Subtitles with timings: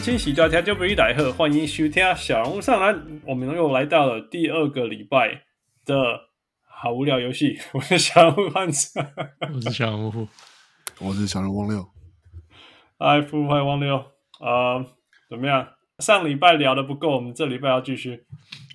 [0.00, 0.08] 欢
[1.52, 3.20] 迎收听小人物上篮。
[3.26, 5.42] 我们又来到了第二个礼拜
[5.84, 5.94] 的
[6.66, 7.58] 好无聊游戏。
[7.74, 8.98] 我是小人物汉子，
[9.52, 10.26] 我是小人物，
[11.00, 11.86] 我是小人汪六。
[12.98, 13.98] 嗨，富派汪六
[14.38, 14.86] 啊、呃，
[15.28, 15.68] 怎么样？
[15.98, 18.24] 上礼拜聊的不够，我们这礼拜要继续。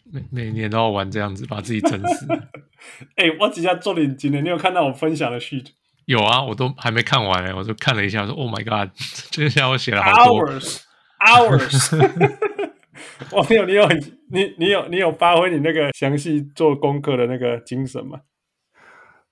[0.03, 2.27] 每每年都要玩这样子，把自己整死。
[3.17, 5.63] 哎、欸，我几下做点今年，你有看到我分享的序？
[6.05, 8.91] 有啊，我都还没看完哎，我就看了一下，说 “Oh my God”，
[9.31, 10.84] 这下我写了好多 hours
[11.25, 11.95] hours。
[13.31, 13.97] 汪六，你有很
[14.31, 18.19] 你你有你有发挥你那个详细做功课的那个精神吗？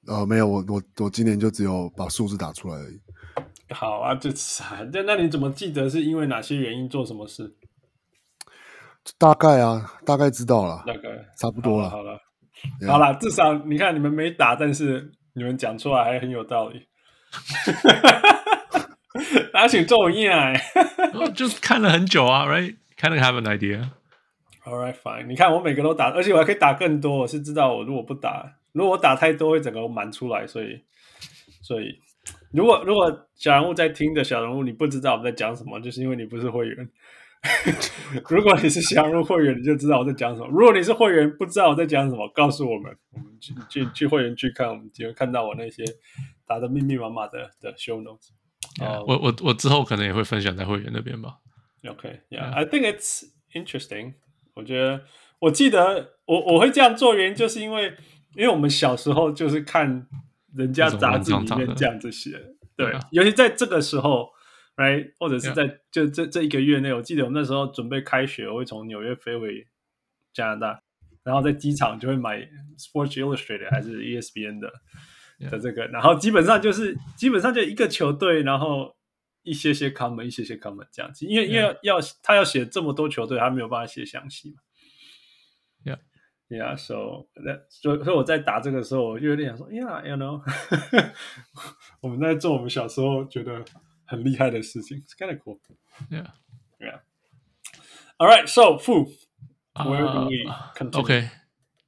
[0.08, 3.00] 呃，没有，我我我今年就只有把数字打出来而已。
[3.73, 7.55] 好啊，这次啊，那那你怎么记得是因为哪些原因做什么事？
[9.17, 11.02] 大概啊，大概知道了，大概
[11.38, 11.89] 差不多了。
[11.89, 12.19] 好了，
[12.88, 16.88] 好了，好了，至少你看你们没打，但是你们讲出来还很有道理。
[19.53, 20.53] 拿起作业哎，
[21.33, 23.89] 就是看了很久啊，right？Kind of have an idea.
[24.66, 25.28] All right, fine.
[25.28, 27.19] 你看我每个都打，而且我还可以打更多。
[27.19, 30.47] 我是知道，我如果不打，如果我打太多，会整个满出来。
[30.47, 30.81] 所以，
[31.61, 32.00] 所以，
[32.52, 36.89] 如果如果小人物在听的小人物，你不知道我们在讲什么，就是因为你不是会员。
[38.30, 40.47] 如果你是想入会员，你就知道我在讲什么。
[40.47, 45.84] 如果你是会员，不知道我在讲什么，告诉我们，我们去去去会员去看，我们就会看到我那些
[46.47, 48.30] 打的密密麻麻的的 show notes。
[48.79, 51.38] Yeah, 我我我之后可能也会分享在会员那边吧。
[51.88, 54.13] OK，Yeah，I、okay, think it's interesting。
[54.55, 55.05] 我觉得，
[55.39, 57.95] 我记得我我会这样做，原因就是因为，
[58.35, 60.07] 因为我们小时候就是看
[60.56, 62.31] 人家杂志里面这样子写，
[62.75, 64.29] 对，对啊、尤其在这个时候。
[64.75, 69.67] Right，或者是在就这这一个月内，我记得我那时候准备开学，我会从纽约飞回
[70.34, 70.81] 加拿大，
[71.23, 72.40] 然后在机场就会买
[72.79, 74.73] Sports Illustrated 还是 ESPN 的
[75.39, 78.95] 的这个，然后基本上就是基本上就一个球队，然后
[79.44, 84.57] 一些些 comment，一些些 comment 这样子，因为因为要他要写这么多球队，他没有办法写详细嘛。
[86.49, 87.27] Yeah，Yeah，So
[87.69, 90.41] 所以所以我在打这个时候，我就有点想说，Yeah，you know，
[92.01, 93.63] 我们在做我们小时候觉得。
[94.05, 95.59] 很厉害的事情，It's kind of cool.
[96.11, 96.27] Yeah,
[96.77, 96.99] yeah.
[98.17, 99.07] All right, so Fu,
[99.73, 100.45] where do we
[100.75, 101.01] continue?
[101.01, 101.29] OK，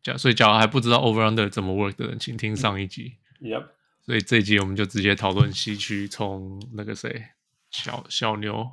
[0.01, 3.17] 假所以假如还不知道 Over Under 怎么 work 的人，请听上一集。
[3.41, 3.67] Yep.
[4.05, 7.23] 所以这一集我们就直接讨论西区，从那个谁
[7.71, 8.69] 小小牛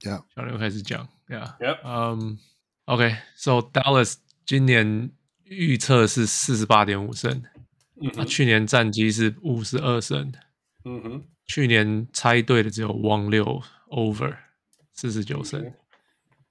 [0.00, 1.08] ，Yeah，小牛开始讲。
[1.28, 1.56] Yeah.
[1.58, 1.78] Yep.
[1.84, 2.38] 嗯
[2.84, 5.10] ，OK，So Dallas 今年
[5.44, 7.42] 预测是四十八点五胜，
[8.14, 10.32] 那去年战绩是五十二胜。
[10.84, 11.24] 嗯哼。
[11.50, 14.36] 去年猜对的只有汪六 over
[14.92, 15.72] 四十九胜，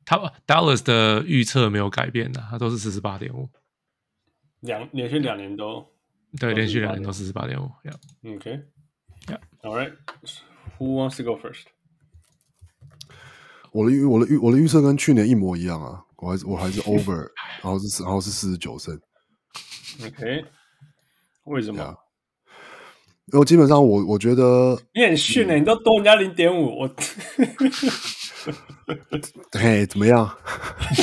[0.04, 3.48] 他 Dallas 的预测没有改变的，他都是四十八点五，
[4.62, 5.88] 两连续两年都
[6.40, 7.66] 对，连续两年都四十八点五。
[8.36, 11.64] OK，Yeah，All right，Who wants to go first？
[13.72, 17.30] 我的预我的预我的预测跟去年一模一样啊，我还是我还是 over，
[17.62, 19.00] 然后是然后是四十九胜。
[20.04, 20.46] OK，
[21.46, 21.96] 为什么？Yeah.
[23.34, 26.88] 因为基本上我我觉得你很逊呢，你都多人家零点五，我
[29.52, 30.38] 嘿怎么样？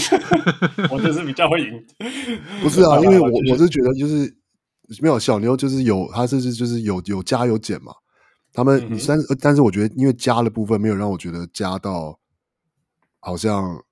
[0.91, 1.86] 我就是比较会赢，
[2.62, 4.34] 不是啊，因为我我是觉得就是
[5.00, 7.93] 没有小牛就是有他这是就是有有加有减嘛，
[8.53, 12.19] 他们你但但是我觉得因为加的部分没有让我觉得加到
[13.21, 13.83] 好像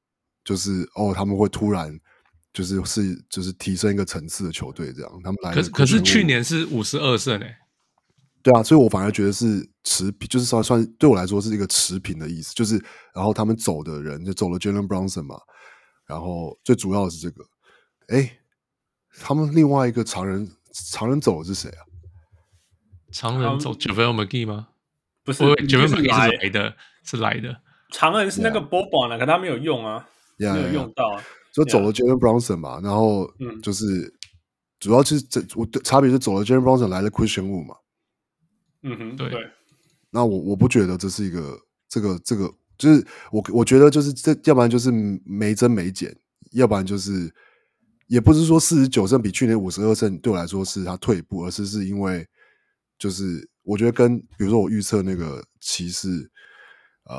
[0.45, 1.99] 就是哦他们会突然
[2.53, 7.59] 就是是就是提升一个层次的球队这样，他们来可是可是去年是五十二胜哎。
[8.45, 12.75] 对啊，所以我反而觉得是持平，就是算算对我来说是一个持平的意思，就是
[13.15, 15.37] 然后他们走的人就走了 Jalen Brunson 嘛，
[16.07, 17.45] 然后最主要的是这个，
[18.09, 18.39] 哎，
[19.21, 21.85] 他们另外一个常人常人走的是谁啊？
[23.11, 24.69] 常人走 JaVale McGee 吗？
[25.25, 26.51] 不是，JaVale McGee 是来。
[26.51, 27.61] 的，是来的。
[27.91, 30.09] 常人是那个 Boban 呢，可他没有用啊
[30.39, 31.23] ，yeah, 没有用到啊，
[31.53, 33.31] 就走了 Jalen Brunson 嘛，然后
[33.63, 34.13] 就是
[34.81, 37.77] 主要其实这我的差别是走了 Jalen Brunson 来了 Christian Wood 嘛。
[38.83, 39.41] 嗯哼，对，对，
[40.11, 44.91] 那我我不觉得这是一个这个这个，就是我我觉得就是这，要不然就是
[45.25, 46.17] 没增没减，
[46.53, 47.33] 要不然就是
[48.13, 52.29] 也不是说四十九胜比去年五十二胜对我来说是他退步，而是是因为
[52.99, 56.31] 就是我觉得跟比如说我预测那个骑士，
[57.09, 57.17] 嗯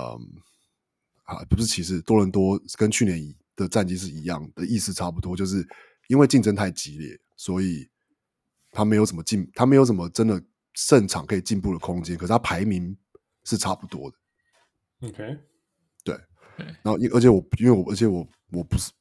[1.23, 3.19] 啊，不是骑士，多伦多跟去年
[3.55, 5.67] 的战绩是一样的意思，差不多，就是
[6.09, 7.89] 因为竞争太激烈，所以
[8.69, 10.39] 他没有什么进，他没有什么真的
[10.75, 12.15] 胜场可以进步的空间。
[12.15, 12.95] 可是他排名
[13.45, 14.17] 是差不多的。
[15.07, 15.39] OK，
[16.03, 16.15] 对，
[16.83, 18.91] 然后而且我因为我而且我我不是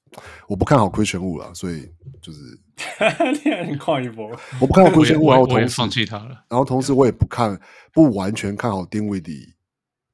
[0.47, 2.41] 我不看好亏全物了，所以就是
[3.44, 4.31] 你很快一波，
[4.61, 7.61] 我不看好亏全物，然后同时放弃他了，然后同时我也不看
[7.93, 9.55] 不完全看好丁威迪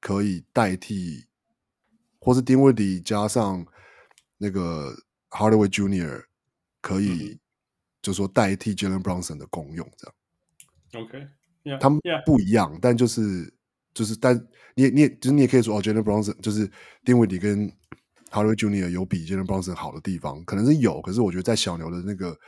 [0.00, 1.26] 可以代替，
[2.18, 3.66] 或是丁威迪加上
[4.36, 4.94] 那个
[5.30, 6.24] Hardaway Junior
[6.80, 7.40] 可以，嗯、
[8.02, 11.04] 就说代替 Jalen Brunson 的功用这样。
[11.04, 11.26] OK，、
[11.64, 12.78] yeah, 他们不一样，yeah.
[12.80, 13.52] 但就是。
[13.94, 14.36] 就是，但
[14.76, 16.70] 你也你也就是你也可以说哦，Jalen Brunson 就是
[17.04, 17.68] 丁威迪跟
[18.30, 22.38] Hardaway Junior 有比 Jalen Brunson 好的地方，可能是有，可是我觉得在小牛的那个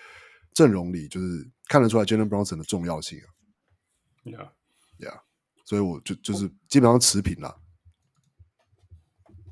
[0.53, 3.27] 阵容里，就是看得出来 Jalen Brunson 的重要性啊。
[4.25, 5.21] Yeah，Yeah，
[5.65, 7.57] 所以我就就是基本上持平了。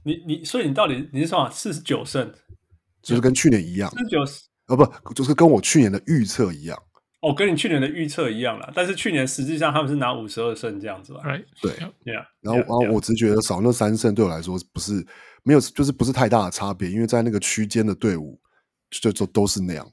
[0.04, 2.34] 你你所以你到底你是说四十九胜，
[3.02, 4.20] 就是跟去年一样，四十九
[4.66, 6.78] 哦不，就是跟我去年的预测一样。
[7.20, 11.72] 哦，跟你去年的预测一样了，但是去年实际上他们是拿五十二胜这样子吧？Right，对
[12.04, 12.24] ，Yeah。
[12.40, 15.04] 然后，然后我只是觉得少那三胜对我来说不是
[15.42, 18.40] 没有，就是不是太大的差别，因为在那个区间的队伍
[18.88, 19.84] 就就都是那样。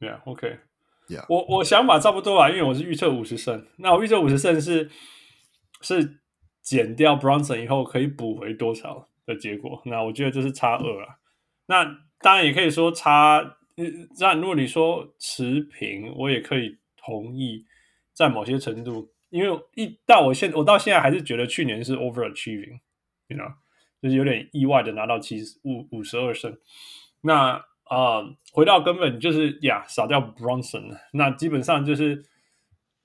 [0.00, 1.26] Yeah，OK，Yeah。
[1.28, 4.90] 我我想法差不多吧，因为我是预测五十胜，那我预测五十胜是
[5.82, 6.20] 是
[6.62, 9.82] 减掉 Bronson 以后可以补回多少的结果？
[9.84, 11.16] 那我觉得这是差二啊。
[11.66, 11.84] 那
[12.22, 13.58] 当然也可以说差。
[14.18, 17.64] 那如果你说持平，我也可以同意，
[18.12, 23.54] 在某些程度，因为一到我现我到现在还是觉得去年是 overachieving，you know，
[24.02, 26.58] 就是有点意外的拿到七十五五十二胜。
[27.22, 28.22] 那啊、
[28.52, 32.24] 回到根本就是呀，少掉 Bronson，那基本上就是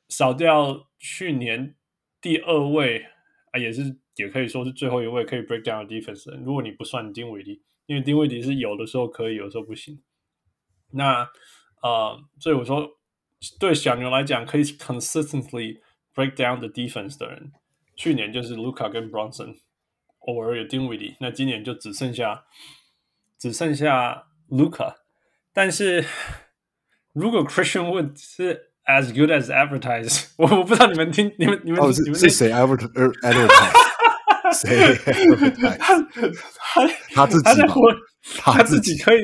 [0.10, 1.76] 少掉去年
[2.22, 3.04] 第二位
[3.52, 6.32] 啊，也是也可以说是最后一位可以 break down 的 defense。
[6.44, 10.00] 如果你不算丁伟迪，因为丁伟迪是有的时候可以，有的时候不行。
[10.92, 11.28] 那
[11.82, 12.90] 呃，所以我说，
[13.60, 15.80] 对小牛来讲，可以 consistently
[16.16, 17.52] break down the defense 的人，
[17.96, 19.58] 去年就是 Luca 跟 Bronson，
[20.20, 22.46] 偶尔有丁威迪，那今年就只剩下
[23.38, 24.96] 只剩下 Luca。
[25.54, 26.06] 但是
[27.14, 32.90] 如果 Christian Wood 是 as good as advertised，我我不知道你们听你们你们、哦、是是谁 advertise？
[34.54, 35.78] 谁 advertise？
[36.64, 37.62] 他他自己
[38.40, 39.20] 他自己可以。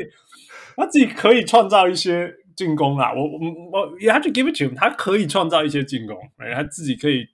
[0.75, 3.11] 他自己可以创造一些进攻啊！
[3.13, 3.39] 我我
[3.71, 7.27] 我也 have to give it to him，他可以创造一些进攻，哎他自己可以，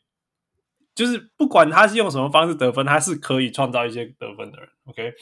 [0.96, 4.70] 就是不管他是用什么方式得分，他是可以创造一些得分的人。
[4.86, 5.14] OK，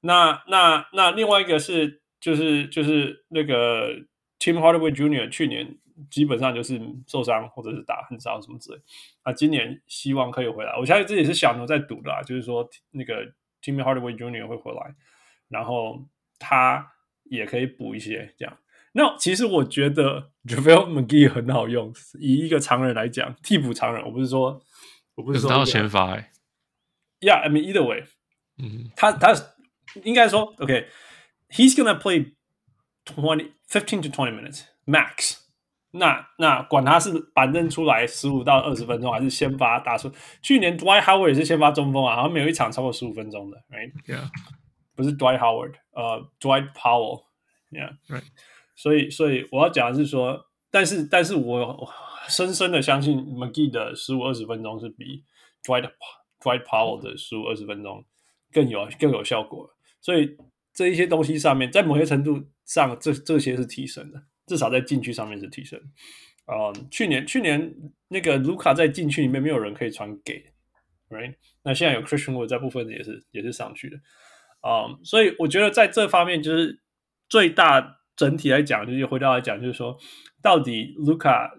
[0.00, 3.94] 那那那另外一个是就是就是那个
[4.38, 5.78] Tim Hardaway Junior 去年
[6.10, 8.80] 基本上就是受伤或者是打很少什么之类，
[9.22, 10.76] 啊，今年希望可以回来。
[10.78, 13.24] 我相信这也是小牛在赌的啊，就是说那个
[13.62, 14.94] Tim Hardaway Junior 会回来，
[15.48, 16.04] 然后
[16.38, 16.90] 他。
[17.36, 18.58] 也可以补一些这样。
[18.92, 24.60] 那其实我觉得 JaVale McGee 很好用，以一个常人来讲，替补常人，我不是说，
[25.14, 26.30] 我不是说要先发哎。
[27.20, 28.04] Yeah, I mean either way，
[28.58, 29.34] 嗯，他他
[30.04, 32.34] 应该说，OK，he's、okay, gonna play
[33.06, 35.38] twenty fifteen to twenty minutes max
[35.92, 36.06] 那。
[36.12, 40.10] 那那管他是板凳出来十五到二十分钟，还是先发打出。
[40.42, 44.28] 去年 Dwight Howard 也是先发中锋啊，好像没有一场超过十五分钟的，Right？Yeah。
[44.94, 48.24] 不是 Dwight Howard，呃，Dwight Powell，yeah，right。
[48.74, 51.88] 所以，所以我要讲的是说，但是，但是我
[52.28, 55.24] 深深的相信 McGee 的十五二十分钟是比
[55.62, 55.90] Dwight
[56.40, 58.04] Dwight Powell 的十五二十分钟
[58.50, 59.70] 更有更有效果。
[60.00, 60.36] 所以
[60.72, 65.80] 这一些东西上面，在某些程度上，这这些是提升的，至少在禁区上面是提升。
[66.46, 67.72] 呃，去年去年
[68.08, 70.44] 那个卢卡在禁区里面没有人可以传给
[71.08, 71.34] ，right？
[71.62, 73.96] 那现在有 Christian Wood 在部分也是也是上去的。
[74.62, 76.80] 啊、所以我觉得在这方面，就是
[77.28, 79.98] 最大整体来讲，就是回到来讲，就是说，
[80.40, 81.52] 到底卢卡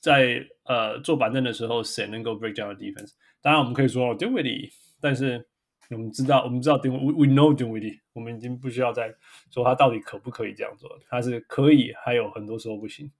[0.00, 3.12] 在呃做板凳的时候，谁能够 break down defense？
[3.42, 5.46] 当然，我们可以说丁威迪，但是
[5.90, 9.14] 我们知道，我们知道丁威，we know 丁威迪，我们已经不需要再
[9.50, 13.12] 说他到底可不可以这样做，他是可以，还有很多时候不行。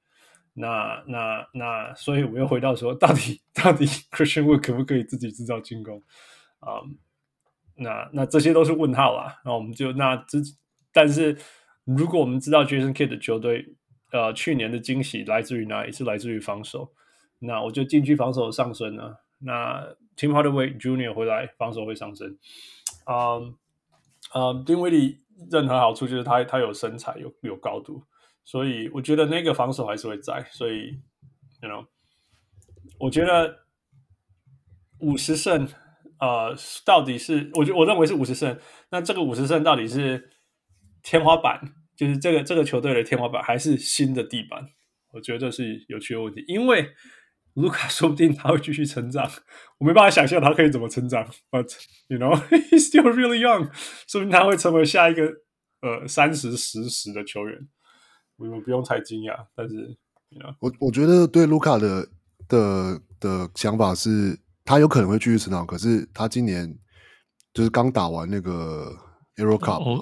[0.54, 6.02] 那那那，所以我又回到说，到底到 底 Christian Wood 可不可以自己制造进攻？
[6.60, 6.80] 啊、
[7.76, 10.38] 那那这些都是问号啊，那我们就那这，
[10.92, 11.36] 但是
[11.84, 13.74] 如果我们知道 Jason Kidd 的球队，
[14.12, 15.90] 呃，去年的惊喜来自于哪里？
[15.90, 16.92] 是来自于防守。
[17.40, 19.24] 那我就禁区防守上升了。
[19.40, 19.84] 那
[20.16, 22.38] Tim Hardaway Junior 回来，防守会上升。
[23.06, 23.56] 嗯
[24.30, 28.04] 啊，丁威利任何好处就是他他有身材，有有高度，
[28.44, 30.46] 所以我觉得那个防守还是会在。
[30.52, 30.96] 所以
[31.60, 31.86] ，you know，
[33.00, 33.64] 我觉得
[35.00, 35.68] 五十胜。
[36.24, 38.58] 呃，到底是我觉我认为是五十胜，
[38.90, 40.30] 那这个五十胜到底是
[41.02, 41.60] 天花板，
[41.94, 44.66] 就是这个这个球队的天花板，还是新的地板？
[45.12, 46.88] 我觉得这是有趣的问题，因为
[47.52, 49.30] 卢卡说不定他会继续成长，
[49.76, 51.70] 我没办法想象他可以怎么成长，But
[52.08, 52.34] you know
[52.70, 53.70] he's still really young，
[54.08, 55.26] 说不定他会成为下一个
[55.82, 57.68] 呃三十十十的球员，
[58.36, 59.74] 我们不用太惊讶，但是
[60.30, 62.08] you know 我我觉得对卢卡的
[62.48, 64.38] 的的想法是。
[64.64, 66.74] 他有可能会继续成长，可是他今年
[67.52, 68.90] 就是刚打完那个
[69.36, 69.96] Euro Cup，欧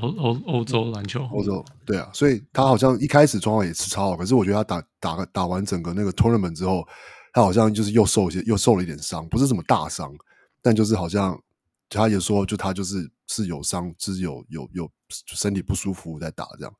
[0.00, 6.86] 欧欧欧洲篮球，欧洲对啊，所以他好像一开始状况也是超好，可是我觉得他打打打完整个那个 Tournament 之后，
[7.32, 10.12] 他好像就是又受一些，又受了一点伤，不是什么大伤，
[10.60, 11.40] 但就是好像
[11.88, 16.74] 他也说，就他就是是有伤，就是有有有身体不舒服在打这样。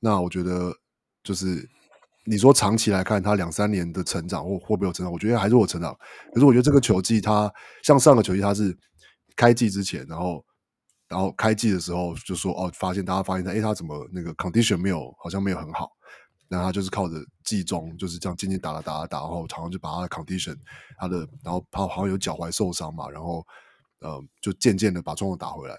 [0.00, 0.72] 那我觉得
[1.22, 1.68] 就是。
[2.26, 5.12] 你说长期来看，他两三年的成长或会不会有成长？
[5.12, 5.94] 我觉得还是有成长。
[6.32, 7.52] 可是我觉得这个球季，他
[7.82, 8.74] 像上个球季，他是
[9.36, 10.42] 开季之前，然后
[11.06, 15.90] 然后开季的时候就说哦，发现大家发现他，哎，他怎么那个 condition 没有，好像没有很好。
[16.48, 20.56] 然后他就是靠着季中就是这样渐渐打了打了打，然后常常就把他的 condition，
[20.96, 23.46] 他的然后他好像有脚踝受伤嘛，然后
[24.00, 25.74] 呃，就渐渐的把状况打回来。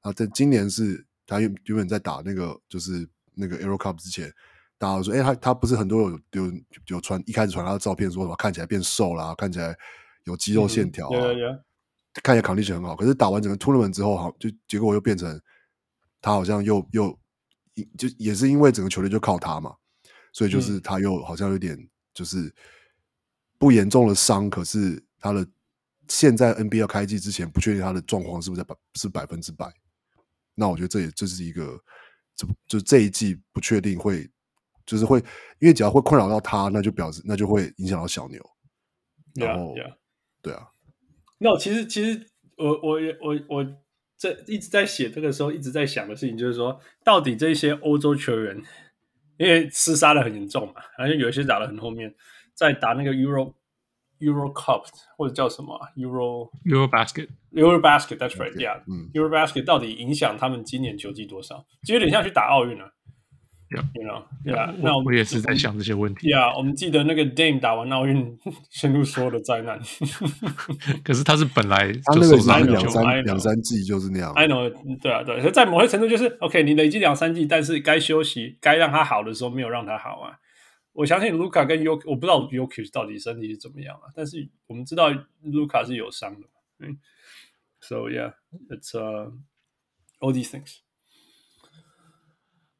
[0.00, 4.32] 啊，在今年是他原原本在打那个就是那个 Euro Cup 之前。
[4.80, 6.52] 大家都说，哎、欸，他他不是很多有有
[6.86, 9.76] 有传一开始传他的照片，说什么看起来变瘦啦，看起来
[10.24, 11.60] 有肌肉线条啊，yeah, yeah.
[12.22, 12.96] 看起来 condition 很好。
[12.96, 15.38] 可是打完整个 tournament 之后，好就结果又变成
[16.22, 17.18] 他好像又又
[17.98, 19.76] 就也是因为整个球队就靠他嘛，
[20.32, 21.78] 所以就是他又好像有点
[22.14, 22.50] 就是
[23.58, 25.46] 不严重的伤，可是他的
[26.08, 29.70] 现在 NBA 开季之前不确定他的状况是不是百是百分之百。
[30.54, 31.78] 那我觉得这也这是一个
[32.34, 34.26] 这就这一季不确定会。
[34.90, 35.18] 就是会，
[35.60, 38.44] 因为只要会困扰到他，那就表示那就会影响到小牛。
[39.36, 39.94] 然后，yeah, yeah.
[40.42, 40.66] 对啊。
[41.38, 43.64] 那、no, 其实其实我我我我
[44.18, 48.60] 这一直在写这个时候一直在想的事情，就是说，到底这些欧洲球员，
[49.38, 52.12] 因为厮杀的很严重嘛，而且有一些打的很后面，
[52.52, 53.54] 在打那个 Euro
[54.18, 54.84] Euro Cup
[55.16, 61.64] 或者叫什么 Euro Euro Basket Euro Basket，That's right，Yeah，嗯，Euro Basket 到底影响他们今年球季多少？
[61.86, 62.92] 就有点像去打奥运了。
[63.70, 64.74] You know, yeah.
[64.82, 66.26] 那我我也是在想这些问题。
[66.26, 68.36] Yeah，我们记得那个 Dame 打完奥运，
[68.68, 69.80] 陷入所有的灾难。
[71.04, 72.36] 可是他是本来他那个
[72.66, 74.32] 两三两三季就是那样。
[74.32, 74.68] I know，
[75.00, 75.48] 对啊，对。
[75.52, 80.40] 在某些程度就是 OK，你累积两三季，但是该休息、该让他好的时候没有让他好啊。
[80.92, 85.08] 我相信卢卡跟 Jokic，我不知道 Jokic 到底身体是怎么样啊，但是我们知道
[85.42, 86.48] 卢卡是有伤的。
[86.80, 86.98] 嗯
[87.80, 89.30] ，So yeah，it's、uh,
[90.18, 90.78] all these things.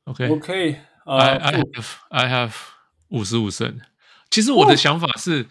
[0.05, 2.55] OK，OK，I I have I have
[3.09, 3.81] 五十五胜。
[4.31, 5.47] 其实我的想法是，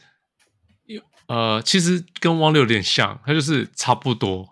[1.27, 4.47] 呃，其实跟汪六有点像，他就是差不多，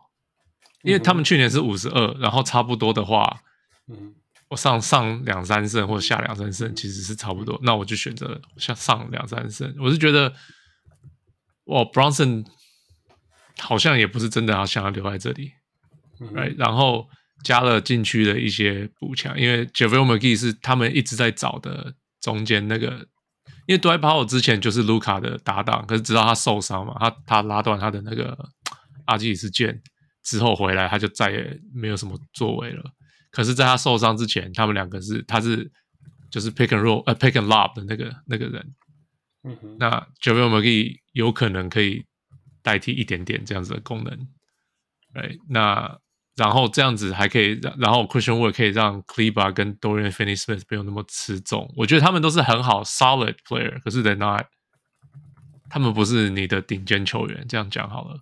[0.83, 3.41] 因为他们去年是五十二，然后差不多的话，
[3.87, 4.15] 嗯，
[4.49, 9.75] 我上上两三胜或者下两三胜其实是差不多，那我就选择上上两三胜。
[9.79, 10.33] 我是觉得，
[11.65, 12.45] 哇，Bronson
[13.57, 15.51] 好像也不是真的要想要留在这里，
[16.35, 17.09] 哎，然后。
[17.43, 23.07] 加了禁区的一些补强，因为 JaVale McGee 是他们一直在找的中间那个，
[23.67, 28.37] 因为 Dwight Powell 之前就是卢卡的搭档，可是直到他受伤嘛，他他拉断他的那个
[29.05, 29.79] 阿基里斯腱
[30.23, 32.83] 之后回来，他就再也没有什么作为了。
[33.31, 35.71] 可是，在他受伤之前，他们两个是他是
[36.31, 38.75] 就是 pick and roll 呃 pick and lob 的那个那个人，
[39.43, 42.05] 嗯哼，那 JaVale McGee 有可能可以
[42.63, 44.27] 代替一点点这样子的功能，
[45.13, 45.99] 对，那。
[46.37, 51.73] 然后这样子还可以让，然后 Christian Wood 可以让 c l e b a 跟 Dorian Finney-Smith 不用那么吃重。
[51.75, 54.45] 我觉得他们都是很好 solid player，可是 they're not，
[55.69, 57.43] 他们不是你的顶尖球员。
[57.49, 58.21] 这样讲好了。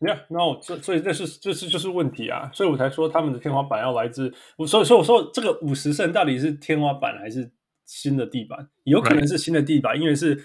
[0.00, 4.32] Yeah，no，这所以这是这是就是问题啊，所以我才说他们的天花板要来自。
[4.56, 7.52] 我所以所以我说这个五十胜到底是天花板还是
[7.84, 8.70] 新的地板？
[8.84, 10.36] 有可能是新的地板.因为是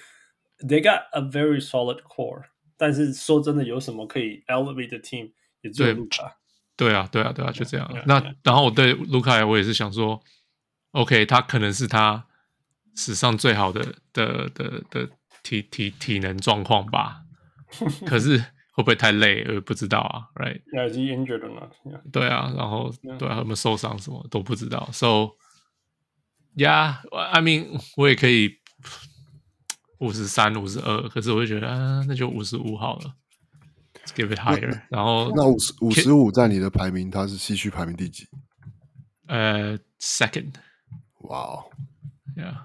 [0.60, 2.42] they got a very solid core。
[2.76, 5.32] 但是说真的，有什么可以 elevate the team？
[5.62, 6.36] 也只有卢卡。
[6.78, 7.88] 对啊，对啊，对啊，就这样。
[7.88, 8.36] Yeah, yeah, 那 yeah.
[8.44, 10.22] 然后我对卢卡，我也是想说
[10.92, 12.26] ，OK，他可能是他
[12.96, 15.10] 史上最好的的的的
[15.44, 17.22] 体体体能状况吧。
[18.06, 18.38] 可是
[18.74, 19.46] 会不会太累？
[19.54, 20.28] 我不知道啊。
[20.36, 21.72] Right？Yeah, is he injured or not?
[21.86, 22.02] Yeah.
[22.12, 23.18] 对啊，然后 Yeah.
[23.18, 24.90] 对啊，有没有受伤什么都不知道。
[24.92, 25.36] So
[26.56, 28.58] yeah，I mean，我也可以
[30.00, 33.16] 五十三、五十二，可是我就觉得啊，那就五十五好了。
[34.14, 38.28] Give it higher，然后那五十五十五在你的排名，它是西区排名第几？
[39.28, 40.54] 呃，second。
[41.22, 41.66] 哇
[42.38, 42.56] ，Yeah。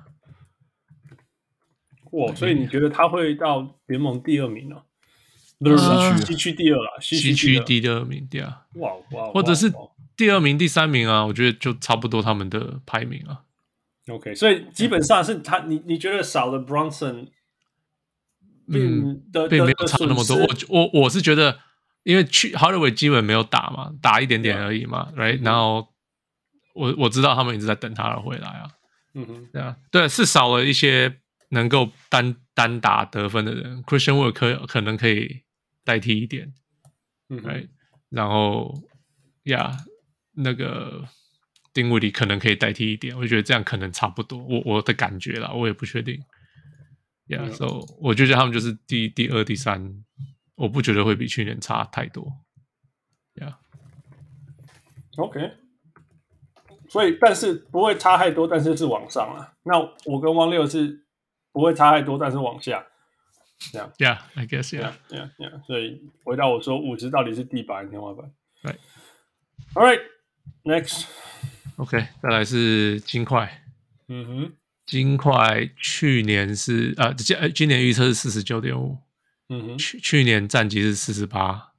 [2.12, 4.82] 哇，所以你觉得他会到联盟第二名呢？
[5.62, 9.72] 西区西区第二了，西区第二名，对啊，哇哇，或者是
[10.16, 13.42] 第二名、第三名啊，我觉得就差不多他们的排名啊。
[14.08, 17.28] OK，所以基本上是他，你你觉得少了 Bronson，
[18.68, 20.36] 嗯，并没有差那么多。
[20.36, 21.58] 我我我是觉得，
[22.02, 25.42] 因为去 Hardaway 基本没有打嘛，打一点点而已嘛，Right？
[25.44, 25.88] 然后
[26.74, 28.70] 我我知道他们一直在等他回来啊，
[29.14, 35.42] 嗯哼，对啊，对，是少了一些能够单单打得分的人，Christian Wood 可可能可以
[35.84, 36.52] 代替一点，
[37.28, 37.68] 嗯，Right？
[38.08, 38.82] 然后
[39.44, 39.76] 呀，
[40.34, 41.08] 那个。
[41.72, 44.42] 丁威迪可能可以代替一点，我觉得这样可能差不多。
[44.42, 46.20] 我我的感觉啦，我也不确定。
[47.30, 50.02] Yeah，所以、so, 我觉得他们就是第第二、第三，
[50.56, 52.26] 我不觉得会比去年差太多。
[53.36, 55.52] Yeah，OK。
[56.88, 59.54] 所以，但是不会差太多，但是是往上了。
[59.62, 61.04] 那我跟汪六是
[61.52, 62.84] 不会差太多，但是往下。
[63.72, 63.92] 这样。
[63.98, 64.94] Yeah，I guess yeah.
[65.08, 65.64] Yeah, yeah, yeah.
[65.66, 68.34] 所以回到我说，五十到底是地板天花板
[68.64, 68.78] ？Right.
[69.74, 70.00] All right.
[70.64, 71.06] Next.
[71.76, 73.62] OK，再来是金块。
[74.08, 74.52] 嗯哼，
[74.90, 78.98] 金块去年是啊，今今年预测是四十九点五。
[79.48, 81.72] 嗯哼，去去年战绩是四十八。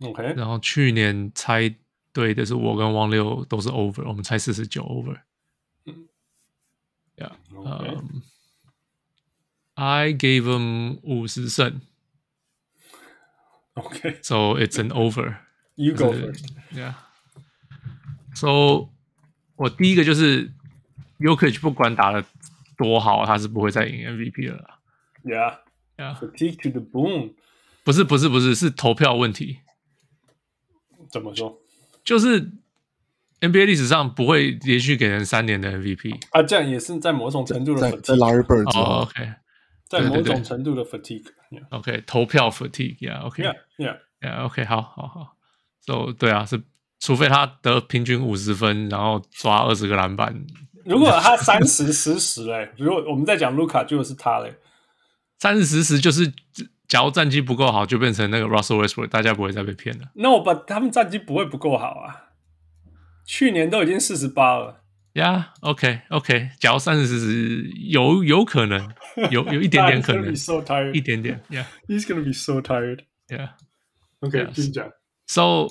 [0.00, 1.72] OK，然后去年猜
[2.12, 5.20] 对的是我跟汪六都是 over，我们猜四十九 over。
[5.84, 6.08] 嗯
[7.16, 8.22] ，Yeah，嗯
[9.74, 11.80] ，I gave them 五十胜。
[13.74, 15.36] OK，so it's an over。
[15.76, 16.12] You go.
[16.74, 16.94] Yeah.
[18.34, 18.90] So
[19.54, 20.52] 我第一个就是
[21.18, 22.24] Jokic 不管打得
[22.76, 24.78] 多好，他是不会再赢 MVP 了啦。
[25.24, 27.34] Yeah，Yeah，Fatigue to the boom。
[27.84, 29.60] 不是不是不是，是投票问题。
[31.10, 31.58] 怎么说？
[32.04, 32.52] 就是
[33.40, 38.84] NBA 历史上不会连续给人三年的 MVP 啊，这样也是在某种程度的在在 Larry Bird 之后。
[38.84, 39.32] Oh, OK，
[39.88, 41.26] 在某种程度的 fatigue。
[41.70, 43.98] OK，投票 fatigue，Yeah，OK，Yeah，OK，、yeah, yeah.
[44.20, 45.36] yeah, okay, 好好好。
[45.80, 46.62] So 对啊，是。
[46.98, 50.46] 除非他得平均五十分，然后抓二十个篮板。
[50.86, 54.54] 如果他三十十十哎，如果我们在讲卢卡，就是他嘞。
[55.38, 56.32] 三十十十就是，
[56.88, 60.08] 假如战绩不够好，就变成那个 Russell Westbrook，大家不会再被骗了。
[60.14, 62.30] 那我把他们战绩不会不够好啊。
[63.26, 64.82] 去年都已经四十八了。
[65.14, 66.50] 呀、yeah,，OK，OK，okay, okay.
[66.60, 68.88] 假如三十十十有有可能，
[69.30, 70.92] 有有一点点可能， so tired.
[70.92, 71.42] 一点点。
[71.50, 73.00] Yeah，he's gonna be so tired.
[73.28, 74.90] Yeah，OK，继续讲。
[75.26, 75.68] So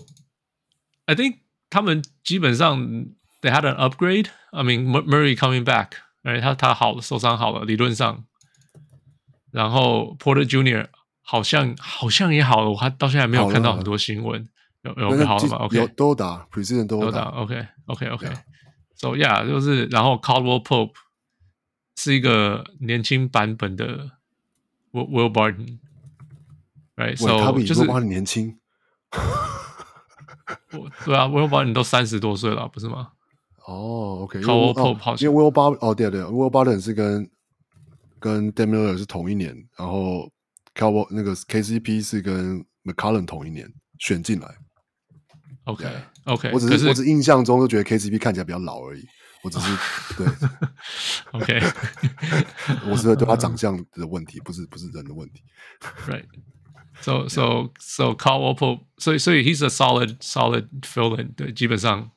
[1.06, 1.38] I think
[1.70, 3.06] 他们基本上
[3.45, 4.29] they had an upgrade.
[4.53, 8.25] I mean Murray coming back，哎，他他好了，受伤好了，理论上。
[9.51, 10.87] 然后 Porter Junior
[11.23, 14.49] 好像好像也好了，我还到现在没有看到很多新闻。
[14.83, 15.57] 有有好了吗？
[15.57, 17.25] OK，都打，Preseason 都打。
[17.25, 20.93] OK OK OK。So yeah，就是然后 Caldwell Pope
[21.97, 24.13] 是一个年轻版本的
[24.93, 28.59] Will Barton。Right，So 就是 Will Barton 年轻。
[31.05, 33.13] 对啊，Will Barton 都三十多岁了，不是吗？
[33.68, 37.30] 哦，OK，Will Barton 因为 Will Barton 哦，对对，Will Barton 是跟
[38.20, 40.32] 跟 Lillard 是同一年，然后
[40.76, 44.56] Cowboy 那个 KCP 是跟 McCollum 同一年选进来。
[45.66, 49.04] OK，OK，我只是我只印象中就觉得 KCP 看起来比较老而已，
[49.44, 49.78] 我只是
[50.16, 50.28] 对
[51.32, 51.60] ，OK，
[52.90, 55.42] 我是对他长相的问题，不是不是人的问题
[56.08, 56.26] ，Right。
[57.02, 62.12] So so so Caldwell Pope，所以所以 he's a solid solid fill-in，对，基本上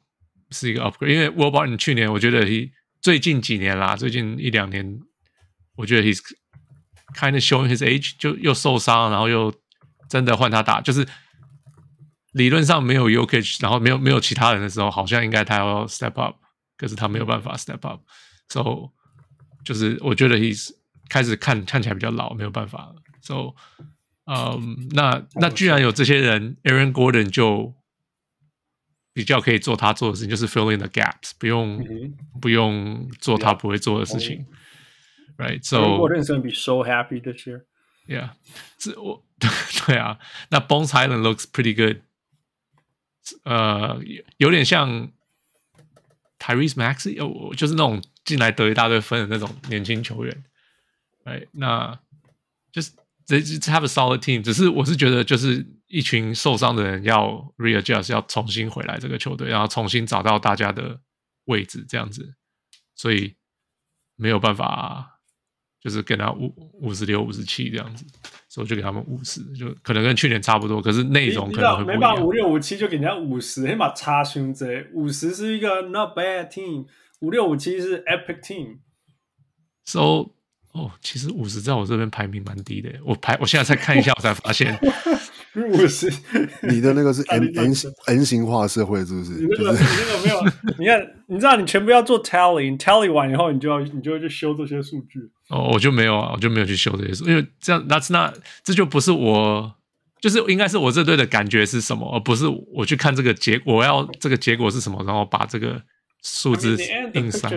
[0.50, 1.12] 是一个 upgrade。
[1.12, 5.00] 因为 Will Barton 去年我觉得 he 最近几年啦，最近一两年，
[5.76, 6.20] 我觉得 he's
[7.14, 9.52] kind of showing his age，就又受伤，然后又
[10.08, 11.06] 真的换他打，就是
[12.32, 16.36] 理论上没有 Jokic，然后没有没有其他人的时候，好像应该他要 step up，
[16.76, 18.00] 可是他没有办法 step up。
[18.48, 18.90] So
[19.64, 20.70] 就是我觉得 he's
[21.08, 22.94] 开始看看起来比较老，没有办法了。
[23.22, 23.54] So
[24.26, 27.74] 嗯、um，那那居然有这些人，Aaron Gordon 就
[29.17, 34.45] 比较可以做他做的事情，就是 fill in the gaps，不用、嗯、不用做他不会做的事情。
[35.37, 35.59] Yeah.
[35.59, 37.65] Right，so Aaron Gordon is going to be so happy this year.
[38.07, 38.31] Yeah，
[38.77, 39.25] 这我
[39.85, 42.01] 对啊，那 Bones Hyland looks pretty good。
[43.43, 44.01] 呃，
[44.37, 45.11] 有点像
[46.39, 50.43] Tyrese Maxey，哦，就是那种进来得一大堆分的那种年轻球员。
[51.25, 51.99] 哎，那
[52.71, 52.91] 就是。
[53.25, 61.00] 这这 have a solid team，只是我是觉得就是 一群受伤的人要 readjust，要重新回来这个球队，然后重新找到大家的
[61.46, 62.34] 位置这样子，
[62.94, 63.34] 所以
[64.16, 65.20] 没有办法，
[65.80, 68.04] 就是给他五五十六、五十七这样子，
[68.48, 72.00] 所以就给他们五十，就可能跟去年差不多，可是内容可能会不一样。
[72.00, 76.86] 没办法，五六五七就给人家五十，起码差胸这五十是一个 not bad team，
[77.20, 78.80] 五六五七是 epic team。
[79.86, 80.34] So
[80.72, 82.92] 哦，其实五十在我这边排名蛮低的。
[83.06, 84.78] 我排，我现在再看一下，我才发现
[85.72, 86.12] 不是，
[86.62, 87.74] 你的那个是 N N
[88.06, 89.32] N 型化社会，是不是？
[89.32, 90.44] 你那个你那个没有，
[90.78, 95.20] 你看，你知道，你全部要做 tally，tally 完以后，你就要你就会去修这些数据。
[95.48, 99.74] 哦，我就没有啊，我就没有去修这些数，因为这样那那这就不是我，
[100.20, 105.82] 就是应该是我这队的感觉是什么，而不是我去看这个结果，我要这个结果是什么，然后把这个
[106.22, 106.76] 数字
[107.14, 107.50] 印上。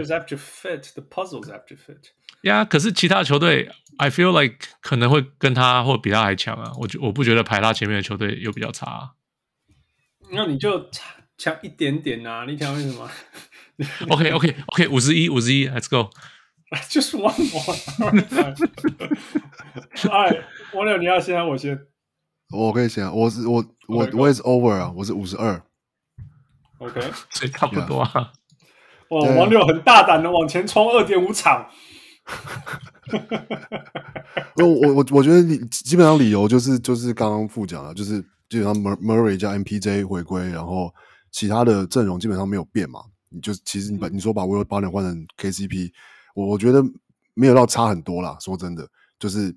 [2.43, 6.71] 呀，可是其他球队，I feel like 可能会跟他或比他还强啊。
[6.80, 9.12] 我觉我不觉得排他前面的球队又比较差啊。
[10.32, 10.89] 那你就
[11.38, 12.45] 强一点点啊？
[12.47, 13.10] 你想为什么？
[14.10, 16.10] OK OK OK，五十一五十一，Let's go。
[16.89, 17.75] 就是 one more。
[20.10, 21.77] 哎，王六，你要先，我先。
[22.51, 25.62] 我可以先，我是我我我也是 over 啊，我是五十二。
[26.80, 28.32] OK， 所以差不多啊。
[29.10, 31.69] 哇，王六很大胆的往前冲二点五场。
[34.56, 40.94] 我我我我觉得你基本上理由就是就是刚刚副讲了，就是基本上 Murray 加 MPJ 回归，然后
[41.32, 43.02] 其他的阵容基本上没有变嘛。
[43.30, 45.91] 你就其实你把你说把 Will Barton 换成 KCP，
[46.36, 46.84] 我我觉得
[47.34, 48.38] 没有到差很多啦。
[48.39, 48.88] 说真的，
[49.20, 49.56] 就是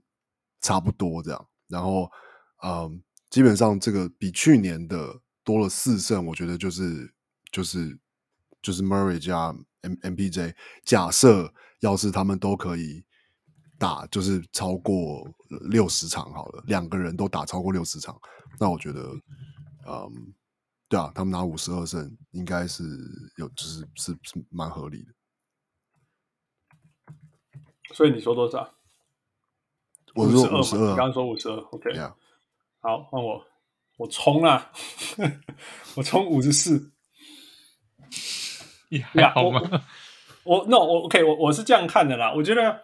[0.61, 1.47] 差不多这样。
[1.69, 2.11] 然后
[2.63, 7.13] 嗯，基本上这个比去年的多了四胜，我觉得就是
[7.53, 7.99] 就是
[8.63, 11.53] 就是 Murray 加 M MPJ，假设。
[11.85, 13.05] 要是他们都可以
[13.79, 15.23] 打，就是超过
[15.68, 18.18] 六十场好了，两个人都打超过六十场，
[18.59, 19.01] 那我觉得，
[19.87, 20.35] 嗯，
[20.88, 22.83] 对啊，他们拿五十二胜，应该是
[23.37, 25.12] 有，就是是是蛮合理的。
[27.92, 28.75] 所以你说多少？
[30.14, 31.90] 我说五十二，你刚刚说五十二，OK。
[31.90, 32.14] Yeah.
[32.81, 33.44] 好，换我，
[33.99, 34.73] 我冲啊！
[35.97, 36.92] 我冲五十四，
[38.88, 39.61] 你还好吗？
[40.44, 42.83] 我 no 我 OK 我我是这样看的啦，我觉得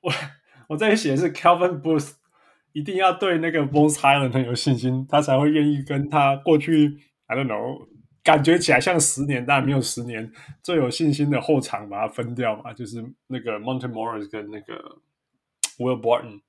[0.00, 0.12] 我
[0.68, 2.12] 我这里写是 Calvin Booth
[2.72, 7.88] 一定要对那个 Bones Hyland 很有信心，他才会愿意跟他过去 I don't know
[8.22, 10.30] 感觉起来像十年但没有十年
[10.62, 14.98] 最有信心的后场把它分掉嘛，就是那个 Monte Morris 跟那个
[15.78, 16.40] Will Barton。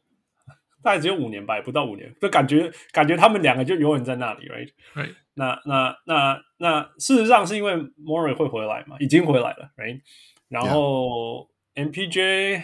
[0.83, 5.15] 大概只有五年吧，也不到五年，就感觉感觉他们两个就永远在那里，right？Right？
[5.35, 10.01] 那那那那事实上是因为 Murray 会回来嘛，已经回来了，right？
[10.49, 12.61] 然后 MPJ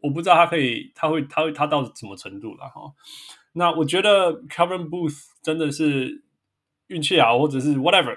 [0.00, 2.92] 我不知道他可以，他会他会他到什么程度了哈？
[3.54, 6.22] 那我觉得 Kevin Booth 真的是
[6.88, 8.16] 运气好，或者是 whatever，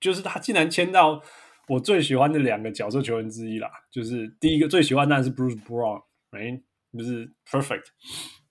[0.00, 1.22] 就是他竟然签到
[1.68, 6.62] 我最喜欢的两个角色球员之一啦，就是第一个最喜欢当然是 Bruce Brown，right？
[6.96, 7.86] 就是 perfect。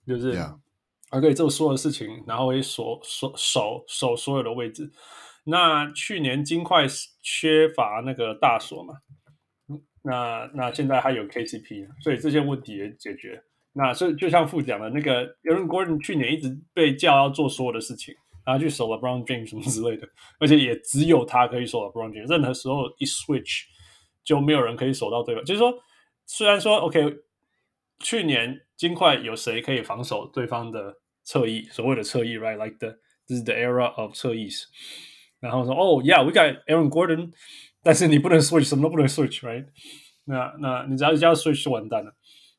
[0.06, 0.36] 就是
[1.10, 4.90] 还可以做所有的事情，然后会锁锁守守所有的位置。
[5.44, 6.86] 那去年金块
[7.20, 8.94] 缺乏那个大锁嘛，
[10.02, 13.42] 那那现在还有 KCP，所以这些问题也解决。
[13.74, 20.06] 那所以就像副讲的那个 Aaron Gordon 去年一直被叫要做所有的事情，然后去守 LeBron James 什么之类的，
[20.38, 23.62] 而且也只有他可以守 LeBron James，任何时候一 switch
[24.22, 25.44] 就没有人可以守到对方。
[25.44, 25.74] 就是说，
[26.26, 27.02] 虽然说 OK，
[28.02, 28.60] 去年。
[28.74, 31.62] 金块有谁可以防守对方的侧翼？
[31.70, 34.48] 所谓的侧翼，right？Like the this is the era of 侧翼。
[35.38, 37.30] 然后说，哦、，Yeah，we got Aaron Gordon，
[37.84, 39.66] 但是你不能 switch，什么都不能 switch，right？
[40.24, 42.16] 那那你只要一叫 switch 就完蛋了。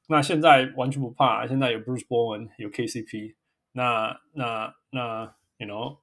[0.08, 3.36] 那现在完全不怕，现在有 Bruce Bowen，有 KCP，
[3.73, 5.97] 那那那，you know，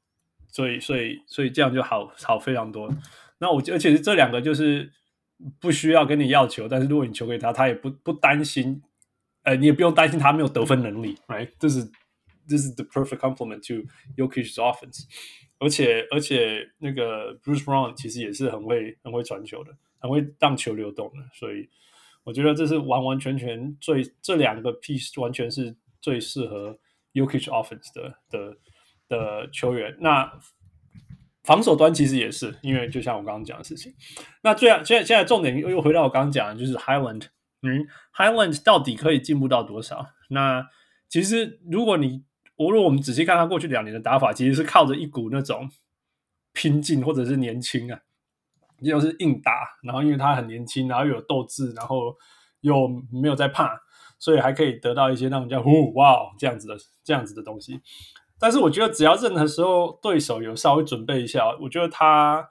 [0.49, 2.93] 所以所以所以这样就好好非常多。
[3.39, 4.93] 那我而且是这两个就是
[5.59, 8.83] 不需要跟你要球，但是如果你球给他，他也不不担心。
[9.43, 11.49] 呃，你也不用担心他没有得分能力，right？
[11.59, 11.91] 这是
[12.49, 15.05] 这是 the perfect complement to Jokic's offense。
[15.59, 21.17] 而且而且那个 Bruce Brown 其实也是很会很会传球的，很会让球流动的。
[21.35, 21.69] 所以
[22.25, 26.79] 我觉得这是完完全全最这两个 piece 完全是最适合
[27.13, 28.57] Yokich offense 的的
[29.07, 29.97] 的球员。
[30.01, 30.33] 那
[31.45, 33.95] 防守端其实也是，因为就像我刚刚讲的事情。
[34.43, 37.27] 那最现在现在重点又又回到我刚刚讲的，就是 Highland。
[37.63, 40.07] 嗯，Highland 到底可以进步到多少？
[40.31, 40.67] 那
[41.09, 42.25] 其实，如果你
[42.57, 45.69] 无论我们仔细看他过去两年的打法，其实是靠着一股那种
[46.53, 48.01] 拼劲或者是年轻啊，
[48.79, 52.17] 又是硬打，然后因为他很年轻，然后又有斗志，然后
[52.61, 53.81] 又没有在怕，
[54.19, 57.81] 所以还可以得到一些那种叫“呼哇”这样子的这样子的东西。
[58.39, 62.49] 但是我觉得，只要任何时候对手有稍微准备一下，我觉得他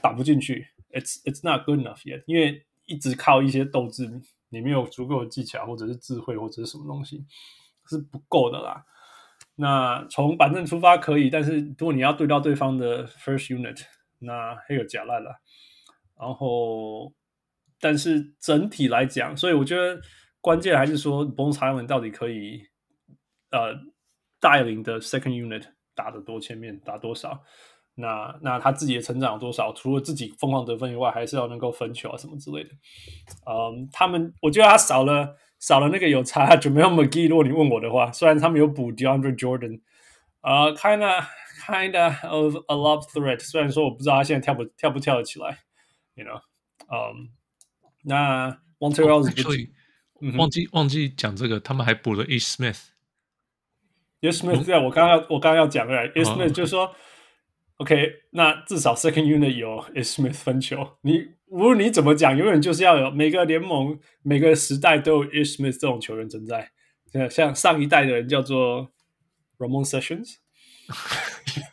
[0.00, 4.20] 打不进去，it's it's not good enough yet，因为一直靠一些斗志。
[4.50, 7.24] 你没有足够的技巧，或者是智慧，或者是什么东西
[7.86, 8.84] 是不够的啦。
[9.56, 13.82] 那从板凳出发可以，但是如果你要对到对方的 first unit，
[14.18, 15.40] 那还有假烂了。
[16.18, 17.12] 然后，
[17.80, 20.00] 但是整体来讲，所以我觉得
[20.40, 22.62] 关键还是说，Bones Iron 到底可以
[23.50, 23.74] 呃
[24.40, 27.44] 带领的 second unit 打得多前面，打多少？
[28.00, 29.72] 那那他自己的成长有多少？
[29.72, 32.70] 除了自己疯狂得分以外，还是要能够分球啊什么之类的。
[33.44, 37.28] 嗯，他们我觉得他少了少了那个有差，就没有 McGee。
[37.28, 39.80] 如果你问我的话，虽然他们有补 DeAndre Jordan，
[40.42, 41.26] 呃，kinda
[41.66, 43.40] kinda of a love threat。
[43.40, 45.58] 虽然说我不知道他现在跳不跳不跳得起来
[46.14, 46.40] ，you know，
[46.86, 47.30] 嗯，
[48.04, 49.70] 那 Actually，
[50.38, 52.90] 忘记忘记讲这个，他们还补了 Ish Smith。
[54.20, 56.94] Ish Smith，对，我刚刚我刚刚要讲的 Ish Smith 就是说。
[57.78, 60.96] OK，那至少 second unit 有 Ish Smith 分球。
[61.02, 66.72] 你无论你怎么讲，永远就是要有每个联盟、每个时代都有 Ish Smith 这种球员存在。
[67.30, 68.90] 像上一代的人叫做
[69.58, 70.38] Ramon Sessions，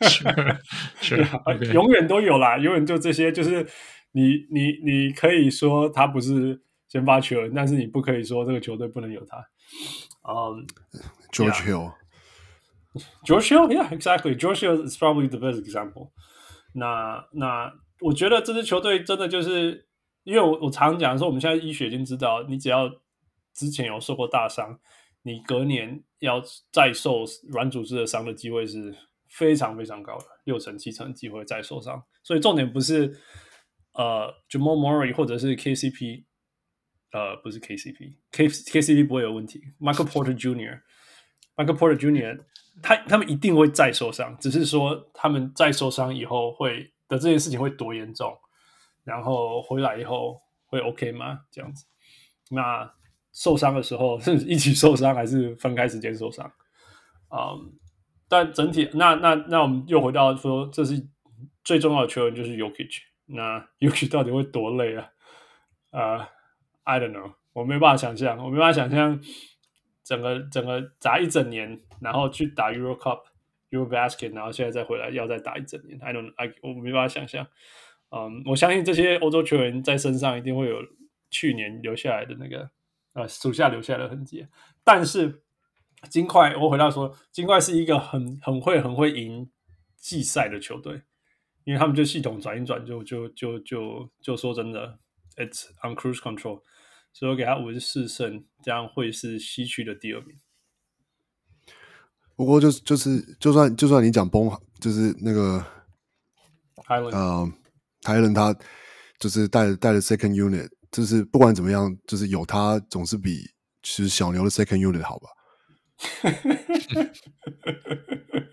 [0.02, 0.24] 是
[1.00, 1.26] 是，
[1.74, 3.32] 永远都有啦，永远就这些。
[3.32, 3.66] 就是
[4.12, 9.36] 你你你可以说他不是先发球员，但是你不可以说这个球队不能有他。
[10.28, 10.64] 嗯、
[11.32, 11.92] um,，George Hill。
[13.24, 14.34] George Hill, yeah, exactly.
[14.34, 16.10] George Hill is probably the best example.
[16.74, 19.86] 那那我觉得这支球队真的就是，
[20.24, 22.90] 因为我我常讲说，我们现在医学已经知道，你只要
[23.54, 24.78] 之前有受过大伤，
[25.22, 28.94] 你隔年要再受软组织的伤的机会是
[29.30, 32.02] 非常非常高的，六成七成机会再受伤。
[32.22, 33.18] 所以重点不是
[33.94, 36.24] 呃 Jamal Murray 或者是 KCP，
[37.12, 39.62] 呃不是 KCP，K KCP 不会有问题。
[39.80, 42.44] Michael Porter Jr.，Michael Porter Jr.
[42.82, 48.36] 他他们一定会再受伤，只是说他们再受伤以后会的这件事情会多严重，
[49.04, 51.40] 然后回来以后会 OK 吗？
[51.50, 51.86] 这样子，
[52.50, 52.92] 那
[53.32, 56.50] 受伤的时候 是一起受伤还是分开时间受伤？
[57.28, 57.72] 嗯、
[58.28, 61.06] 但整体那那那我们又回到说，这是
[61.64, 65.10] 最重要的球员就是 Jokic，那 Jokic 到底会多累啊？
[65.90, 66.28] 啊、
[66.84, 69.20] ，I don't know，我没办法想象，我没办法想象。
[70.06, 73.22] 整个整个砸一整年，然后去打 Euro Cup、
[73.70, 77.44] Euro Basket，然后现在再回来要再打一整年，I don't I 我没办法想象。
[78.10, 80.76] 嗯，我相信这些欧洲球员在身上一定会有
[81.28, 82.70] 去年留下来的那个
[83.14, 84.46] 呃属下留下来的痕迹。
[84.84, 85.42] 但是
[86.08, 89.50] 金块，我回到说，金块是一个很很会很会赢
[89.96, 91.02] 季赛的球队，
[91.64, 95.00] 因为他们就系统转一转就就就就就说真的
[95.34, 96.62] ，It's on cruise control。
[97.18, 100.36] 所以我给他五十四胜，这样会是西区的第二名。
[102.36, 105.64] 不过就是就是，就算就算你讲崩，就是那个
[106.86, 107.50] Highland 呃
[108.02, 108.54] ，Highland 他
[109.18, 113.50] 就是带带了 second unit，就是不管怎么样，就是有他总是比
[113.82, 115.30] 其实小牛的 second unit 好吧？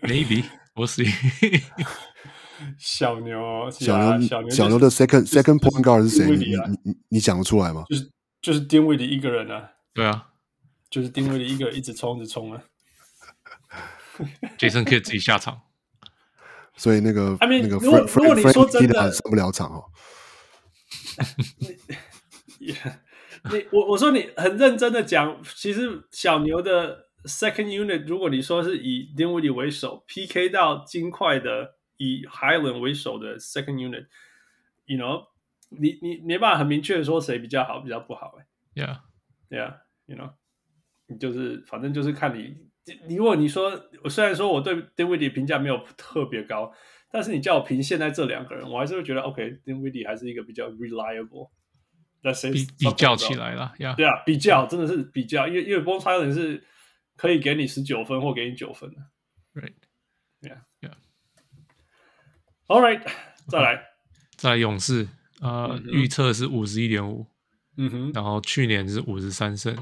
[0.08, 1.06] Maybe 我 see
[2.80, 6.34] 小牛小牛小牛小牛的 second second point guard 是谁？
[6.34, 7.84] 你你你讲得出来吗？
[7.90, 8.10] 就是。
[8.44, 10.28] 就是丁威迪一个人啊，对啊，
[10.90, 12.62] 就是丁威迪一个人一直冲，一直冲啊。
[14.58, 15.62] Jason 可以自己下场，
[16.76, 19.84] 所以那个 I mean, 那个如果如果你说真的上不了场哦。
[22.60, 22.76] 你
[23.50, 35.28] 你我我说你很认真的讲，其实小牛的 second unit，如果你说是以丁威迪为首 PK 到金块的以 Highland 为首的 second unit，you know。
[35.70, 38.46] 你你没办法很明确的说谁比较好，比较不好哎。
[38.74, 40.32] Yeah，Yeah，you know，
[41.06, 42.56] 你就是反正就是看你。
[43.08, 46.70] 你如果你说，我虽然说我对 Dinwiddie 评价没有特别高，
[47.10, 51.48] 但是你叫我评现在这两个人，我还是会觉得 OK，Dinwiddie 还是一个比较 reliable。
[52.20, 56.62] 那谁比比较起来了，Yeah，对啊，比较真的是比较，因为因为 Bones Hyland 是
[57.16, 58.96] 可以给你十九分或给你九分的。
[59.54, 60.92] Right，Yeah，Yeah。
[62.66, 63.02] All right，
[63.48, 63.82] 再来，
[64.36, 65.08] 再来勇士。
[65.40, 67.26] 呃，预测是五十一点五，
[67.76, 69.76] 嗯哼，然后去年是五十三胜，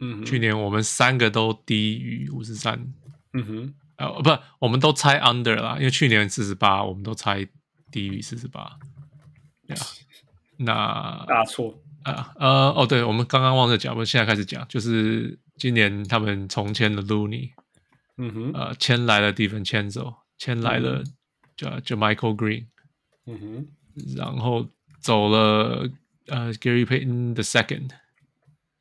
[0.00, 2.92] 嗯哼，去年我们三个都低于五十三，
[3.34, 7.46] 嗯哼，呃，不，我们都猜 under 啦，因为去年四十八，我们都猜
[7.92, 8.78] 低于四十八，
[9.66, 9.86] 对啊，
[10.56, 17.50] 那大错啊，呃，哦，对，我们刚刚忘了讲，我们现在开始讲，就是今年他们重签了 Looney，
[18.16, 21.04] 嗯哼，呃，签来了 DiVincenzo，签来了
[21.56, 22.66] 叫 JaMychal Green，
[23.26, 24.66] 嗯哼，然后。
[25.03, 25.89] 走了，
[26.27, 27.91] 呃，Gary Payton the second，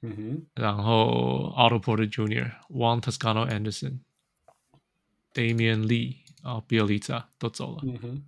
[0.02, 8.22] 嗯哼，然后 Otto Porter Jr.、Juan Toscano Anderson、Damion Lee 啊、哦、Bjelica 都走了，嗯哼，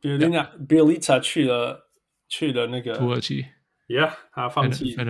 [0.00, 1.90] Bjelica Bjelica 去了
[2.28, 3.46] 去了那个土耳其，
[3.88, 5.04] Yeah，他放弃，他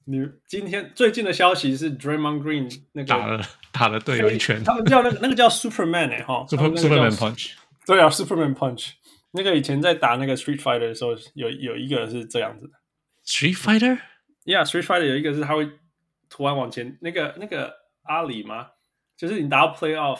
[0.06, 7.54] 你今天最近的消息是 Draymond Green 那个打了打了队友一拳，他们叫那个那个叫 Superman 哎哈，Super Superman Punch，
[7.88, 8.92] 对啊，Superman Punch，
[9.32, 12.74] 那个以前在打那个 Street Fighter 的时候，有有一个是这样子的
[13.26, 15.68] ，Street Fighter，Yeah，Street Fighter 有一个是他会
[16.30, 18.68] 突然往前，那个那个阿里吗？
[19.18, 20.20] 就是你打到 Playoff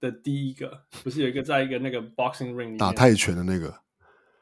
[0.00, 3.82] 的第一个，不是有一个在一个那个 Boxing Ring 里打泰拳的那个。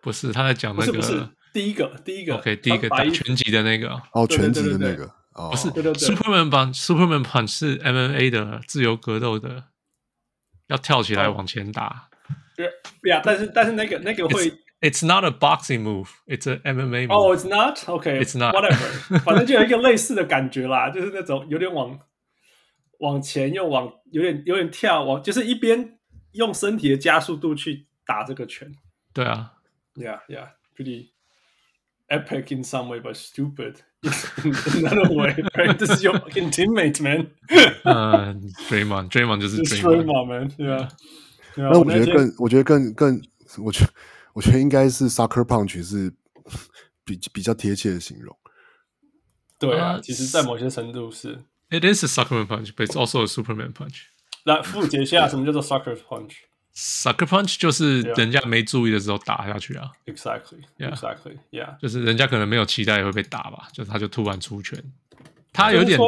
[0.00, 9.66] 不是，他在讲那个，不是，不是第一个，第一个，OK，第一个打拳击的那个，哦，拳击的那个，哦，不是对对对，Superman Punch，Superman Punch 是 MMA 的自由格斗的，
[10.66, 12.08] 要跳起来往前打，
[12.56, 12.66] 对
[13.08, 21.99] 呀，但是但是那个那个会 ，It's not a boxing move，It's a MMA move，哦，It's not，OK，It's not，Whatever， 反正就有一个类似的感觉啦，就是那种有点往
[22.99, 25.97] 往前又往有点有点跳，往就是一边
[26.33, 28.71] 用身体的加速度去打这个拳，
[29.13, 29.53] 对啊。
[29.95, 31.09] Yeah, yeah, pretty
[32.07, 34.53] epic in some way, but stupid in
[34.85, 35.35] another way.
[35.55, 35.75] Right?
[35.75, 37.31] This is your fucking teammate, man.
[37.83, 40.49] 嗯，Draymond, Draymond 就是 Draymond, man.
[40.51, 40.89] Yeah.
[41.55, 43.19] 那我觉得更，我觉得更更，
[43.65, 43.91] 我觉得
[44.32, 46.12] 我觉得应该是 Sucker Punch 是
[47.04, 48.36] 比比较贴切的形容。
[49.58, 51.44] 对啊，其实，在某些程度是。
[51.70, 54.02] It is a Sucker Punch, but it's also a Superman punch.
[54.44, 59.92] 来复解一下，什么叫做 Sucker Punch？Sucker punch 就是人家没注意的时候打下去啊。
[60.06, 64.82] Exactly，exactly，yeah，就是人家可能没有期待会被打吧，就是他就突然出拳，
[65.52, 65.98] 他有点，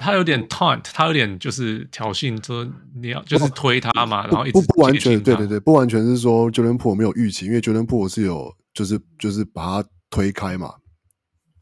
[0.00, 10.74] 他有点 taunt，他有点就是挑衅，说你要就是推他嘛，然后一直不不完全，对对对，不完全是说 Jordan Poole 没有预期，因为 Jordan Poole 是有就是就是把他推开嘛，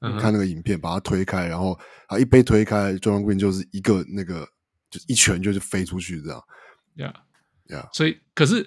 [0.00, 1.78] 你看那个影片把他推开，然后
[2.08, 4.48] 他一被推开，Jordan Green 就是一个那个
[4.90, 6.42] 就一拳就是飞出去这样
[6.96, 7.12] ，Yeah。
[7.70, 7.86] Yeah.
[7.92, 8.66] 所以，可是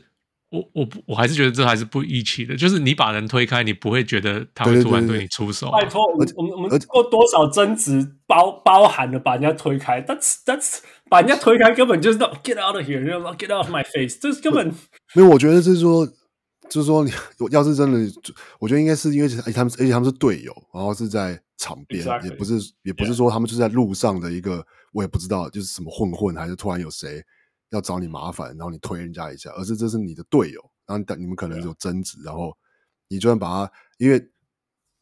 [0.51, 2.55] 我我不我还是觉得这还是不义气的。
[2.55, 5.71] 就是你把人推开，你不会觉得他会突然对你出手。
[5.71, 14.19] 拜托，我们我们我们过多少争执包包含了把人家推开？That's that's 把人家推开根本就是 get out of here，you know, get out of my face。
[14.19, 14.67] 这是根本
[15.13, 15.29] 没有。
[15.29, 16.05] 我觉得就是说，
[16.69, 17.11] 就是说， 你
[17.51, 17.99] 要是真的，
[18.59, 22.29] 我觉得应该是因为他们，而且他们是队友，然后是在场边，Exactly.
[22.29, 24.65] 也不是也不是说他们就是在路上的一个，Yeah.
[24.93, 27.23] 我也不知道就是什么混混，还是突然有谁。
[27.71, 32.55] 要找你麻烦，然后你推人家一下，而是这是你的队友，然后等你们可能有争执然后
[33.09, 34.21] 你就算把他，因为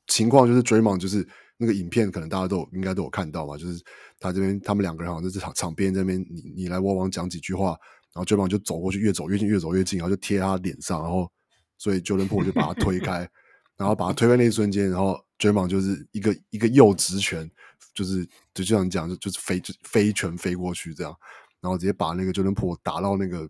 [0.07, 1.27] 情况就是 Draymond 就是
[1.57, 3.83] 那个影片，可能大家都有应该都有看到嘛，就是
[4.19, 7.77] 他这边他们两个人好像在这场场边这边，你你来我往讲几句话，
[8.13, 11.31] 然后 Draymond 就走过去，越走越近，越走越近，然后就贴他脸上，然后
[11.77, 13.29] 所以 Jordan Poole 就把他推开，
[13.77, 17.49] 然后把他推开那一瞬间，然后 Draymond 就是一个一个右直拳，
[17.93, 21.15] 就是就这样讲，就就是飞就飞拳飞过去这样。
[21.61, 23.49] 然后直接把那个 Jordan Poole 打到那个，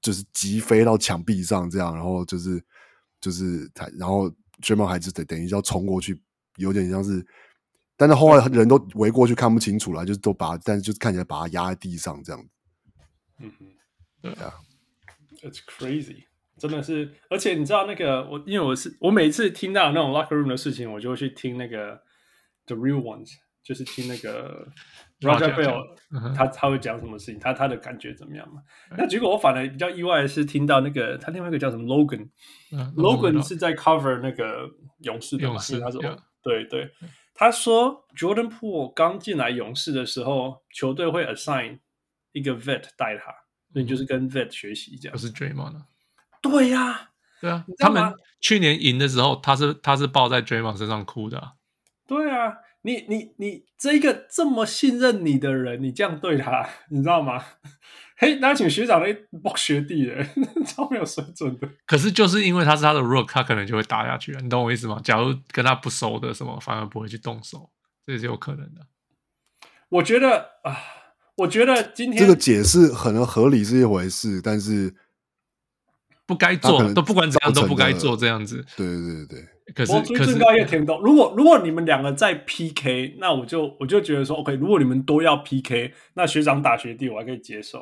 [0.00, 2.60] 就是击飞到墙壁上，这样，然后就是
[3.20, 4.28] 就是他，然后
[4.60, 6.20] Draymond 还是等等于要冲过去，
[6.56, 7.24] 有点像是，
[7.96, 12.48] 但是后来人都围过去看不清楚了，就是都把，但是就是看起来把他压在地上这样。
[13.38, 13.66] 嗯哼，
[14.20, 14.54] 对啊
[15.42, 16.24] ，It's crazy，
[16.58, 22.02] 真的是，而且你知道那个我，因为我是我每次听到那种 locker room 的事情，我就会去听那个
[22.66, 23.30] The Real Ones，
[23.62, 24.68] 就是听那个。
[25.20, 27.40] Roger Bell，他他会讲什么事情？
[27.40, 28.60] 他他的感觉怎么样嘛？
[28.98, 34.68] 那结果我反而比较意外的是听到那个他另外一个叫什么 Logan，Logan 是在 cover 那个
[35.00, 35.60] 勇士的嘛？
[35.70, 36.02] 因为他说
[36.42, 36.90] 对对，
[37.32, 41.78] 他说 Jordan Poole 刚进来勇士的时候，球队会 assign
[42.32, 43.32] 一个 vet 带他，
[43.72, 45.12] 所以就是跟 vet 学习这样。
[45.12, 45.82] 不是 Draymond
[46.42, 51.52] 对呀，对啊，他们去年赢的时候，他是他是抱在 Draymond 身上哭的。
[52.06, 52.58] 对啊。
[52.84, 57.42] 你你你这一个这么信任你的人，你这样对他，你知道吗？
[58.16, 59.10] 嘿，那请学长来
[59.42, 60.24] 抱学弟的，
[60.66, 61.68] 超没有水准的。
[61.86, 65.00] 可是就是因为他是他的 rook，他可能就会打下去，你懂我意思吗？
[65.02, 67.70] 假如跟他不熟的什么，反而不会去动手，
[68.04, 68.82] 这也是有可能的。
[69.88, 70.76] 我觉得啊，
[71.38, 74.94] 我觉得今天这个解释可能合理是一回事，但是
[76.26, 78.64] 不该做都不管怎样都不该做这样子。
[78.76, 79.48] 对对对对。
[79.74, 81.00] 可是，我最最高也听到。
[81.00, 87.78] 如果如果你们两个在 PK，那我就我就觉得说，OK，如果你们都要 PK，那学长打学弟我还可以接受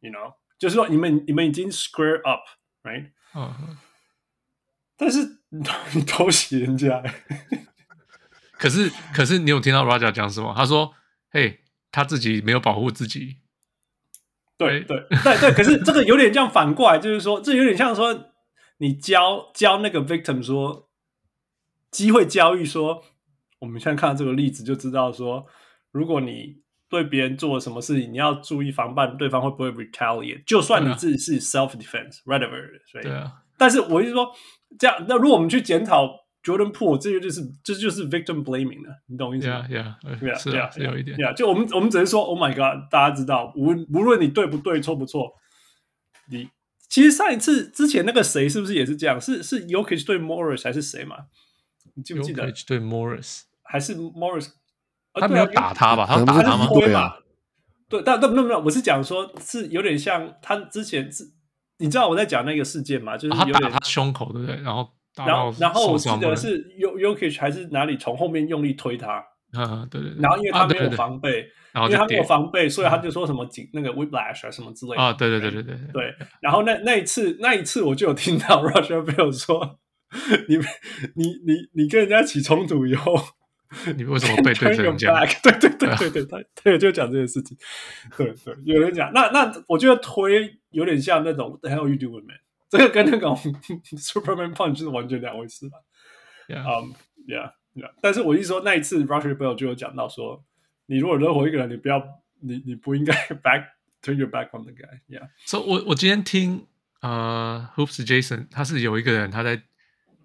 [0.00, 3.10] ，you know，就是说你们你们已经 square up，right？
[3.34, 3.78] 嗯哼。
[4.96, 5.40] 但是
[5.94, 7.02] 你偷袭人家，
[8.52, 10.54] 可是可是你有听到 Raja 讲什么？
[10.56, 10.94] 他说
[11.30, 11.60] ：“嘿，
[11.90, 13.38] 他自己没有保护自己。”
[14.58, 18.32] 对对对对，可是这个有点像反过来，就是说，这有点像说
[18.78, 20.84] 你教教那个 victim 说。
[21.92, 23.02] 机会教育说，
[23.60, 25.46] 我们现在看到这个例子就知道说，
[25.92, 26.56] 如果你
[26.90, 30.42] 对别人做了什么事情，你要注意防范对方会不会 retaliate。
[30.44, 34.30] 就算你自己是 self defense，whatever，所以对啊，但是我是说，
[34.78, 41.18] 这样，那如果我们去检讨 Jordan Poole，这个就是这就是 victim blaming 了，你懂我意思吗？Yeah，Yeah，是啊，是有一点。
[41.18, 45.34] Yeah，就我们我们只能说，Oh my God，大家知道，无无论你对不对，错不错，
[46.30, 46.48] 你
[46.88, 49.20] 其实上一次之前那个谁是不是也是这样？
[49.20, 51.16] 是是 y o k i c 对 Morris 还是谁嘛？
[51.94, 52.52] 你记不记得？
[52.64, 54.50] 对 Morris 还是 Morris？
[55.14, 56.06] 他没有打他吧？
[56.06, 56.68] 他打他吗？
[56.72, 57.18] 对吧。
[57.88, 61.32] 对，但但没有没有，我是讲说，是有点像他之前是，
[61.78, 63.16] 你知道我在讲那个事件吗？
[63.16, 64.56] 就是有点他打他胸口，对不对？
[64.62, 64.90] 然后
[65.24, 70.20] 然后然后我记得是 Jokic 还是哪里从后面用力推他， 啊，对对对。
[70.20, 75.02] 然后因为他没有防备，因为他没有防备，所以他就说什么紧那个 whiplash 啊什么之类的。
[75.02, 76.14] 啊，对对对对对对。
[76.40, 79.78] 然后那那一次那一次我就有听到 Roger Bell 说，
[80.48, 80.56] 你
[81.14, 83.14] 你你你跟人家起冲突以后。
[83.96, 85.26] 你为什么被对成这样？
[85.42, 87.58] 对对对对对，他他就讲这件事情。
[88.16, 92.36] 对对，有人讲，那那我觉得推有点像那种 The hell you doing man，
[92.68, 93.36] 这个跟那种
[93.96, 95.78] Superman punch 是完全两回事吧？
[96.48, 96.94] 嗯
[97.26, 100.44] yeah yeah，但是我一说那一次 Roger Bell 就有讲到说，
[100.86, 102.02] 你如果惹火一个人，你不要，
[102.40, 103.12] 你你不应该
[103.42, 103.66] back
[104.02, 105.00] turn your back on the guy。
[105.08, 106.66] Yeah，所以我我今天听
[107.00, 109.62] 呃 Hoops Jason，他是有一个人他在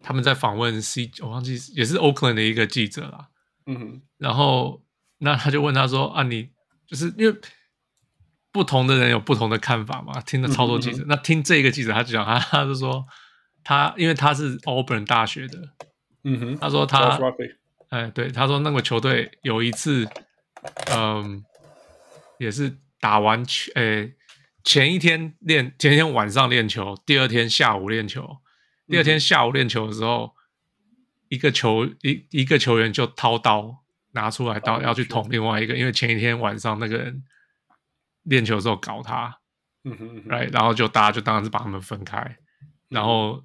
[0.02, 3.30] 他们在访问 C，我忘记也是 Oakland 的一个记者啦。
[3.66, 4.84] 嗯哼，然后
[5.20, 6.50] 那他就问他说：“啊，你
[6.88, 7.36] 就是因为
[8.52, 10.20] 不同的人有不同的看法嘛？
[10.22, 13.06] 听了超多记者，那听这个记者他就讲他，他就说
[13.64, 15.58] 他因为他是 Auburn 大学的，
[16.24, 17.20] 嗯哼，他说他
[17.90, 20.08] 哎对，他说那个球队有一次，
[20.94, 21.44] 嗯，
[22.40, 24.12] 也是打完球，哎，
[24.64, 28.38] 前一天练，前一天晚上练球，第二天下午练球，
[28.88, 30.26] 第二天下午练球的时候。
[30.26, 30.38] 嗯”
[31.32, 33.74] 一个球一一个球员就掏刀
[34.12, 37.24] 拿出来刀要去捅另外一个，因为前一天晚上那个人
[38.24, 39.40] 练球的时候搞他，
[39.84, 42.38] 嗯哼嗯哼，right，然后就大家就当然是把他们分开，
[42.90, 43.44] 然后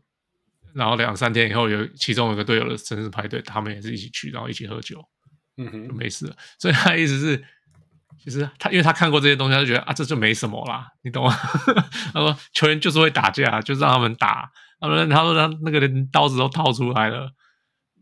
[0.74, 5.02] 然后两三天以后有其中有一个队友的生日派对，他们也是一起去，然后一起喝酒，
[5.56, 6.36] 嗯哼，就没事了。
[6.58, 7.44] 所以他的意思是，
[8.18, 11.32] 其实他因为他看过这些东西，他就觉得啊这就没什么啦，你懂吗？
[12.12, 14.50] 他说球员就是会打架，就是让他们打，
[14.80, 17.32] 他说他说他那个人刀子都掏出来了。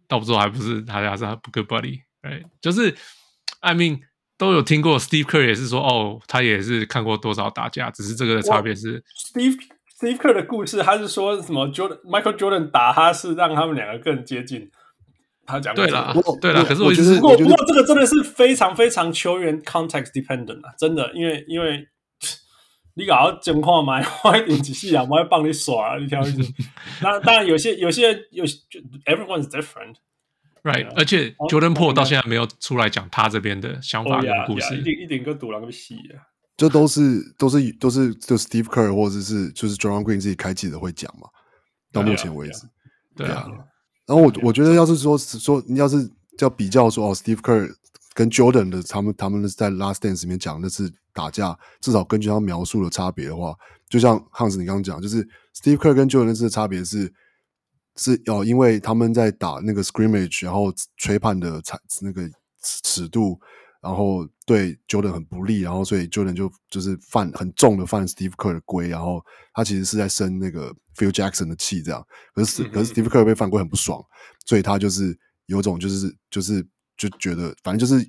[0.07, 2.95] 倒不说还不是他家是他不 good buddy，right，，就是
[3.61, 4.03] ，I mean
[4.37, 9.57] 都有听过 Steve Kerr 也是说，哦，他也是看过多少打架，只是这个的差别是 Steve
[9.99, 14.71] Steve Kerr 的故事，他是说什么 Jordan Michael Jordan 打他是让他们两个更接近，
[15.47, 21.89] 他讲对了，我对了，可是我就是不过不过这个真的是非常非常球员 context dependent 啊，真的，因为因为。
[22.97, 26.53] 你搞到情况嘛，我一点仔细啊，我会帮你耍啊，你挑意思。
[27.03, 29.49] 那当然有些有些有就 everyone is
[30.65, 30.93] different，right？
[30.97, 36.25] 而且 Jordan Poole 到现在没有出来讲他这边的想法跟故事，一点一点跟赌烂个戏啊！
[36.57, 41.29] 这都是都是都是就 Steve Kerr 或者是就是 Draymond Green 自己开记者会讲嘛。
[41.93, 42.67] 到目前为止，
[43.15, 43.47] 对啊。
[44.07, 47.73] 然后我我觉得要是说说你要是要比较说哦，Steve Kerr
[48.15, 50.93] 跟 Jordan 的他们他们在 Last Dance 里面讲的是。
[51.17, 53.55] 打架，至少根据他描述的差别的话，
[53.89, 55.23] 就像汉斯你刚刚讲，就是
[55.55, 57.07] Steve Kerr 跟 Jordan 的差别是
[57.97, 62.23] 是哦，因为他们在打那个 scrimmage，然后吹判的尺那个
[62.63, 63.39] 尺度，
[63.81, 72.05] 然后对 Jordan 很不利，然后所以 Jordan 就就是犯很重的犯 Steve Kerr 的规，然后他其实是在生那个 Phil Jackson 的气，这样。
[72.35, 74.05] 可是可是 Steve Kerr 被犯规很不爽，
[74.45, 75.17] 所以他就是
[75.47, 76.67] 有种就是就是
[76.97, 78.05] 就觉得反正就是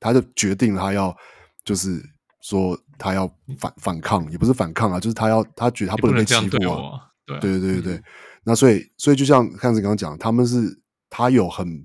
[0.00, 1.16] 他就决定他要
[1.64, 2.02] 就是。
[2.42, 3.26] 说他要
[3.58, 7.10] 反反抗，也不是反抗啊，就是他要他觉得他不能被欺负啊。
[7.26, 8.02] 对对对对对，
[8.48, 10.80] 那所以所以就像看子刚刚讲，他们是
[11.10, 11.84] 他有很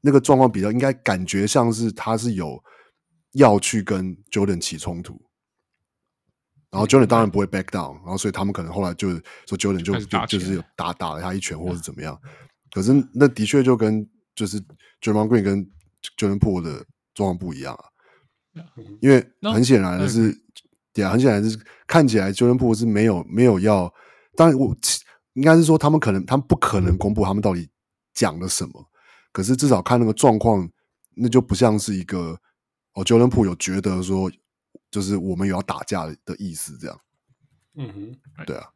[0.00, 2.60] 那个状况比较应该感觉像是他是有
[3.34, 5.22] 要去跟 Jordan 起冲突，
[6.70, 9.10] 然后 Jordan 当然不会 back down，然后所以他们可能后来就
[9.46, 12.20] 说 Jordan 就就就是有打打了他一拳或者怎么样，
[12.72, 14.60] 可是那的确就跟就是
[15.00, 15.70] Draymond Green 跟
[16.18, 16.84] Jordan Poole 的
[17.14, 17.84] 状况不一样啊。
[19.00, 20.36] 因为很显然的是，
[20.92, 21.04] 对。
[21.04, 23.92] 啊，很显然是看起来 Jordan Poole 是没有没有要，
[24.36, 24.76] 当然我
[25.34, 27.68] 应该是说他们可能他们不可能公布他们到底
[28.12, 28.88] 讲了什么，
[29.32, 30.68] 可是至少看那个状况，
[31.14, 32.38] 那就不像是一个
[32.94, 34.30] 哦 Jordan Poole 有觉得说
[34.90, 37.00] 就是我们有要打架的意思这样。
[37.76, 38.68] 嗯哼，对啊，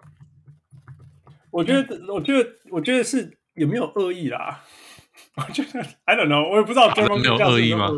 [1.50, 4.64] 我觉得我觉得我觉得是有没有恶意啦？
[5.36, 7.90] 我觉得 I don't know，我也不知道 Jordan 没有恶意吗？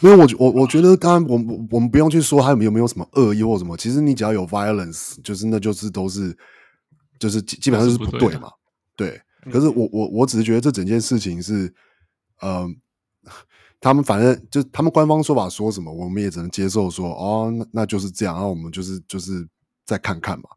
[0.00, 1.36] 没有，我我我觉得，当然，我
[1.70, 3.76] 我们不用去说他有没有没有什么恶意或什么。
[3.76, 6.36] 其实你只要有 violence，就是那就是都是，
[7.22, 8.50] 就是基基本上就是不对嘛。
[8.96, 11.72] 对，可是我我我只是觉得这整件事情是，
[12.40, 12.68] 嗯、呃，
[13.80, 19.48] 他们反正就他们官方说法说什么，我们也只能接受说哦，那那就是这样，然后我们就是就是
[19.86, 20.48] 再看看嘛，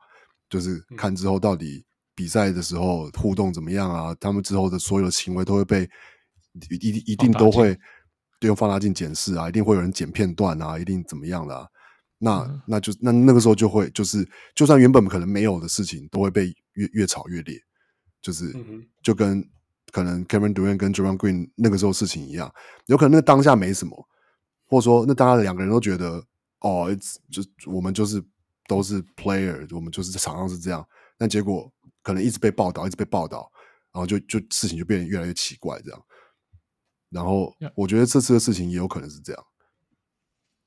[0.50, 1.86] 就是看之后到底
[2.16, 4.16] 比赛的时候互动怎么样啊？
[4.20, 5.88] 他们之后的所有的行为都会被
[6.72, 7.78] 一一一定都会
[8.42, 11.68] 用放大镜检视啊，一定会有人剪片段啊，一定怎么样的啊？
[12.26, 17.56] 那、嗯、那就那那个时候就会就是，就算原本可能没有的事情，都会被越越炒越烈，
[18.20, 19.48] 就是、嗯、就跟
[19.92, 22.52] 可能 Kevin Durant 跟 Draymond Green 那个时候事情一样，
[22.88, 24.10] 有可能那当下没什么，
[24.66, 26.26] 或者说那当下两个人都觉得
[26.62, 26.88] 哦，
[27.30, 28.20] 就我们就是
[28.68, 30.84] 都是 player，我们就是在场上是这样，
[31.20, 31.72] 但结果
[32.02, 33.52] 可能一直被报道，一直被报道，
[33.94, 36.06] 然后就就事情就变得越来越奇怪这样，
[37.12, 39.46] 然后我觉得这次的事情也有可能是这样。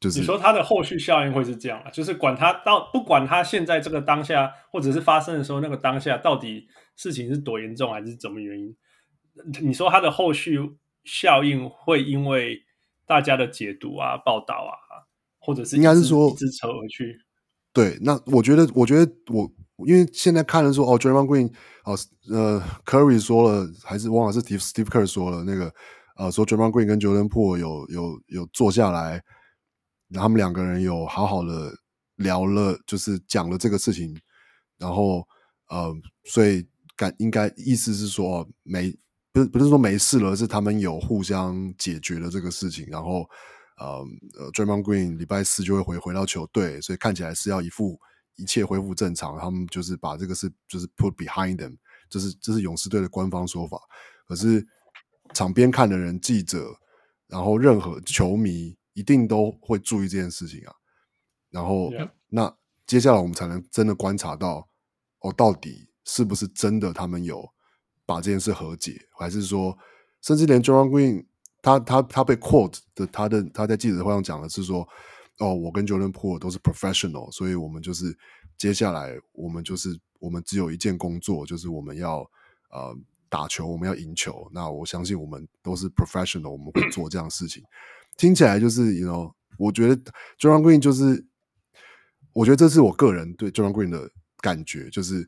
[0.00, 1.90] 就是、你说它的后续效应会是这样啊？
[1.90, 8.76] 就是管他到不管他现在这个当下，或者是发生的时候那个当下，到底事情是多严重还是怎么原因？
[9.60, 10.58] 你说他的后续
[11.04, 12.60] 效应会因为
[13.06, 15.02] 大家的解读啊、报道啊，
[15.40, 17.16] 或者是应该是说支撑而去？
[17.72, 19.50] 对，那我觉得，我觉得我
[19.86, 21.52] 因为现在看了说，哦，Draymond Green
[21.84, 21.96] 哦，
[22.30, 25.72] 呃，Curry 说了，还是忘了是 Steve Steve Kerr 说了那个，
[26.16, 29.20] 呃，说 Draymond Green 跟 Jordan Poole 有有有坐下来。
[30.08, 31.72] 然后他们两个人有好好的
[32.16, 34.18] 聊了，就是讲了这个事情，
[34.78, 35.26] 然后
[35.68, 35.94] 呃，
[36.24, 38.90] 所以感应该意思是说没
[39.32, 43.28] 不是不是说没事了，是他们有互相解决了这个事情，然后
[43.76, 44.02] 呃
[44.38, 48.00] 呃，Draymond Green 礼拜四就会回回到球队，所以看起来是要一副
[48.36, 51.76] 一切恢复正常，他们就是把这个事就是 put behind them，
[52.08, 53.78] 这是这是勇士队的官方说法，
[54.26, 54.66] 可是
[55.34, 56.74] 场边看的人、记者，
[57.26, 58.77] 然后任何球迷。
[58.98, 60.74] 一定都会注意这件事情啊，
[61.50, 62.10] 然后 Yeah.
[62.30, 62.52] 那
[62.84, 64.68] 接下来我们才能真的观察到，
[65.20, 67.48] 哦，到底是不是真的他们有
[68.04, 69.78] 把这件事和解，还是说，
[70.20, 71.26] 甚至连 Draymond Green
[71.62, 74.88] 他他他被 quote 的他的他在记者会上讲的是说，
[75.38, 78.18] 哦，我跟 Jordan Poole 都是 professional，所以我们就是
[78.56, 82.28] 接下来我们就是我们只有一件工作，就是我们要
[82.70, 82.96] 呃
[83.28, 84.50] 打球，我们要赢球。
[84.52, 87.62] 那我相信我们都是 professional，我们会做这样的事情。
[88.18, 89.96] 听起来就是，you know，我觉得
[90.36, 91.24] j o h n Green 就是，
[92.34, 95.26] 我觉得这是我个人对 j o h n Green 的感觉，就是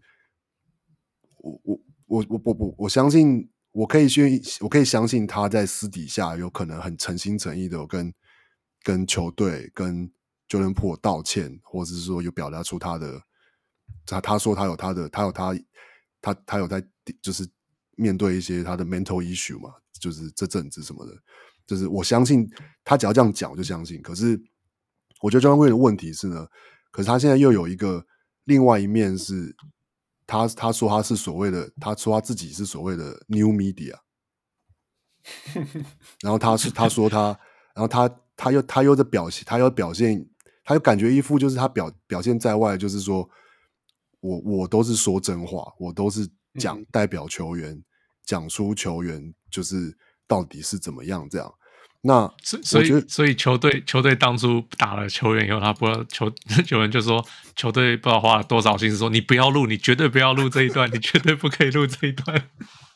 [1.38, 8.12] 我我我我我我相信，我可以去，我可以相信他在私底下有可能很诚心诚意的跟
[8.82, 10.10] 跟球队跟
[10.48, 13.22] Jordan Po 道歉，或者是说有表达出他的，
[14.04, 15.56] 他他说他有他的，他有他
[16.20, 16.84] 他他有在
[17.22, 17.48] 就是
[17.94, 21.16] 面对一些他的 mental issue 嘛，就是这阵子什么的。
[21.70, 22.50] 就是我相信
[22.82, 24.02] 他只要这样讲，我就相信。
[24.02, 24.36] 可是
[25.20, 26.48] 我觉得 Draymond Green 的问题是呢，
[26.90, 28.04] 可是他现在又有一个
[28.42, 29.54] 另外一面是，
[30.26, 33.94] 他他说他是所谓的，他说他自己是所谓的 New Media，
[36.22, 37.26] 然后他是他说他，
[37.72, 40.28] 然后他他又他又在表现，他又表现，
[40.64, 43.30] 他又感觉一副就是他表表现在外，就是说
[44.18, 47.80] 我我都是说真话，我都是讲代表球员，
[48.24, 49.96] 讲出球员就是
[50.26, 51.54] 到底是怎么样这样。
[52.02, 56.32] 那所以所以球队球队当初打了球员以后，他不知道 球
[56.64, 57.22] 球员就说
[57.54, 62.48] 球队不知道花了多少心思说你不要录，你绝对不要录这一段，你绝对不可以录这一段。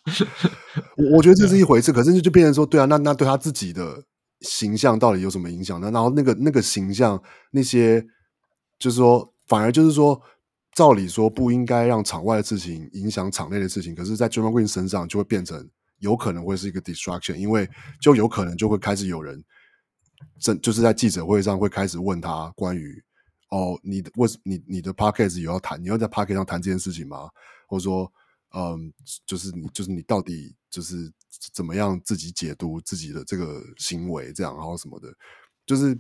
[0.97, 4.05] 我我觉得这是一回事，可是就变成说，对啊，那那对他自己的
[4.41, 5.91] 形象到底有什么影响呢？
[5.91, 8.03] 然后那个那个形象那些
[8.79, 10.19] 就是说，反而就是说，
[10.75, 15.69] 照理说不应该让场外的事情影响场内的事情，可是，在 Draymond Green 身上就会变成。
[16.05, 17.67] 有可能会是一个 distraction，因为
[17.99, 19.43] 就有可能就会开始有人，
[20.39, 23.03] 这就是在记者会上会开始问他关于
[23.49, 27.31] 哦，你的为什你你的 podcast 有要谈，你要在 podcast 上谈这件事情吗？
[27.67, 28.13] 或者说，
[28.55, 28.93] 嗯，
[29.25, 31.11] 就是你就是你到底就是
[31.55, 35.09] 怎么样自己解读自己的这个行为，这样然后什么的，
[35.65, 35.99] 就是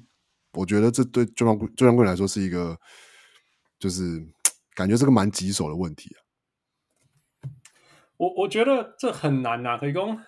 [0.52, 2.78] 我觉得这对中央中央贵来说是一个，
[3.78, 4.22] 就是
[4.74, 6.23] 感觉是个蛮棘手的问题啊。
[8.16, 10.18] 我我觉得这很难呐、啊，可以讲，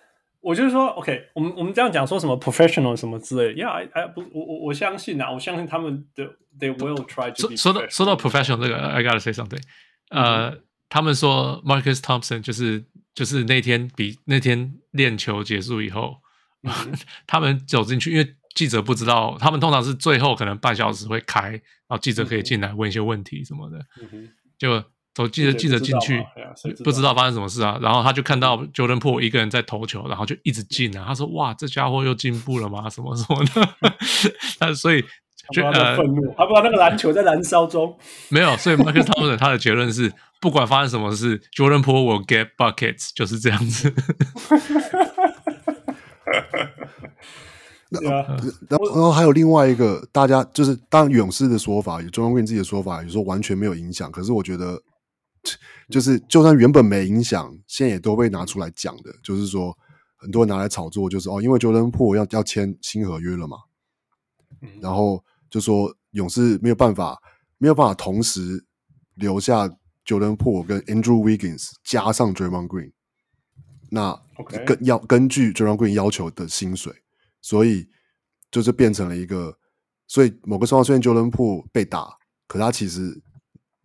[0.41, 6.25] 我就是说，OK，我们我们这样讲说什么 professional 什么之类，Yeah，哎不，我我我相信啊，我相信他们的
[6.59, 7.55] they will try to。
[7.55, 9.61] 说到说到 professional 这个，I gotta say something，
[10.09, 12.85] 呃，嗯、他们说 Marcus Thompson 就是
[13.15, 16.17] 就是那天比那天练球结束以后，
[16.63, 16.71] 嗯、
[17.25, 23.79] 他们走进去，因为记者不知道，他们通常是最后可能半小时会开，然后记者可以进来问一些问题什么的，
[24.57, 24.83] 就。
[25.17, 26.23] 走记者记者进去，
[26.83, 27.79] 不知道发生什么事啊？
[27.81, 31.05] 然后他就看到 Jordan Poole 一个人在投球，然后就一直进啊。
[31.07, 32.87] 他说：“哇，这家伙又进步了吗？
[32.87, 33.67] 什么 什么的？”
[34.59, 35.03] 他所以
[35.51, 37.97] 就呃，愤怒，他不知道那个篮球在燃烧中。
[38.29, 43.91] 没有，所以 Michael Thompson 他的结论是：不管发生什么事，Jordan Poole will get buckets，就是这样子。
[47.89, 48.23] 那然
[48.77, 54.11] 后然后还有另外一个，大家就是当然勇士的说法，有 Jordan Green 自己的说法，有时候完全没有影响。
[54.11, 54.79] 可是我觉得。
[55.89, 59.77] 就是就算原本没影响，现在也都被拿出来讲的，就是说
[60.17, 63.57] 很多人拿来炒作，就是哦，因为 Jordan Poole 要要签新合约了嘛，
[64.81, 67.21] 然后就说勇士没有办法
[67.57, 68.65] 没有办法同时
[69.15, 69.67] 留下
[70.05, 72.91] Jordan Poole 跟 Andrew Wiggins 加上 Draymond Green，
[73.89, 74.19] 那
[74.65, 76.93] 根要根据 Draymond Green 要求的薪水，
[77.41, 77.87] 所以
[78.51, 79.57] 就是变成了一个，
[80.07, 82.17] 所以某个状况虽然 Jordan Poole 被打，
[82.47, 83.21] 可他其实。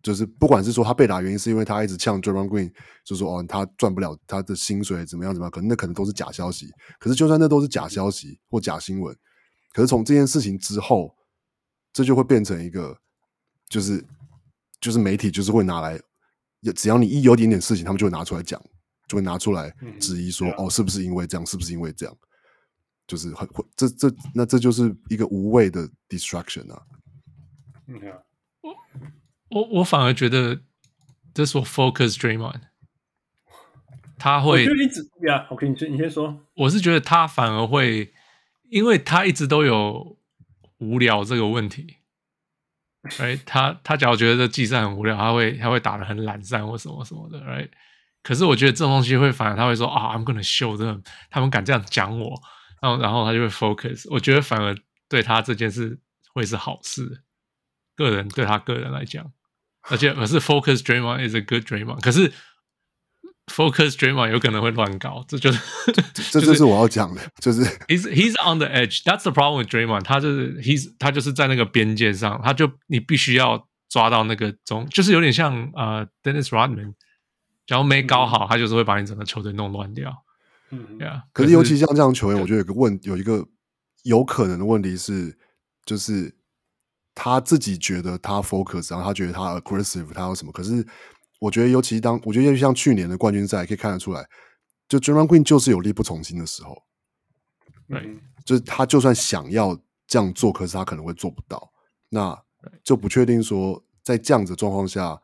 [0.03, 2.71] 就是不管是说他被打原因是因为他一直呛 Draymond Green，
[3.05, 6.69] 就说哦他赚不了他的薪水怎么样怎么样，可能那可能都是假消息。
[6.99, 9.15] 可是就算那都是假消息或假新闻，
[9.71, 11.15] 可是从这件事情之后，
[11.93, 12.97] 这就会变成一个，
[13.69, 14.05] 就是
[14.81, 15.97] 就是媒体就是会拿来，
[16.75, 18.61] 只要你一有点点事情，他们就会拿出来讲，
[19.07, 22.13] 就会拿出来质疑说、嗯、哦是不是因为这样，是不是因为这样，
[23.07, 26.81] 就是很会这这那这就是一个无谓的 distraction 啊。
[27.87, 28.01] 嗯
[29.53, 30.61] 我我反而觉得
[31.33, 32.61] 这是我 focus Draymond，
[34.17, 34.63] 他会。
[34.63, 36.39] 我就一直呀，OK，你先你先说。
[36.55, 38.11] 我是觉得他反而会，
[38.69, 40.17] 因为他一直都有
[40.79, 41.97] 无聊这个问题。
[43.19, 47.39] 哎，他他假如觉得这季赛很无聊，他会他会打的很懒散或什么什么的。
[47.45, 47.67] 哎，
[48.23, 52.41] 可是我觉得这种东西会反而他会说啊，I'm gonna show them，他们敢这样讲我，
[52.81, 54.07] 然后然后他就会 focus。
[54.09, 54.75] 我觉得反而
[55.09, 55.99] 对他这件事
[56.33, 57.23] 会是好事，
[57.95, 59.31] 个人对他个人来讲。
[59.89, 62.31] 而且可是 focus Draymond is a good Draymond，可是
[63.47, 65.59] focus Draymond 有可能会乱搞，这 就是
[66.31, 69.03] 这就是我要讲的，就是 he's he's on the edge.
[69.03, 70.03] That's the problem with Draymond.
[70.03, 76.93] 他就是 he's 他就是在那个边界上，他就你必须要抓到那个中，就是有点像呃 Dennis Rodman，
[77.67, 80.13] 假如没搞好，他就是会把你整个球队弄乱掉。
[80.71, 81.23] 嗯，对啊。
[81.33, 83.45] 可是尤其像这样球员，我觉得有个问有一个
[84.03, 85.37] 有可能的问题是，
[85.85, 86.33] 就是。
[87.15, 90.51] 他自己觉得他 focus，然后他觉得他 aggressive，他有什么？
[90.51, 90.85] 可是
[91.39, 94.27] 我觉得，尤其当我觉得，像去年的冠军赛，可以看得出来，
[94.87, 96.75] 就 Draymond Green 就是有力不从心的时候。
[97.87, 101.71] 对，就是他就算想要这样做，可是他可能会做不到。
[102.09, 102.37] 那
[102.83, 105.19] 就不确定说，在这样子状况下，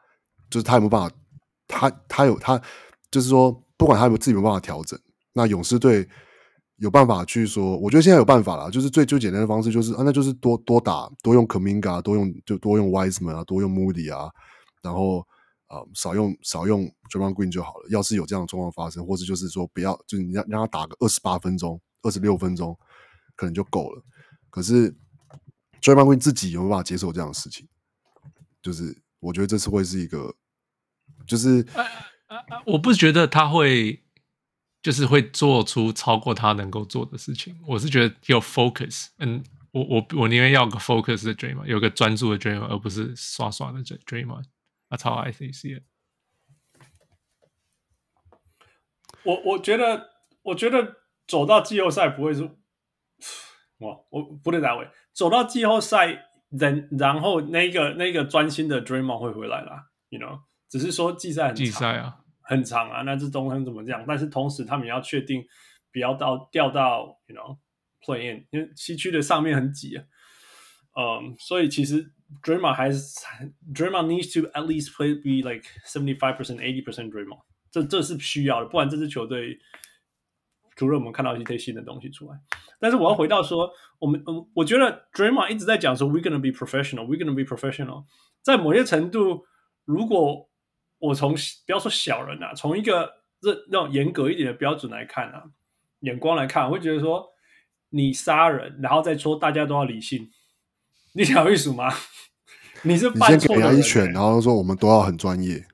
[0.49, 1.15] 就是他有没有办法？
[1.67, 2.61] 他他有他，
[3.09, 4.99] 就是说，不管他有没有自己有没有办法调整，
[5.33, 6.07] 那勇士队。
[6.79, 14.31] 有办法去说，我觉得现在有办法了，就是最最简单的方式就是啊，那就是多多打，多用 Kuminga，多用就多用 Wiseman 啊，多用 Moody 啊，
[14.81, 15.19] 然后
[15.67, 17.89] 啊、呃、少用少用 Draymond Green 就好了。
[17.89, 22.77] 要是有这样的状况发生，或者就是说不要，就是你让让他打个二十八分钟、二十六分钟，
[23.35, 24.01] 可能就够了。
[24.49, 24.89] 可是
[25.81, 27.67] Draymond Green 自己有没办法接受这样的事情？
[28.61, 30.33] 就是我觉得这次会是一个，
[31.27, 31.65] 就是！
[32.65, 34.01] 我不觉得他会。
[34.81, 37.59] 就是会做出超过他能够做的事情。
[37.67, 44.45] 我是觉得有 focus，嗯，我我我宁愿要个 focus 的 Draymond，有个专注的 Draymond，而不是刷刷的 Draymond。
[44.89, 45.83] That's how I see it。
[49.23, 50.09] 我我觉得，
[50.43, 50.95] 我觉得
[51.27, 52.43] 走到季后赛不会是，
[53.79, 62.21] 哇，我不能打位，走到季后赛，人然后那个那个专心的 Draymond 会回来啦，you know，只是说季赛很季赛啊。
[62.49, 64.03] 很长啊，那这中锋怎么这样？
[64.07, 65.45] 但是同时他们也要确定
[65.93, 67.55] 不要到掉到，you know
[68.03, 70.03] play in，因为西区的上面很挤啊。
[70.95, 72.99] 嗯，所以其实 Draymond 还是
[73.71, 79.59] Draymond needs to at least play be like seventy five percent, eighty percent Draymond，这这是需要的，不然这支球队
[80.75, 82.39] 除了我们看到一些新的东西出来。
[82.79, 88.05] 但是我要回到说，我们嗯，我觉得 Draymond 一直在讲说 we're gonna be professional, we're gonna be professional，
[88.41, 89.45] 在某些程度，
[89.85, 90.49] 如果
[90.99, 93.09] 我从不要说小人啊，从一个
[93.41, 95.43] 这那种严格一点的标准来看啊，
[96.01, 97.25] 眼光来看，我会觉得说
[97.89, 100.29] 你杀人，然后再说大家都要理性，
[101.13, 101.93] 你想意思吗？
[102.83, 105.65] 你是犯错的人，你先给他一拳，然后说我们都要很专业。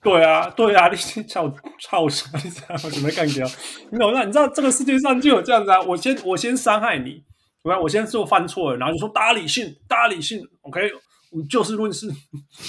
[0.00, 2.40] 对啊，对啊，你先操操什么？
[2.44, 3.44] 你知道我 准备干掉？
[3.90, 4.24] 你懂吗？
[4.24, 5.80] 你知道这个世界上就有这样子啊？
[5.82, 7.24] 我先我先伤害你，
[7.62, 7.82] 我？
[7.82, 10.92] 我先做犯错了，然后就说大家理性，大家理性，OK，
[11.30, 12.08] 我们就事论事，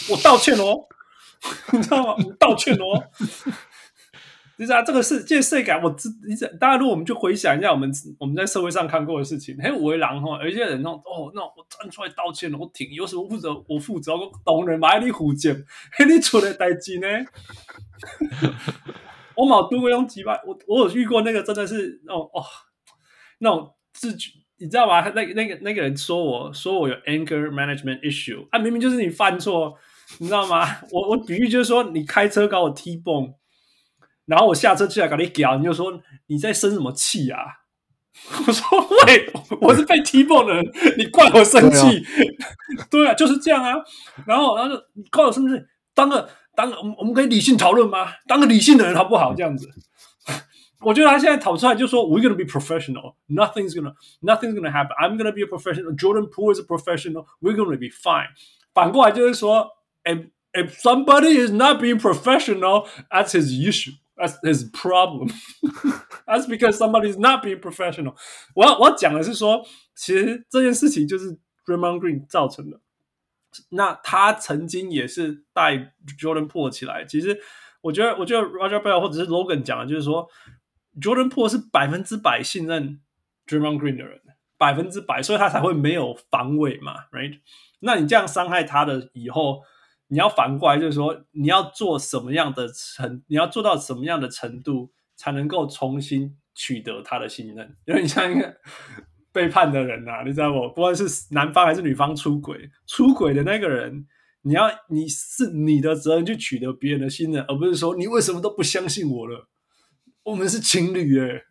[0.09, 0.75] 我道歉哦。
[1.73, 2.23] 你知道吗？
[2.25, 3.03] 我道歉哦。
[4.57, 15.63] 你知道这个是这世界，我知你大家如果我们就回想一下，我们我们在社会上看过的事情，很为狼哈，有些人那种哦，那种我站出来道歉了，我挺有什么负责，我负责，我懂人买你虎剑，
[15.93, 17.07] 嘿，你出来代志呢？
[19.35, 22.43] 我冇读过用几百，我我有遇过那个真的是那种哦，
[23.37, 25.07] 那种自觉，你知道吗？
[25.15, 29.77] 那那个那个人说我说我有 anger management issue，啊，明明就是你犯错。
[30.18, 30.78] 你知道吗？
[30.91, 33.34] 我我比喻就是说，你开车搞我踢蹦，
[34.26, 37.39] 然后我下车去来搞你屌，你就说你在生什么气啊？
[38.45, 38.66] 我说
[39.05, 39.32] 喂，
[39.62, 40.66] 我是被踢蹦的人，
[40.97, 42.03] 你怪我生气？
[42.89, 43.76] 对啊，就是这样啊。
[44.26, 48.12] 然后然后就你怪我是不是当个当我们我们可以理性讨论吗？
[48.28, 49.34] 当个理性的人好不好？
[49.34, 49.70] 这样子，
[50.82, 53.16] 我觉得他现在讨出来就说，We're gonna be professional.
[53.30, 54.95] Nothing's gonna nothing's gonna happen.
[54.99, 55.95] I'm gonna be a professional.
[55.95, 57.26] Jordan Poole is a professional.
[57.39, 58.30] We're gonna be fine.
[58.74, 59.70] 反过来就是说
[60.09, 63.92] ，if if somebody is not being professional, that's his issue.
[64.16, 65.30] That's his problem.
[66.24, 68.14] That's because somebody is not being professional.
[68.55, 69.66] 我要我要讲的是说，
[69.97, 71.36] 其实这件事情就是
[71.66, 72.80] Draymond Green 造成的。
[73.70, 77.05] 那他曾经也是带 Jordan Poole 起来。
[77.05, 77.40] 其实
[77.80, 80.28] 我觉得，我觉得 Roger Bell 或者是 Logan 讲的，就是说
[81.01, 83.01] Jordan Poole 是百分之百信任
[83.49, 84.20] Draymond Green 的人，
[84.57, 87.40] 百分之百，所以他才会没有防卫嘛，right？
[87.80, 89.64] 那你这样伤害他的以后。
[90.10, 97.78] 你要反过来，就是说，你要做什么样的程，你要做到什么样的程度，才能够重新取得他的信任？
[97.86, 98.57] 因为你像一个
[99.32, 100.68] 背叛的人啊，你知道不？
[100.70, 104.07] 不管是男方还是女方出轨，出轨的那个人，
[104.41, 109.47] 你要你是你的责任去取得别人的信任，而不是说你为什么都不相信我了？
[110.24, 111.43] 我们是情侣诶、欸，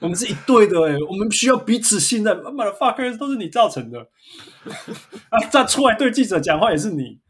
[0.00, 2.36] 我们是一对的诶、欸，我们需要彼此信任。
[2.38, 4.00] Motherfuckers 都是你造成的
[5.28, 5.38] 啊！
[5.50, 7.20] 再出来对记者讲话也是你。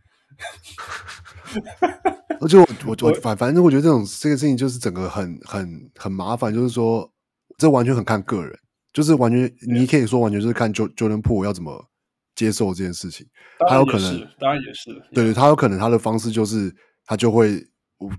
[2.41, 7.13] 而且我我我反反正我觉得这种这个事情就是整个很很很麻烦，就是说
[7.59, 8.59] 这完全很看个人，
[8.93, 11.87] 就是完全你可以说完全就是看 Jordan Poole 要怎么
[12.35, 13.27] 接受这件事情。
[13.69, 17.67] 他有可能当然也是，对对，他有可能他的方式就是他就会。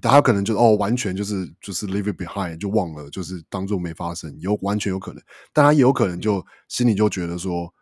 [0.02, 5.24] 他有可能就哦，完全就是就是 leave it behind，就忘了，就是当做没发生，有完全有可能，
[5.54, 7.74] 但他也有可能就心里就觉得说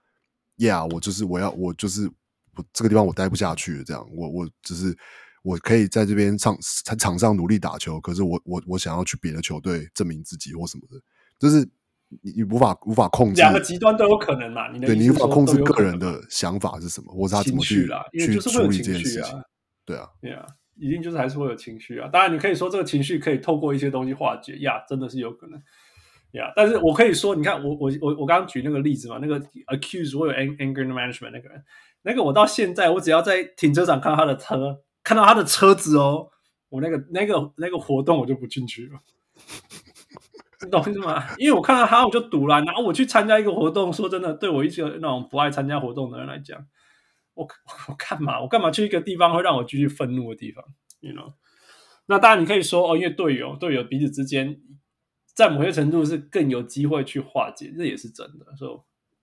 [0.58, 2.08] ，Yeah，我就是我要我就是
[2.56, 4.95] 我这个地方我待不下去了，这样，我我只是
[5.41, 11.02] 我可以在这边场在场上努力打球，可是我我我想要去别的球队证明自己或什么的，
[11.39, 11.68] 就是
[12.22, 19.43] 你你无法无法控制，两个极端都有可能嘛，你对你无法控制个人的想法是什么，或者他怎么去去处理这件事情，
[19.84, 20.45] 对啊，对啊。
[20.80, 25.62] 一定就是还是会有情绪啊，当然你可以说这个情绪可以透过一些东西化解呀，真的是有可能
[26.32, 26.52] 呀。
[26.56, 31.64] 但是我可以说，你看我我我我刚刚举那个例子嘛，那个 accuse 我有 anger management 那个人，
[32.04, 36.30] 那个我到现在我只要在停车场看到他的车，看到他的车子哦，
[36.70, 39.00] 我那个那个那个活动我就不进去了，
[40.64, 41.24] 你懂意思吗？
[41.38, 46.66] 因为我看到他我就堵了，然后我去参加一个活动，说真的，对我一些那种不爱参加活动的人来讲。
[47.38, 47.48] 我
[47.88, 48.42] 我干嘛？
[48.42, 50.66] 我干嘛去一个地方会让我继续愤怒的地方
[51.00, 51.34] ？You know？
[52.08, 54.60] 那当然你可以说哦，因为队友队友彼此之间
[55.36, 58.56] 在某些程度是更有机会去化解，这也是真的。
[58.58, 58.68] 所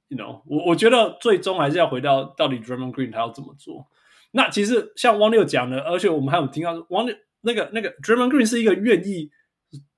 [0.08, 0.42] 以 you know？
[0.46, 3.88] 我我觉得最终还是要回到到底 Draymond Green 他要怎么做。
[4.30, 9.30] 那其实像汪六讲的，而且我们还有听到汪六那个那个 Draymond Green 是一个愿意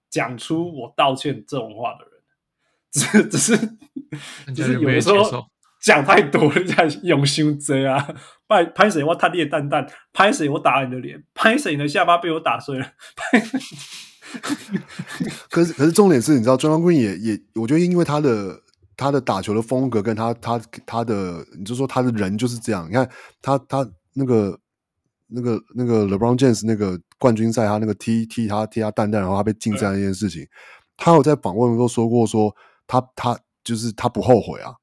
[0.08, 3.56] 讲出我道歉这种话的人，只只是
[4.54, 5.46] 就是有的时候。
[5.86, 8.08] 讲太多了，在用胸遮啊！
[8.48, 9.04] 拍拍谁？
[9.04, 9.86] 我踏你的蛋蛋！
[10.12, 10.48] 拍谁？
[10.48, 11.22] 我打你的脸！
[11.32, 11.70] 拍谁？
[11.72, 12.90] 你的下巴被我打碎了！
[15.48, 18.60] 可是，可是重点是，你知道，Draymond Green 也也，我觉得因为他的
[18.96, 22.88] 他的打球的风格，跟他他他的，你就说他的人就是这样。
[22.88, 23.08] 你看
[23.40, 24.58] 他他那个
[25.28, 30.48] 那个那个 LeBron James 那个冠军赛，他那个踢踢他踢他蛋蛋，然后他被禁赛那件事情，嗯、
[30.96, 32.56] 他有在访问的时候说过说，说
[32.88, 34.74] 他他就是他不后悔啊。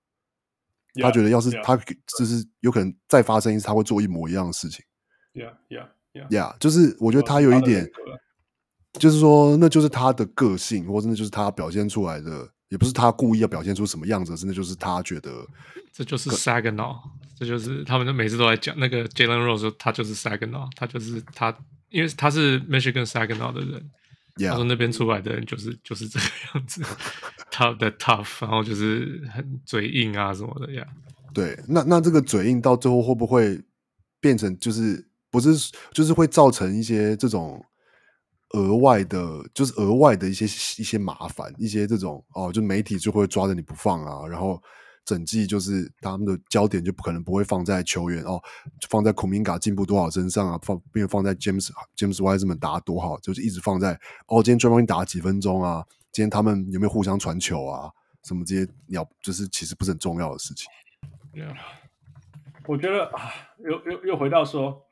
[1.02, 1.76] 他觉得，要是他
[2.18, 4.84] 就是有可能再发生一次，他会做一模一样的事情。
[5.34, 6.28] Yeah, yeah, yeah.
[6.30, 7.90] Yeah，就是我觉得他有一点，
[9.00, 15.46] 就是说，那就是他的个性，或者那就是他表现出来的，也不是他故意要表现出什么样子，真的就是他觉得，
[15.92, 16.98] 这就是 Saginaw，
[17.38, 21.58] 这就是他们就每次都在讲那个 Jalen Rose，他就是 Saginaw，他就是他，
[21.90, 23.90] 因为他是 Michigan Saginaw 的人。
[24.36, 26.26] 他说那边出来的人就是就是这个
[26.56, 26.82] 样子
[27.52, 30.86] ，tough 的 tough，然后就是很嘴硬啊什么的呀。
[31.34, 33.62] 对，那那这个嘴硬到最后会不会
[34.20, 37.64] 变成就是不是就是会造成一些这种
[38.52, 44.62] 额外的，就是额外的一些一些麻烦，一些这种哦，就媒体就会抓着你不放啊，然后。
[45.06, 48.42] 整季就是他们的焦点就不可能不会放在球员哦，
[48.90, 57.92] 放在孔明嘎进步多少身上啊，放并放在 James James Wiseman 打多好，就是一直放在哦，今天 Draymond 打了几分钟啊，今天他们有没有互相传球啊，
[58.24, 60.68] 什么这些鸟就是其实不是很重要的事情。
[61.34, 61.54] Yeah.
[62.66, 63.30] 我觉得啊，
[63.60, 64.86] 又又又回到说，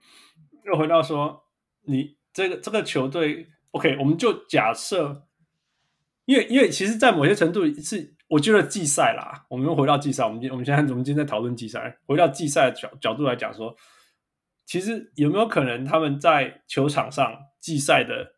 [0.65, 1.43] 又回到说，
[1.83, 5.27] 你这个这个球队，OK，我们就假设，
[6.25, 8.15] 因为因为其实，在某些程度是。
[8.31, 10.23] 我觉得季赛啦，我们又回到季赛。
[10.23, 13.75] 我们今我们现在我们今天在讨论季赛，回到季赛的角角度来讲说，
[14.65, 18.35] 其实有没有可能他们在球场上季赛的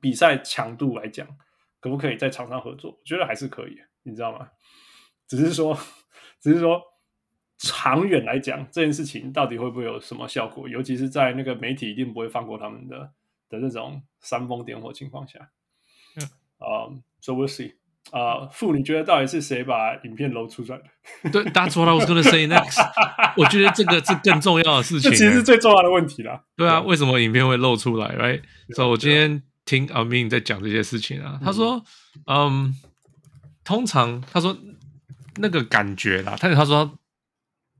[0.00, 1.26] 比赛强度来讲，
[1.80, 2.92] 可不可以在场上合作？
[2.92, 4.48] 我觉得还是可以，你知道吗？
[5.26, 5.76] 只是说，
[6.40, 6.80] 只是说
[7.58, 10.68] 长远来讲，这件事情到底会不会有什么效果？
[10.68, 13.12] 尤其是在那个媒体一定不会放过他们的
[13.48, 15.50] 的那种煽风点火情况下。
[16.14, 16.22] 嗯，
[16.58, 17.74] 啊、um,，so we'll see。
[18.10, 20.78] 啊，傅，你觉得到底是谁把影片露出来
[21.22, 21.30] 的？
[21.32, 22.78] 对，That's what I was gonna say next。
[23.36, 26.44] 我觉得这个是更重要的事情，这其实是最重要的问题啦。
[26.56, 28.42] 对啊，为什么影片会露出来？Right？
[28.74, 31.82] 所以我今天听阿明在讲这些事情啊，他说，
[32.26, 32.74] 嗯，
[33.64, 34.56] 通常他说
[35.36, 36.98] 那个感觉啦，他他说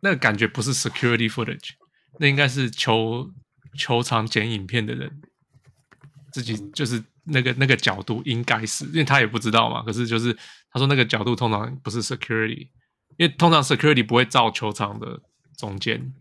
[0.00, 1.70] 那个感觉不是 security footage，
[2.18, 3.30] 那应该是球
[3.78, 5.20] 球场剪影片的人
[6.32, 7.04] 自己就是。
[7.24, 9.82] 那个那个角度应该是，因为他也不知道嘛。
[9.82, 10.32] 可是就是
[10.70, 12.68] 他说那个角度通常不是 security，
[13.16, 15.20] 因为通常 security 不会照球场的
[15.56, 16.12] 中间，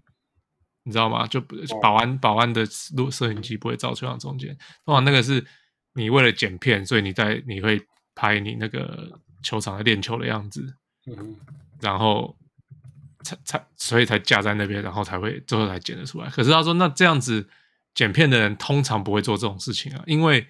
[0.84, 1.28] 你知道吗？
[1.28, 1.42] 就
[1.82, 4.58] 保安保安的录摄影机不会照球场中间。
[4.86, 5.46] 通常那个是
[5.94, 7.86] 你为了剪片，所以你在你会
[8.16, 10.76] 拍你那个球场的练球的样子，
[11.08, 11.36] 嗯
[11.82, 12.38] 然后
[13.24, 16.30] 才才所以才架在那边，然后才会最后才剪得出来。
[16.30, 17.50] 可是他说那这样子
[17.94, 20.48] 剪片的人通常不会做这种事情啊，因为。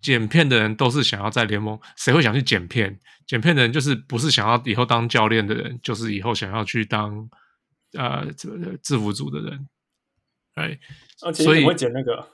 [0.00, 2.98] 剪片的人都是想要在联盟，谁会想去剪片？
[3.26, 7.28] 剪片的人就是不是想要以后当教练的人，就是以后想要去当
[7.92, 9.68] 呃这个制服组的人。
[10.54, 10.78] 哎，
[11.34, 12.28] 所以你会剪那个？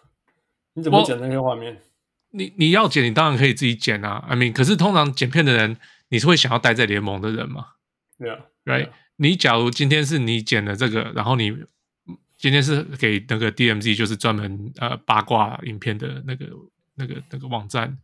[0.74, 1.82] 你怎么剪那些画面？
[2.30, 4.24] 你你要剪，你当然可以自己剪啊。
[4.28, 5.76] I mean，可是通常剪片的人，
[6.08, 7.66] 你是会想要待在联盟的人吗？
[8.18, 8.90] 对啊，Right？
[9.16, 11.52] 你假如今天是你剪的这个，然后你
[12.38, 16.46] 今天是给那个 DMZ，就是专门呃八卦影片的那个。
[16.96, 17.98] 那个那个网站，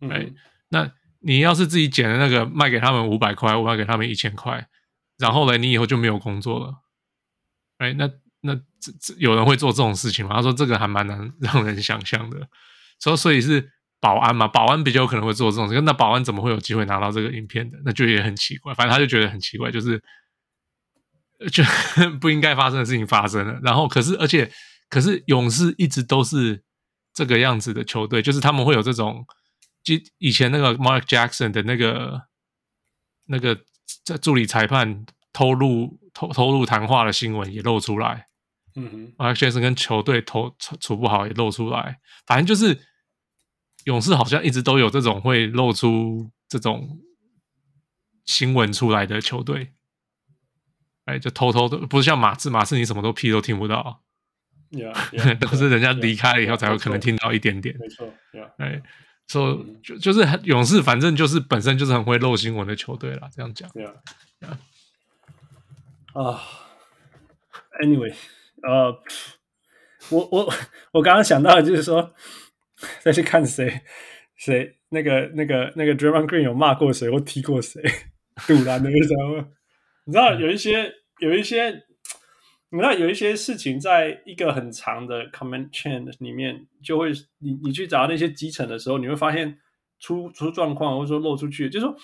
[0.00, 0.34] 哎、嗯，
[0.68, 0.90] 那
[1.20, 4.68] 你要是自己捡的那个卖给他们五百块，我卖给他们一千块，
[5.18, 6.74] 然后呢，你以后就没有工作了，
[7.78, 8.08] 哎，那
[8.42, 10.36] 那这这有人会做这种事情吗？
[10.36, 12.48] 他说这个还蛮难让人想象的，
[13.00, 17.78] 所以所以是保安嘛，保安比较有可能会做这种事情，那保安怎么会有机会拿到这个影片的？
[17.84, 20.00] 那就也很奇怪，反正他就觉得很奇怪，就是
[21.50, 21.64] 就
[22.20, 24.48] 不应该发生的事情发生了，然后可是而且
[24.88, 26.65] 可是勇士一直都是。
[27.16, 29.26] 这个样子的球队，就是他们会有这种，
[30.18, 32.28] 以前那个 Mark Jackson 的那个
[33.24, 33.58] 那个
[34.04, 38.28] 在助理裁判偷录偷偷录谈话的新闻也露出来，
[38.74, 42.78] 嗯哼，Mark Jackson 跟球队投处处不好也露出来，反正就是
[43.84, 47.00] 勇士好像一直都有这种会露出这种
[48.26, 49.72] 新闻出来的球队，
[51.06, 54.02] 哎，就偷偷的，不是像马刺，马刺你什么都屁都听不到。
[54.72, 57.76] Yeah, yeah, 都是人家离开了以后才有可能听到一点点。
[57.78, 58.12] 没错，
[58.58, 58.82] 哎，
[59.28, 63.30] 说、so, 就就是勇士，反正就是本身就是很会漏新闻的球队啦。
[63.32, 63.70] 这样讲。
[63.70, 63.94] Yeah,
[64.40, 66.20] yeah.
[66.20, 66.42] 啊、
[67.80, 68.12] uh,，Anyway，
[68.62, 68.98] 呃、uh,，
[70.10, 70.52] 我我
[70.90, 72.12] 我刚刚想到的就是说，
[73.02, 73.82] 再去看谁
[74.34, 77.80] 谁那个那个那个 Draymond Green 有骂过谁或踢过谁，
[78.48, 79.48] 堵拦的时候，
[80.06, 81.85] 你知道有一些有一些。
[82.70, 89.58] 你知道有一些事情，在一个很长的 comment chain 里面，就会你你去找那些基层的时候，你会发现
[90.00, 91.96] 出出状况，或者说漏出去，就是说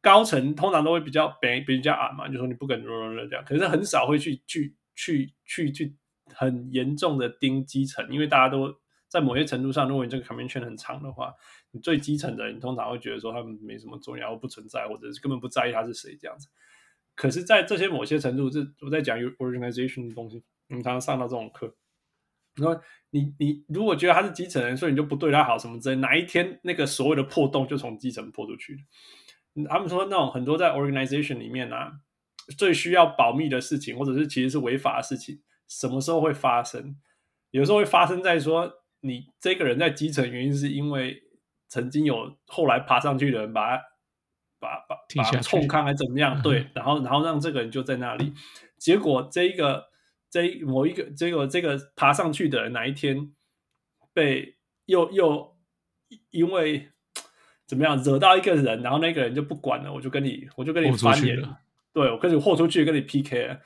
[0.00, 2.84] 高层通常都会比较比比较矮嘛，就说你不可能
[3.30, 5.94] 这样，可是很少会去去去去去
[6.34, 8.74] 很严重的盯基层，因为大家都
[9.08, 11.32] 在某些程度上，如果你这个 comment chain 很长的话，
[11.70, 16.48] 你最基层的人通常会觉得说他们没什么重要，或不存在，或者是根本不在意他是谁这样子。
[17.14, 21.76] 可是，在这些某些程度，这我在讲 organization 的东西，我们常常上到这种课。
[22.56, 28.78] 然后你你如果觉得他是基层人，所以你就不对他好什么之类，哪一天那个所谓的破洞就从基层破出去。
[29.68, 31.92] 他们说那种很多在 organization 里面啊，
[32.56, 36.96] 最需要保密的事情，或者是其实是违法的事情，什么时候会发生？
[37.50, 41.22] 有时候会发生在说你这个人在基层，原因是因为
[41.68, 43.91] 曾经有后来爬上去的人把他。
[44.62, 46.40] 把把把冲康还怎么样？
[46.40, 48.32] 对，然后然后让这个人就在那里，
[48.78, 49.88] 结果这一个
[50.30, 53.32] 这一某一个结果这个爬上去的人哪一天
[54.14, 54.56] 被
[54.86, 55.56] 又又
[56.30, 56.88] 因为
[57.66, 61.36] 怎么样惹到一个人，然后那个人就不管了，我就跟你我就跟你翻脸，
[61.92, 63.58] 对，我跟你豁出去跟你 PK，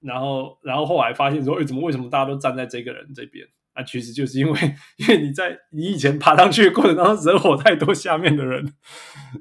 [0.00, 3.46] 然后然后后来发现说，哎，怎么为什么大家都站在这个人这边？
[3.82, 8.74] 其实就是因为，因为你在你以前爬上去的过程当中惹火太多下面的人，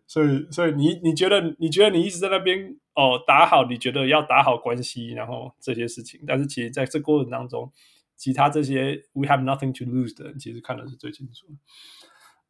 [0.08, 7.72] 所以所以你你觉得你觉得你一直在那边哦打好，你觉得要打好关系，然后这些事情，但是其实在这过程当中，
[8.16, 11.48] 其他这些 we have nothing to lose 的人，其实看的是最清楚。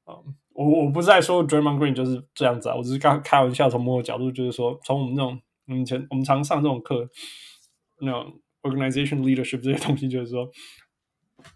[0.07, 7.07] 嗯，我我不是在说 DRAMON Green 就是这样子啊，我只是刚开玩笑，从某个角度就是说，从我们那种我们以前我们常上这种课，
[8.01, 10.49] 那种 organization leadership 这些东西，就是说。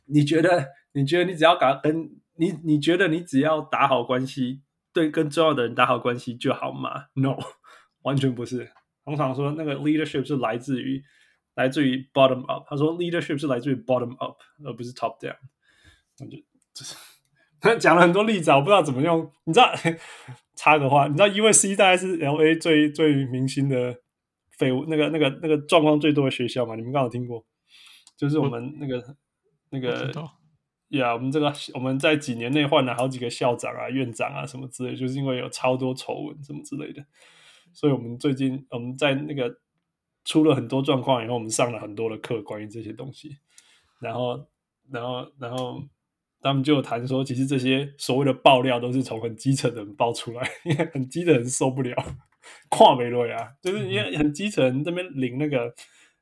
[0.06, 0.68] 你觉得？
[0.96, 4.62] 你觉得你只要跟跟你，你觉得你只要打好关系，
[4.94, 7.36] 对跟重要的人打好关系就好吗？No，
[8.04, 8.70] 完全不是，
[9.04, 11.02] 通常说那个 leadership 是来自于
[11.56, 15.36] 来自于 bottom up，他说 leadership 是来自于 bottom up，而不是 top down。
[16.20, 16.38] 我就
[16.76, 16.96] 就是
[17.60, 19.32] 他讲了很多例子，我不知道怎么用。
[19.46, 19.74] 你知道
[20.56, 23.96] 插个话，你知道 USC 大概是 LA 最最明星的
[24.60, 26.76] 绯闻，那个那个那个状况最多的学校嘛？
[26.76, 27.44] 你们刚好听过？
[28.16, 29.04] 就是我们那个
[29.74, 29.90] 那个
[30.90, 37.04] 呀，yeah, 我们这个我们在几年内换了好几个校长啊、院长啊什么之类，就是因为有超多丑闻什么之类的。
[37.74, 39.58] 所以，我们最近我们在那个
[40.26, 43.38] 出了很多状况以后，我们上了很多的课，关于这些东西。
[44.00, 44.48] 然后，
[44.92, 45.84] 然后，然后
[46.40, 51.96] 他们就谈说，其实这些所谓的爆料都是从很基层的人爆出来，因为很基层人受不了，
[52.70, 55.74] 跨没落呀，就是因为很基层这边领那个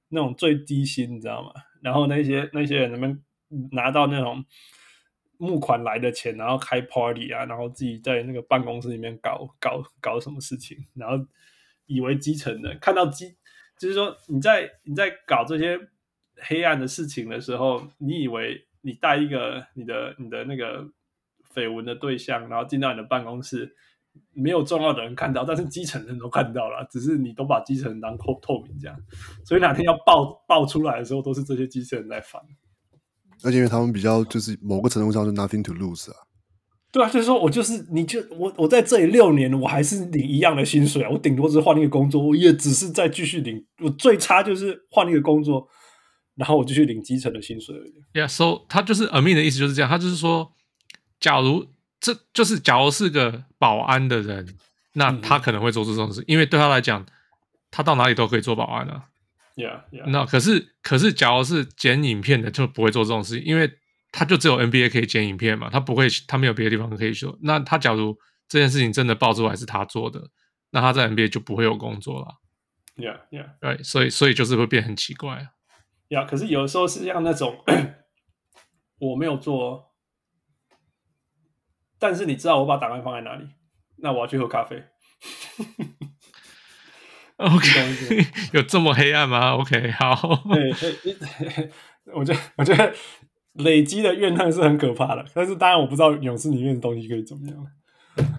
[0.08, 1.52] 那种最低薪，你知道吗？
[1.82, 3.20] 然后那些那些人那边
[3.72, 4.46] 拿到那种。
[5.44, 11.26] 募款来的钱，然后开 party 啊，然后自己在那个办公室里面搞搞搞什么事情，然后
[11.88, 13.36] 以为基层的看到基，
[13.76, 15.80] 就是说你在你在搞这些
[16.36, 20.88] 黑暗的事情的时候，你以为你带一个你的你的那个
[21.52, 23.76] 绯闻的对象，然后进到你的办公室，
[24.34, 28.96] 没有重要的人看到，但是基层人都看到了，只是你都把基层人当透透明这样，
[29.44, 32.40] 所以哪天要爆爆出来的时候，都是这些基层人在烦。
[33.44, 36.16] 而且因为他们比较就是某个程度上是 nothing to lose 啊，
[36.92, 45.68] 对啊，就是说我就是你就我我在这里六年，我还是领一样的薪水啊，我顶多是换一个工作，我也只是在继续领，我最差就是换一个工作，
[46.36, 47.94] 然后我就去领基层的薪水而已。
[48.14, 50.52] Yeah，so 他就是 Amin 的意思就是这样，他就是说，
[51.20, 51.66] 假如
[52.00, 54.46] 这就是假如是个保安的人，
[54.94, 57.06] 那他可能会做出这种事，嗯、因为对他来讲，
[57.70, 59.06] 他到哪里都可以做保安啊。
[59.56, 60.06] Yeah, yeah.
[60.08, 63.70] 那可是可是，假如是剪影片的，就不会做这种事情，因为
[64.12, 67.38] 他就只有 NBA 可以剪影片嘛，他不会，他没有别的地方可以做。
[67.42, 70.30] 那他假如这件事情真的爆出来是他做的，
[70.72, 72.38] 那他在 NBA 就不会有工作了。
[72.96, 73.52] Yeah, yeah.
[73.60, 75.50] 对，所以所以就是会变很奇怪。
[76.10, 77.64] Yeah，可是有的时候是像那种
[79.00, 79.94] 我没有做，
[82.00, 83.50] 但是你知道我把档案放在哪里，
[83.98, 84.84] 那我要去喝咖啡。
[87.42, 90.16] OK， 有这么黑暗吗？OK，好。
[90.54, 90.72] 对，
[92.14, 92.94] 我觉得我觉得
[93.54, 97.58] 累积的怨恨是很可怕的，但是当然我不知道勇士里面的东西可以怎么样。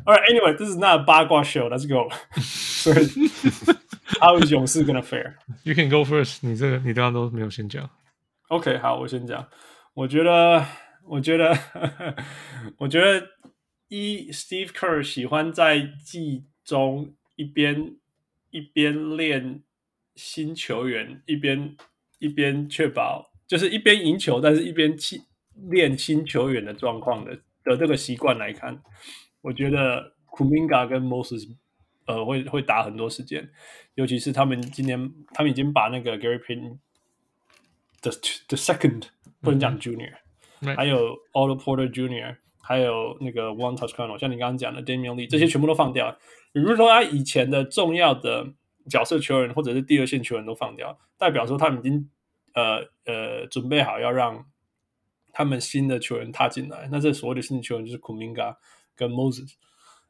[0.04, 1.68] All right, anyway, this is not a 八卦 show.
[1.68, 2.08] Let's go.
[2.38, 3.08] 所以
[4.20, 5.34] ，How is 勇士 gonna fare?
[5.64, 6.38] You can go first.
[6.42, 7.88] 你这个你刚刚都没有先讲。
[8.48, 9.48] OK，好，我先讲。
[9.94, 10.64] 我觉得，
[11.06, 11.56] 我觉得，
[12.78, 13.26] 我觉得
[13.88, 17.96] 一 Steve Kerr 喜欢在季中一边。
[18.52, 19.62] 一边练
[20.14, 21.76] 新球员，一边
[22.20, 25.22] 一边确保，就是一边赢球，但是一边去
[25.70, 27.34] 练新球员的状况的
[27.64, 28.80] 的这个习惯来看，
[29.40, 31.56] 我觉得 Kuminga 跟 Moses
[32.06, 33.50] 呃会会打很多时间，
[33.94, 36.78] 尤其是他们今年他们已经把那个 Gary Payton
[38.02, 38.10] the
[38.48, 39.04] the second
[39.40, 40.14] 不能讲 Junior，、
[40.60, 46.16] 嗯、还有 Otto Porter Junior，还有那个 Juan Toscano，像你刚刚讲的 Damian Lee，这些全部都放掉。
[46.52, 48.46] 比如说，他以前的重要的
[48.88, 52.08] 角色球员或者是第二线球员都放掉，代表说他们已经
[52.54, 54.46] 呃呃准备好要让
[55.32, 56.88] 他们新的球员踏进来。
[56.92, 58.56] 那这所谓的新的球员就是 Kuminga
[58.94, 59.54] 跟 Moses。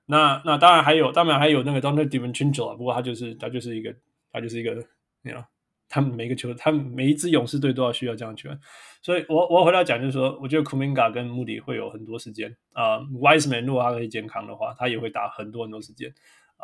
[0.07, 3.94] 那那当然还有，当然还有那个 Donte DiVincenzo 啊，不过他就是他就是一个
[4.32, 4.74] 他就是一个，
[5.22, 5.46] 你知道，
[5.93, 8.59] 他们每个球，他们每一支勇士队都要需要这样球员。
[9.03, 12.99] 所以我我要回来讲，就是说，我觉得 Kuminga 跟 Moody 会有很多时间啊。
[12.99, 16.09] Uh, Wiseman 如果他可以健康的话，他也会打很多很多时间。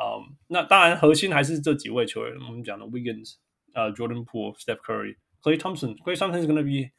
[0.00, 3.34] 嗯、um,，那当然核心还是这几位球员，我们讲的 Wiggins、
[3.74, 5.94] uh, Jordan Poole、Steph Curry、Klay Thompson。
[5.96, 6.90] Is gonna be，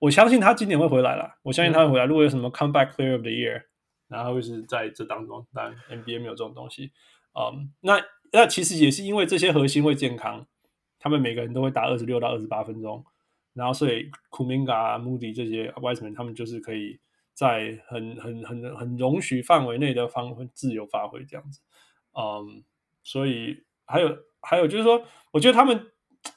[0.00, 1.38] 我相信他今年会回来了。
[1.42, 2.06] 我相信他会回来。
[2.06, 3.62] 如果有什么 Comeback Player of the Year，
[4.08, 5.46] 然后会是在这当中。
[5.54, 6.90] 当然 NBA 没有这种东西。
[7.38, 8.02] 嗯、um,，那
[8.32, 10.46] 那其实也是因为这些核心会健康，
[11.02, 13.04] 他们每个人都会打二十六到二十八分钟。
[13.52, 16.98] 然后，所以 Kuminga、Moody 这些 Wiseman 他们就是可以
[17.34, 21.60] 在很很很很容许范围内的方自由发挥这样子。
[22.14, 22.62] 嗯，
[23.02, 25.88] 所以还有还有就是说，我觉得他们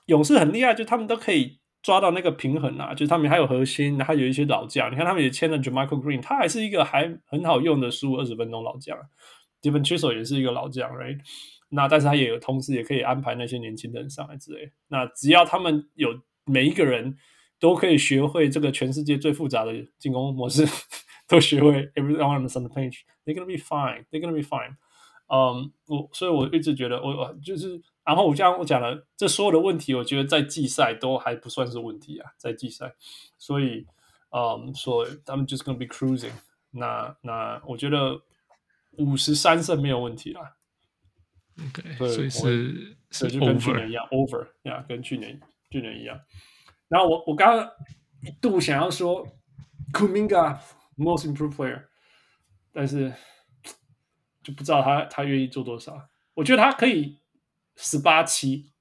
[0.07, 2.93] 勇士很厉害，就他们都可以抓到那个平衡啊。
[2.93, 4.91] 就是他们还有核心，还有一些老将。
[4.91, 8.97] 你看他们也签了 JaMychal Green，他还是一个还很好用的十五二十分钟老将。
[9.61, 11.19] DiVincenzo 也是一个老将，right？
[11.69, 14.71] 那但是他也有同时也可以安排那些年轻人上来之类。
[14.87, 16.21] 那只要他们有。
[16.47, 17.17] 每一个人
[17.59, 20.63] 都可以学会这个全世界最复杂的进攻模式，
[21.27, 21.87] 都学会。
[21.95, 24.05] Everyone on the page, they're gonna be fine.
[24.11, 24.75] They're gonna be fine.
[25.25, 32.93] 嗯，我所以我一直觉得，我就是，然后我这样我讲了，这所有的问题，我觉得在季赛都还不算是问题啊，在季赛，
[33.39, 33.87] 所以，
[34.29, 36.29] 嗯，所以他们就是 gonna be cruising
[36.69, 37.17] 那。
[37.23, 38.21] 那那我觉得
[38.99, 40.57] 五十三胜没有问题啦。
[41.57, 45.39] OK，所以是是就跟去年一样，over 呀，跟去年
[45.71, 46.19] 去年一样。
[46.87, 47.69] 然后我我刚刚
[48.21, 49.25] 一度想要说
[49.93, 50.59] Kuminga
[50.97, 51.83] most improved player，
[52.73, 53.13] 但是
[54.43, 56.09] 就不知道他他愿意做多少。
[56.33, 57.19] 我觉得他可以
[57.77, 58.73] 十八七，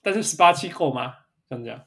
[0.00, 1.12] 但是十八七够吗？
[1.48, 1.84] 这样讲。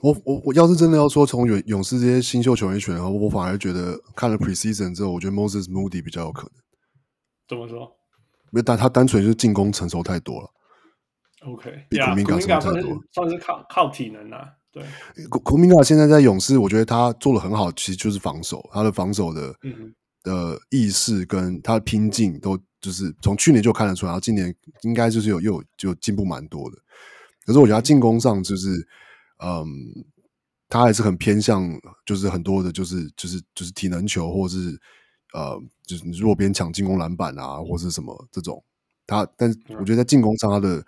[0.00, 6.65] 我我我要是真的要说从勇勇士这些新秀球员选的话，我反而觉得看了 preseason 之后，我觉得 Moses Moody 比较有可能。
[7.48, 7.80] 怎么说？
[8.52, 10.50] 因为但他单纯就是进攻成熟太多了。
[11.46, 14.48] OK，比 Kuminga 成熟太多，算是靠靠体能啊。
[14.72, 14.84] 对
[15.28, 26.76] ，Kuminga 现在在勇士，我觉得他做的很好，其实就是防守，他的防守的、嗯、的意识跟他的拼劲都就是从去年就看得出来，然后今年应该就是有又就进步蛮多的。
[27.44, 28.86] 可是我觉得他进攻上就是。
[29.38, 29.62] 嗯，
[30.66, 31.70] 他还是很偏向，
[32.06, 34.80] 就是很多的，就是就是就是体能球，或者是
[35.36, 38.64] 呃，就是弱边抢进攻篮板啊，或是什么这种。
[39.06, 40.82] 他，但是我觉得在进攻上，他的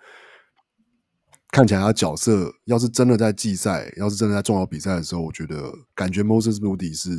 [1.51, 7.11] 看起来他角色，要是真的在季赛，要是真的在重要比赛的时候，我觉得感觉 Moses Moody 是，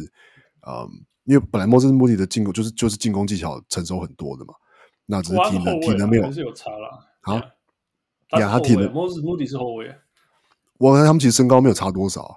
[0.66, 0.91] 嗯，
[1.22, 4.53] 因为本来 Moses Moody 的进攻就是就是进攻技巧成熟很多的嘛，
[5.07, 7.07] 那只是体能体能没有还是有差啦。
[7.22, 9.95] 啊，呀，他体能 Moses Moody 是后卫。
[10.78, 12.37] 我看他们其实身高没有差多少，啊，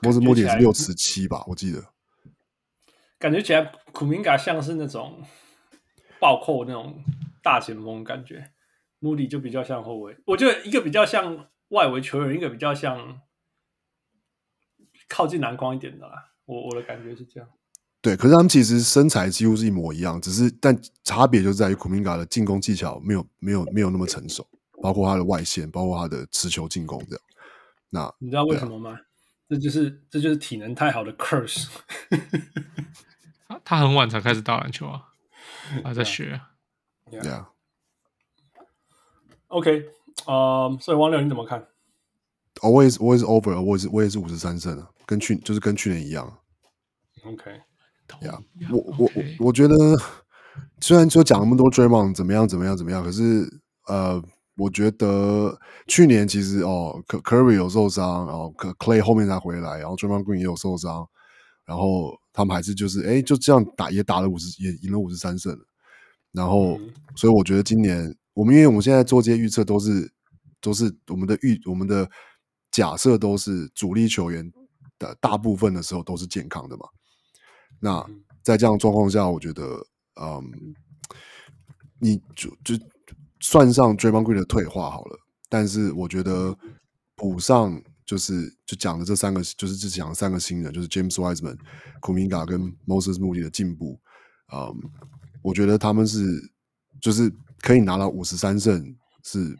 [0.00, 1.91] 莫斯莫迪也是六尺七吧，我记得。
[3.22, 5.22] 感觉起来库明嘎像是那种
[6.18, 7.04] 暴扣那种
[7.40, 8.50] 大前锋感觉，
[8.98, 10.16] 穆迪就比较像后卫。
[10.26, 13.20] 我觉得一个比较像外围球员，一个比较像
[15.08, 16.32] 靠近篮筐一点的啦。
[16.46, 17.48] 我我的感觉是这样。
[18.00, 24.44] 对，可是他们其实身材几乎是一模一样，只是但差别就在于库明嘎的进攻技巧没有没有没有那么成熟。
[24.82, 27.24] 包括他的外线，包括他的持球进攻，这样。
[27.90, 28.90] 那你知道为什么吗？
[28.90, 29.00] 啊、
[29.48, 31.68] 这就是这就是体能太好的 curse。
[33.52, 35.08] 他他很晚才开始打篮球啊，
[35.84, 36.40] 还在学。
[37.10, 37.50] 对啊。
[39.48, 39.84] OK，
[40.26, 41.66] 呃、um，所以王六你怎么看
[42.60, 46.38] ？Always always over，我也是我也是五十三胜啊，跟去就是跟去年一样。
[47.24, 47.50] OK，
[48.22, 48.38] 呀、
[48.70, 49.76] 我我我我觉得
[50.80, 54.22] 虽然说讲那么多 Draymond 怎么样怎么样怎么样，可是呃。
[54.54, 61.08] 我觉得去年其实哦，Curry 有受伤，然后 Clay 后面才回来，然后 Draymond Green 也有受伤，
[61.64, 65.56] 然后他们还是就是哎，就这样打也打了五十，也赢了五十三胜。
[66.32, 70.12] 然后，嗯、所以我觉得今年我们因为我们现在做这些预测都是
[70.60, 72.10] 都是我们的预我们的
[72.70, 74.50] 假设都是主力球员
[74.98, 76.86] 的大部分的时候都是健康的嘛。
[77.80, 78.04] 那
[78.42, 79.86] 在这样的状况下，我觉得
[80.20, 80.42] 嗯，
[81.98, 82.78] 你就就。
[83.44, 85.18] 算上 Draymond Green 的退化好了，
[85.48, 86.56] 但是我觉得
[87.16, 87.82] 补上
[88.12, 91.56] 就是就讲的这三个，就是只讲三个新人，就是 James Wiseman、
[92.02, 93.98] Kuminga 跟 Moses Moody 的进步，
[94.52, 94.70] 嗯，
[95.40, 96.20] 我觉得他们是
[97.00, 97.32] 就是
[97.62, 98.94] 可以拿到五十三胜
[99.24, 99.56] 是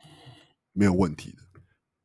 [0.74, 1.38] 没有问题的。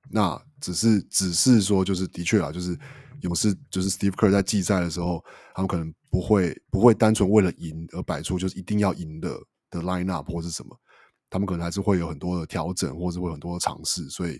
[0.10, 2.80] 那只是只是说，就是的确啊，就是
[3.24, 5.22] 勇士就是 Steve Kerr 在季赛的时候，
[5.54, 9.38] 他们可能不会不会单纯为了赢而摆出就是一定要赢的
[9.70, 10.80] 的 line up 或是什么。
[11.30, 14.39] 他们可能还是会有很多的调整，或者会有很多的尝试，所以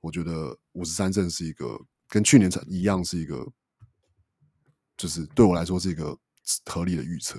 [0.00, 1.78] 我觉得五十三胜是一个
[2.08, 3.46] 跟去年一样，是一个
[4.96, 6.16] 就是对我来说是一个
[6.66, 7.38] 合理的预测。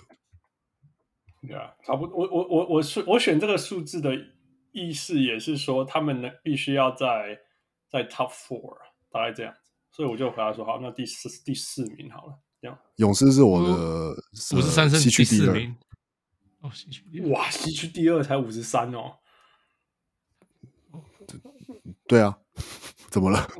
[1.41, 2.18] 对啊，差不多。
[2.18, 4.11] 我我我我是我选这个数字的
[4.72, 7.40] 意思也是说，他们呢必须要在
[7.90, 8.77] 在 top four，
[9.10, 9.72] 大概这样子。
[9.91, 12.40] 所以我就回答说，好，那第四第四名好了。
[12.61, 14.11] 这样，勇士是我的
[14.56, 15.73] 五十三胜第四名。
[16.60, 19.18] 哦，西区哇，西区第二才五十三哦。
[22.06, 22.38] 对啊，
[23.10, 23.48] 怎么了？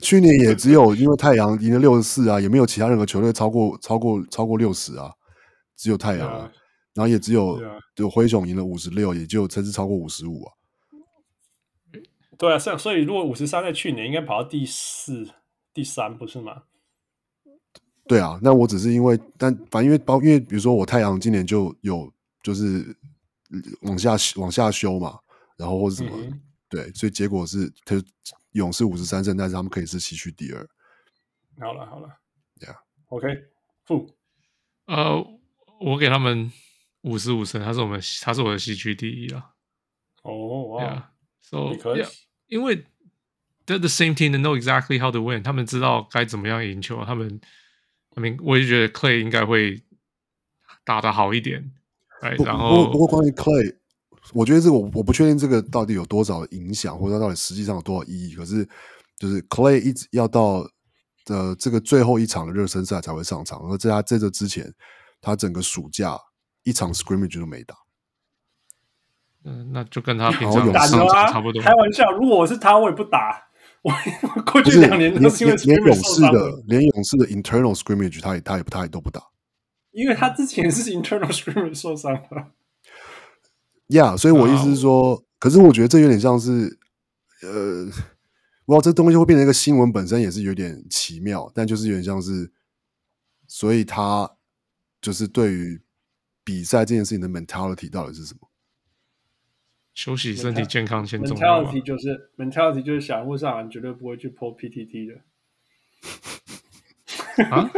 [0.00, 5.12] 去年也只有因为太阳赢了六十四啊，也没有其他任何球队超过超过超过六十啊，
[5.76, 6.52] 只有太阳，啊，
[6.94, 7.60] 然后也只有
[7.94, 10.52] 就灰熊赢了五十六，也就甚至超过五十五啊。
[12.36, 15.28] 对啊，所以如果五十三在去年应该跑到第四、
[15.74, 16.62] 第三，不是吗？
[18.06, 22.10] 对啊，那我只是因为，但反正因为包，因为比如说我太阳今年就有
[22.42, 22.96] 就是
[23.82, 25.18] 往下往下修嘛，
[25.58, 26.40] 然后或者什么、嗯，
[26.70, 28.02] 对，所以结果是他
[28.52, 30.66] 勇士五十三胜，但是他们可以是西区第二。
[31.60, 32.08] 好了好了
[32.60, 33.26] ，Yeah，OK，
[33.84, 34.16] 负，
[34.86, 35.22] 呃，
[35.80, 36.50] 我给他们
[37.02, 39.50] 五十五胜，他是我们他是我的西区第一啊。
[40.22, 41.12] 哦哇
[41.42, 42.10] ，So yeah，
[42.46, 42.86] 因为
[43.66, 47.38] they're the same team，they know exactly how to win，他们知道该怎么样赢球，他们。
[48.14, 49.80] I mean, 我也觉得 Clay 应该会
[50.84, 51.72] 打得好一点，
[52.20, 53.76] 哎，然后不过关于 Clay，
[54.32, 58.34] 我觉得这个我我不确定这个到底有多少影响，或者到底实际上有多少意义。
[58.34, 58.68] 可是
[59.18, 60.68] 就是 Clay 一直要到
[61.26, 64.72] 呃这个最后一场的热身赛才会上场，而在他在这之前，
[65.20, 66.18] 他整个暑假
[66.62, 67.74] 一场 scrimmage 都没打。
[69.44, 71.62] 嗯，那就跟他平常打上场差不多。
[71.62, 73.44] 开玩笑，如果我是他， 我也不打。
[73.80, 73.92] 我
[74.42, 79.22] 过去两年都是因为连勇士的连勇士的 internal scrimmage 他也他也他也都不打，
[79.92, 82.52] 因为他之前是 internal scrimmage 受伤了。
[83.88, 85.22] 呀，yeah, 所以我意思是说，oh.
[85.38, 86.78] 可是我觉得这有点像是，
[87.42, 87.88] 呃，
[88.66, 92.52] 哇，这东西会变成一个新闻本身也是有点奇妙，但就是有点像是，
[93.46, 94.30] 所以他
[95.00, 95.80] 就是对于
[96.44, 98.48] 比赛这件事情的 mentality 到底是什么？
[99.94, 101.64] 休息，身体健康先重要。
[101.64, 105.14] mentality 就是 mentality 就是小人物上篮绝对不会去 po PTT 的。
[107.50, 107.68] 啊？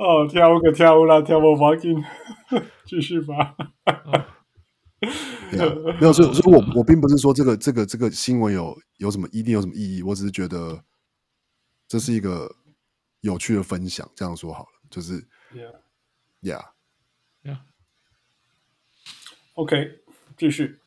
[0.00, 2.02] 哦，跳舞可跳舞啦，跳舞放紧，
[2.86, 3.54] 继续吧。
[5.52, 5.58] 没
[6.00, 10.82] 有，所以，所以我我并不是说这个这个这个新闻有有什么一定有什么意义，我只是觉得
[11.86, 12.50] 这是一个
[13.20, 14.10] 有趣的分享。
[14.14, 15.22] 这样说好了，就是
[15.52, 17.58] ，Yeah，Yeah，Yeah。
[19.52, 20.00] OK，
[20.38, 20.78] 继续。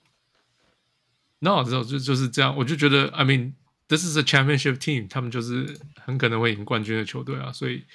[1.37, 7.85] 那之后就就是这样，我就觉得，I mean，this is a championship team，他们就是很可能会赢冠军的球队啊，所以。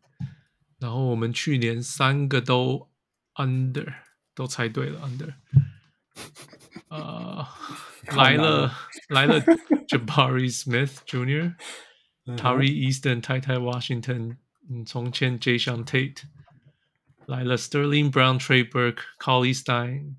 [0.79, 2.89] 然后我们去年三个都
[3.35, 3.93] under
[4.33, 5.33] 都猜对了 under，
[6.89, 7.47] 呃，
[8.15, 8.73] 来了
[9.09, 9.39] 来了
[9.87, 14.37] Jabari Smith Jr.，Tari Eason、Ty Ty Washington，
[14.69, 16.23] 嗯，重签 Jae'Sean Tate，
[17.25, 20.15] 来了 Sterling Brown Trey Burke Cauley Stein，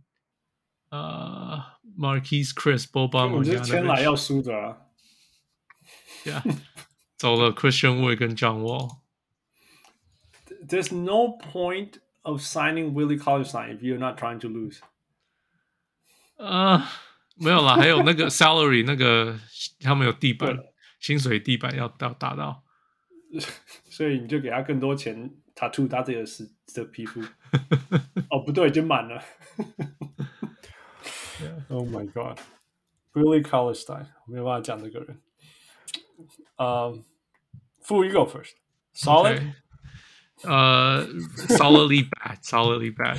[0.89, 1.63] 呃，
[1.99, 4.79] Marquese Chriss Boban，我觉得签来要输的啊，
[6.25, 6.43] Yeah，
[7.19, 9.00] 走了 Christian Wood 跟 John Wall。
[10.67, 14.81] There's no point of signing Willie Cauley-Stein if you're not trying to lose.
[16.39, 16.83] 啊、uh,，
[17.37, 19.39] 没有啦，还有那个 salary， 那个
[19.81, 20.57] 他们有地板，
[21.01, 22.63] 薪水地板要到达到，
[23.89, 27.23] 所以你就给他更多钱，tattoo 他这个是的皮肤。
[28.29, 29.23] 哦，不对，已经满了。
[31.41, 31.65] yeah.
[31.69, 35.21] Oh my God，Willie Cauley-Stein，我没有办法讲这个人。
[36.57, 36.93] 嗯、
[37.83, 39.53] um,，Fu you go first，solid、okay.。
[40.43, 43.17] 呃、uh,，solidly bad，solidly bad。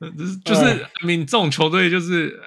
[0.00, 2.40] 就是就是，I mean，这种球队就是，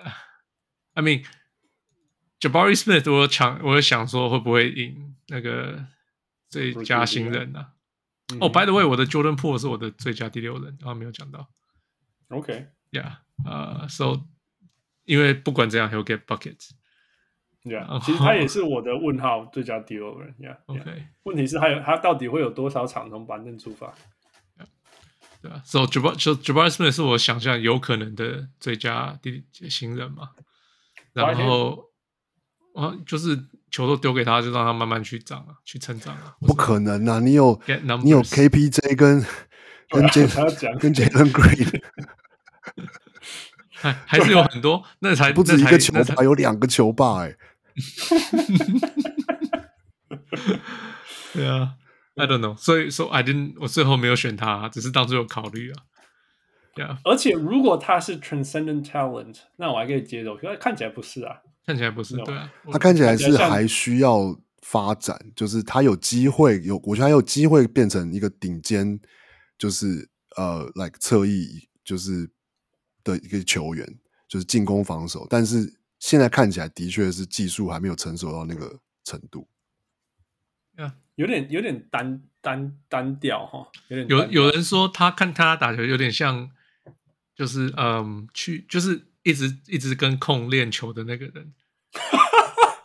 [0.93, 5.85] I mean，Jabari Smith，我抢，我想说会不会赢那个
[6.49, 7.73] 最佳新人呢、啊？
[8.39, 11.49] 哦、oh,，By the way，我的 Jordan Poole 是我的最佳第六人，刚刚没有讲到。
[12.29, 14.21] OK，Yeah，呃，So，
[15.03, 16.69] 因为不管怎样，he'll get buckets。
[17.68, 20.34] 对啊，其实他也是我的问号最佳第二人。
[20.40, 20.82] 呀，OK。
[21.24, 23.92] 问题是还有他到底会有多少场从板凳出发？
[25.42, 30.30] 对啊，So Jabari Smith 是我想象有可能的最佳第新人嘛。
[31.12, 31.90] 然后
[32.74, 33.36] 啊，就是
[33.70, 36.34] 球都丢给他，就让他慢慢去长啊，去成长啊。
[36.40, 37.20] 不可能啊！
[37.20, 37.60] 你有
[38.02, 39.24] 你有 KPJ 跟
[39.88, 40.26] 跟 J
[40.78, 41.82] 跟 Jalen Green，
[43.72, 47.36] 还还是有很多，那才不止一个球霸，有两个球霸哎。
[51.34, 51.74] 对啊
[52.14, 55.82] ，I don't know，所以说 I didn't，我最后没有选他，只是当初有考虑啊。
[56.74, 61.36] 对啊，而且如果他是 transcendent talent，那我还可以接受，可是看起来不是啊，
[61.66, 68.98] 看起来不是，对啊，他看起来是还需要发展，就是他有机会有，我觉得他有机会变成一个顶尖，
[69.58, 72.30] 就是呃，like 侧翼，就是
[73.04, 73.86] 的一个球员，
[74.28, 75.74] 就是进攻防守，但是。
[75.98, 79.48] 现在看起来的确是技术还没有成熟到那个程度，
[80.76, 86.50] 啊，有点有点单单单调哈，有点有有人说他看他打球有点像，
[87.34, 91.52] 就是嗯，去就是一直一直跟控练球的那个人。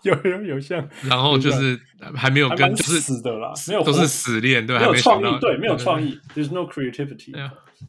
[0.03, 1.79] 有有有像，然后就是
[2.15, 7.31] 还没有跟，就是死的啦，没有都是死练，对，没有创意， 对，没有创意，There's no creativity。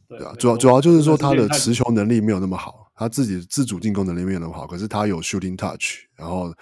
[0.06, 6.54] 对啊，主要主要就是说他的持球能力没有那么好，他自己自主进攻能力没有那么好，可是他有 shooting touch，然后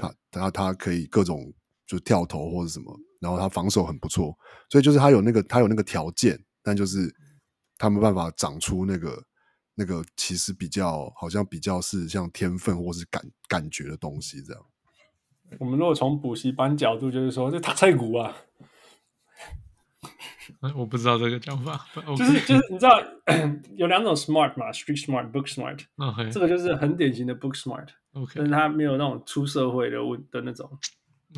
[0.00, 1.52] 他他他可以各种
[1.86, 4.36] 就跳投或者什么，然后他防守很不错，
[4.68, 7.10] 所以就是他有那个他有那个条件，但就是
[7.78, 9.22] 他没办法长出那个
[9.74, 14.62] 那个其实比较好像比较是像天分或是感感觉的东西这样。
[15.58, 18.36] 我们如果从补习班角度，就是说这打菜鼓啊，
[20.76, 23.02] 我不知道这个讲法，就是就是你知道
[23.76, 26.30] 有两种 smart 嘛，street smart，book smart， okay.
[26.30, 30.70] 这个就是很典型的 book smart，OK，但是他没有那种出社会的问的那种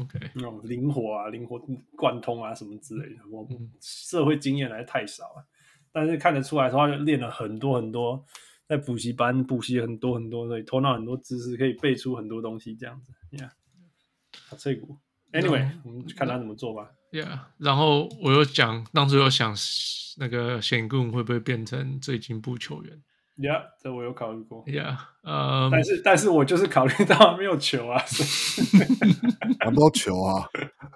[0.01, 1.61] ，OK，那种灵活啊，灵活
[1.97, 3.47] 贯通啊什么之类的，我
[3.81, 5.45] 社会经验还是太少了，
[5.93, 8.25] 但是看得出来的话，就练了很多很多，
[8.67, 13.51] 在补习班补习很多很多，所以头脑很多知识，可以背出很多东西，这样子，Yeah。
[14.57, 14.97] 这股
[15.33, 16.91] ，Anyway，、嗯、我们看他怎么做吧。
[17.11, 19.55] Yeah，然后我又讲，当初又想
[20.19, 23.01] 那个显棍会不会变成最进步球员
[23.39, 24.63] ？Yeah，这我有考虑过。
[24.67, 28.03] Yeah，呃、um,，但是但是我就是考虑到没有球啊，
[29.61, 30.47] 拿 不到球啊，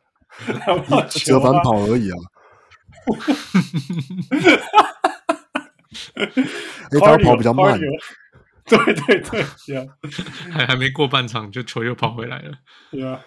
[0.66, 2.16] 拿不到球、啊，折返跑而已啊。
[6.14, 6.26] 哎，
[7.00, 7.78] 他跑比较慢。
[8.64, 9.88] 对对对，Yeah，
[10.52, 12.58] 还还没过半场就球又跑回来了。
[12.92, 13.18] Yeah，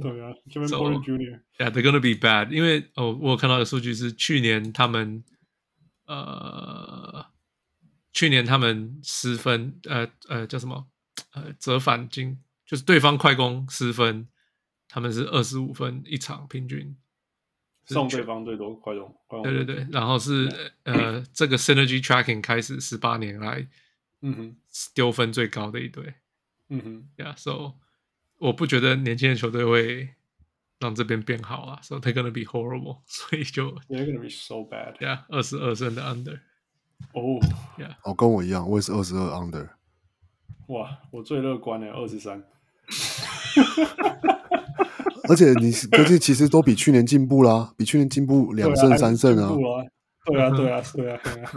[0.00, 5.24] 对啊，Kevin Porter Jr.，Yeah，they're gonna be bad，因为哦，我有看到的数据是去年他们
[6.06, 7.26] 呃，
[8.12, 10.86] 去年他们失分，呃呃叫什么？
[11.32, 14.28] 呃折返金，就是对方快攻失分，
[14.88, 16.96] 他们是二十五分一场平均，
[17.86, 19.12] 送对方最多快攻。
[19.26, 20.48] 快攻对对对，然后是
[20.84, 23.66] 呃这个 Synergy Tracking 开始十八年来。
[24.26, 24.56] 嗯哼，
[24.94, 26.14] 丢分最高的一队。
[26.70, 27.74] 嗯哼，Yeah，so
[28.38, 30.08] 我不觉得年轻的球队会
[30.80, 34.96] 让这边变好啊，So they're gonna be horrible， 所以就 They're gonna be so bad。
[34.96, 36.38] Yeah，二十二胜的 Under。
[37.12, 37.38] 哦
[37.78, 39.68] ，Yeah，哦，跟我一样，我也是二十二 Under。
[40.68, 42.42] 哇，我最乐观的二十三。
[45.28, 49.50] 而且你最近其实都比去年进步啦，比去年进步两胜三胜啊。
[50.24, 51.50] 对啊，对啊， 对啊，对啊。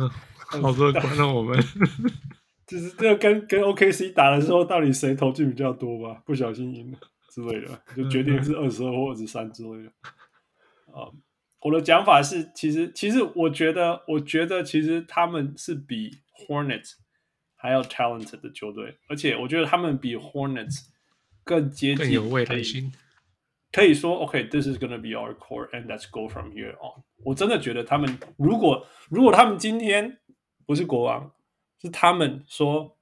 [0.61, 1.57] 好乐观让我们。
[2.67, 6.21] 就是这个跟跟 OKC 打的时候，到底谁投进比较多吧？
[6.25, 6.97] 不小心赢了
[7.29, 9.89] 之类的，就决定是二十二或二十三之类的。
[10.91, 11.21] 啊、嗯，
[11.61, 16.95] 我的讲法是，其实其实我觉得，我觉得其实他们是比 Hornets
[17.55, 20.87] 还要 talented 的球队，而且我觉得他们比 Hornets
[21.45, 22.91] 更接近，更有未来性。
[23.71, 27.01] 可以说，OK，this、okay, is gonna be our core，and let's go from here on。
[27.23, 30.19] 我真的觉得他们如果如果他们今天
[30.65, 31.31] 不是国王。
[31.80, 32.96] 是他们说，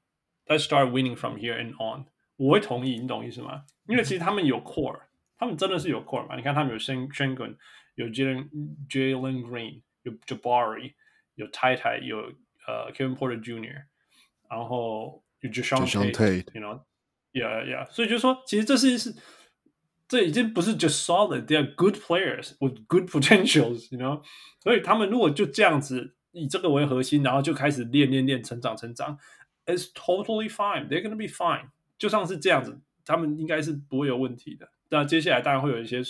[0.47, 2.07] Let's start winning from here and on。
[2.37, 3.65] 我会同意，你懂意思吗？
[3.87, 5.01] 因为其实他们有 core，
[5.37, 6.35] 他们真的是有 core 嘛？
[6.37, 7.57] 你看他们有 Sengun，
[7.95, 8.49] 有 Jalen
[8.89, 10.95] Jalen Green，有 Jabari，
[11.35, 12.33] 有 Tai Tai，有
[12.67, 13.83] 呃、uh, Kevin Porter Jr.，
[14.49, 17.91] 然后有 Jae'Sean Tate，you know，yeah yeah。
[17.91, 19.15] 所以就是说，其实这是是，
[20.09, 24.23] 这已经不是 just solid，they are good players with good potentials，you know。
[24.59, 26.17] 所以他们如果就这样子。
[26.36, 29.18] 以这个为核心，然后就开始练练练，成长成长
[29.66, 30.90] ，It's totally fine.
[30.90, 31.70] They're gonna be fine.
[31.98, 34.70] 就像是这样子，他们应该是不会有问题的。
[34.90, 36.02] 那接下来当然会有一些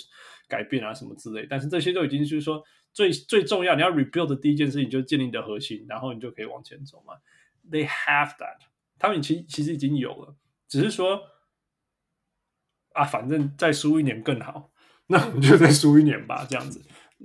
[0.48, 1.46] 改变啊，什么之类。
[1.48, 2.60] 但是这些都已经就是说
[2.92, 7.14] 最最重要，你要 rebuild 的第一件事情就是建立你的核心，然后你就可以往前走嘛。
[7.70, 8.66] They have that.
[8.98, 10.34] 他们其其实已经有了，
[10.66, 11.22] 只是说
[12.94, 14.72] 啊，反正再输一年更好，
[15.06, 16.82] 那我们就再输一年吧，这样子。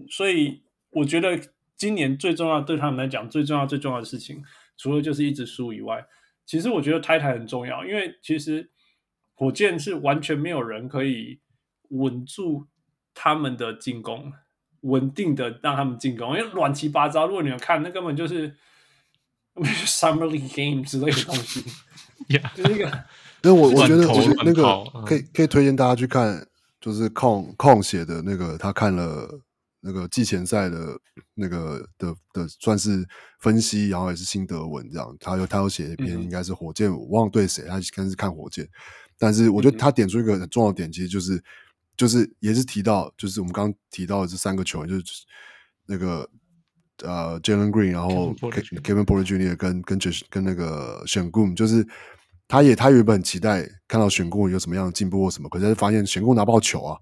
[0.08, 0.62] 所以
[0.92, 1.40] 我觉得。
[1.82, 4.44] 今年最重要对他们来讲，最重要最重要的事情，
[4.78, 6.06] 除了就是一直输以外，
[6.46, 8.70] 其实我觉得太太很重要，因为其实
[9.34, 11.40] 火箭是完全没有人可以
[11.90, 12.68] 稳住
[13.16, 14.32] 他们的进攻，
[14.82, 17.26] 稳定的让他们进攻，因为乱七八糟。
[17.26, 18.56] 如果你有看，那根本就是
[19.56, 21.64] Summer League Game 之类的东西
[22.54, 23.06] 就是一个。
[23.42, 26.46] 那我我觉得我觉得那个可以可以推荐大家去看，
[26.80, 29.42] 就是控控写的那个，他看了。
[29.82, 30.98] 那个季前赛的
[31.34, 33.04] 那个的的算是
[33.40, 35.18] 分析，然后也是心得文这样。
[35.20, 38.68] 他有他有写一篇，应该是火箭，我忘了对谁，他应该是看火箭。
[39.18, 41.44] 但是我觉得他点出一个很重要的点，其实就是
[41.98, 45.26] 就是也是提到，就是我们刚刚提到的这三个球员，就是
[45.88, 46.30] 那个
[47.04, 49.56] 呃 Jalen Green，然后 Kevin Porter Jr.
[49.56, 50.00] 跟跟
[50.30, 51.86] 跟那个 Sengun，就是
[52.48, 56.98] 他也他原本很期待看到 Sengun 有什么样的进步或什么，可是他发现 Sengun 拿不到球啊。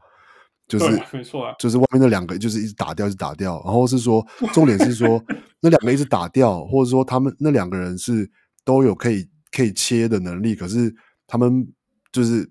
[0.70, 3.62] 就是没错啊，就是外面那两个就是一直打掉，一直打掉。
[3.66, 5.22] 然后是说，重点是说
[5.60, 8.30] 那两个一直打掉，或者说他们那两个人是
[8.64, 10.94] 都有可以可以切的能力，可是
[11.26, 11.68] 他们
[12.12, 12.48] 就是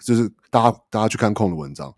[0.00, 1.92] 就是大家大家去看控的文章，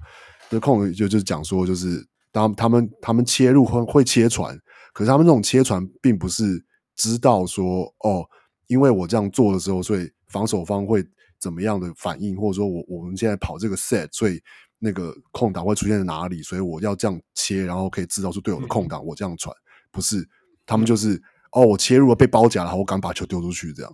[0.51, 4.59] 就控就就是讲说，就是当他们他们切入会会切传，
[4.95, 6.65] 可是他们这种切传并不是
[6.97, 8.25] 知道说哦，
[8.69, 11.05] 因为我这样做的时候，所以防守方会
[11.39, 14.41] 怎么样的反应，或者说我我们现在跑这个 set，所以
[14.79, 19.55] 那个空档会出现在哪里，所以我要这样切，然后可以制造出队友的空档，我这样传，
[19.91, 20.29] 不是
[20.67, 21.23] 他们就是。
[21.53, 23.91] 哦，我切入了被包夹了，我敢把球丢出去，这样。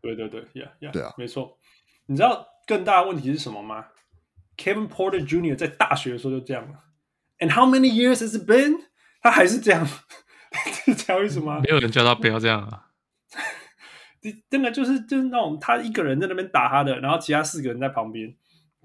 [0.00, 1.58] 对对对，Yeah Yeah，对啊，没错。
[2.06, 3.86] 你知道更大的问题是什么吗
[4.56, 5.56] ？Kevin Porter Jr.
[5.56, 6.78] 在大学的时候就这样了
[7.40, 8.84] ，And how many years has it been？
[9.20, 9.84] 他还是这样，
[10.84, 11.58] 知道为什么？
[11.62, 12.90] 没有人叫他不要这样啊。
[14.48, 18.32] 真的就是就是那种他一个人在那边打他的，然后其他四个人在旁边，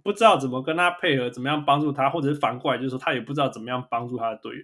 [0.08, 4.64] 不知道怎么跟他配合，怎么样帮助他，或者是反过来就是说他也不知道怎么样帮助他的队友。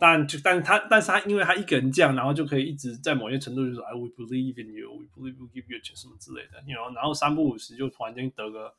[0.00, 8.74] 但就，但是他，但是他，因为他一个人这样，然后就可以一直在某些程度就说，I will believe in you, we believe we give you 什么之类的 know，然后三不五时就突然间得个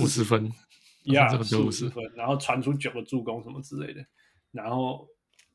[0.00, 0.48] 五十分，
[1.06, 1.88] 呀，四五十。
[1.88, 4.06] 分，然后传出九个助攻什么之类的，
[4.52, 5.08] 然后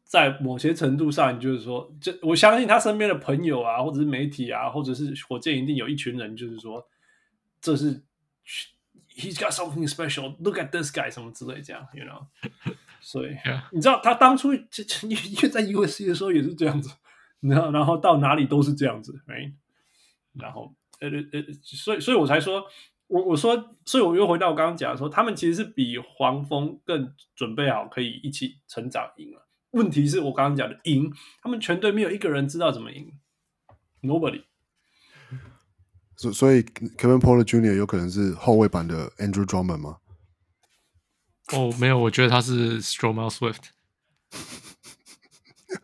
[0.03, 6.85] 在某些程度上，就是说，这我相信他身边的朋友啊，或者是媒体啊，或者是火箭一定有一群人，就是说，
[7.61, 8.03] 这是
[9.22, 12.26] He's got something special, look at this guy 什么之类这样，you know。
[13.02, 13.35] 所以.
[13.72, 16.89] 你知道他当初就因为在 USC 的时候也是这样子，
[17.39, 19.53] 然后然后到哪里都是这样子，right?
[20.34, 22.64] 然后呃呃，所以所以我才说，
[23.07, 29.48] 我我说，所以我又回到我刚刚讲的说，他们其实是比黄蜂更准备好，可以一起成长赢了。
[29.72, 31.11] 问题是我刚刚讲的赢，
[31.41, 33.11] 他们全队没有一个人知道怎么赢
[34.03, 34.43] ，Nobody。
[36.22, 37.76] 所所以 Kevin Porter Jr.
[37.76, 39.98] 有可能是后卫版的 Andrew Drummond 吗？
[41.52, 43.64] 哦，没有，我觉得他是 Stromile Swift，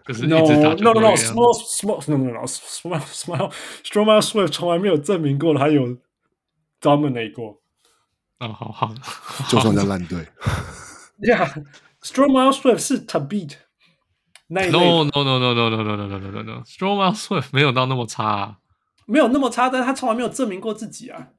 [0.05, 3.51] 就是 no no no no small small no no no small small
[3.83, 5.97] Stromile Swift 从来没有证明过他有
[6.79, 7.59] dominate 过。
[8.37, 8.93] 哦，好好，
[9.49, 10.27] 就算在烂队。
[11.17, 13.55] Yeah，Stromile Swift 是 Thabeet。
[14.49, 14.61] No
[15.03, 18.59] no no no no no no no no no no Stromile Swift 没有到那么差，
[19.07, 21.29] 没有那么差，但是他从来没有证明过自己啊。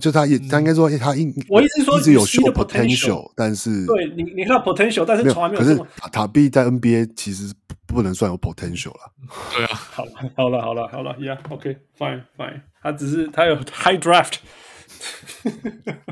[0.00, 5.60] 就他也，他应该说他应，我意思说一直有 show potential，但是对你，你看到 potential，但是从来没有。
[5.60, 5.80] 可是
[6.12, 7.54] 塔比在 NBA 其实
[7.86, 9.12] 不能算有 potential 了。
[9.54, 14.38] 对啊，好了，好了，好了，好了，Yeah，OK，Fine，Fine，他只是他有 high draft。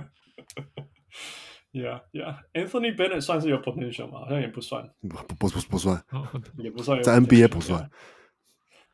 [1.75, 4.21] Yeah，Yeah，Anthony Bennett 算是有 potential 吗？
[4.21, 6.01] 好像也不算，不不不不算，
[6.59, 7.91] 也不算，在 NBA 不算。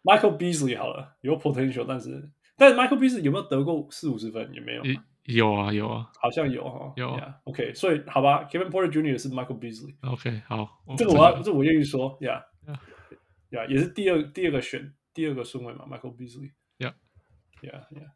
[0.03, 2.31] Michael Beasley 好了，有 potential，但是。
[2.57, 4.53] 但是 Michael Beasley 有没有得过四五十分？
[4.53, 4.83] 也没有。
[5.25, 6.93] 有啊，有啊，好像有哈。
[6.97, 7.09] 有。
[7.11, 9.17] Yeah, OK，所以好吧，Kevin Porter Jr.
[9.17, 9.95] 是 Michael Beasley。
[10.03, 16.53] OK，好，这个我要，这我愿意说，Yeah，Yeah，，也是第二第二个选第二个顺位嘛，Michael Beasley。
[16.79, 18.11] Yeah，Yeah，Yeah。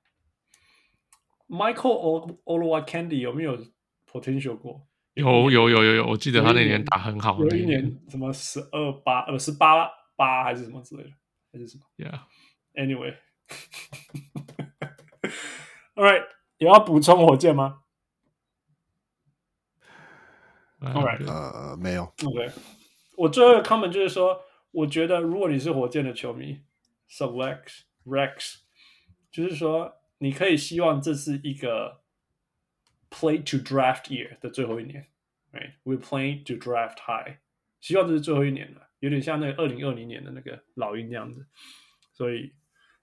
[1.48, 3.58] Michael Olowiakandy 有没有
[4.10, 4.86] potential 过？
[5.14, 7.38] 有有有有有，我记得他那年打很好。
[7.38, 11.10] 有一年什么十二八呃十八八还是什么之类的，
[11.53, 11.83] 还是什么？
[11.97, 13.17] Yeah，Anyway。
[15.95, 16.25] All right，
[16.57, 17.81] 有要补充火箭吗？
[20.79, 22.03] All right，呃，没有。
[22.23, 22.51] OK，
[23.17, 24.41] 我最后一个 comment 就是说，
[24.71, 26.61] 我觉得如果你是火箭的球迷，
[27.09, 28.59] Select Rex，
[29.31, 32.01] 就是说你可以希望这是一个
[33.09, 35.07] Play to Draft Year 的最后一年，
[35.51, 37.39] Right？We play to draft high，
[37.81, 41.46] 希望这是最后一年了， 有点像那个二零二零年的那个老鹰那样子，
[42.12, 42.52] 所以。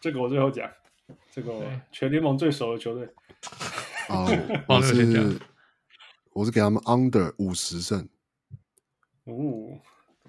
[0.02, 0.70] 这个我最后讲，
[1.32, 3.06] 这个全联盟最熟的球队。
[4.10, 4.26] 啊，
[4.68, 5.40] 我是
[6.34, 8.06] 我是给他们 Under 五十胜。
[9.24, 9.80] 哦，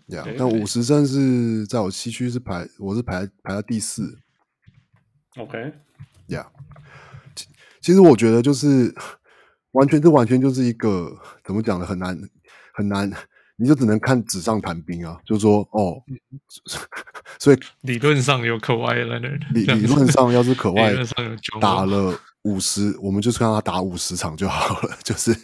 [0.05, 4.17] 呀，但五十胜是在我西区是排，我是排排到第四。
[5.35, 5.73] OK，
[6.27, 6.47] 呀，
[7.81, 8.93] 其实我觉得就是
[9.71, 12.17] 完全这完全就是一个怎么讲呢很难
[12.73, 13.11] 很难。
[13.59, 15.97] 你就只能看纸上谈兵啊，就是说哦，
[17.41, 18.93] 所以理论上有可外
[19.51, 20.93] 理理论上要是可外
[21.59, 25.35] 打了五十，我们就是让他打五十场就好了， 就是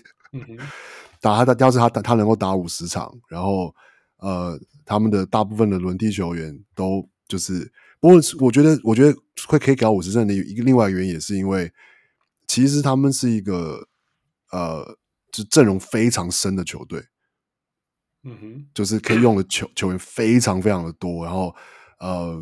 [1.20, 3.74] 打他的，要是他他能够打五十场，然后
[4.18, 7.72] 呃，他们的大部分的轮替球员都就是，
[8.04, 9.18] 不过我觉得我觉得
[9.48, 11.72] 会可以搞五十胜的一个另外一个原因也是因为，
[12.48, 13.88] 其实他们是一个
[14.52, 14.98] 呃，
[15.32, 17.02] 就阵容非常深的球队。
[18.24, 21.56] 嗯哼，就是可以用的球球员非常非常的多，然后
[22.00, 22.38] 呃，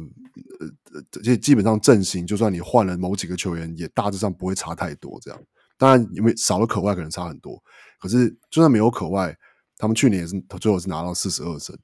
[1.12, 5.20] 这些基本上阵型，就算你换了某几个球员，也大致上不会差太多。
[5.22, 5.40] 这样，
[5.78, 7.64] 当然因为少了可外可能差很多，
[8.00, 9.38] 可是就算没有可外，
[9.78, 11.78] 他们去年也是最后是拿到四十二胜，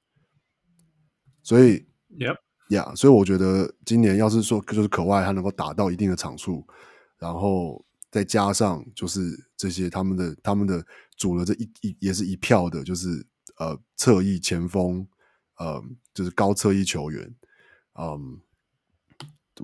[1.44, 1.88] 所以
[2.18, 2.38] ，Yep，
[2.70, 6.66] 呀，所以我觉得今年要是说就是可外他能够打到一定的场数，
[7.18, 10.86] 然后再加上就是这些他们的他们的
[11.16, 13.26] 组了这一一也是一票的，就是。
[13.60, 15.08] 呃，侧翼前锋，
[15.58, 15.84] 呃，
[16.14, 17.36] 就是高侧翼球员，
[17.96, 18.40] 嗯，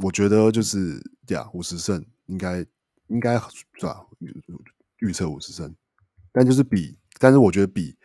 [0.01, 2.65] 我觉得就是呀，五十胜应该
[3.05, 4.03] 应该是吧？
[4.97, 5.75] 预测五十胜，
[6.31, 7.95] 但就是比，但是我觉得比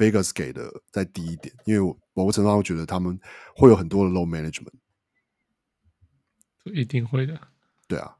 [0.00, 3.20] Vegas 给的再低一点，因为我某个程度上会觉得他们
[3.54, 4.72] 会有很多的 low management，
[6.64, 7.38] 一定会的，
[7.86, 8.16] 对啊。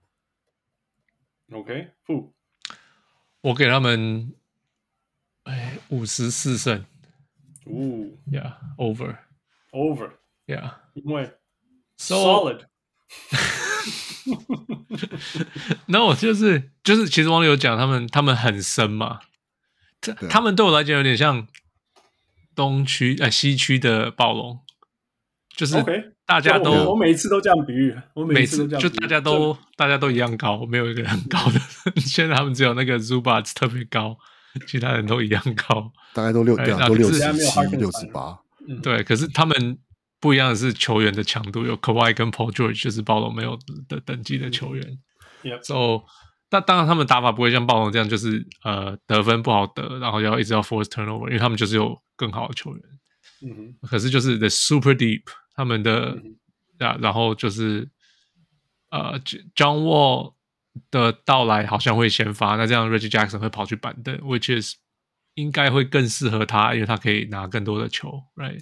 [1.51, 2.35] OK，负，
[3.41, 4.35] 我给他们，
[5.45, 6.85] 哎，五十四胜。
[7.65, 7.73] 哦
[8.31, 11.35] ，Yeah，over，over，Yeah，因为
[11.97, 12.67] solid。
[15.87, 19.21] 那我就是就是，其实网友讲他们他们很深嘛，
[20.01, 21.49] 他他们对我来讲有点像
[22.55, 24.59] 东区呃西区的暴龙，
[25.57, 25.83] 就是
[26.27, 31.61] 大家都我每一次都这样比喻，我每次都这样，就大家都大家都一样高，没有一个人很高的，
[32.01, 34.17] 现在他们只有那个 Zubac 特别高。
[34.67, 38.37] 其他人都一样高， 大概都六对啊，都六十七、六十八。
[38.83, 39.79] 对，可是他们
[40.19, 43.57] 不一样的是球员的强度，有 Kawhi 跟 Paul George，就是暴龙没有
[43.89, 44.85] 的等级的球员。
[45.63, 46.03] So，
[46.51, 52.85] 但当然他们打法不会像暴龙这样，就是呃得分不好得，然后要一直要 force turnover，因为他们就是有更好的球员。
[53.43, 53.89] 嗯哼。
[53.89, 55.23] 可是就是 the super deep，
[55.55, 56.21] 他们的
[56.79, 57.89] 啊，然后就是
[58.91, 59.19] 呃
[59.55, 60.35] ，John Wall。
[60.93, 64.77] 的到来好像会先发，那这样 Reggie Jackson 会跑去板凳，which is
[65.35, 68.61] 应该会更适合他，因为他可以拿更多的球，right？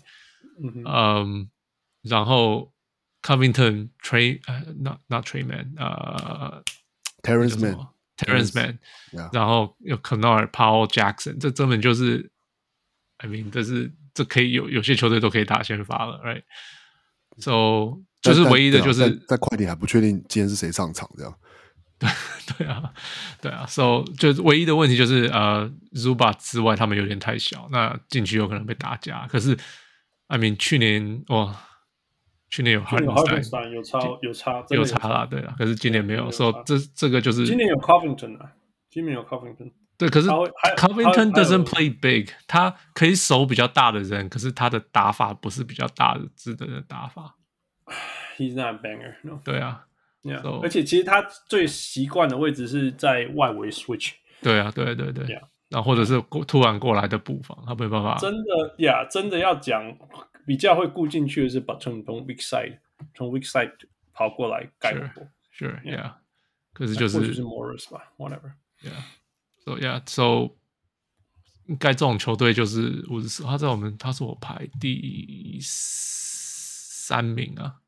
[0.58, 1.50] 嗯嗯，
[2.02, 2.72] 然后
[3.22, 6.64] Covington Trey 呃、uh,，not not Trey Man，呃、
[7.28, 8.78] uh,，Terance Man，Terence Man，
[9.32, 12.30] 然后有 Kennard Powell Jackson，这根本就是
[13.18, 21.34] ，I mean，这是这可以有有些球队都可以打先发了，right？So 就是唯一的就是在，快艇还不确定今天是谁上场这样。
[21.98, 22.08] 对
[22.58, 22.92] 对啊，
[23.40, 29.26] 对啊，so 就唯一的问题就是呃，Zubac 之外他们有点太小，那禁区有可能被打假。
[29.28, 29.56] 可是
[30.28, 31.60] ，I mean 去年哇，
[32.50, 38.52] 去年有 Hartenstein 有差有差有差啦，对啊，可是今年没有，所以这这个就是今年有 Covington 啊，
[38.90, 47.36] 今年有 Covington，对，可是 Covington doesn't play big，他可以守比较大的人，可是他的打法不是比较大的值得的打法。
[48.36, 49.40] He's not a banger，no。
[49.44, 49.84] 对啊。
[50.62, 54.12] 而且其实他最习惯的位置是在外围 switch。
[54.42, 55.24] 对啊，对对对。
[55.70, 58.16] 然后或者是过突然过来的步伐，他没办法。
[58.16, 59.82] 真的呀真的要讲
[60.48, 62.78] 比较会顾进去的是把从从 weak side
[63.14, 63.70] 从 weak side
[64.14, 65.28] 跑过来盖过。
[65.54, 66.14] Sure, yeah.
[66.72, 68.54] 可是就是就是 Morris 吧，whatever。
[68.82, 69.02] Yeah.
[69.62, 70.56] So yeah, so
[71.66, 77.80] 应该这种球队就是五十四，他在我们他是我排第三名啊。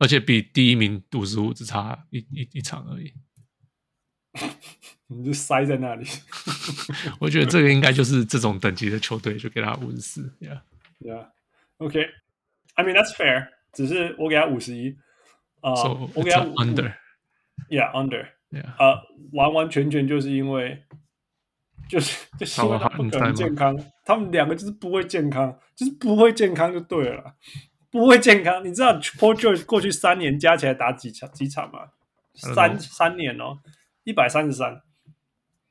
[0.00, 3.12] 而且比第一名五十五只差一一一场而已，
[5.06, 6.04] 你就塞在那里。
[7.20, 10.32] 我觉得这个应该就是这种等级的球队，就给他五十四。
[10.40, 11.37] Yeah，Yeah，OK。
[12.74, 13.48] I mean that's fair。
[13.72, 14.96] 只是我给他五十一。
[15.60, 15.72] 啊，
[16.14, 16.94] 我给他 under。
[17.68, 18.28] Yeah，under。
[18.50, 18.64] Yeah。
[18.78, 19.02] 呃，
[19.32, 20.84] 完完全全就是因为，
[21.88, 27.34] 就是就是因为他不可能健康，他们两个就是不会健康，就是不会健康就对了。
[27.90, 31.88] 不会健康，你知道 Paul George 过去三年加起来打几场几场吗？
[32.34, 33.58] 三三年哦，
[34.04, 34.80] 一百三十三，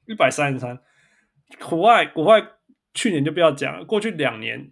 [0.07, 0.79] 一百三十三。
[1.69, 2.41] 国外国外
[2.93, 4.69] 去年就不要讲了，过去两年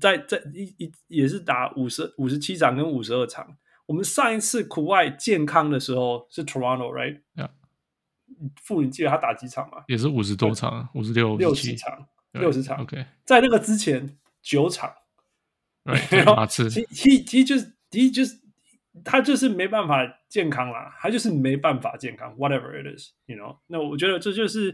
[0.00, 3.56] 在在一一也是打五十五十七场跟五十二场。
[3.86, 7.50] 我们上一次苦外健康的时候是 Toronto，right？Yeah.
[8.62, 9.84] 傅，你记得他打几场吗？
[9.88, 12.80] 也是五十多场，五十六、六十场，六十场。
[12.80, 14.18] OK，在那个之前。
[14.46, 14.92] 九场，
[15.84, 18.38] 对， 马刺，其其其就是其就是
[19.02, 23.56] 他就是没办法健康啦，他就是没办法健康，whatever it is，you know。
[23.68, 24.70] 那我觉得这就是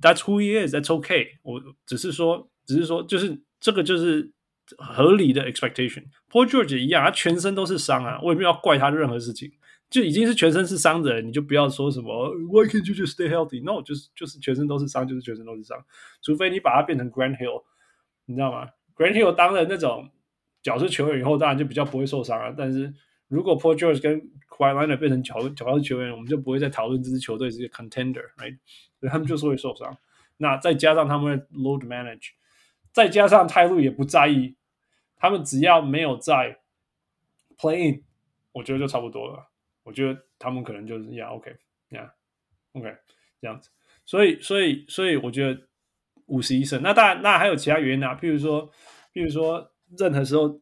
[0.00, 1.38] that's who he is，that's okay。
[1.44, 4.32] 我只是说，只是说，就是这个就是
[4.78, 6.04] 合理的 expectation。
[6.30, 9.52] Paul George 一样，他全身都是伤啊，我也没有要怪他任何事情。
[9.88, 13.62] 就已经是全身是伤的人，你就不要说什么 Why can't you just stay healthy?
[13.62, 15.78] No，就是就是全身都是伤，就是全身都是伤。
[16.22, 17.62] 除非你把它变成 Grand Hill，
[18.24, 20.10] 你知道吗？Grand Hill 当了那种
[20.60, 22.52] 角色球员以后，当然就比较不会受伤了。
[22.58, 22.92] 但是
[23.28, 24.20] 如果 Paul George 跟
[24.50, 28.58] Kawhi Leonard 变成角角色球员，我们就不会再讨论这支球队是个 contender，right？
[28.98, 29.96] 所以他们就是会受伤。
[30.38, 32.30] 那再加上他们的 load manage，
[32.96, 34.56] 再加上泰路也不在意，
[35.16, 36.60] 他们只要没有在
[37.58, 38.04] playing，
[38.52, 39.50] 我觉得就差不多了。
[39.82, 41.54] 我觉得他们可能就是呀，OK，
[41.90, 42.10] 呀
[42.72, 42.96] ，OK，
[43.38, 43.68] 这样子，
[44.06, 45.60] 所以，所以，所以，我觉得
[46.24, 46.80] 五十一胜。
[46.80, 48.72] 那当然，那还有其他原因啊，譬如说，
[49.12, 50.58] 譬如说，任何时候，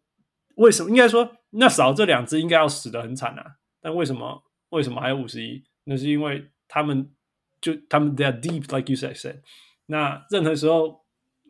[0.56, 3.58] 为什么应该说那少这两只应该要死得很惨啊？
[3.80, 5.62] 但为什么为什么还有五十一？
[5.84, 7.14] 那是因为他们
[7.60, 9.40] 就他们 they are deep，like you said said。
[9.86, 11.03] 那任何时候，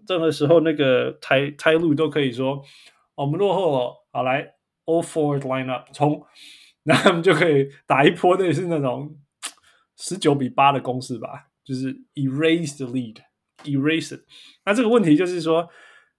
[0.09, 2.63] 任何时候那个台台路都可以说，
[3.15, 4.55] 我们落后了，好来
[4.85, 6.25] ，all forward line up 冲。
[6.87, 9.19] 那他们就可以打一波，类似那种
[9.97, 14.21] 十九比八的攻势吧，就是 erase the lead，erase it。
[14.67, 15.67] 那这个问题就是说，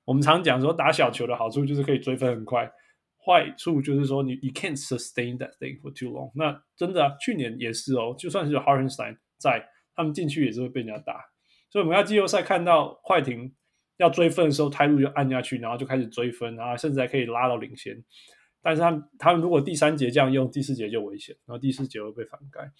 [0.05, 2.71] 我们常讲说打小球的好处就是可以追分很快，
[3.23, 6.31] 坏处就是说你 you can't sustain that thing for too long。
[6.33, 9.63] 那真的啊，去年也是哦，就算是有 Hartenstein 在，
[9.95, 11.23] 他们进去也是会被人家打。
[11.69, 13.53] 所以我们要季后赛看到快艇
[13.97, 18.03] 要追分的时候，态度就按下去，然后就开始追分，然后甚至还可以拉到领先。
[18.61, 22.71] 但是他们他们如果第三节这样用，第四节就危险，然后第四节会被反盖。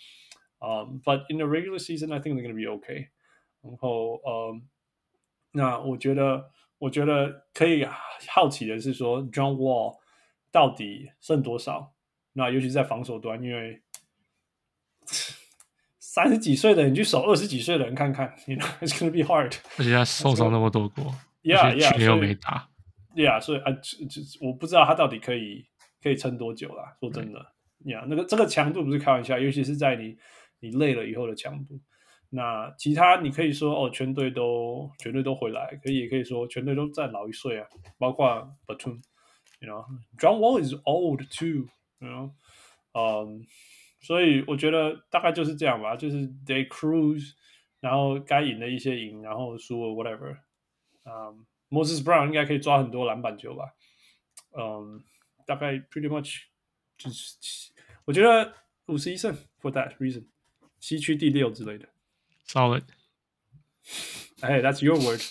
[0.58, 3.10] 啊、um,，But in the regular season, I think they're going to be okay。
[3.62, 4.62] 然后呃，um,
[5.52, 7.86] 那我觉得我觉得可以
[8.30, 9.98] 好奇的是说，John Wall
[10.52, 11.94] 到底剩多少？
[12.34, 13.82] 那尤其是在防守端，因为
[16.16, 19.54] 三十几岁的人你去守二十几岁的人看看， You know it's gonna be hard。
[19.78, 21.14] 而且他受伤那么多过
[21.44, 22.70] ，Yeah, yeah，又没打
[23.16, 25.66] ，Yeah，所以啊，就我不知道他到底可以。
[26.04, 26.96] 可以撑多久啦？
[27.00, 27.40] 说真的
[27.84, 30.16] ，，yeah, 那个这个强度不是开玩笑，尤其是在你
[30.60, 31.82] 你累了以后的强度。
[32.30, 37.66] 那其他你可以说哦，全队都全队都回来，可以也可以说全队都再老一岁啊，
[37.98, 38.28] 包括
[38.68, 42.30] Batum，you know，John Wall is old too，you know，
[42.94, 43.42] 嗯、um,，
[44.06, 47.32] 所以我觉得大概就是这样吧，就是 they cruise，
[47.80, 50.38] 然后该赢的一些赢，然后输了 whatever，
[51.06, 53.74] 嗯、um,，Moses Brown 应该可以抓很多篮板球吧，
[54.58, 55.00] 嗯、um,。
[55.48, 56.40] 大概 pretty much
[56.98, 57.72] 就是，
[58.06, 58.52] 我觉得
[58.88, 60.26] 五十一胜 for that reason，
[60.80, 61.88] 西区第六之类的。
[62.48, 62.82] Solid。
[64.42, 65.22] 哎，That's your word。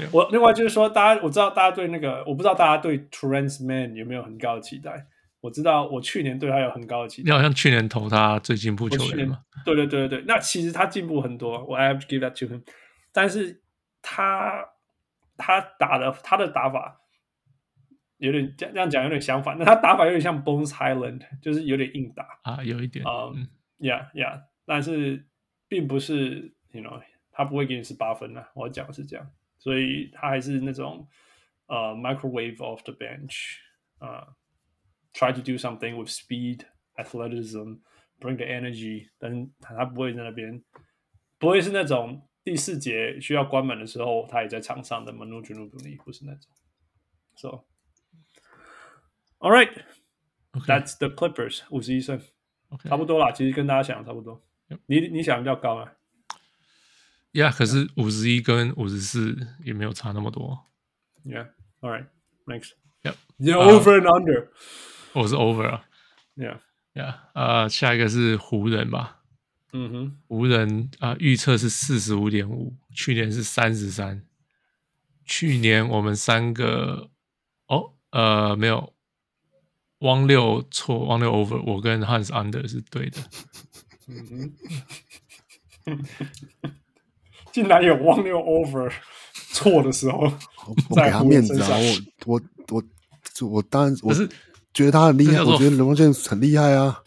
[0.12, 5.06] 我另外就是说，大家我知道大家对那个，我不知道大家对 Terance Mann 有没有很高的期待。
[5.40, 7.26] 我知道我去年对他有很高的期待。
[7.26, 9.40] 你好像去年投他最进步球员嘛？
[9.64, 12.62] 对对对对对，那其实他进步很多，我 I have to give that to him。
[13.12, 13.62] 但是
[14.02, 14.64] 他。
[15.40, 17.00] 他打的他的打法
[18.16, 23.30] 有点这样讲有点相反，那他打法有点像 Bones Hyland，就是有点硬打啊，有一点啊
[23.78, 25.28] ，Yeah Yeah，但是
[25.68, 27.00] 并不是，You know，
[27.30, 31.06] 他不会给你十八分啊，我讲的是这样，所以他还是那种
[31.68, 33.58] 呃、uh, microwave off the bench
[33.98, 34.26] 啊、
[35.17, 36.65] uh,，try to do something with speed,
[36.95, 37.79] athleticism,
[38.19, 40.63] bring the energy，但他不会在那边，
[41.37, 42.27] 不会是那种。
[42.45, 45.13] 第四节需要关门的时候，他也在场上的。
[45.13, 46.51] Manu Ginobili 不是那种。
[47.37, 47.63] So,
[49.39, 49.71] all right,
[50.51, 52.19] that's the Clippers 五十一胜，
[52.83, 53.31] 差不多啦。
[53.31, 54.43] 其实跟大家想的差不多。
[54.87, 55.93] 你你想比较高啊？
[57.31, 60.65] Yeah，可是五十一跟五十四也没有差那么多。
[61.23, 61.47] Yeah,
[61.79, 62.07] all right,
[62.45, 62.73] next.
[63.03, 63.15] Yep,
[63.55, 64.49] over and under.
[65.12, 65.84] 我是 over 啊。
[66.36, 66.58] Yeah,
[66.94, 67.14] yeah.
[67.34, 69.20] 呃，下一个是湖人吧。
[69.72, 74.24] 嗯哼，湖人啊，预测是四十五点五，去年是三十三。
[75.24, 77.10] 去年我们三个，
[77.66, 78.94] 哦，呃，没有，
[79.98, 83.20] 汪六错，汪六 over，我跟 Hans under 是对的。
[84.06, 84.54] 嗯
[85.84, 86.04] 哼，
[87.52, 88.90] 竟然有汪六 over
[89.52, 90.32] 错的时候，
[90.88, 91.76] 我给他面子啊！
[92.24, 92.82] 我我
[93.40, 94.26] 我我当然我是
[94.73, 97.01] 觉得他很厉害，我觉得 LeBron James 很厉害啊。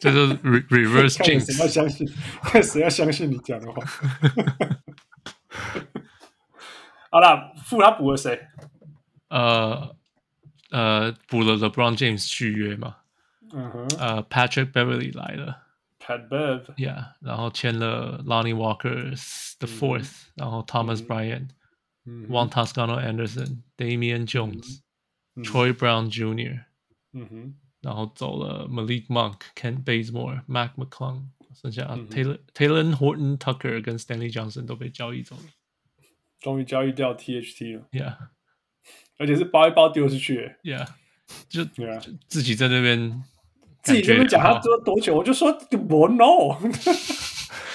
[0.00, 1.46] 这就是 reverse jinx。
[1.46, 2.08] 谁要相信？
[2.42, 3.82] 看谁要相信你讲的话？
[7.10, 8.46] 好了，付他补了谁？
[9.28, 9.96] 呃
[10.70, 12.96] 呃，补了 LeBron James 续约嘛？
[13.52, 13.88] 嗯哼。
[13.98, 15.64] 呃，Patrick Beverly 来了。
[15.98, 19.14] Pat Bev。Yeah，然后签了 Lonnie Walker
[19.58, 21.48] the fourth，、嗯、然后 Thomas、嗯、Bryant、
[22.06, 24.80] 嗯、Juan Toscano Anderson、Damian Jones、
[25.34, 26.64] 嗯、Troy Brown Jr.，
[27.12, 31.24] 嗯哼，然后走了 Malik Monk、Kent Bazemore、Mac McClung，
[31.60, 35.42] 剩下 Taylor、嗯、Talen Horton Tucker 跟 Stanley Johnson 都被交易走了，
[36.40, 37.86] 终于交易掉 THT 了。
[37.92, 38.16] Yeah，
[39.18, 40.56] 而且是包一包丢出去。
[40.62, 40.86] Yeah，
[41.48, 42.00] 就 Yeah.
[42.00, 43.24] 就自己在那边。
[43.80, 45.48] 自己这边讲他多多久，我就说
[45.88, 46.58] 我 no。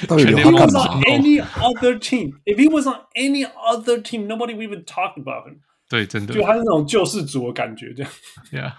[0.05, 3.99] 到 底 If he was on any other team, if he was on any other
[3.99, 5.61] team, nobody would even talk about him。
[5.88, 8.12] 对，真的，就他是那种救世主的感觉，这样。
[8.52, 8.72] Yeah,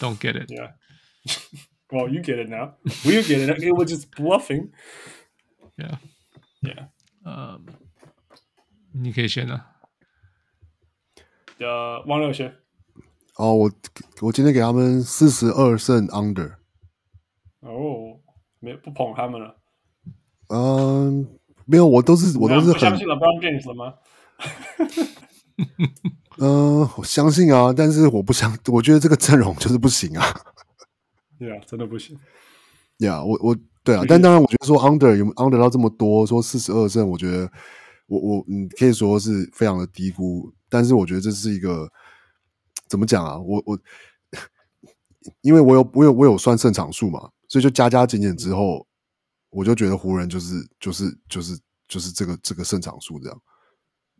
[0.00, 0.50] don't get it.
[0.50, 0.72] Yeah.
[1.90, 2.74] Well, you get it now.
[3.04, 3.62] We get it.
[3.62, 4.70] It was just bluffing.
[5.76, 5.98] Yeah.
[6.60, 6.88] Yeah.
[7.24, 7.60] 呃，
[8.92, 9.76] 你可以先啊。
[11.58, 12.56] 呃，王六先。
[13.36, 13.70] 哦，我
[14.20, 16.56] 我今天给他们四十二胜 under。
[17.60, 18.20] 哦，
[18.58, 19.56] 没不捧他们了。
[20.48, 23.94] 嗯，没有，我都是我都是很相信 LeBron James 了吗？
[26.38, 30.24] 嗯，我相信啊，但是我不想，我觉得这个阵容就是不行啊。
[31.38, 32.18] 对啊，真的不行。
[32.98, 37.50] 呀，我我对啊，但当然，我觉得说 under 有 under 到这么多，说四十二胜，我觉得
[38.06, 41.90] 我我嗯可以说是非常的低估，但是我觉得这是一个
[42.88, 43.38] 怎么讲啊？
[43.38, 43.78] 我我
[45.42, 47.30] 因为我有我有我有算胜场数嘛。
[47.50, 48.86] 所以就加加减减之后，
[49.48, 51.58] 我就觉得湖人就是就是就是
[51.88, 53.42] 就是这个这个胜场数这样。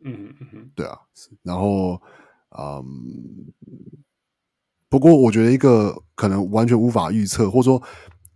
[0.05, 0.99] 嗯嗯嗯，对啊。
[1.43, 2.01] 然后，
[2.59, 2.85] 嗯，
[4.89, 7.83] 不过我觉得一个可能完全无法预测，或者说，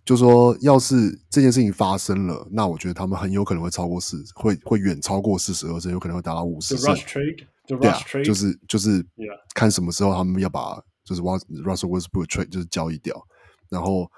[0.05, 6.95] 就说要是这件事情发生了，那我觉得他们很有可能会超过四，会会远超过四十二胜，有可能会达到五十胜。
[7.67, 9.07] 对啊，就是就是
[9.55, 13.27] 看什么时候他们要把就是 Russell Westbrook trade 就是交易掉，
[13.69, 14.11] 然后。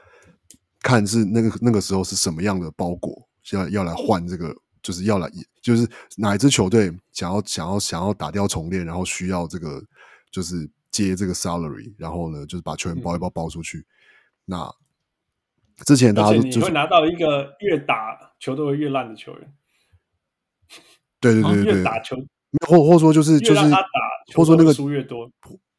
[0.87, 4.55] 看是那个那个时候是什么样的包裹，要要来换这个，
[4.85, 5.29] 就是要来，
[5.61, 9.83] 就是哪一支球队想要想要想要打掉重练，然后需要这个
[10.31, 13.79] 就是接这个 salary，然后呢就是把球员包一包包出去。
[13.79, 13.85] 嗯、
[14.45, 14.75] 那
[15.85, 19.55] 之前大家都你会拿到一个越打球队会越烂的球员，
[21.19, 22.17] 对对对对，越打球
[22.69, 23.89] 或或说就是就是他打，
[24.37, 25.29] 或说那个输越多，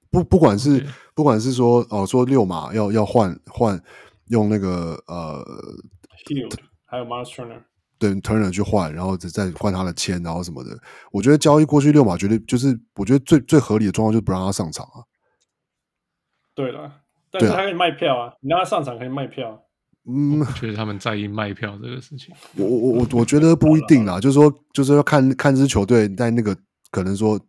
[0.09, 3.81] 不不管是不管是说哦说六码要要换换。
[4.29, 5.45] 用那个呃
[6.25, 7.61] ，Hield 还有 Turner，
[8.13, 10.77] 对 Turner 去换，然后再再换他的签，然后什么的。
[11.11, 15.03] 我觉得交易过去六码，绝对就是我觉得最最合理的状况就是不让他上场啊。
[16.53, 17.01] 对了，
[17.31, 19.61] 但是他可以卖票啊，你让他上场可以卖票。
[20.07, 22.33] 嗯，我觉得他们在意卖票这个事情。
[22.55, 26.55] 我我我我觉得不一定啦，就是说就是要看看这支球队在那个
[26.91, 27.39] 可能说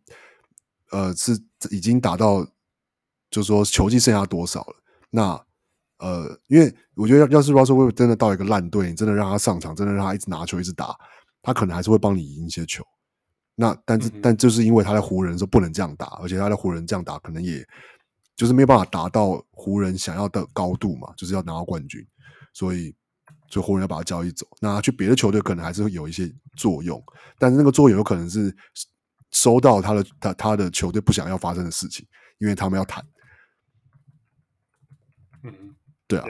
[0.91, 1.33] 呃是
[1.71, 2.45] 已经打到，
[3.31, 4.77] 就是说球技剩下多少了，
[5.11, 5.46] 那。
[5.99, 10.95] 呃，因为我觉得要要是 Russell Westbrook 真的到一个烂队，你真的让他上场，真的让他一直拿球一直打，
[11.43, 12.85] 他可能还是会帮你赢一些球。
[13.55, 17.67] 那但是、嗯、但就是因为他在湖人的时候不能这样打，而且他在湖人这样打，可能也
[18.37, 22.07] 就是没有办法达到湖人想要的高度嘛，就是要拿到冠军，
[22.53, 22.95] 所以
[23.49, 24.47] 就湖人要把他交易走。
[24.61, 27.03] 那他去别的球队可能还是会有一些作用，
[27.39, 28.55] 但是那个作用有可能是
[29.31, 32.07] 收到他的他他的球队不想要发生的事情，
[32.37, 33.03] 因为他们要谈。
[35.45, 35.76] 嗯。
[36.09, 36.27] 对啊，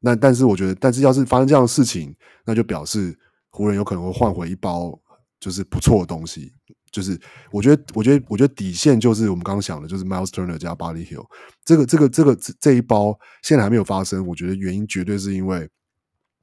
[0.00, 2.14] 那但是我觉得，但是要是发生这样的事情，
[2.44, 3.18] 那就表示
[3.50, 4.98] 湖人有可能会换回一包
[5.38, 6.52] 就是不错的东西。
[6.90, 7.16] 就是
[7.52, 11.24] 我觉得，我觉得，我觉得底线就是我们刚刚想的，就是 Miles Turner 加 Buddy Hield
[11.64, 14.26] 这个这个这个这一包现在还没有发生。
[14.26, 15.70] 我觉得原因绝对是因为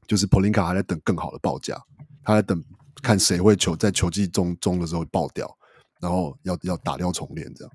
[0.07, 1.77] 就是 Pelinka 还在等更好的报价，
[2.23, 2.63] 他在等
[3.03, 5.53] 看谁会球在球季中中的时候爆掉，
[5.99, 7.73] 然后要要打掉重练这样，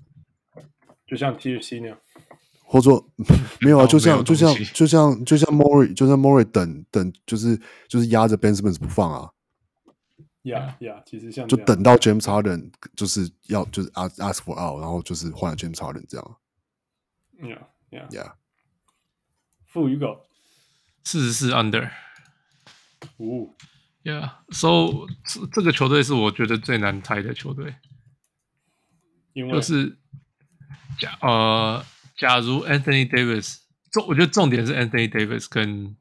[1.06, 1.98] 就像 THC 那样。
[2.72, 3.06] 或者说
[3.60, 9.30] 没有啊，就像就像就像就像 Morey，就像 Morey 等等，就是就是压着 Ben Simmons 不放啊。
[10.44, 16.36] 呀呀，其实像就等到 James Harden 就是要就是 ask ask for out，然后就是换了 James Harden 这样。
[17.42, 17.58] Yeah
[17.90, 18.32] yeah yeah。
[19.66, 20.22] 负一个
[21.04, 21.90] 四十四 under。
[23.18, 23.52] 哦。
[24.02, 25.06] Yeah，so
[25.52, 27.74] 这个球队是我觉得最难猜的球队，
[29.34, 29.98] 因为就是
[30.98, 31.84] 假呃。
[32.22, 33.56] 假如 Anthony Davis
[33.90, 35.96] 重，我觉得重点是 Anthony Davis 跟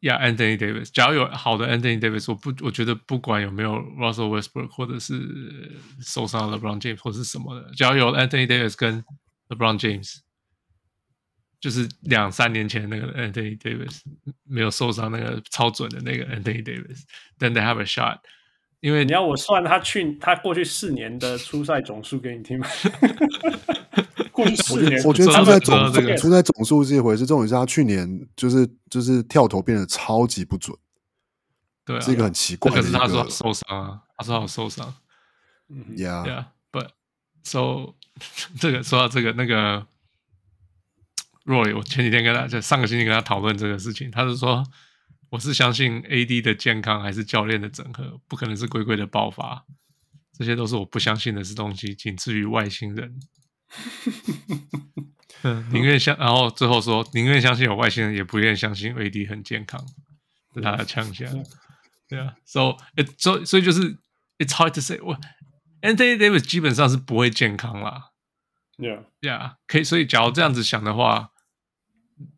[0.00, 0.90] 呀、yeah, Anthony Davis。
[0.92, 9.04] 假如有好的 Anthony Davis，我不我觉得不管有没有 Russell Westbrook 或者是受伤的 LeBron James 或是什么的，假如有 Anthony Davis 跟
[9.48, 10.16] LeBron James，
[11.60, 14.00] 就是两三年前那个 Anthony Davis
[14.42, 18.18] 没有受伤那个超准的那个 Anthony Davis，then they have a shot。
[18.80, 22.66] 因为你要我算他去他过去四年的初赛总数给你听吗？
[24.38, 30.78] 过去四年，我觉得出在总这个出在总数是一回事，重点是他去年就是就是跳投变得超级不准，
[31.84, 32.80] 对、啊，是一个很奇怪的。
[32.80, 34.94] 可是他说他受伤啊，他说他受伤。
[35.68, 36.90] 嗯，Yeah，Yeah，But
[37.42, 37.94] so
[38.60, 39.84] 这个说到这个那个
[41.44, 44.64] Roy，我前几天跟他就上个星期跟他讨论这个事情，他是说
[45.30, 49.64] 我是相信 AD 的健康还是教练的整合，不可能是龟龟的爆发。
[50.32, 53.18] 这些都是我不相信的是东西，仅次于外星人。
[55.42, 59.84] 嗯，宁愿相，然后最后说宁愿相信有外星人，也不愿相信 AD 很健康，
[60.54, 61.30] 是他的强项。
[62.08, 63.98] 对啊，So it so 所以就是
[64.38, 64.98] It's hard to say。
[65.00, 65.16] 我
[65.82, 68.10] Anthony Davis 基本上是不会健康啦。
[68.78, 69.84] Yeah, yeah，可以。
[69.84, 71.30] 所以假如这样子想的话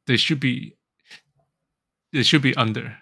[0.04, 0.76] ，They should be,
[2.10, 2.96] They should be under,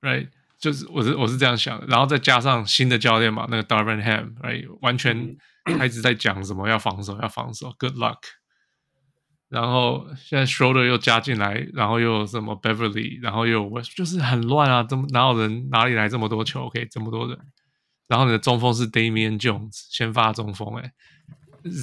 [0.00, 0.30] right?
[0.58, 5.36] 就是我是我是这样想的，然后再加上新的教练嘛，那个 Darvin Ham，right，完全
[5.66, 8.18] 他一直在讲什么要防守要防守，Good luck。
[9.48, 17.38] 然后现在 Schroeder 又加进来，然后又有什么 Beverly，然后又有就是很乱啊，怎么哪有人哪里来这么多球？OK，这么多人？
[18.08, 20.92] 然后你的中锋是 Damian Jones 先发中锋，哎，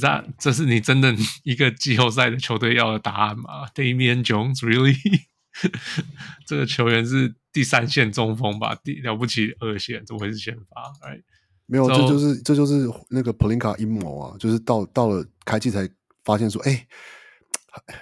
[0.01, 4.97] 这这是你真的一个季后赛的球队要的答案吗？Damian Jones really？
[6.47, 7.35] 这个球员是。
[7.53, 10.91] 第三线中锋吧，第了不起二线怎么会是先发？
[11.07, 11.21] 哎，
[11.65, 14.35] 没有，so, 这就是这就是那个普林卡阴谋啊！
[14.37, 15.89] 就是到到了开季才
[16.23, 16.85] 发现说，哎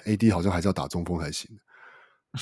[0.05, 1.49] ，AD 好像还是要打中锋才行。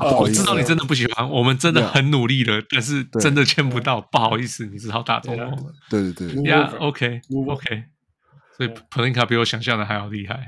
[0.00, 5.74] 我知道你真的不喜欢，我们真的很努力了，但是真的签不到，不好意思，你只好打中锋了。
[5.90, 7.84] 对对对，Yeah，OK，OK，
[8.56, 10.46] 所以普林卡比我想象的还要厉害，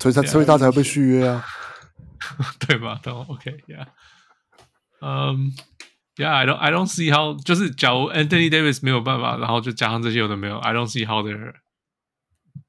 [0.00, 1.44] 所以他所以他才会被续约啊。
[2.66, 3.00] 对吧？
[3.02, 3.86] 都 OK，Yeah，
[5.00, 5.52] 嗯
[6.16, 11.54] ，Yeah，I don't，I don't see how，就是假如 Anthony Davis 没有办法，然后就加上这些有的没有，I don't see how they're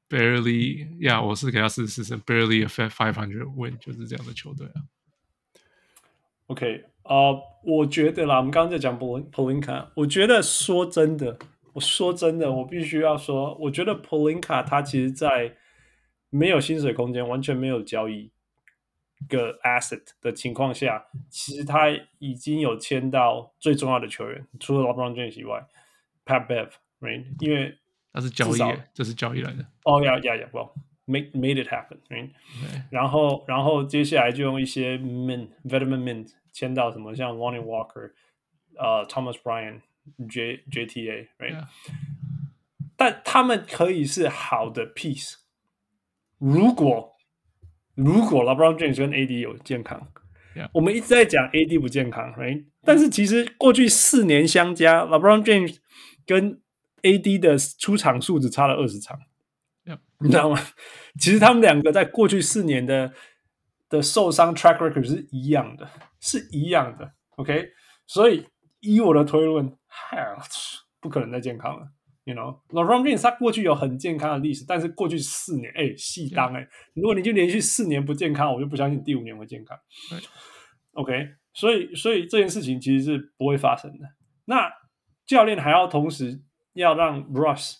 [0.09, 4.83] barely，Yeah，我是给他四十四胜，barely a five hundred win，就是这样的球队啊。
[6.47, 11.39] OK，啊、uh，我觉得啦，我们刚刚在讲 Pelinka，我觉得说真的，
[11.73, 15.55] 我说真的，我必须要说，我觉得 Pelinka 他其实在
[16.29, 18.29] 没有薪水空间，完全没有交易。
[19.27, 21.89] 个 asset 的情况下，其实他
[22.19, 25.65] 已经有签到最重要的球员，除了 LeBron James 以外
[26.25, 27.25] ，Pat Bev，right？
[27.39, 27.77] 因为
[28.11, 28.59] 那是交易，
[28.93, 29.65] 这是交易来的。
[29.83, 32.29] 哦呀呀呀，well，make made it happen，right？
[32.89, 38.11] 然后，然后接下来就用一些 mint，veteran mint 签到什么，像 Lonnie Walker，
[38.77, 41.67] 呃、uh,，Thomas Bryant，J JTA，right？.
[42.95, 45.35] 但他们可以是好的 piece，
[46.37, 47.12] 如果。
[47.95, 50.07] 如果 LeBron James 跟 AD 有健康.
[50.71, 52.65] 我们一直在讲 AD 不健康，right？
[52.83, 55.77] 但是其实过去四年相加，LeBron James
[56.27, 56.61] 跟
[57.01, 59.19] AD 的出场数只差了二十场.
[60.19, 60.57] 你知道吗？
[61.19, 63.11] 其实他们两个在过去四年的
[63.89, 65.89] 的受伤 track record 是一样的，
[66.21, 67.69] 是一样的，OK？
[68.07, 68.45] 所以
[68.79, 70.35] 以我的推论，嗨，
[71.01, 71.87] 不可能再健康了。
[72.25, 79.77] You know, LeBron James 他过去有很健康的历史，但是过去四年，哎，细当哎，如果你就连续四年不健康，我就不相信第五年会健康。
[80.93, 84.05] OK，所以所以这件事情其实是不会发生的。
[84.45, 84.71] 那
[85.25, 86.41] 教练还要同时
[86.73, 87.75] 要让 Russ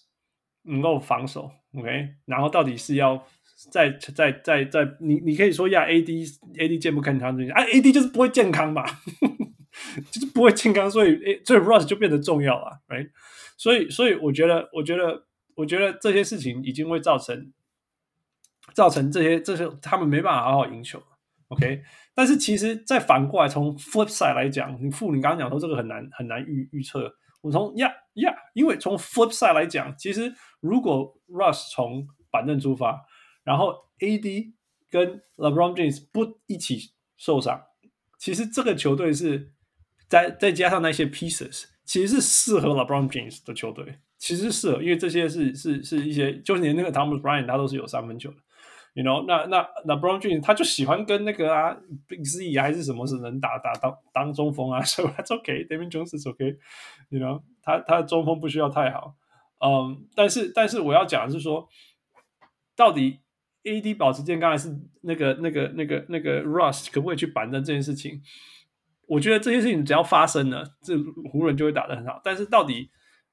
[0.64, 3.26] 能够防守，OK，然后到底是要
[3.72, 8.84] 在在在在你你可以说呀，AD AD 健不健康这些啊，AD 就是不会健康嘛，
[10.12, 13.10] 就是不会健康，所以诶，所以 Russ 就变得重要了，Right？
[13.58, 15.26] 所以，所以我觉得，我觉得，
[15.56, 17.54] 我觉得这些事情已经会造成，
[18.74, 21.02] 造成这些，这些他们没办法好好赢球
[21.50, 21.84] ，OK？
[22.16, 27.16] 但是其实再反过来从 flip side 来讲，你傅，你刚刚讲说这个很难很难预预测。
[27.42, 33.06] 我从呀呀，因为从 flip side 来讲，其实如果 Russ 从板凳出发，
[33.44, 34.54] 然后 AD
[34.90, 37.62] 跟 LeBron James 不一起受伤，
[38.18, 39.54] 其实这个球队是
[40.08, 41.66] 再再加上那些 pieces。
[41.86, 48.38] 其实是适合 LeBron James 的球队，其实是，因为这些是是是一些，就是连那个 Thomas b r y a n 他都是有三分球的
[48.94, 51.78] ，you know，那那那 LeBron James 他就喜欢跟那个啊
[52.08, 59.16] Big Z 还是什么是能打打当当中锋啊，所 以 that's okay，Damian Jones is OK，you know，他他的中锋不需要太好，
[59.60, 61.68] 嗯，但是但是我要讲的是说，
[62.76, 63.20] 到底
[63.64, 68.22] AD 保持健康还是那个那个那个那个 Russ 可不可以去板凳这件事情？
[69.14, 70.98] 我觉得这件事情只要发生了，这
[71.32, 72.20] 湖人就会打得很好。
[72.24, 72.90] 但是到底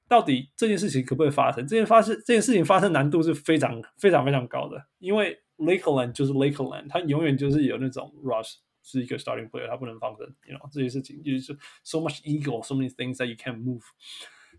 [0.07, 1.65] 到底这件事情可不可以发生？
[1.65, 13.25] 这件发生这件事情发生难度是非常非常非常高的，因为 Lakeland 就是 Lakeland，他永远就是有那种 rush 是一个 starting player，他不能放生，you know 这些事情就是 so much ego，so many things that
[13.25, 13.83] you can't move。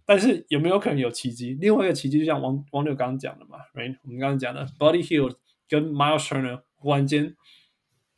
[0.05, 1.57] 但是有没有可能有奇迹？
[1.61, 3.97] 另外一个奇迹就像王王六刚刚讲的嘛，right？
[4.03, 5.37] 我们刚刚讲的 Body Hield
[5.69, 7.37] 跟 Miles Turner 忽然间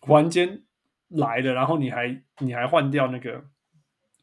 [0.01, 0.63] 忽然间
[1.09, 3.45] 来了，然后你还你还换掉那个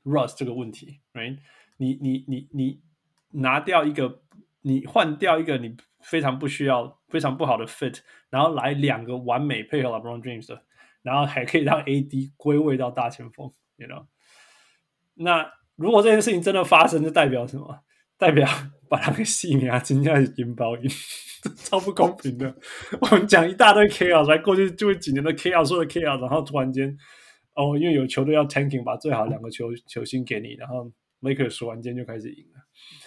[0.04, 1.38] Russ 这个问题，right？
[1.78, 2.82] 你你你你
[3.32, 4.22] 拿掉一个，
[4.62, 8.00] 你换掉一个你非常不需要、非常不好的 fit，
[8.30, 10.64] 然后来两个完美配合 LeBron James 的，
[11.02, 14.06] 然后还可以让 AD 归位到大前锋，you know？
[15.16, 17.84] 那如果这件事情真的发生，就代表什么？
[18.22, 18.48] 代表
[18.88, 20.88] 把他给洗名啊，真的是赢包赢，
[21.58, 22.56] 超不公平的。
[23.02, 26.96] 我们讲一大堆 chaos，来过去就会几年的 chaos，说的 chaos，然后突然间，
[27.56, 30.92] 哦，因为有球队要 tanking，把最好两个球球星给你，然后
[31.22, 32.62] Lakers 突然间就开始赢了。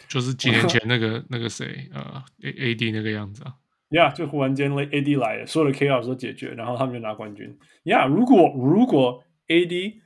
[0.09, 3.55] 就是几年前那个 那个谁，呃，A A D 那个样子啊。
[3.91, 7.57] 呀、yeah，就忽然间 A D 来了，所有的 chaos 都解决，然后他们就拿冠军。
[7.85, 10.01] 呀、yeah，如果如果 A D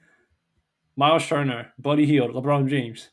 [0.94, 3.06] Miles Turner、Buddy Hield、LeBron James，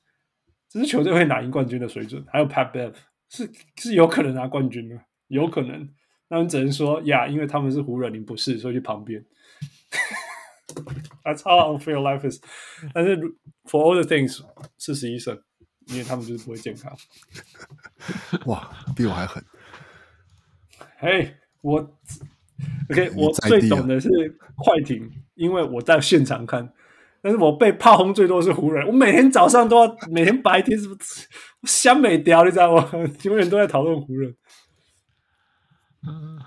[0.75, 2.21] 这是球队会拿赢冠军的水准。
[2.27, 2.93] 还有 Pat Bev，
[3.29, 5.89] 是是有可能拿冠军的，有可能。
[6.27, 9.23] 那你只能说呀，因为他们是湖人，你不是，所以去旁边。
[11.23, 12.43] That's how unfair life is。
[12.93, 13.15] 但是
[13.63, 14.41] For all the things，
[14.77, 15.41] 四十一胜，
[15.85, 16.93] 因为他们就是不会健康。
[18.47, 19.41] 哇，比我还狠。
[20.97, 21.79] 嘿、hey，我
[22.89, 24.09] OK，我最懂的是
[24.57, 26.73] 快艇，因为我在现场看。
[27.25, 31.27] 但是我被炮轰最多是湖人，我每天早上都要，每天白天是不是
[31.63, 32.45] 香美雕？
[32.45, 32.87] 你知道吗？
[33.25, 34.35] 永远都在讨论湖人。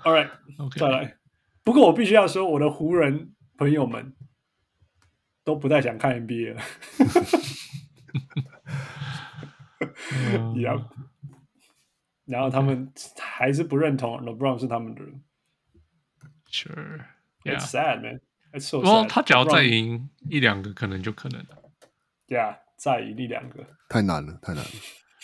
[0.05, 1.17] All right，OK，再来。
[1.65, 4.15] 不过我必须要说，我的湖人朋友们
[5.43, 6.61] 都不太想看 NBA 了。
[10.55, 10.89] 一样。
[12.23, 15.21] 然后他们还是不认同 LeBron 是他们的人。
[16.49, 18.21] Sure，it's sad man。
[18.71, 21.49] 不过他只要再赢一两个，可能就可能了。
[22.27, 24.69] 对啊，再赢一两个，太难了，太难了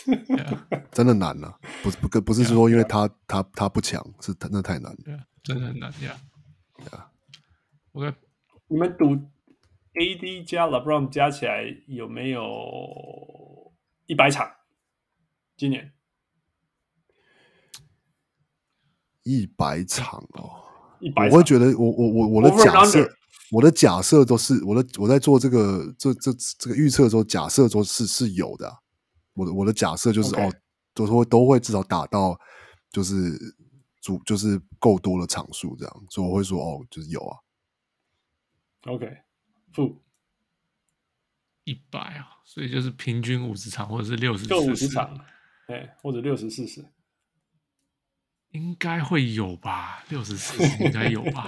[0.06, 0.84] ，yeah.
[0.92, 1.60] 真的难了。
[1.82, 3.16] 不是不不是说因为他 yeah, yeah.
[3.28, 6.20] 他他，不强，是他那太难了，yeah, 真的很难呀。
[7.94, 8.14] OK，
[8.68, 9.16] 你们赌
[9.94, 13.74] AD 加 LeBron 加起来有没有
[14.06, 14.52] 一百场？
[15.56, 15.94] 今年
[19.24, 20.65] 一百场哦。
[21.32, 23.10] 我会觉得我，我我我我的假设，
[23.52, 28.76] 我的假设都是我的我在做这个这这这个预测的时候，假设都是是有的、啊。
[29.34, 30.50] 我的我的假设就是、okay.
[30.50, 30.54] 哦，
[30.94, 32.40] 都说都会至少打到
[32.90, 33.38] 就是
[34.00, 37.38] 足就是够多的场数这样，所以我会说哦，就是有啊。
[38.86, 39.06] OK，
[39.74, 40.02] 负
[41.66, 45.20] 一百啊，所以就是平均五十场或者是六十够五十场，
[45.68, 46.86] 哎，或者六十四十。
[48.56, 51.46] 应该会有吧，六十四 十应该有吧。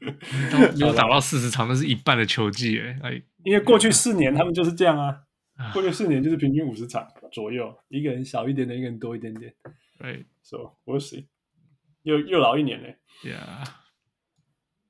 [0.00, 3.22] 没 有打到四十场，那是一半的球季哎。
[3.44, 5.20] 因为过去四年他们就是这样啊，
[5.72, 9.54] 过去四年就是平均五十场左右，一个人小一点的，一个人多一点点。
[9.98, 11.26] Right, so we'll see。
[12.02, 12.98] 又又老一年嘞。
[13.22, 13.66] Yeah。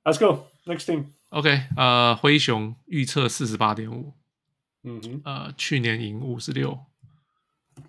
[0.05, 1.07] Let's go next team。
[1.31, 4.15] OK，呃，灰熊预测四十八点五。
[4.85, 5.21] 嗯哼。
[5.25, 6.79] 呃，去年赢五十六。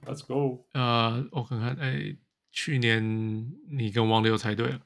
[0.05, 0.65] Let's go。
[0.73, 2.15] 呃，我看看，哎。
[2.55, 4.79] 去年你跟王六猜对了，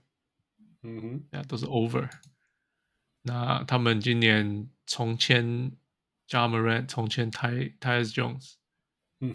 [0.82, 2.10] 嗯哼，呀，都是 over。
[3.22, 5.72] 那他们今年重签
[6.28, 8.56] Ja Morant，重签 Tyus Jones，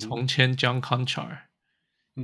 [0.01, 1.43] 重签 John Conchar，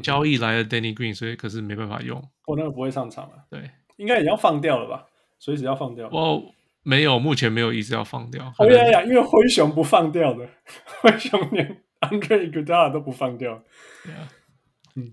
[0.02, 2.18] 交易来了 Danny Green，所以可是没办法用。
[2.46, 5.06] 我、哦、那个不会上场了，对，应该也要放掉了吧？
[5.38, 6.08] 随时要放掉。
[6.08, 6.42] 哦，
[6.82, 8.52] 没有，目前没有意思要放掉。
[8.58, 10.48] 哦呀呀，因为灰熊不放掉的，
[11.02, 13.62] 灰熊连 Andre Iguodala 都不放掉。
[14.04, 14.28] Yeah.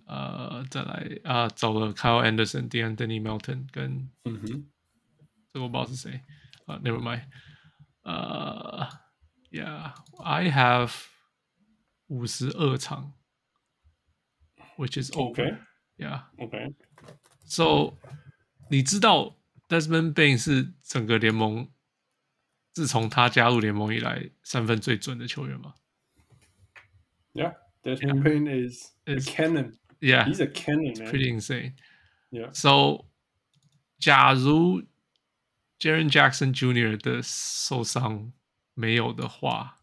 [0.06, 4.66] 呃，再来啊，找了 Kyle Anderson、De'Anthony Melton 跟，嗯哼，
[5.54, 6.22] 这个我不知道是谁
[6.66, 7.26] 啊，Never mind。
[8.02, 8.88] 呃
[9.52, 10.94] ，Yeah，I have
[12.08, 13.14] 五十二场
[14.78, 15.60] ，which is okay。
[15.98, 16.76] Yeah，OK。
[17.46, 17.98] So，
[18.70, 19.38] 你知道
[19.68, 21.70] Desmond Bane 是整个联盟
[22.74, 25.74] 自从他加入联盟以来三分最准的球员吗
[27.34, 27.56] ？Yeah。
[27.87, 29.77] Desmond Bane is a cannon.
[30.01, 31.09] Yeah, he's a cannon, man.
[31.09, 31.75] Pretty insane.
[32.31, 32.51] Yeah.
[32.53, 33.07] So，
[33.99, 34.83] 假如
[35.81, 36.97] Jaren Jackson Jr.
[37.01, 38.33] 的受伤
[38.75, 39.79] 没有的话，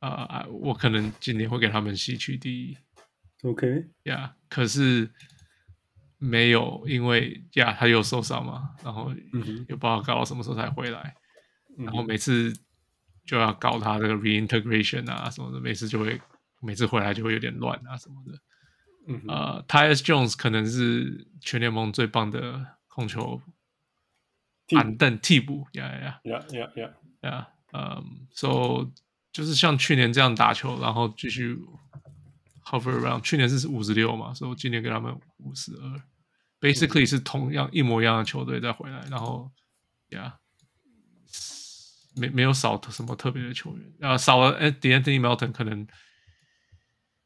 [0.00, 2.76] 啊、uh,，我可能今年会给他们西区第一。
[3.42, 5.10] OK。Yeah，可是
[6.16, 9.12] 没有，因为呀，yeah, 他又受伤嘛，然后
[9.68, 11.14] 又不知道搞到什么时候才回来，
[11.76, 12.54] 然后每次
[13.26, 16.18] 就要搞他这个 reintegration 啊什么的，每次就会。
[16.63, 18.39] 每次回来就会有点乱啊什么的，
[19.07, 23.41] 嗯，呃、uh,，Tyus Jones 可能是全联盟最棒的控球
[24.69, 26.89] 板凳替补，呀呀呀呀呀
[27.21, 28.89] 呀，嗯，so
[29.31, 31.57] 就是像去年这样打球，然后继续
[32.63, 33.21] hover around。
[33.21, 36.01] 去年是五十六嘛，所以我今年给他们五十二
[36.59, 39.51] ，basically 是同样一模一样的球队再回来，然后
[40.09, 40.21] 呀。
[40.23, 40.39] Yeah,
[42.15, 45.87] 没没有少什么特别的球员啊，少了 De'Anthony Melton 可能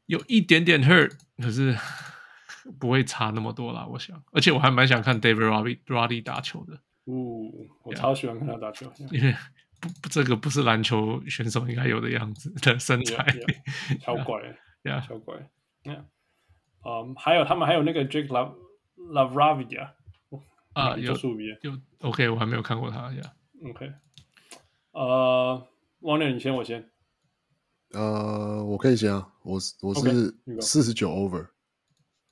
[0.08, 1.76] 有一点点 hurt，可是
[2.80, 3.86] 不会差那么多啦。
[3.86, 6.74] 我想，而且我还蛮想看 David Roddy Roddy 打球的。
[7.04, 7.14] 哦，
[7.84, 9.34] 我超喜欢看他打球，因为
[9.80, 13.24] 不不，这个不是篮球选手应该有的样子的身材，
[14.00, 14.42] 超怪
[14.84, 15.36] 呀，超怪。
[15.84, 18.54] 嗯，还有他们还有那个 Jake Love
[18.96, 19.94] Love r a v i 啊
[20.72, 21.12] 啊，有
[21.62, 23.22] 有 OK，我还没有看过他呀。
[23.64, 23.92] OK。
[24.92, 25.68] 呃，
[26.00, 26.88] 王亮，你先，我先。
[27.92, 31.48] 呃，我可以先啊，我我是四十九 over，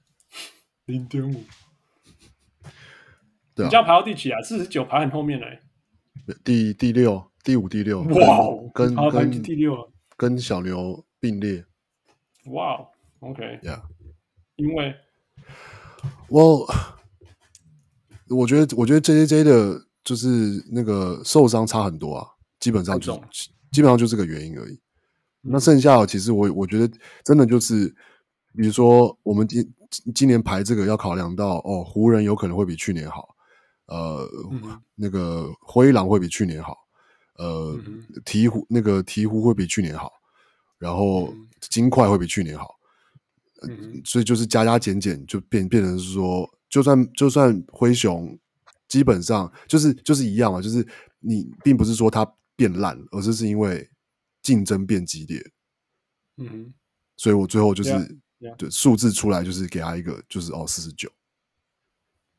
[0.86, 1.44] 零点五。
[3.54, 4.40] 对啊，你这样排到第几啊？
[4.42, 5.60] 四十九排很后面嘞。
[6.44, 8.02] 第第六、第五、第六。
[8.02, 8.38] 哇，
[8.74, 11.64] 跟跟第六，跟小牛并列。
[12.46, 12.78] 哇
[13.20, 13.82] ，OK，呀，
[14.56, 14.94] 因为，
[16.28, 16.66] 我
[18.28, 20.26] 我觉得，我觉得 JJJ 的就是
[20.70, 22.28] 那个受伤差很多啊。
[22.60, 23.14] 基本上就
[23.72, 24.80] 基本上就这个原因而已。
[25.48, 27.88] 那剩下的其实我我觉得真的就是，
[28.54, 29.74] 比如说我们今
[30.14, 33.34] 今年排这个要考量到哦，湖人有可能会比去年好，
[33.86, 36.76] 呃，嗯、那个灰狼会比去年好，
[37.38, 40.10] 呃，嗯、鵜鹕那个鹈鹕会比去年好，
[40.78, 42.76] 然后金块会比去年好，
[43.62, 48.38] 嗯、所以就是加加减减就变变成是说，就算就算灰熊
[48.88, 50.86] 基本上就是就是一样嘛，就是
[51.20, 52.26] 你并不是说它。
[52.58, 53.86] 变烂，而是是因为
[54.46, 55.52] 竞争变激烈。
[56.36, 56.74] 嗯哼，
[57.16, 58.56] 所以我最后就是 yeah, yeah.
[58.56, 61.10] 对数字出来，就是给他一个，就是哦四十九。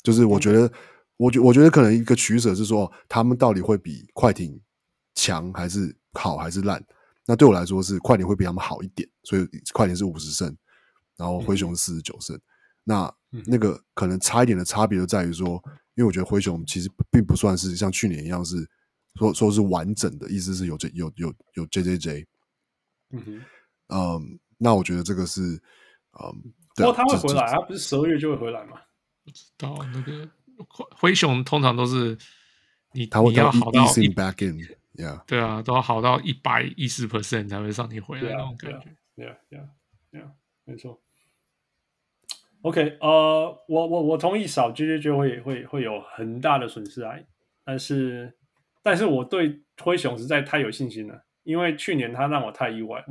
[0.02, 0.72] 就是我觉得，
[1.18, 4.58] 我觉我觉得可能一个取舍是说，他们到底会比快艇
[5.16, 6.82] 强还是好还是烂？
[7.26, 10.56] 那对我来说是快艇会比他们好一点，所以快艇是五十胜，
[11.18, 12.38] 然后灰熊是四十九胜。
[12.38, 12.42] 嗯、
[12.86, 13.16] 那
[13.46, 15.62] 那个可能差一点的差别就在于说，
[15.96, 18.66] 因为我觉得灰熊其实并不算是像去年一样是。
[19.18, 22.28] 说说是完整的意思是有这有有有 J J J，
[23.12, 23.42] 嗯哼，
[23.90, 28.80] 嗯，那我觉得这个是，嗯，不过他会回来，他不是十二月就会回来吗？
[29.24, 30.30] 不知道那个
[30.68, 32.18] 灰熊通常都是
[32.94, 40.32] 你他会你要好到 back in，yeah，对啊，都要好到一百一十 percent 才会让你回来那种感觉，yeah，yeah，yeah，
[40.64, 41.02] 没错。
[42.62, 47.18] OK，呃，我我我同意少 J J J 会会会有很大的损失啊，
[47.64, 48.37] 但是。
[48.88, 53.04] 但是我对灰熊实在太有信心了，因为去年他让我太意外。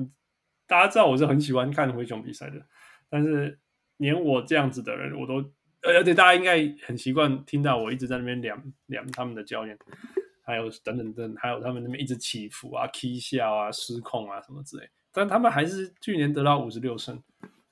[0.66, 2.66] 大家知道我是很喜欢看灰熊比赛的，
[3.10, 3.58] 但是
[3.98, 5.34] 连我这样子的人，我都
[5.82, 9.78] 而且大家应该很习惯听到我一直在那边量量他们的教练，
[10.46, 14.88] 还有等等等，还有他们那边一直起伏啊、踢笑啊、失控啊什么之类。
[15.12, 17.22] 但他们还是去年得到五十六胜，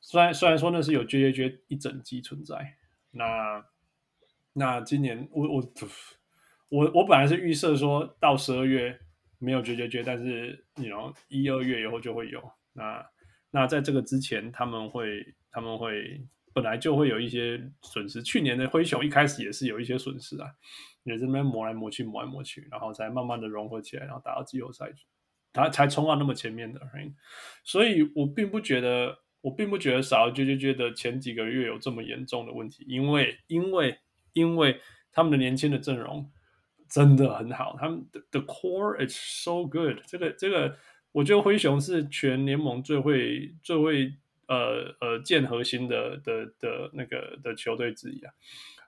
[0.02, 2.76] 虽然虽然说那是有 JJJ 一整季存在，
[3.12, 3.64] 那
[4.52, 5.72] 那今年我我。
[6.74, 8.98] 我我本来是预设说到十二月
[9.38, 12.42] 没有绝绝绝，但是你 you know 一二月以后就会有。
[12.72, 13.06] 那
[13.52, 16.20] 那在这个之前，他们会他们会
[16.52, 18.20] 本来就会有一些损失。
[18.20, 20.50] 去年的灰熊一开始也是有一些损失啊，
[21.04, 24.92] 也是那边磨来磨去，磨来磨去，然后才慢慢的融合起来，然后打到季后赛，
[25.52, 26.80] 他才冲到那么前面的。
[27.62, 33.96] 所以我并不觉得，我并不觉得少了绝绝绝的前几个月有这么严重的问题，因为因为
[34.32, 34.80] 因为
[35.12, 36.28] 他们的年轻的阵容。
[36.94, 39.98] 真的很好，他们的 the core is so good。
[40.06, 40.78] 这个这个，
[41.10, 44.14] 我觉得灰熊是全联盟最会最会
[44.46, 48.32] 呃呃建核心的的的那个的球队之一啊。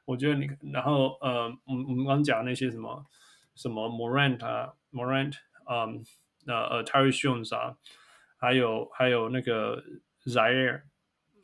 [0.04, 3.04] 我觉得你然后呃，我们我们刚讲那些什么
[3.56, 5.34] 什么 Morant 啊，Morant，
[5.68, 6.04] 嗯，
[6.46, 7.76] 呃呃 Tyus Jones 啊，
[8.36, 9.82] 还有还有那个
[10.24, 10.82] Zaire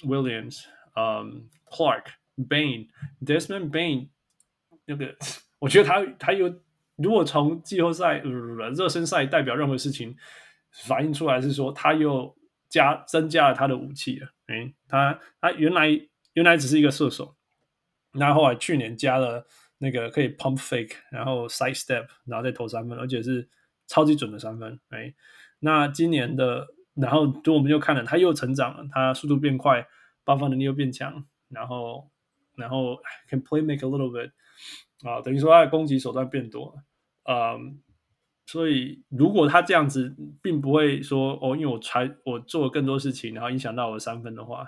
[0.05, 4.11] Williams，嗯，Clark，Bane，Desmond Bane，
[4.85, 5.17] 那个。
[5.63, 6.53] 我觉得他他有，
[6.97, 8.31] 如果从季后赛、呃、
[8.71, 10.17] 热身赛代表任何事情
[10.73, 12.35] 反映出来，是说他又
[12.69, 14.29] 加增加了他的武器了。
[14.49, 15.89] 诶，他他原来
[16.33, 17.37] 原来只是一个射手，
[18.11, 19.47] 那后来去年加了
[19.79, 23.49] 那个可以 pump fake，然后 side step，然后再投三分，而且是
[23.87, 24.81] 超级准的三分。
[24.91, 25.15] 诶，
[25.61, 29.87] 那今年的，然后就我们又看了，他又成长了，他速度变快，
[30.25, 32.11] 爆发能力又变强，然后
[32.57, 34.33] 然后 can play make a little bit。
[35.03, 36.85] 啊，等于说他的攻击手段变多了，
[37.33, 37.81] 嗯，
[38.47, 44.67] 所以如果他这样子，并不会说哦，因为我才我做了更多事情，然后影响到我的三分的话，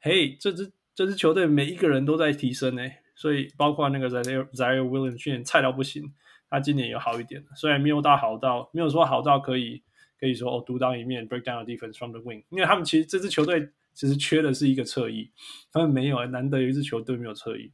[0.00, 2.82] 嘿，这支这支球队每一个人都在提升呢，
[3.14, 6.14] 所以包括那个 Zaire Zaire Williams 去年菜到不行，
[6.48, 9.82] 他今年也好一点，虽然没有到好到没有说好到可以
[10.18, 15.30] 可以说哦独当一面 break down the defense from the wing，因为他们其实这支球队其实缺的是一个侧翼，
[15.72, 17.72] 他们没有，难得有一支球队没有侧翼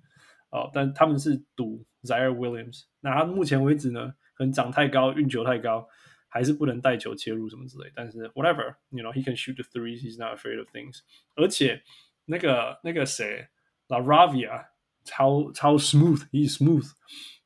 [0.51, 5.89] 哦，但他们是赌 Zaire Williams，那他目前为止呢，可能长太高，运球太高，
[6.29, 11.01] 还是不能带球切入什么之类，但是 whatever，you know he can shoot the threes，he's not afraid of things，
[11.35, 11.83] 而且
[12.27, 13.49] 那个那个谁
[13.89, 14.67] LaRavia
[15.05, 16.91] 超超 smooth，he's smooth，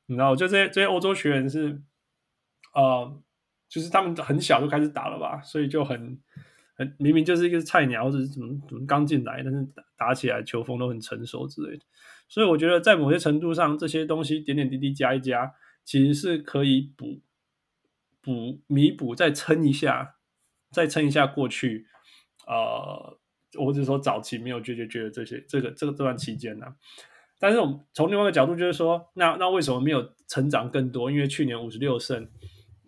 [0.06, 1.82] 你知道，就这些这些欧洲学员是，
[2.74, 3.22] 呃，
[3.68, 6.18] 就是他们很小就开始打了吧，所以就很
[6.74, 11.84] 很明明就是一个菜鸟或者是怎么怎么刚进来，但是打打起来球风都很成熟之类的，
[12.30, 15.52] 所以我觉得在某些程度上，这些东西点点滴滴加一加，
[15.84, 17.20] 其实是可以补
[18.22, 20.14] 补弥补，再撑一下，
[20.70, 21.86] 再撑一下过去，
[22.46, 23.18] 呃，
[23.58, 26.66] 或者说早期没有觉觉觉得这些这个这个这段期间呢、
[27.40, 31.10] 但是我们从另外一个角度就是说，那那为什么没有成长更多？
[31.10, 32.28] 因为去年五十六胜，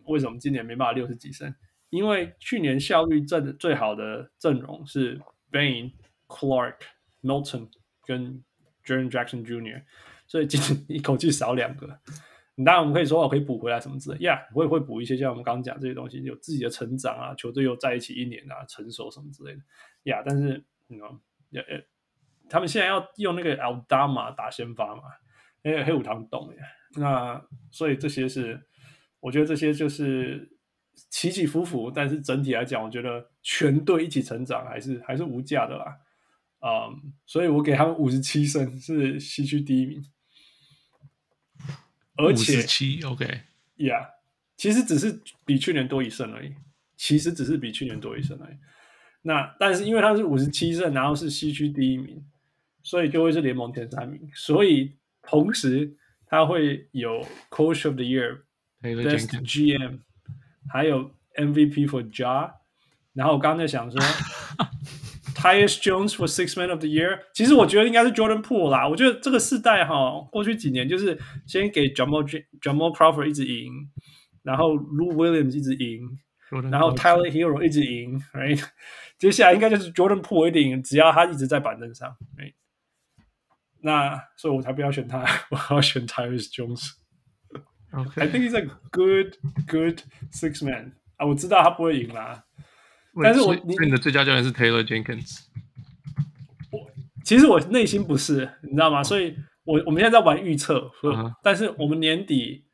[0.05, 1.52] 为什么今年没办法六十几胜？
[1.90, 5.20] 因为去年效率阵最好的阵容是
[5.51, 5.93] Bain、
[6.28, 6.77] Clark、
[7.23, 7.69] Milton
[8.06, 8.44] 跟
[8.84, 9.82] Jaren Jackson Jr.，
[10.26, 11.98] 所以今天一口气少两个。
[12.56, 19.60] 当然我们可以说我可以补回来什么之类，Yeah，我也会补一些，像我们刚刚讲这些东西，有自己的成长啊，球队又在一起一年啊，成熟什么之类的
[20.04, 21.18] ，Yeah，但是你知道，
[22.50, 25.02] 他们现在要用那个 Aldama 打先发嘛？
[25.62, 26.59] 因为黑虎堂懂耶。
[26.96, 28.60] 那所以这些是，
[29.18, 30.50] 我觉得这些就是
[31.09, 35.96] 起起伏伏，但是整体来讲，我觉得全队一起成长还是还是无价的啦。
[36.62, 40.05] 嗯、um，所以我给他们五十七胜，是西区第一名。
[42.16, 44.09] 而且七 OK，Yeah，
[44.56, 46.55] 其实只是比去年多一胜而已。
[46.97, 48.56] 其实只是比去年多一胜而已。
[49.22, 52.24] 那但是因为他是五十七胜，然后是西区第一名。
[52.84, 60.01] 所以就会是联盟前三名，所以同时他会有 Coach of the Year，Best GM，
[60.68, 62.55] 还有 MVP for Ja。
[63.12, 64.01] 然后我刚才想说
[65.41, 67.19] ，Tyus Jones for Six Man of the Year。
[67.34, 68.88] 其实我觉得应该是 Jordan Poole 啦。
[68.88, 72.23] 我觉得这个世代哈，过去几年就是先给 Jamal
[72.61, 73.72] Jamal Crawford 一直赢，
[74.44, 76.18] 然后 Lou Williams 一直赢，
[76.72, 78.64] 然后 Tyler Herro 一直赢，right？
[79.18, 82.53] 接下来应该就是 Jordan Poole 一直赢，只要他一直在板凳上，right？
[83.81, 88.22] 那所以我才不要选他，我要选 Tyus Jones。Okay.
[88.22, 92.44] I think he's a good, good six man 啊，我知道他不会赢啦。
[93.20, 95.40] 但是我你你的最佳教练是 Taylor Jenkins。
[96.70, 96.90] 我
[97.24, 99.02] 其实我内心不是，你知道吗？
[99.02, 99.34] 所以
[99.64, 101.32] 我我们现在在玩预测，uh -huh.
[101.43, 102.64] 但是我们年底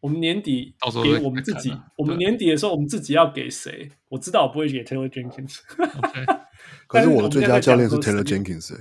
[0.00, 3.90] 我们年底给我们自己，我们年底的时候我们自己要给谁？
[4.08, 5.58] 我知道我不会给 Taylor Jenkins。
[5.76, 6.40] Okay.
[6.88, 8.80] 可是我的最佳教练是 Taylor Jenkins、欸。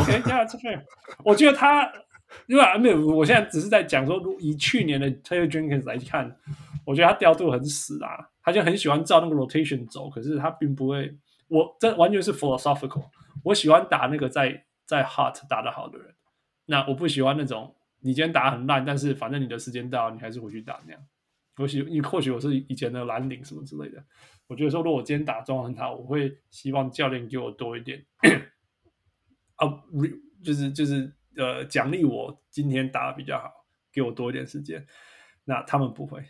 [0.00, 0.84] OK，yeah，这份
[1.24, 1.90] 我觉得他，
[2.46, 6.36] 因为没有，我现在只是在讲说，以去年的 Taylor Jenkins 来看，
[6.84, 11.16] 我觉得他调度很死啊，他就很喜欢照那个 rotation 走，可是他并不会，
[11.48, 13.10] 我这完全是 philosophical，
[13.44, 16.14] 我喜欢打那个在在 hot 打得好的人，
[16.66, 21.02] 那我不喜欢那种你今天打很烂，但是反正你的时间到，你还是回去打那样。
[21.56, 24.02] 或许你或许我是以前的蓝领什么之类的，
[24.46, 28.02] 我觉得说如果我今天打中很好，我会希望教练给我多一点。
[29.56, 33.50] 啊、uh，就是就是呃，奖励我今天打得比较好，
[33.90, 34.86] 给我多一点时间。
[35.42, 36.22] 那他们不会，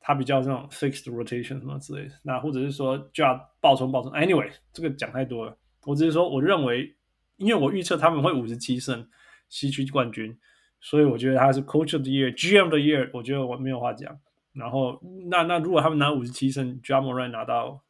[0.00, 2.14] 他比较这种 fixed rotation 什么之类的。
[2.24, 4.10] 那或者是说就要爆冲爆冲。
[4.10, 5.56] Anyway，这个讲太多了。
[5.84, 6.96] 我只是说，我认为，
[7.36, 9.08] 因为我预测他们会五十七胜，
[9.48, 10.36] 西区冠军，
[10.80, 14.18] 所以我觉得他是 Coach of the Year，GM 的 Year，我觉得我没有话讲。
[14.52, 15.00] 然后，
[15.30, 17.84] 那那如果他们拿五十七胜，Ja Morant 拿到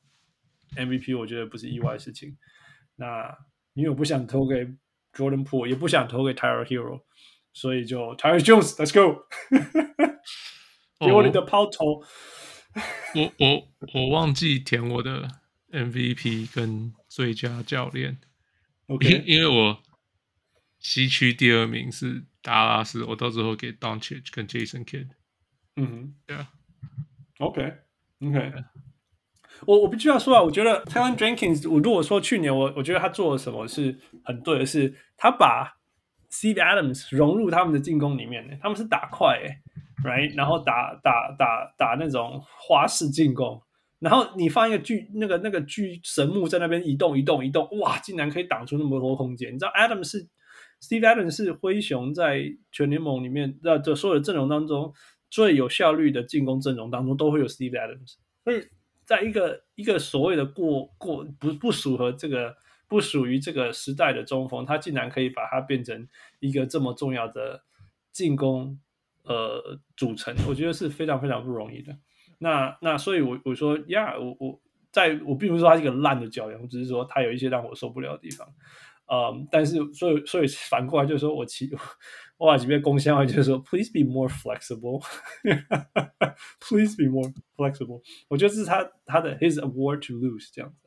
[0.76, 2.36] MVP，我觉得不是意外的事情。
[2.96, 3.34] 那。
[3.74, 4.72] 因为我不想投给
[5.14, 7.02] Jordan Poole，也不想投给 Tyler Herro，
[7.52, 9.26] 所以就 Tyus Jones，Let's go，
[11.00, 12.02] 给我你的抛投。
[13.14, 15.28] 我我我忘记填我的
[15.70, 18.20] MVP 跟最佳教练。
[18.88, 19.82] OK，因因为我
[20.78, 25.08] 西区第二名是达拉斯，我到时候给 Doncic 跟 Jason Kidd。
[25.76, 26.50] 嗯哼，对啊。
[27.38, 28.52] OK，OK。
[29.66, 35.76] 我我必须要说啊，我觉得 Taylor Jenkins，我如果说去年我我觉得他做了什么是很对的是，他把
[36.30, 39.62] Steve Adams 融入他们的进攻里面，他们是打快哎
[40.04, 43.62] ，right，然后打打打打那种花式进攻，
[44.00, 49.54] 然后你放一个巨那个那个巨神木在那边移动移动移动，哇，竟然可以挡出那么多空间。
[49.54, 50.28] 你知道 Adams 是
[50.82, 54.92] Steve Adams 是灰熊在全联盟里面的这所有的阵容当中
[55.30, 58.62] 最有效率的进攻阵容当中都会有 Steve Adams，所以。
[59.04, 62.56] 在一个一个所谓的过过不不属和这个
[62.88, 66.08] 不属于这个时代的中锋，他竟然可以把它变成
[66.40, 67.62] 一个这么重要的
[68.12, 68.78] 进攻
[69.24, 71.96] 呃组成，我觉得是非常非常不容易的。
[72.38, 74.60] 那那所以我，我说呀，我我
[74.90, 78.46] 在我并不是说他是一个烂的教练，我只是说他有一些让我受不了的地方。
[79.06, 81.66] 嗯，但是所以所以反过来就是说我其
[82.36, 88.02] 我把这边贡献完就是说，please be more flexible，please be more flexible。
[88.28, 90.78] 我觉得这是他他的 his award to lose 这样子。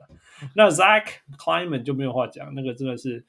[0.55, 1.05] 那 Zach
[1.37, 3.25] Kleiman 就没有话讲，那个真的是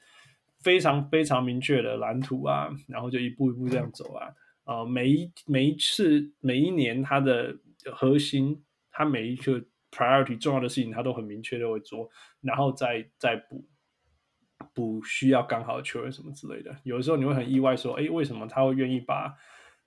[0.61, 4.27] 非常非常明确的蓝图啊，然后就一步一步这样走啊。
[4.65, 7.57] 啊、呃，每一每一次每一年他的
[7.93, 12.09] 核心，他每一个 priority 重要的事情，他都很明确的会做，
[12.41, 13.65] 然后再再补。
[14.79, 19.35] 不需要刚好的球员什么之类的，有的时候你会很意外说，哎，为什么他会愿意把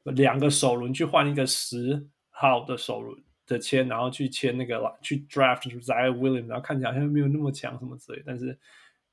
[0.02, 8.58] 两个首轮去换一个十号的首轮的签，然后去签那个去 draft Zion Williams，然后看起来好像没有那么强什么之类，但是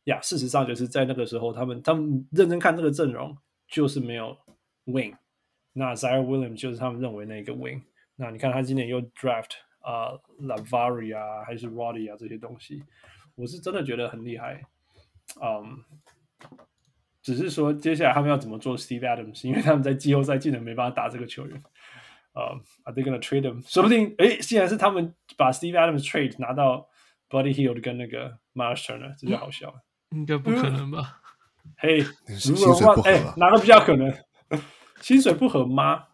[0.03, 3.33] 呀，事实上就是在那个时候，他们他们认真看这个阵容
[3.69, 4.37] 就是没有
[4.85, 5.15] wing，
[5.71, 7.81] 那 Zion Williams 就是他们认为那个 wing，
[8.17, 10.11] 那你看他今年又 draft 啊、
[10.41, 12.83] Lavari 啊还是 Roddy 啊这些东西，
[13.35, 14.61] 我是真的觉得很厉害。
[15.41, 15.79] 嗯，um,
[17.21, 21.63] 只是说接下来他们要怎么做 Steve Adams，因为他们在季后赛竟然没办法打这个球员。
[22.33, 23.61] 呃、um,，Are they gonna trade him？
[23.67, 26.87] 说不定，哎，竟然是他们把 Steve Adams trade 拿到
[27.29, 29.83] Buddy Hield 跟那个 Myles Turner，这就好笑了。
[30.11, 31.21] 应该不可能吧？
[31.77, 32.07] 嘿、hey,，
[32.49, 34.11] 如果的话，哎，哪个比较可能？
[35.01, 36.05] 薪水不合吗？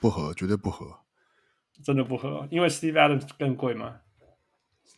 [0.00, 1.00] 不合，绝对不合，
[1.84, 3.74] 真的不合，因为 Steve Adams 更贵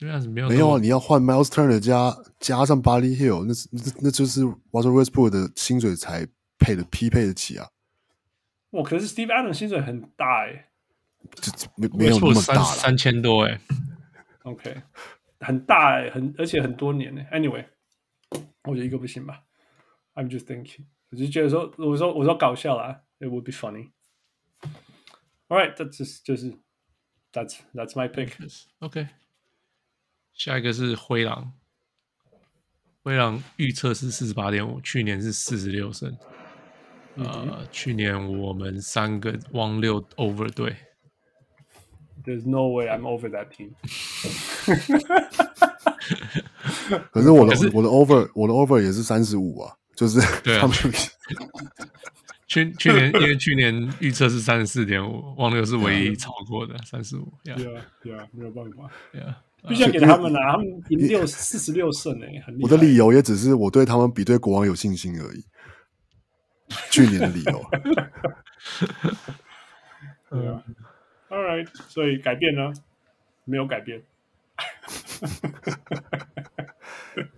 [0.06, 0.18] 吗？
[0.28, 0.78] 没有啊！
[0.80, 6.26] 你要换 Miles Turner 加加上 Buddy Hield，那是那那就是 Russell Westbrook 的薪水才
[6.58, 7.68] 配的匹配得起啊！
[8.70, 10.68] 我，可是 Steve Adams 薪水很大哎、欸，
[11.40, 13.60] 这没没有那么大了，三千多哎、欸。
[14.44, 14.82] OK，
[15.40, 17.38] 很大哎、欸，很而且很多年呢、欸。
[17.38, 17.66] Anyway，
[18.64, 19.42] 我觉得一个不行吧。
[20.14, 23.90] I'm just thinking，我就觉得说，我说我说搞笑啦，It would be funny。
[25.48, 26.52] All right，这这就是
[27.32, 28.32] That's That's my pick。
[28.80, 29.08] OK。
[30.34, 31.52] 下一个是灰狼，
[33.02, 36.16] 灰狼预测是四十八点五，去年是四十六胜。
[37.16, 37.66] 呃、mm hmm.
[37.70, 40.74] 去年我们三个汪六 over 队。
[42.24, 43.72] There's no way I'm over that team。
[47.10, 50.66] 可是我的是我的 over 我的 over 也是三十五啊，就是对啊。
[52.46, 57.32] 去去年 因为去年预测是三十四点五，汪六是唯一超过的三十五。
[57.44, 58.90] 对啊对啊，没有办法。
[59.10, 59.42] 对啊。
[59.68, 60.52] 必须要给他们啊！
[60.52, 62.64] 他们赢六四十六胜诶、欸，很厉害。
[62.64, 65.44] 我的理由也只是我对他们比对国王有信心而已。
[66.90, 67.64] 去年的理由。
[70.30, 70.62] 对啊。
[71.28, 72.72] All right，所以改变呢？
[73.44, 74.02] 没有改变。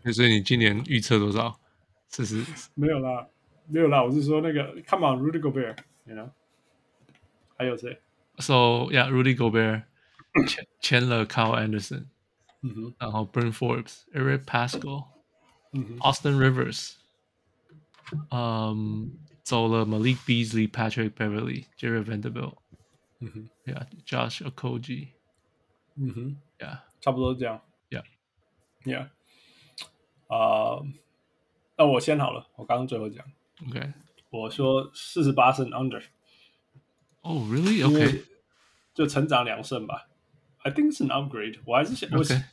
[0.13, 1.61] 所以你今年预测多少？
[2.09, 2.45] 四十？
[2.75, 3.27] 没有啦，
[3.67, 4.03] 没有啦。
[4.03, 6.31] 我是说那个，Come on，Rudy Gobert，you know？
[7.57, 8.01] 还有谁
[8.39, 9.83] ？So yeah，Rudy Gobert
[10.47, 12.07] 签签了 Kyle Anderson。
[12.64, 15.08] 嗯哼，然后 Bryn Forbes、Eric Paschall、
[15.72, 16.96] 嗯哼、Austin Rivers，
[18.32, 19.12] 嗯，
[19.44, 22.58] 走了 Malik Beasley、Patrick Beverly、Jarred Vanderbilt，
[23.20, 25.10] 嗯哼，Yeah，Josh Okogie，
[25.96, 29.10] 嗯哼，Yeah，差不多这样，Yeah，Yeah，
[30.28, 30.84] 啊，
[31.78, 33.26] 那我先好了，我刚刚最后讲，
[33.70, 33.94] OK，
[34.32, 36.04] 我说四十八胜 Under，
[37.22, 38.26] 哦，Really？OK，
[38.94, 40.08] 就成长两胜吧。
[40.62, 42.44] I think 是 an upgrade，我还是想，我 Okay.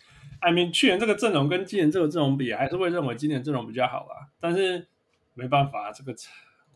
[0.41, 4.27] I mean 去年这个阵容跟今年这个阵容比，还是会认为今年阵容比较好啦。
[4.39, 4.87] 但是
[5.35, 6.13] 没办法，这个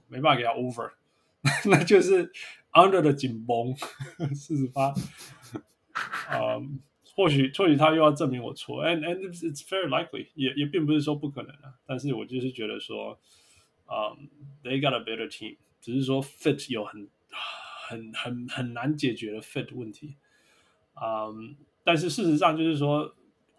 [0.07, 0.91] 没办法给他 over，
[1.69, 2.31] 那就是
[2.73, 3.75] under 的紧绷，
[4.35, 4.93] 四十八。
[6.31, 6.79] 嗯，
[7.15, 11.73] 或许或许他又要证明我错，and and it's, very likely，也也并不是说不可能啊。
[11.87, 13.17] 但是我就是觉得说，
[13.87, 14.29] 嗯、
[14.63, 20.17] um,，they got a better team，只是说 fit 有很很很很难解决的 fit 问题。
[21.01, 23.15] 嗯但是事实上就是说，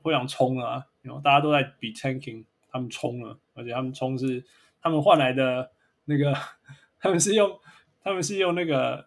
[0.06, 0.86] 灰狼冲了啊，
[1.24, 4.44] 大家都在比 tanking，他们冲了，而且他们冲是
[4.80, 5.72] 他们换来的
[6.04, 6.32] 那个，
[7.00, 7.58] 他们是用
[8.04, 9.04] 他们是用那个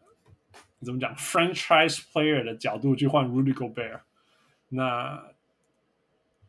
[0.82, 4.02] 怎么讲 franchise player 的角度去换 Rudy Gobert，
[4.68, 5.24] 那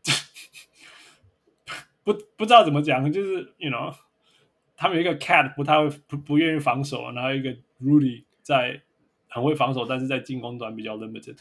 [2.02, 3.94] 不不知道怎么讲，就是 you know，
[4.76, 8.82] 他们有一个 cat 不太会不不愿意防守，然后一个 Rudy 在。
[9.32, 11.38] 很会防守，但是在进攻端比较 limited，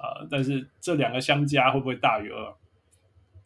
[0.00, 2.54] 啊、呃，但是这两个相加会不会大于二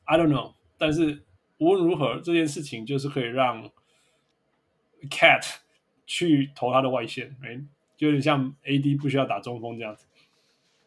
[0.04, 0.54] ？I don't know。
[0.78, 1.22] 但是
[1.58, 3.70] 无论如何，这件事情就是可以让
[5.10, 5.56] Cat
[6.06, 7.60] 去投他的外线，哎，
[7.96, 10.06] 就有点像 AD 不需要打中锋这样子。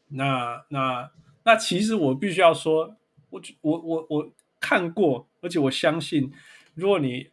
[0.10, 1.11] 那那
[1.44, 2.95] 那其实我必须要说，
[3.30, 6.31] 我我我我看过，而且我相信，
[6.76, 7.30] 如果你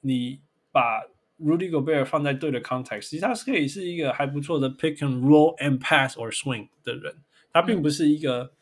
[0.00, 0.40] 你
[0.72, 1.02] 把
[1.40, 7.16] Rudy Gobert 放在对的 context，其实他是可以是一个还不错的 pick and roll and pass or swing 的人，
[7.54, 8.52] 他并不是一个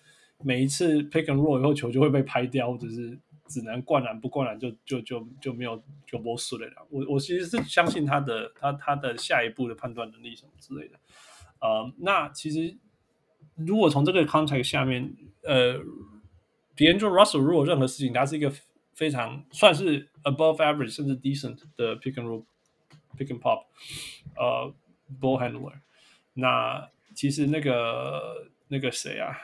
[0.45, 6.87] 每一次 pick and roll 以后球就会被拍掉，或者是只能灌篮不灌篮就就就就没有就没事了。
[6.91, 10.99] 我我其实是相信他的他他的下一步的判断能力什么之类的。
[11.61, 12.77] 呃，那其实
[13.55, 15.79] 如果从这个 context 下面，呃
[16.77, 18.53] ，D'Angelo Russell 如果任何事情，他是一个
[18.93, 22.45] 非常算是 above average 甚至 decent 的 pick and roll
[23.17, 23.65] pick and pop，
[24.37, 24.75] 呃
[25.19, 25.73] ，ball handler。
[26.35, 29.37] 那其实那个那个谁啊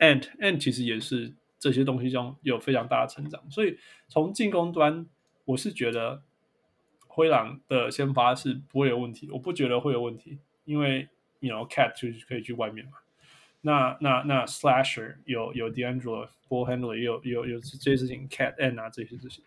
[0.00, 3.48] ，Ant Ant 其实也是这些东西中有非常大的成长。
[3.48, 3.78] 所以
[4.08, 5.06] 从进攻端，
[5.44, 6.24] 我是觉得
[7.06, 10.40] 灰狼的先发是不会有问题，我不觉得会有问题。
[10.64, 11.08] 因为
[11.38, 12.94] ，you know Cat 就是可以去外面嘛。
[13.60, 19.44] 那那那 Slasher 有有 D'Angelo Ball Handler 有有有这些事情，Cat N 啊这些事情，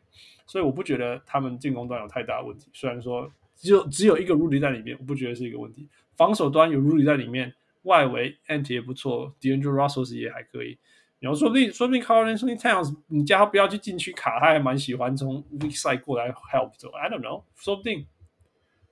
[0.48, 2.70] 所以我不觉得他们进攻端有太大的问题。
[2.74, 5.90] 虽然说只有只有一个 Rudy 在里面，我不觉得是一个问题。
[6.16, 7.54] 防守端有 Rudy 在里面，
[7.84, 10.78] 外围 Ant 也不错，D'Angelo Russell 也还可以。
[11.20, 16.90] 然后说不定说不定 Karl-Anthony Towns 你叫他不要去禁区卡，他还蛮喜欢从 weak side 过来 help 的。
[16.98, 18.06] I don't know，说不定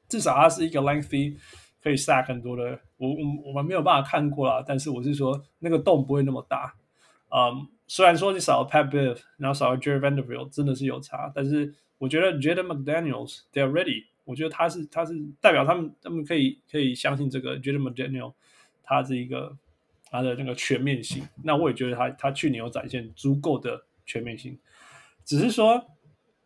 [0.07, 1.37] 至少他是一个 lengthy。
[1.79, 6.75] 可以 Sack 很多的，我我我们没有办法看过啦，但是我是说那个洞不会那么大。
[7.29, 18.33] 嗯，虽然说你少了 Pat Buff，然后少了 Jerry Vanderbilt，真的是有差，但是我觉得 Jaden McDaniel's they're ready，我觉得他是他是代表他们他们可以可以相信这个 Jaden McDaniels，
[18.87, 19.55] 他是一个
[20.09, 21.23] 他的那个全面性。
[21.43, 24.57] 那我也觉得他他去年有展现足够的全面性，
[25.23, 25.85] 只是说。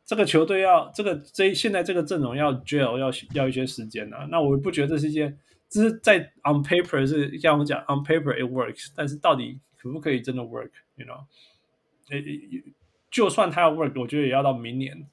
[0.03, 5.39] 这个球队要这个这现在这个阵容要 gel 要要一些时间呐、啊，那我不觉得这是一件，
[5.69, 11.23] 这是在 on paper 是像我讲 on paper it works，但是到底可不可以真的 work？You know，
[12.09, 12.25] 诶，
[13.09, 15.07] 就算他要 work，我觉得也要到明年，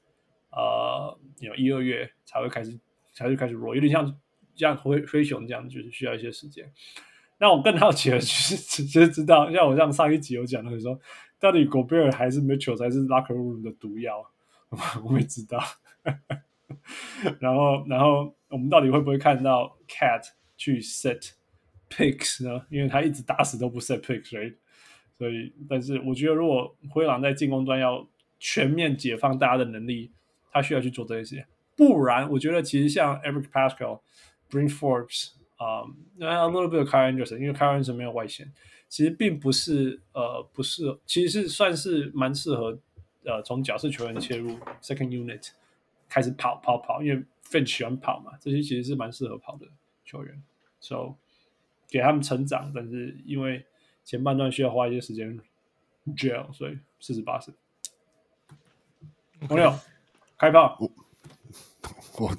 [0.51, 2.77] 呃，有一二月才会开始
[3.13, 4.19] 才会开始弱有点像
[4.55, 6.69] 像灰灰熊这样，就是需要一些时间。
[7.39, 10.99] 那我更好奇的就是直接知道，像我像上一集有讲的说，
[11.39, 14.23] 到底 Gobert 还是 Mitchell 才是 locker room 的毒药？
[15.03, 15.59] 我会知道，
[17.39, 20.21] 然后，然后我们到底会不会看到 Cat
[20.57, 21.31] 去 set
[21.89, 22.65] picks 呢？
[22.69, 24.53] 因为他一直打死都不 set Picks，
[25.17, 28.07] 所以，但是我觉得，如果灰狼在进攻端要
[28.37, 30.11] 全面解放大家的能力，
[30.51, 31.47] 他需要去做这些。
[31.75, 34.01] 不然，我觉得其实像 Eric Paschall、
[34.51, 38.51] Bryn Forbes 啊、um,，a little bit of Kyle Anderson，因为 Kyle Anderson 没有外线，
[38.89, 42.79] 其实并不是呃，不是，其实是算是蛮适合。
[43.25, 45.49] 呃，从角色球员切入，second unit
[46.07, 49.67] 开始跑跑跑，因为 Finch 喜欢跑嘛，这些其实是蛮适合跑的
[50.05, 50.41] 球员
[50.79, 51.15] ，so
[51.89, 53.65] 给他们成长，但是因为
[54.05, 55.37] 前半段需要花一些时间
[56.15, 57.53] gel，所以四十八胜。
[59.41, 59.77] 朋友
[60.37, 60.89] 开炮，我
[62.19, 62.31] 我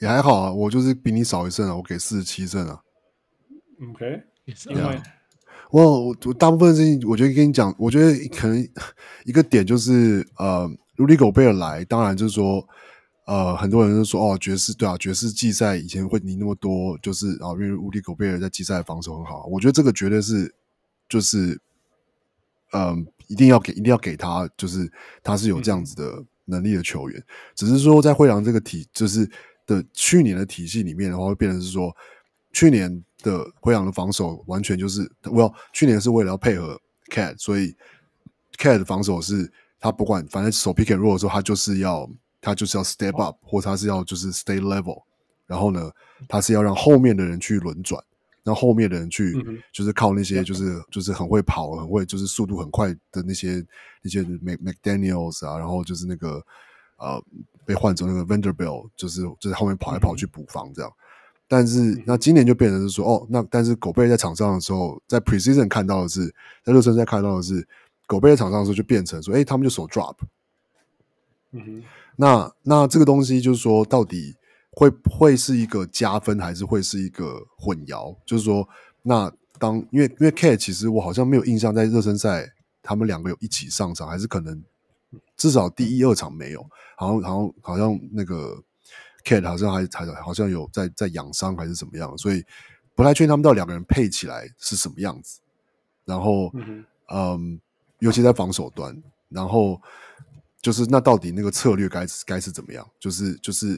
[0.00, 2.80] 也还好啊，我就是比你少一胜啊，我给四十七胜啊。
[3.90, 4.22] OK，
[4.70, 5.00] 因为。
[5.72, 8.68] 我我大部分事情，我觉得跟你讲，我觉得可能
[9.24, 12.64] 一个点就是，呃，Rudy Gobert 来，当然就是说，
[13.26, 20.54] 呃，很多人都说，哦，爵士对啊，爵士季赛以前会赢那么多，就是啊，因为 Rudy Gobert 在季赛防守很好，我觉得这个绝对是，
[21.08, 21.60] 就是，
[22.70, 22.96] 嗯、呃，
[23.26, 24.90] 一定要给，一定要给他，就是
[25.24, 29.28] 他是有这样子的能力的球员，嗯、只是说在灰狼这个体，就是
[29.66, 31.94] 的去年的体系里面的话，会变成是说，
[32.52, 33.02] 去年。
[33.22, 36.80] 的灰狼的防守完全就是，我要去年是为了要配合
[37.10, 37.74] Cat，所以
[38.56, 42.08] Cat 的防守是他不管反正手 pick and roll 的时候，他就是要
[42.40, 45.02] 他就是要 step up，或他是要就是 stay level，
[45.46, 45.90] 然后呢，
[46.28, 48.00] 他是要让后面的人去轮转，
[48.44, 49.32] 让后面的人去
[49.72, 53.66] 就是靠那些就是就是很会跑、很会就是速度很快的那些
[54.02, 56.40] 那些 McDaniels 啊，然后就是那个
[56.98, 57.20] 呃
[57.66, 60.90] 被换成那个 Vanderbilt，就是就是后面跑来跑去补防这样。
[61.48, 66.34] 但是那今年就变成是说，哦，那但是狗贝在场上的时候，在 Precision 看到的是，
[66.64, 67.66] 在热身赛看到的是，
[68.06, 70.16] 狗贝在场上的时候就变成说，哎，他们就手 drop。
[71.52, 71.82] 嗯哼，
[72.16, 74.34] 那那这个东西就是说，到底
[74.72, 78.16] 会会是一个加分，还是会是一个混淆？
[78.26, 78.68] 就是说，
[79.02, 82.52] 那当因为因为 Cat 其实我好像没有印象，在热身赛
[82.82, 84.60] 他们两个有一起上场，还是可能
[85.36, 86.66] 至少第一二场没有，
[86.96, 88.62] 好像好像好像那个。
[89.24, 92.44] Cat 好像还还好像有在在养伤还是怎么样，所以
[92.94, 95.40] 不太确定他们到两个人配起来是什么样子。
[96.04, 97.60] 然后，嗯，嗯，
[97.98, 98.96] 尤其在防守端，
[99.28, 99.82] 然后
[100.62, 102.88] 就是那到底那个策略该该是怎么样？
[103.00, 103.76] 就是就是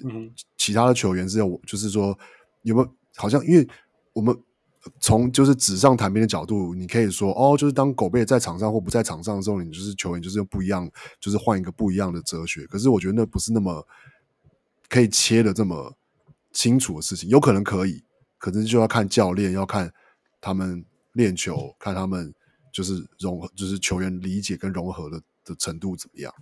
[0.58, 2.14] 其他的球员是要，就是说
[2.60, 3.66] 有没有好像因为
[4.12, 4.38] 我们
[5.00, 10.90] 从就是纸上谈兵的角度，你可以说哦，就是当狗贝在场上或不在场上的时候，你就是球员就是用不一样，
[11.20, 12.66] 就是换一个不一样的哲学。
[12.66, 13.86] 可是我觉得那不是那么。
[14.90, 15.94] 可以切的这么
[16.50, 18.02] 清楚的事情，有可能可以，
[18.38, 19.92] 可是就要看教练，要看
[20.40, 20.82] 他们
[21.12, 22.32] 练球，看他们
[22.72, 26.32] 就是融合，就是球员理解跟融合的的程度怎么样。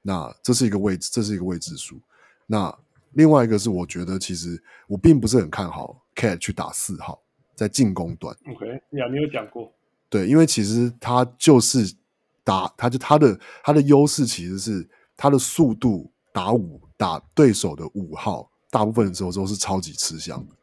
[0.00, 2.00] 那这是一个位置，这是一个未知数。
[2.46, 2.72] 那
[3.14, 7.20] 另外一个是，我觉得其实我并不是很看好 KAT 去打四号，
[7.62, 8.36] 在进攻端。
[8.50, 8.66] OK，
[8.98, 9.72] 呀，你有讲过。
[10.10, 11.94] 对，因为其实他就是
[12.42, 14.86] 打，他就他的他的优势其实是
[15.16, 20.54] 他的速度打五打对手的五号，大部分的时候都是超级吃香的，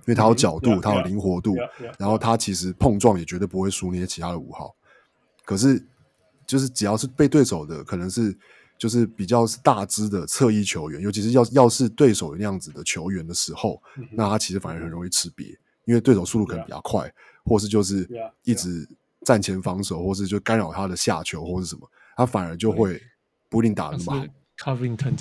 [0.00, 1.54] 因为他有角度，嗯、他有灵活度，
[1.98, 4.74] 然后他其实碰撞也绝对不会输那些其他的五号。
[5.44, 5.86] 可是，
[6.46, 8.36] 就是只要是被对手的，可能是。
[8.78, 17.12] 就是比较是大只的侧翼球员，尤其是要要是对手那样子的球员的时候，嗯、那他其实反而很容易吃瘪，因为对手速度可能比较快，嗯、
[17.44, 18.08] 或是就是
[18.44, 18.88] 一直
[19.24, 23.00] 站前防守，或是就干扰他的下球或是什么，他反而就会
[23.48, 24.26] 不一定打得那么好。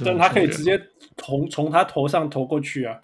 [0.05, 0.79] 但他可以直接
[1.17, 2.99] 从从他头上投过去啊。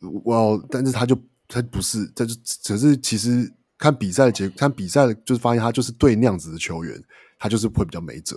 [0.00, 1.16] Well，但是他就
[1.46, 7.00] 他不是，他就只是其实看比赛的结，看比赛就是发现他就是对那样子的球员，
[7.38, 8.36] 他就是会比较没辙。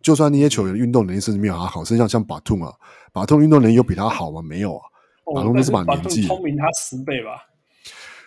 [0.00, 2.72] 就算那些球员运动能力甚至没有他好，甚至像像巴图啊，
[3.12, 4.40] 巴图运动能力有比他好吗？
[4.40, 4.84] 没有啊，
[5.24, 7.48] 巴图那是把年纪聪明他十倍吧。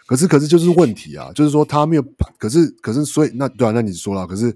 [0.05, 2.05] 可是可是就是问题啊，就是说他没有，
[2.37, 4.55] 可是可是所以那对啊，那你说了，可是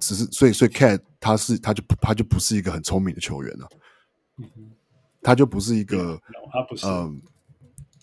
[0.00, 3.68] 只是所以所以 Cat 他是他就他就不是一个很聪明的球员了，
[4.38, 4.48] 嗯，
[5.22, 6.20] 他就不是一个，嗯，
[6.52, 7.20] 他不是，嗯，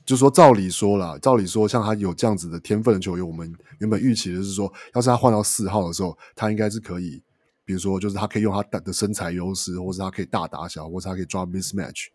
[0.05, 7.21] 就说照理说啦，照理说像他有这样子的天分的球员，我们原本预期的是说，要是他换到四号的时候，他应该是可以。
[7.65, 12.07] 比如说，就是他可以用他的身材优势，或者他可以大打小，或者他可以抓 mismatch。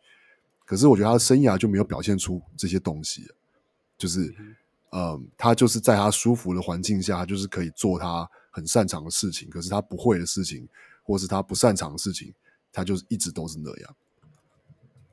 [0.69, 3.27] 可是我觉得他的生涯就没有表现出这些东西。
[3.97, 4.55] 就是，嗯，
[4.91, 9.49] 呃，他就是在他舒服的环境下，他就是可以做他很擅长的事情。
[9.49, 10.69] 可是他不会的事情，
[11.03, 12.35] 或是他不擅长的事情，
[12.71, 13.97] 他就是一直都是那样。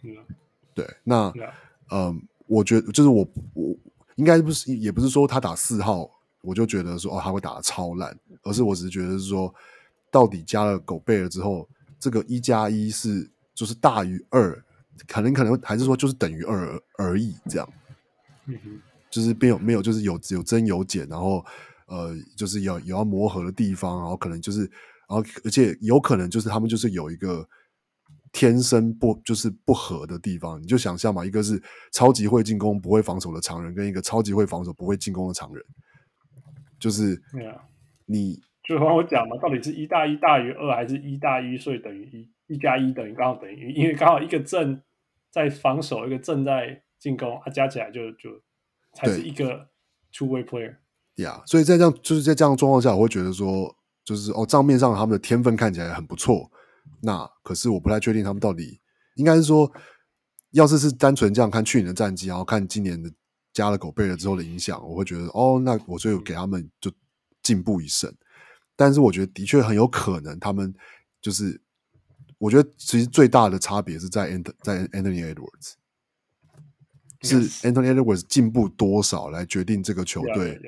[0.02, 0.18] 嗯，
[0.73, 0.86] 对。
[1.06, 2.15] 那，嗯，呃，
[2.48, 3.73] 我觉得就是我我
[4.18, 6.11] 应该不是，也不是说他打四号，
[6.41, 9.53] 我就觉得说哦他会打的超烂，而是我只是觉得是说。
[10.11, 11.68] 到底加了狗贝尔之后，
[11.99, 14.64] 这个一加一是就是大于二，
[15.07, 17.73] 可能可能还是说就是等于二而已，这样，
[18.45, 21.45] 嗯哼，就是没有没有就是有有增有减，然后
[21.88, 27.47] 呃就是有有要磨合的地方，然后可能就是然后而且有可能就是他们就是有一个
[28.31, 31.61] 天生不就是不合的地方，你就想象嘛，一个是
[31.91, 35.63] 超级会进攻不会防守的常人，跟一个超级会防守不会进攻的常人，
[36.80, 37.22] 就是
[38.05, 38.39] 你。
[38.67, 44.81] 就帮我讲嘛，到底是一大一大于二，还是一大一所以等于一，一加一等于刚好等于一，因为刚好一个正
[45.31, 48.29] 在防守，一个正在进攻，它加起来就就
[48.93, 49.69] 才是一个
[50.11, 50.75] two way player。
[51.17, 56.49] 呀，yeah, 所以在这样就是在这样状况下，我会觉得说，就是哦，账面上他们的天分看起来很不错，
[57.01, 58.81] 那可是我不太确定他们到底
[59.15, 59.71] 应该是说，
[60.51, 63.11] 要是是单纯这样看去年的战绩，然后看今年的
[63.53, 66.91] 加了狗贝尔之后的影响，我会觉得哦，那我所以给他们就
[67.43, 68.11] 进步一胜。
[68.77, 70.73] 但是我觉得的确很有可能，他们
[71.22, 71.61] 就是
[72.38, 75.73] 我觉得其实最大的差别是在 Ant 在 Anthony Edwards，
[77.22, 80.60] 是 Anthony Edwards 进步多少来决定这个球队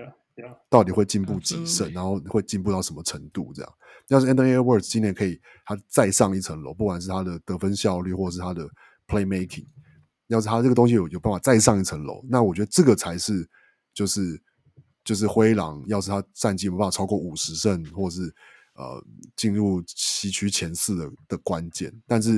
[0.69, 3.73] 到底会进步几胜，然后会进步到什么程度这样。
[4.07, 8.65] 要是 Anthony Edwards 今年可以他再上一层楼，不管是他的得分效率或者是他的
[9.07, 9.67] playmaking，
[10.27, 13.49] 要是他这个东西有有办法再上一层楼，那我觉得这个才是
[13.93, 14.41] 就是。
[15.07, 18.23] 就是灰狼，要是他战绩没办法超过五十胜，或是
[18.73, 19.01] 呃
[19.37, 22.33] 进入西区前四的的关键，但是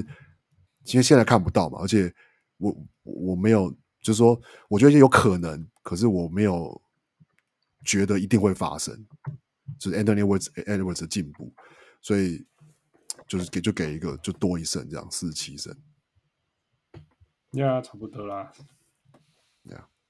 [0.84, 2.14] 因为现在看不到嘛，而且
[2.58, 3.72] 我我没有，
[4.02, 6.80] 就是说我觉得有可能，可是我没有
[7.84, 9.04] 觉得一定会发生，
[9.80, 11.52] 就是 Anthony Edwards Edwards 的进步，
[12.04, 12.46] 所以
[13.28, 15.76] 就是给就给一个就多一胜这样四十七胜，
[17.54, 18.54] 呀，差不多啦，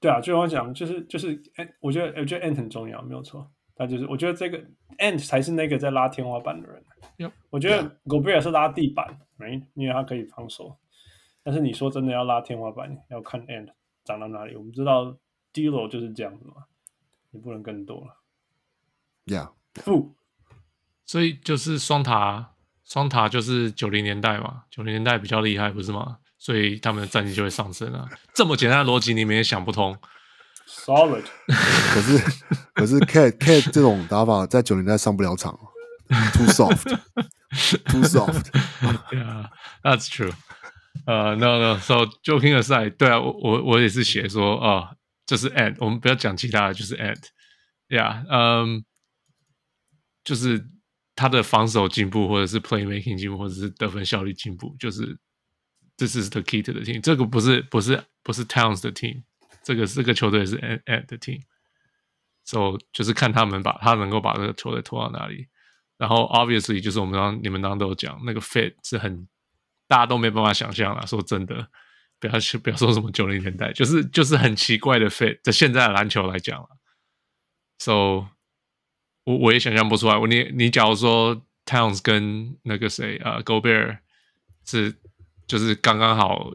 [0.00, 3.50] 对啊，就我讲，就是就是，哎，我觉得我觉得 end 很重要，没有错。
[3.76, 4.58] 他就是我觉得这个
[4.98, 6.84] end 才是那个在拉天花板的人。
[7.16, 7.32] Yep.
[7.50, 10.78] 我觉得 Gobert 是拉地板，没，因为他可以防守。
[11.42, 13.68] 但是你说真的要拉天花板，要看 end
[14.04, 14.54] 长到哪里。
[14.54, 15.16] 我们知道
[15.52, 16.64] D'Lo 就是这样子嘛，
[17.30, 18.16] 你不能更多了。
[19.26, 19.52] Yeah.
[19.74, 20.14] 负。
[21.06, 22.54] 所以就是双塔，
[22.84, 26.19] 双塔就是九零年代嘛，九零年代比较厉害，不是吗？
[26.40, 28.08] 所以他们的战绩就会上升啊！
[28.34, 29.94] 这么简单的逻辑，你们也想不通。
[30.66, 32.18] Solid，可是
[32.72, 35.52] 可是 KAT KAT 这种打法在九零代上不了场
[36.32, 38.46] ，Too soft，Too soft。
[39.12, 40.32] Yeah，that's true。
[41.04, 44.92] 呃，no no，so joking aside，对啊，我我我也是写说啊，
[45.26, 47.20] 就是 and，我们不要讲其他的，就是 and。
[47.90, 48.84] Yeah，嗯，
[50.24, 50.64] 就是
[51.14, 55.18] 他的防守进步，或者是 playmaking 进步，或者是得分效率进步，就是。
[56.00, 57.02] This is the key to the team。
[57.02, 59.22] 这个不是不是不是 Towns 的 team，
[59.62, 61.42] 这个这个球队是 Ant 的 team。
[62.42, 65.46] 所以就是看他们把他能够把这个球队拖到哪里。
[65.98, 69.28] 然后 obviously 就是我们刚你们刚刚都有讲，那个 fit 是很
[69.86, 71.06] 大家都没办法想象了。
[71.06, 71.68] 说真的，
[72.18, 76.68] 不要去不要说什么九零年代，就是就是很奇怪的 fit，在现在的篮球来讲了。
[77.78, 78.26] So
[79.24, 80.16] 我我也想象不出来。
[80.16, 83.98] 我你你假如说 Towns 跟那个谁、呃、Gobert
[84.64, 84.96] 是
[85.50, 86.50] 就是刚刚好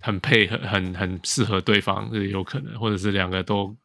[0.00, 3.76] 很配合，很很适合对方是有可能，或者是两个都。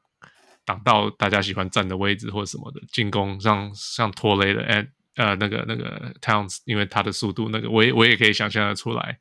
[0.63, 9.17] 挡到大家喜欢站的位置或者什么的进攻，像像拖累的，哎，呃，那个那个 Towns，因为他的速度，那个我也我也可以想象得出来。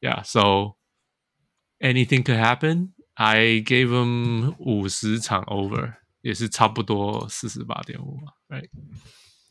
[0.00, 0.74] Yeah，so
[1.78, 2.90] anything could happen.
[3.14, 8.68] I gave him 五十场 over，也是差不多四十八点五嘛，Right？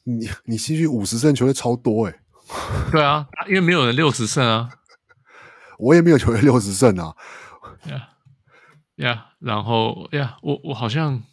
[0.03, 2.19] 你你继续五十胜球会超多哎、
[2.91, 4.69] 对啊，因为没有人六十胜啊，
[5.79, 7.15] 我也没有球队六十胜啊
[7.85, 8.01] ，Yeah。
[8.95, 11.23] 呀、yeah，然后呀，yeah, 我我好像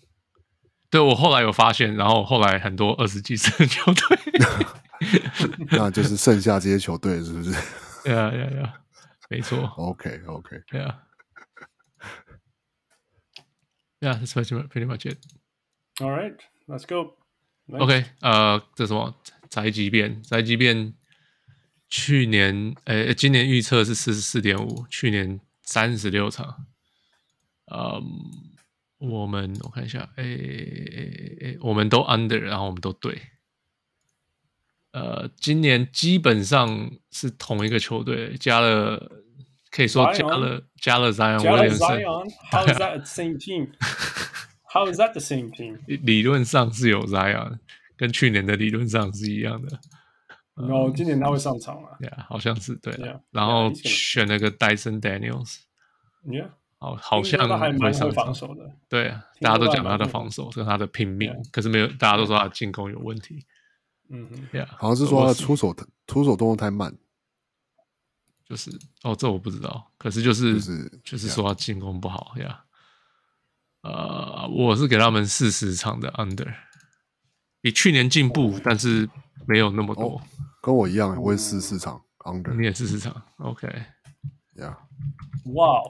[0.90, 4.18] 对我后来有发现，然后后来很多二十几胜的球队，
[5.70, 7.52] 那就是剩下这些球队是不是？
[8.10, 8.74] 呀呀呀，
[9.30, 9.59] 没错。
[9.76, 10.98] OK OK，对啊。
[14.01, 14.32] Yeah，that's
[14.68, 15.18] pretty much it.
[16.01, 16.36] All right,
[16.66, 17.16] let's go.
[17.78, 19.14] OK，呃，这什么
[19.48, 20.20] 宅急便？
[20.24, 20.93] 宅急便
[21.94, 26.64] 去年，诶，今年预测是四十四点五，去年三十六场。
[27.70, 28.02] 嗯，
[28.97, 33.20] 我们我看一下，哎哎哎，我们都 under，然后我们都对。
[34.93, 39.12] 呃，今年基本上是同一个球队，加了
[39.70, 45.77] 可以说加了加了 Zion Williamson，How is that the same team？How is that the same team？
[46.02, 47.59] 理论上是有 Zion，
[47.98, 49.78] 跟去年的理论上是一样的。
[50.55, 52.93] 然后今年他会上场了，对啊，好像是对。
[53.31, 56.51] 然后选了个 Dyson Daniels，Yeah。
[56.79, 58.70] 好，好像他还蛮会防守的。
[58.89, 63.47] 对啊，大家都讲他的防守跟他的拼命，可是没有，大家都说他的进攻有问题。
[64.09, 65.74] 嗯哼，对啊，好像是说他出手
[66.07, 66.95] 出手动作太慢。
[68.45, 68.70] 就是
[69.03, 72.65] 哦，这我不知道，可是就是就是就是说他进攻不好呀。
[73.81, 76.52] 呃，我是给他们四十场的 under，
[77.62, 79.09] 比去年进步，但是
[79.47, 80.20] 没有那么多。
[80.62, 83.68] 跟我一样，我也四十四场 under，你也四十场，OK，
[84.55, 84.78] 呀，
[85.55, 85.82] 哇。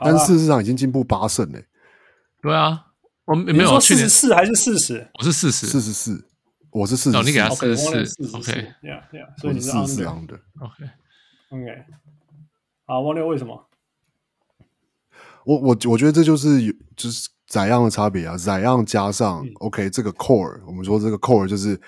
[0.00, 1.66] 但是事实上已经进步八胜嘞，
[2.40, 2.86] 对啊，
[3.24, 5.10] 我没有四十四还是四十？
[5.18, 6.28] 我是四十，四十四，
[6.70, 11.84] 我是四十，你给他四十四，OK，Yeah，Yeah，所以你是四十 under，OK，OK，
[12.86, 13.68] 好，王六为什么？
[15.44, 18.36] 我我我觉得这就是有就是怎样的差别啊？
[18.36, 21.80] 怎样加上 OK 这个 core，我们说这个 core 就是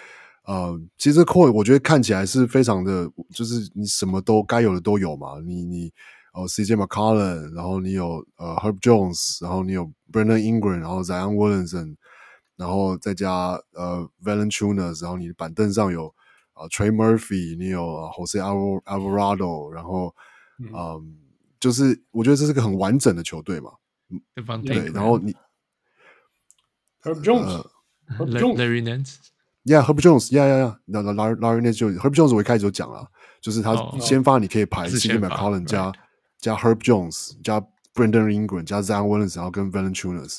[0.51, 5.93] 呃，其实 core 我觉得看起来是非常的，就是你什么都该有的都有嘛，你你。
[6.33, 11.97] 哦，CJ McCollum，然后你有呃 Herb Jones，然后你有 Brandon Ingram，然后 Zion Williamson，
[12.55, 16.07] 然后再加呃 Valentunas，然后你的板凳上有
[16.53, 17.83] 啊、呃、Trey Murphy，你有
[18.17, 20.15] Jose Alvarado，然后
[20.61, 21.03] 嗯、呃，
[21.59, 23.73] 就是我觉得这是个很完整的球队嘛，
[24.65, 25.35] 对，然后你
[27.03, 28.85] Herb Jones，Larry
[29.65, 33.07] Nance，Yeah，Herb Jones，Yeah，Yeah，Yeah，那 Larry Larry Nance 就 Herb Jones 我一开始就讲了，
[33.41, 35.93] 就是他先发你可以排 CJ McCollum 加。
[36.43, 37.61] 加 Herb Jones，加
[37.93, 40.39] Brandon Ingram，加 Zion Williamson，然后跟 Valanciunas，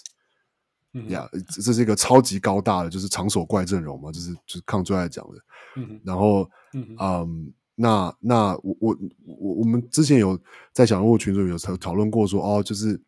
[1.09, 5.33] 呀，这是一个超级高大的，就是长手怪阵容嘛，就是就是抗最爱讲的。
[5.75, 10.35] 嗯、然后，嗯，嗯那那我我我我们之前有
[10.73, 12.99] 在小人物群组有讨讨论过说，哦，就是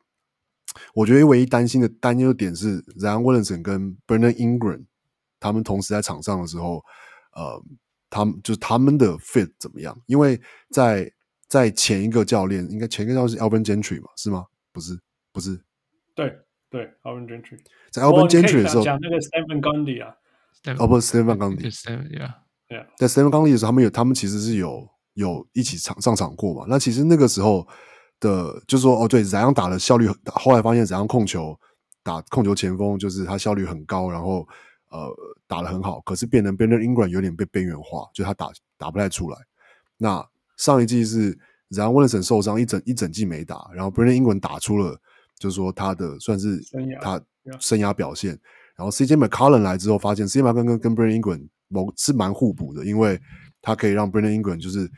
[0.94, 4.84] 我觉得唯一担心的担忧点是 Zion Williamson 跟 Brandon Ingram
[5.44, 6.82] 他们同时在场上的时候，
[7.34, 7.62] 呃，
[8.10, 9.94] 他们就是他们的 fit 怎么样？
[10.06, 10.40] 因为
[10.72, 11.12] 在
[11.50, 14.08] 在前一个教练，应该前一个教练是 Alvin Gentry 嘛？
[14.16, 14.46] 是吗？
[14.72, 14.98] 不是，
[15.34, 15.60] 不是。
[16.16, 16.34] 对
[16.70, 17.60] 对，Alvin Gentry。
[17.92, 20.16] 在 Alvin Gentry 的时候，讲那个 Stephen Gundy 啊。
[20.80, 21.70] 哦，不是 Stephen Gundy。
[21.70, 22.86] Yeah，Yeah。
[22.98, 26.66] 在 Stephen Gundy 的时候，他们有，他们其实是有有一起场上场过嘛？
[26.70, 27.68] 那其实那个时候
[28.22, 31.60] 的，就是说，哦，对，怎样打的效率，后来发现怎样控球，
[32.02, 34.48] 打控球前锋，就是他效率很高，然后
[34.94, 35.12] 呃
[35.48, 39.38] 打得很好，可是变成 Brandon Ingram 有点被边缘化，就他打打不太出来。
[39.98, 40.24] 那
[40.58, 41.34] 上一季是
[41.72, 45.00] Zion Williamson 受伤一整一整季没打，然后 Brandon Ingram 打出了，
[45.40, 46.62] 就是说他的算是
[47.02, 47.20] 他
[47.60, 48.40] 生涯表现。
[48.76, 53.20] 然后 CJ McCollum 来之后，发现 CJ McCollum 跟跟 Brandon Ingram 某是蛮互补的，因为
[53.62, 54.90] 他可以让 Brandon Ingram 就是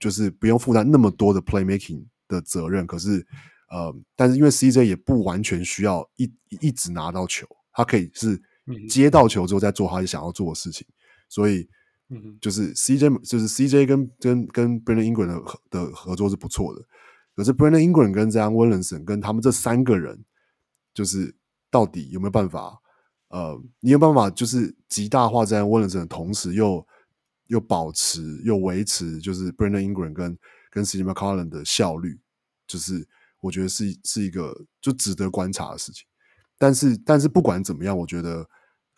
[0.00, 2.86] 就是不用负担那么多的 playmaking 的责任。
[2.86, 3.24] 可是
[3.70, 8.40] 呃，但是因为 CJ 也不完全需要一一直拿到球，他可以是
[8.88, 10.86] 接到球之后再做他想要做的事情，
[11.28, 11.68] 所以。
[12.10, 16.82] 嗯，就是 CJ，就是 CJ 跟跟跟 Brandon Ingram 的的合作是不错的，
[17.36, 20.24] 可是 Brandon Ingram 跟 Zion Williamson 跟他们这三个人，
[20.94, 21.36] 就是
[21.70, 22.80] 到底有没有办法？
[23.28, 26.86] 呃，你有办法就是极大化在 Williamson 的同时又
[27.48, 30.38] 又保持又维持，就是 Brandon Ingram 跟
[30.70, 32.18] 跟 CJ McCollum 的效率，
[32.66, 33.06] 就是
[33.42, 36.06] 我觉得是是一个就值得观察的事情。
[36.56, 38.48] 但是但是不管怎么样，我觉得，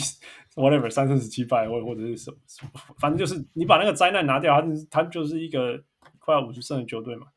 [0.55, 2.37] whatever 三胜十七败，或或者是什么，
[2.97, 5.83] 反正就是你把那个灾难拿掉，他他就是一个
[6.17, 7.27] 快要五十胜的球队嘛。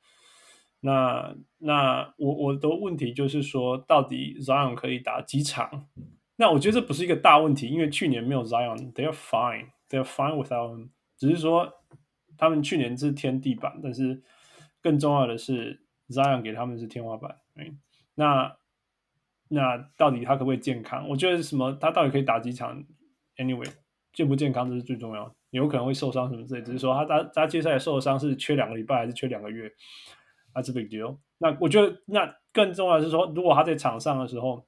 [0.80, 5.90] 那那我我的问题就是说，到底 Zion 可以打几场？
[6.40, 10.88] 那我觉得这不是一个大问题，因为去年没有 Zion，they are fine，they are fine without him。
[11.18, 11.70] 只是说
[12.38, 14.22] 他们去年是天地板，但是
[14.80, 17.36] 更重要的是 Zion 给他们是天花板，
[18.14, 18.56] 那
[19.48, 21.06] 那到底他可不可以健康？
[21.10, 22.82] 我觉得什么，他到底可以打几场
[23.36, 23.70] ？Anyway，
[24.14, 25.34] 健不健康这是最重要。
[25.50, 29.70] 有可能会受伤什么之类，只是说他他他接下来受伤是缺两个礼拜还是缺两个月
[30.54, 31.18] ？That's a big deal。
[31.36, 34.64] 那我觉得那更重要的是说，如果他在场上的时候，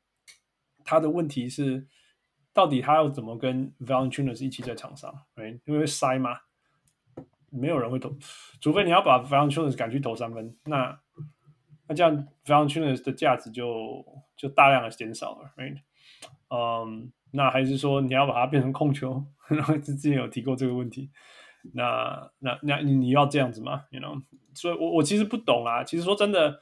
[0.84, 1.86] 他的问题是
[2.52, 5.12] 到底他要怎么跟 v a l e n t i n o s 一起在场上？
[5.36, 6.38] 哎，因为塞嘛，
[7.50, 8.14] 没有人会投，
[8.60, 10.98] 除非你要把 v a l e n t i n o s 赶去投三分，那。
[11.88, 15.78] 那这样 v a l e n t i n o s 的价值就就大量的减少了，right？
[16.48, 19.22] 嗯、那还是说你要把它变成控球？
[19.50, 21.10] 然后之前有提过这个问题。
[21.74, 24.22] 那那那你你要这样子吗？You know？
[24.54, 25.82] 所以我我其实不懂啊。
[25.82, 26.60] 其实说真的，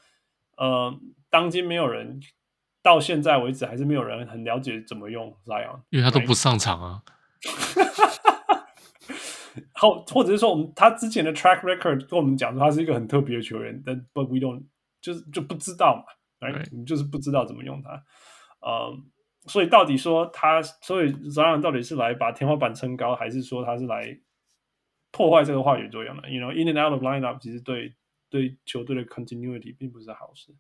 [0.57, 2.19] 呃，当今没有人
[2.83, 7.03] 到现在为止还是没有人很了解怎么用 Zion，因为他都不上场啊。
[9.75, 14.65] 好，或者是说我们他之前的 track record 跟我们讲说他是一个很特别的球员，但 but we don't。
[15.03, 16.05] 就是就不知道嘛，
[16.47, 16.69] 哎，right?
[16.77, 18.05] 你就是不知道怎么用它，
[18.61, 18.95] 呃，
[19.47, 24.21] 所以到底说他，所以 Zion 到底是来把天花板撑高，还是说他是来
[25.11, 27.95] 破坏这个化学作用的？You know, in and out of lineup 其实对
[28.29, 30.55] 对球队的 continuity 并不是好事。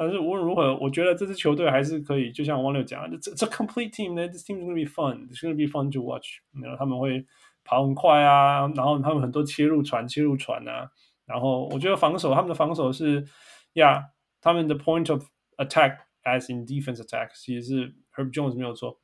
[0.00, 6.38] 但是无论如何，我觉得这支球队还是可以，就像汪六讲的，这这 complete team 呢，this team is gonna be fun，it's gonna be fun to watch。
[6.62, 7.26] 然后他们会
[7.64, 10.90] 跑很快啊，然后他们很多切入传、切入传啊，
[11.26, 13.26] 然后我觉得防守，他们的防守是。
[13.72, 14.06] Yeah，
[14.40, 18.98] 他们的 point of attack as in defense attack 其实是 Herb Jones 没有错。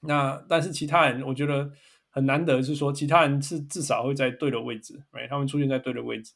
[0.00, 1.70] 那但是其他人我觉得
[2.08, 5.28] 很难得是说，其他人是至少会在对的位置，right？
[5.28, 6.32] 他们出现在对的位置。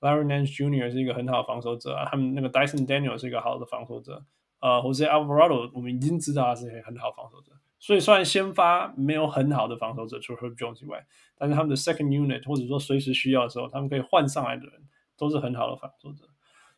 [0.00, 0.90] Larry Nance Jr.
[0.90, 4.24] 是一个很好的防守者啊，他们那个 Dyson Daniel 是一个好的防守者。
[4.60, 7.52] 呃，Jose Alvarado 我们已经知道他是一个很好的防守者。
[7.78, 14.82] 所以虽然先发没有很好的防守者，除了 Jones 以外，但是他们的 second unit 或者说随时需要的时候，他们可以换上来的人
[15.16, 16.28] 都是很好的防守者。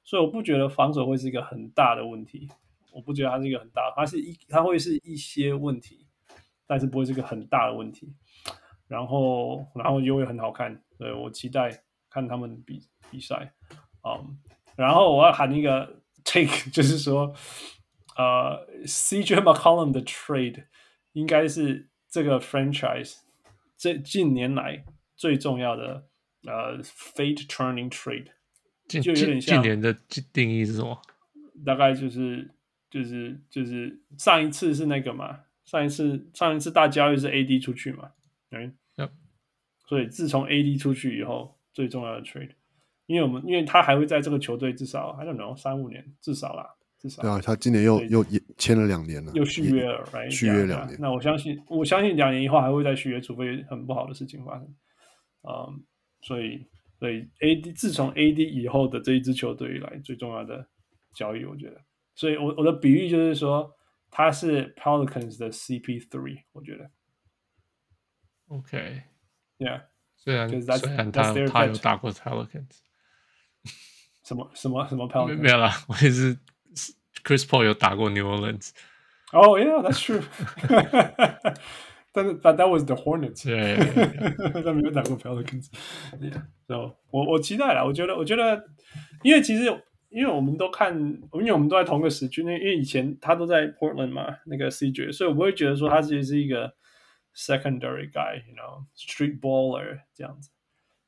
[0.05, 2.49] 所以我不觉得防守会是一个很大的问题，
[2.92, 6.07] 我不觉得它是一个很大，它是一它会是一些问题，
[6.68, 8.15] 但是不会是一个很大的问题。
[8.86, 12.81] 然后然后又会很好看，对我期待看他们比
[13.13, 13.55] 比赛。
[14.03, 14.37] 嗯，
[14.75, 17.33] 然后我要喊一个 take，就是说，
[18.17, 20.65] 呃，CJ McCollum 的 trade
[21.13, 23.19] 应该是这个 franchise
[23.77, 24.85] 这近年来
[25.15, 26.09] 最重要的
[26.47, 28.29] 呃 fate turning trade。
[28.89, 29.97] 就有点像近年的
[30.33, 31.01] 定义是什么？
[31.65, 32.51] 大概就是
[32.91, 38.11] 就是就是上一次是那个嘛，上一次上一次大交易是 AD 出去嘛，
[38.51, 38.77] 嗯.
[39.87, 42.53] 所以自从 AD 出去以后，最重要的 trade，
[43.13, 46.67] 因为我们因为他还会在这个球队至少 I don't know 三五年至少啦，
[46.99, 47.23] 至少。
[47.23, 48.25] 对啊，他今年又又
[48.57, 50.31] 签了两年了，又续约了，right?
[50.31, 50.99] 续约两年。
[51.01, 54.75] 那我相信我相信两年以后还会再续约，除非很不好的事情发生。
[55.43, 55.85] 嗯，
[56.23, 56.67] 所以。
[56.99, 60.65] 所以 AD 自从 AD 以后的这一支球队以来最重要的
[61.17, 61.81] 交易，我觉得。
[62.15, 63.69] 所以我我的比喻就是说，
[64.09, 66.89] 他是 Pelicans 的 CP three，我觉得。
[68.47, 69.83] OK，Yeah，
[70.15, 72.79] 虽然虽然他他有打过 Pelicans，
[74.25, 76.37] 什么什么什么 Pelicans 没有啦，我也是
[77.25, 78.71] Chris Paul 有打过 New Orleans。
[79.33, 80.23] Oh yeah，that's true。
[82.15, 83.47] 但是，But that was the Hornets。
[83.47, 83.75] 对，
[84.63, 85.69] 他没有打过 Pelicans。
[86.21, 88.63] Yeah，so 我我期待了，我觉得我觉得，
[89.23, 89.65] 因为其实
[90.11, 90.95] 因为我们都看，
[91.33, 96.75] 因为我们都在同个时区，那因为以前他都在 Portland 嘛，那个 CJ，所以我不会觉得说他其实是一个
[97.35, 100.51] secondary guy，you know，street baller 这样子。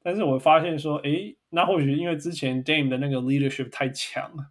[0.03, 4.51] 但是我发现说，诶，那或许因为之前 Dame 的那个 leadership 太强了。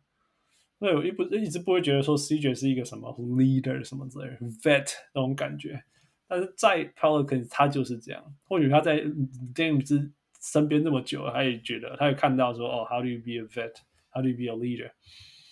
[0.79, 5.81] 所以我一不一直不会觉得说 CJ 是一个什么 leader 什么之类的 vet 那种感觉，
[6.27, 8.21] 但是在 Pelicans 他就是这样。
[8.43, 9.01] 或许他在
[9.55, 14.91] Dame 之身边那么久，他也觉得，他也看到说，哦，How do you be a vet？How do you be a leader？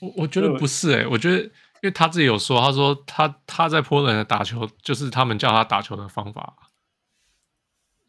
[0.02, 1.50] 我我觉得不是诶、欸，我觉得因
[1.84, 6.58] 为他自己有说，他说他他在 Portland 打球就是他们叫他打球的方法，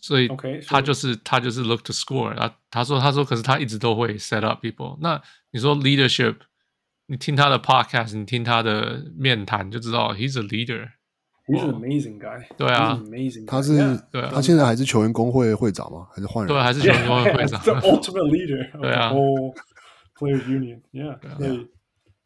[0.02, 0.28] 所以
[0.66, 2.34] 他就是他就是 look to score。
[2.34, 4.98] 他他说他说可是他一直都会 set up people。
[5.00, 5.22] 那
[5.52, 6.36] 你说 leadership？
[7.06, 10.88] 你听他的 podcast，你听他的面谈，就知道 he's a leader。
[11.46, 12.46] He's an amazing guy。
[12.56, 13.46] 对啊，amazing。
[13.46, 13.76] 他是，
[14.10, 16.06] 对啊，他现在还是球员工会会长吗？
[16.14, 16.54] 还是换人？
[16.54, 17.60] 对，还是球员工会会长。
[17.62, 18.80] The ultimate leader。
[18.80, 19.10] 对啊。
[19.10, 19.54] Oh,
[20.16, 21.18] players union，yeah。
[21.36, 21.68] 所以，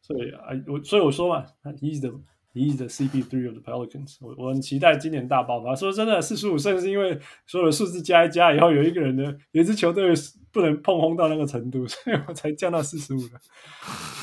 [0.03, 1.47] 所以啊，我所以我说嘛
[1.81, 2.11] ，he's the
[2.57, 4.17] he's the CP3 of the Pelicans。
[4.21, 5.75] 我我很期待今年大爆发。
[5.77, 10.13] 说真的，四十五胜是因为所有的数字加一加以后，有一个人的有一支球队
[10.51, 13.39] 不能碰轰到那个程度，所以我才降到四十五的。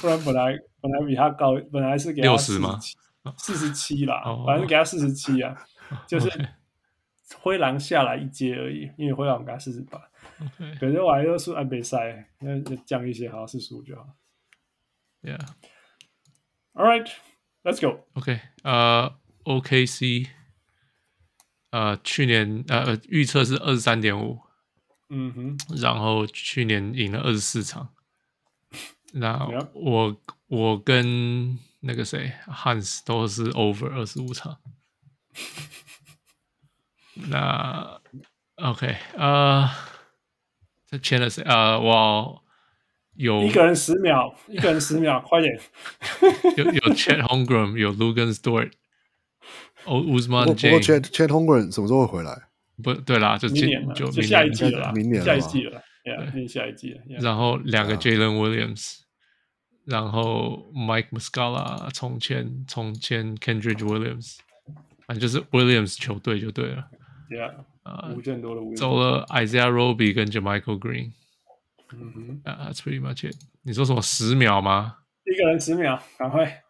[0.01, 2.97] 不然本来本来比他高，本来是给他四十七，
[3.37, 5.55] 四十七啦，反正给他四十七啊，
[6.07, 6.29] 就是
[7.39, 10.01] 灰狼下来一阶而已，因为灰狼给他四十八。
[10.79, 14.07] 可是我还是说安倍赛，那降一些，好四十五就好。
[15.21, 15.39] Yeah.
[16.73, 17.07] All right,
[17.63, 18.05] let's go.
[18.13, 19.13] OK，呃
[19.45, 20.27] ，OKC，
[21.71, 24.39] 呃，去年呃预测是二十三点五。
[25.09, 27.93] 嗯哼，然后去年赢了二十四场，
[29.13, 34.57] 那 我我跟那个谁 Hans 都是 over 二十五场。
[37.13, 38.01] 那
[38.55, 39.69] OK，呃，
[40.89, 41.43] 他签了谁？
[41.43, 42.42] 呃，我
[43.15, 45.59] 有一个人十秒，一个人十秒，快点。
[46.57, 48.71] 有有 Chat Holmgren，有 Luguentz Dort，
[49.85, 50.61] 哦，Ousmane Dieng。
[50.61, 52.43] 不过 Chet Chet Holmgren 什么时候会回来？
[52.81, 57.01] 不对啦，就今年了，就下一季了，明年下一季了，对，下一季了。
[57.19, 59.01] 然后两个 Jalen Williams，
[59.85, 64.37] 然后 Mike Muscala 从前从前 Kendrick Williams，
[65.05, 66.87] 反正就是 Williams 球队就对了。
[67.29, 68.09] Yeah，啊，
[68.41, 71.11] 多走了 Isaiah Roby 跟 Jamichael Green。
[71.99, 73.35] 嗯哼，That's pretty much it。
[73.61, 74.97] 你说什么十秒吗？
[75.25, 76.63] 一个人十秒，赶快。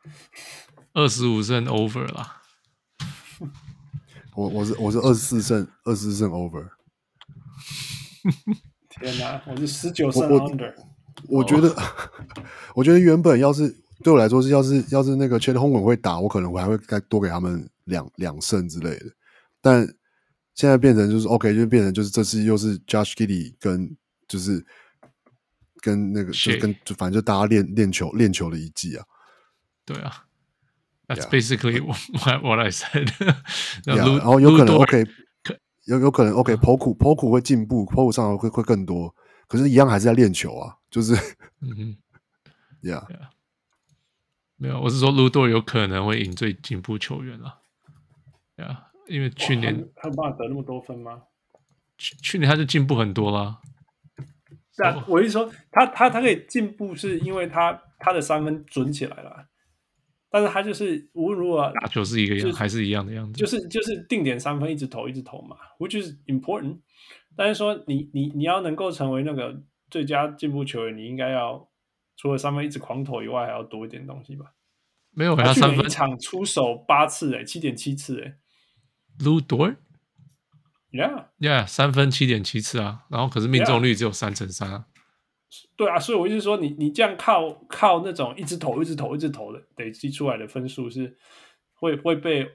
[0.94, 2.42] 二十五胜 over 啦。
[4.36, 6.68] 我我是我是二十四胜二十四胜 over，
[8.90, 10.74] 天哪，我是十九胜 under。
[11.28, 11.84] 我觉得，oh.
[12.76, 19.06] 我觉得原本要是对我来说是要是要是那个 Chet Holmgren 会打，我可能我还会再多给他们两两胜之类的。
[19.62, 19.88] 但
[20.56, 23.96] 现在变成就是 OK，就变成就是这次又是 Josh Giddey 跟
[24.28, 24.66] 就是
[25.84, 29.04] 跟那个就跟就反正就大家练练球练球的一季啊。
[29.84, 30.26] 对啊。
[31.06, 33.12] That's basically what what I said。
[33.84, 35.06] 然后有可能 OK，
[35.84, 39.14] 有有可能 OK，Poku Poku 会进步，Poku 上的会会更多，
[39.48, 41.14] 可是，一样还是在练球啊，就是，
[41.60, 41.98] 嗯哼，
[42.82, 43.04] Yeah，
[44.56, 47.60] 没有，我是说卢多有可能会赢最进步球员了
[48.56, 51.24] ，Yeah，因为去年他有办法得那么多分吗？
[51.98, 53.30] 去去年他就进步很多
[54.78, 54.94] 了。
[54.94, 59.48] 但我一说他他他可以进步，是因为他他的三分准起来了。
[60.30, 66.80] 但是他就是无论如何打球是一个样，还是一样的样子，就是就是定点三分一直投一直投嘛，which is important。
[67.36, 69.62] 但是说你你你要能够成为那个
[69.92, 71.70] 最佳进步球员，你应该要
[72.18, 74.54] 除了三分一直狂投以外，还要多一点东西吧？
[75.12, 78.36] 没有，他三分一场出手八次，欸，哎，七点七次，欸，哎
[80.94, 84.86] ，Lu Dort，yeah，yeah，三分七点七次啊，然后可是命中率只有三成三啊。
[85.76, 91.16] 对啊，所以我就是说你，你你这样靠靠那种一直投、一直投、一直投的累积出来的分数是
[91.74, 92.50] 会会被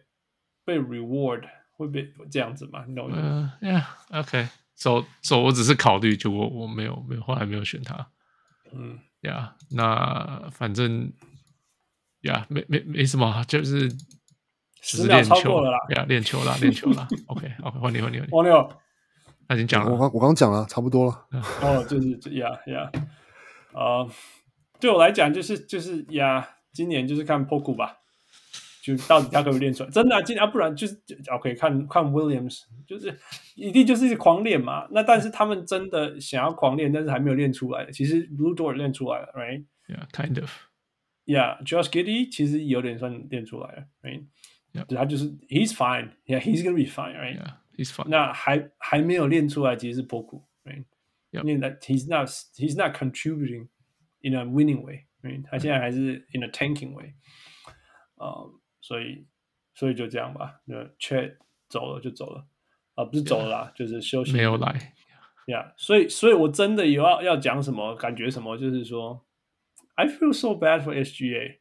[0.65, 1.43] 被 reward
[1.73, 2.85] 会被这样子嘛？
[2.87, 3.17] 你懂吗？
[3.21, 8.11] 嗯，Yeah，OK，走走，我只是考虑，就我我没有没有后来没有选他。
[8.73, 11.13] 嗯，Yeah，那反正
[12.23, 13.89] ，Yeah，没没没什么，就是
[14.81, 17.07] 十秒超过了啦，Yeah，练球啦，练球啦。
[17.27, 18.33] OK，OK，换你换你换你。
[18.33, 18.71] 王六。
[19.49, 21.27] 那已经讲了，我刚我刚讲了，差不多了。
[21.63, 22.91] 哦，就是呀呀，
[23.73, 24.07] 呃，
[24.79, 27.97] 对我来讲就是就是呀，今年就是看 Poku 吧，
[28.83, 29.91] 就到底他可不可以练出来？
[29.91, 31.01] 真的啊，今年啊，不然就是
[31.33, 33.19] OK 看看 Williams，就是
[33.55, 34.87] 一定就是狂练嘛。
[34.91, 37.91] 那但是他们真的想要狂练，但是还没有练出来。
[37.91, 40.51] 其实 Lu Dort 练出来了，right？Yeah，kind of。
[41.25, 44.25] Yeah，Josh Giddey 其实有点算练出来了，right？
[44.96, 48.08] 他就是 He's fine，Yeah，He's gonna be fine，right？Yeah，He's fine。
[48.08, 50.86] 那还还没有练出来，其实是波库，right？
[51.32, 53.68] 因为 He's not，He's not contributing
[54.22, 55.44] in a winning way，right？
[55.50, 57.14] 他现在还是 in a tanking way。
[58.16, 58.46] 啊，
[58.82, 59.26] 所以
[59.74, 61.38] 所以就这样吧，那 Chet
[61.70, 62.48] 走了就走了，
[62.96, 64.34] 啊，不是走了啦，就是休息。
[64.34, 64.94] 没有来。
[65.46, 69.26] Yeah，所以所以我真的有要要讲什么，感觉什么，就是说。
[69.96, 71.60] I feel so bad for SGA，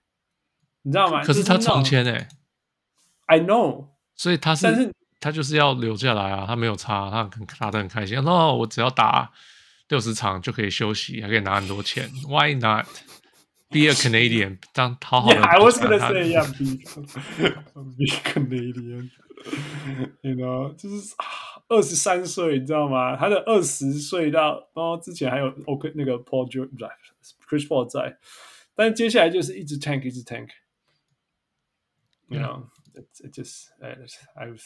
[0.85, 1.23] 你知道吗？
[1.23, 2.29] 可是他重签诶
[3.27, 8.23] ，I know，所以他是，但是他就是要留下来啊，他没有差，他很打得很开心。
[8.25, 9.31] 那我只要打
[9.89, 12.09] 六十场就可以休息，还可以拿很多钱。
[12.29, 12.87] Why not
[13.69, 14.59] be a Canadian？
[14.73, 15.37] 当讨好的。
[15.37, 21.15] Yeah，I was gonna say yeah，be Canadian，you know，就是
[21.69, 23.17] 二十三岁，你知道吗？
[23.17, 28.19] 他的二十岁到，然后之前还有 OK 那个 Paul George。Chris Paul 在，
[28.75, 32.41] 但是接下来就是一直 tank，一直 tank，you
[32.98, 33.68] Know，it just
[34.36, 34.64] I was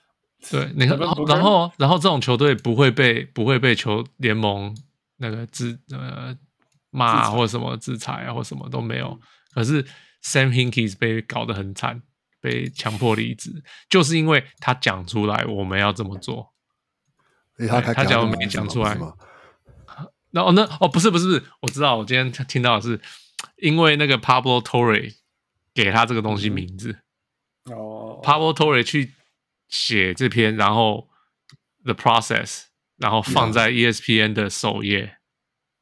[0.50, 4.74] 对， 你看，然后然后这种球队不会被不会被球联盟
[5.16, 6.36] 那个制呃
[6.90, 9.20] 骂或者什么制裁啊或什么都没有，
[9.52, 9.84] 可是
[10.22, 12.02] Sam Hinkie 被搞得很惨，
[12.40, 16.54] 被强迫离职，就是因为他讲出来我们要这么做，
[17.68, 18.98] 他他讲没讲出来。
[20.32, 23.00] 那哦，那哦，不是不是不是，我知道，我今天听到的是，
[23.56, 25.12] 因为那个 Pablo Torre
[25.74, 27.00] 给他这个东西名字，
[28.10, 29.12] 哦，Pablo Torre 去
[29.68, 31.08] 写这篇，然后
[31.84, 32.64] The Process，
[32.96, 35.18] 然后放在 ESPN 的首页，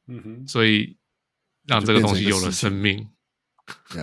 [0.07, 0.97] 嗯哼，所以
[1.65, 3.09] 让这个东西有了生命。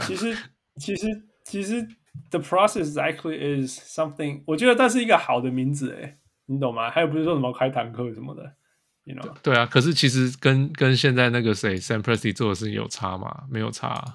[0.06, 0.36] 其实
[0.80, 1.06] 其实
[1.44, 1.86] 其实
[2.30, 6.90] The Process actually is something，我觉得这是一个好的名字，诶，你懂吗？
[6.90, 8.56] 还有不是说什么开坦克什么的。
[9.05, 9.36] You know?
[9.40, 13.44] 对啊，可是其实跟跟现在那个谁 Sam Presti 做的事情有差吗？
[13.48, 14.12] 没有差，啊，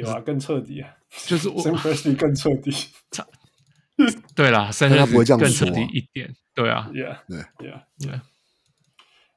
[0.00, 2.70] 有啊，更彻底啊，就是我 Sam Presti 更彻底，
[3.10, 3.26] 差，
[4.34, 7.82] 对啦，Sam Presti 更彻底一点，对啊，Yeah，对，Yeah，Yeah。
[7.98, 8.20] Yeah.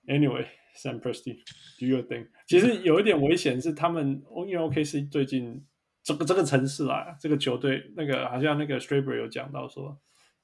[0.05, 2.27] Anyway，Sam Presti，do your thing。
[2.47, 5.65] 其实有一点危险是他们，因为 OKC 最近
[6.03, 9.99] 这个这个城市啊，这个球队那个好像那个 Straber 有讲到说，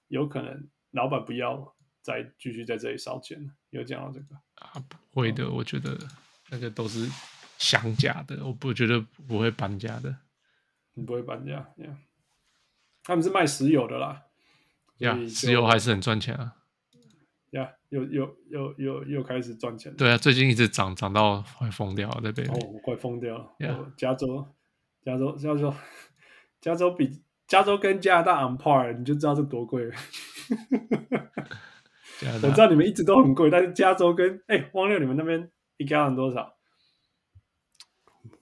[0.07, 1.73] 有可能老板不要。
[2.05, 4.73] 再继续在这里烧钱了，有讲到这个啊？
[5.11, 5.97] 不会的，我觉得
[6.51, 7.09] 那个都是
[7.57, 10.15] 想假的，我不觉得不会搬家的。
[10.93, 11.95] 你不会搬家，yeah.
[13.03, 14.23] 他们是卖石油的啦，
[14.99, 16.55] 呀，yeah, 石油还是很赚钱啊。
[17.51, 19.93] 呀，又又又又又开始赚钱。
[19.95, 22.49] 对啊，最近一直涨，涨到快疯掉了，在北美。
[22.49, 23.47] 哦，我快疯掉了。
[23.97, 24.47] 加州，
[25.03, 25.73] 加州，加州，
[26.59, 29.95] 加州比加州跟加拿大 on par，你就知道这多贵了。
[32.41, 36.54] 我知道你们一直都很贵，但是加州跟哎、欸、汪六，你们那边一 gallon 多少？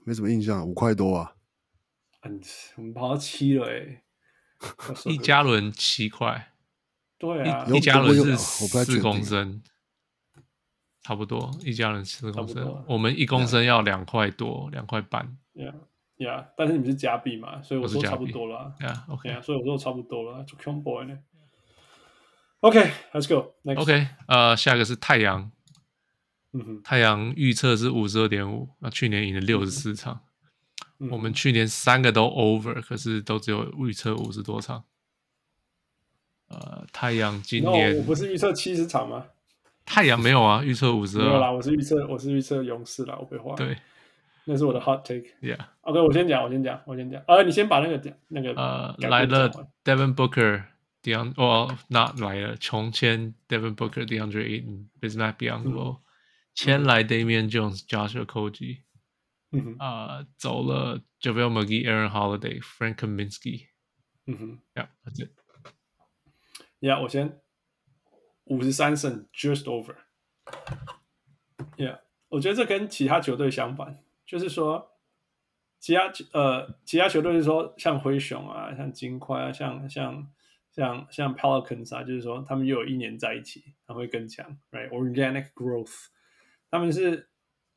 [0.05, 1.35] 没什么印象，五块多啊。
[2.23, 2.41] 嗯，
[2.77, 4.03] 我们跑到七了哎、欸，
[5.05, 6.53] 一加仑七块。
[7.17, 9.61] 对啊，一加仑是四公升，
[11.01, 12.83] 差不多一加仑四公升。
[12.87, 15.37] 我们一公升要两块多，两块半。
[15.53, 15.73] 呀
[16.17, 18.73] 呀，但是你们是加币嘛，所以我说差不多了。
[18.81, 21.17] 呀，OK 啊，所以我说差不多了，就 combo 呢。
[22.61, 23.53] OK，Let's go。
[23.63, 25.51] OK，呃，下一个是太阳。
[26.53, 30.21] 嗯哼，太阳预测是五十二点五，那去年赢了六十四场。
[30.99, 34.83] 嗯、我们去年三个都 over，可是都只有预测五十多场。
[36.49, 39.25] 呃，太阳今年、no, 我不是预测七十场吗？
[39.85, 41.25] 太阳没有啊，预测五十二。
[41.25, 43.55] 没有啦，我是预测我是预测勇士啦，我被换。
[43.55, 43.75] 对，
[44.45, 45.25] 那是我的 hot take。
[45.41, 45.57] Yeah。
[45.81, 47.21] OK，我先讲，我先讲，我先讲。
[47.27, 49.49] 呃，你先把那个讲那个呃来了
[49.83, 50.65] ，Devin Booker。
[51.03, 55.97] DeAndre 哦，not 来了，重签 Devin Booker、DeAndre Ayton、Bismack Biyombo，
[56.53, 58.15] 签来 Damian Jones、Josh
[59.51, 63.67] 哼，啊，走了 JaVale McGee、Aaron Holiday、Frank Kaminsky，
[64.25, 65.31] 嗯哼，Yeah，that's it。
[66.79, 67.41] Yeah，我先
[68.45, 69.95] 五十三胜，just over。
[71.77, 71.99] Yeah，
[72.29, 74.97] 我觉得这跟其他球队相反，就是说，
[75.79, 80.31] 其他呃，其他球队是说，像灰熊啊，像金块啊，像像。
[80.75, 86.07] 像像 Pelicans 啊，就是说他们又有一年在一起，他会更强，right？Organic growth，
[86.73, 87.29] 他们是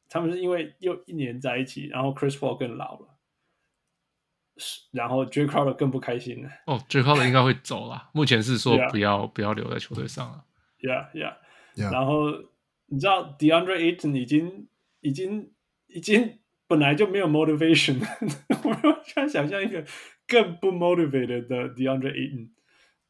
[0.09, 3.19] 他们是因为又一年在一起，然后 Chris Paul 更老了，
[4.91, 6.49] 然后 Jae Crowder 更不开心了。
[6.67, 9.33] 哦，Jae Crowder 应该会走了，目前是说不要 Yeah.
[9.33, 10.47] 不要留在球队上了。
[10.81, 11.37] Yeah, yeah,
[11.75, 11.93] yeah.
[11.93, 12.31] 然后
[12.87, 14.67] 你知道 DeAndre Ayton 已经
[15.01, 15.53] 已经
[15.89, 18.01] 已经本来就没有 motivation，
[18.65, 19.85] 我突然想想象一个
[20.27, 22.49] 更不 motivated 的 DeAndre Ayton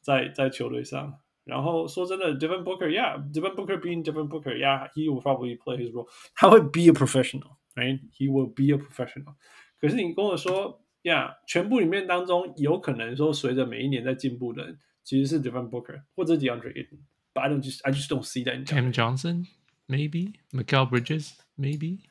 [0.00, 1.20] 在在球队上。
[1.45, 6.08] 然后说真的，Devin Booker，yeah，Devin Booker being Devin Booker，yeah，he will probably play his role。
[6.35, 9.34] 他会 be a professional，right？He will be a professional。
[9.80, 22.01] 可是你跟我说，yeah，全部里面当中有可能说随着每一年在进步的人，其实是 Devin Booker 或者 DeAndre Ayton。But I don't just，I just don't see that。Cam Johnson，maybe，Mikal Bridges，maybe。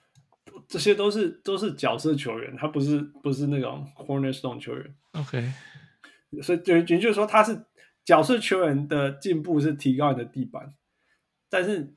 [0.66, 4.94] 这些都是都是角色球员，他不是不是那种 cornerstone 球员。
[5.12, 5.52] OK，
[6.42, 7.64] 所以就也就是说他是。
[8.05, 10.75] 角色球员的进步是提高你的地板，
[11.49, 11.95] 但是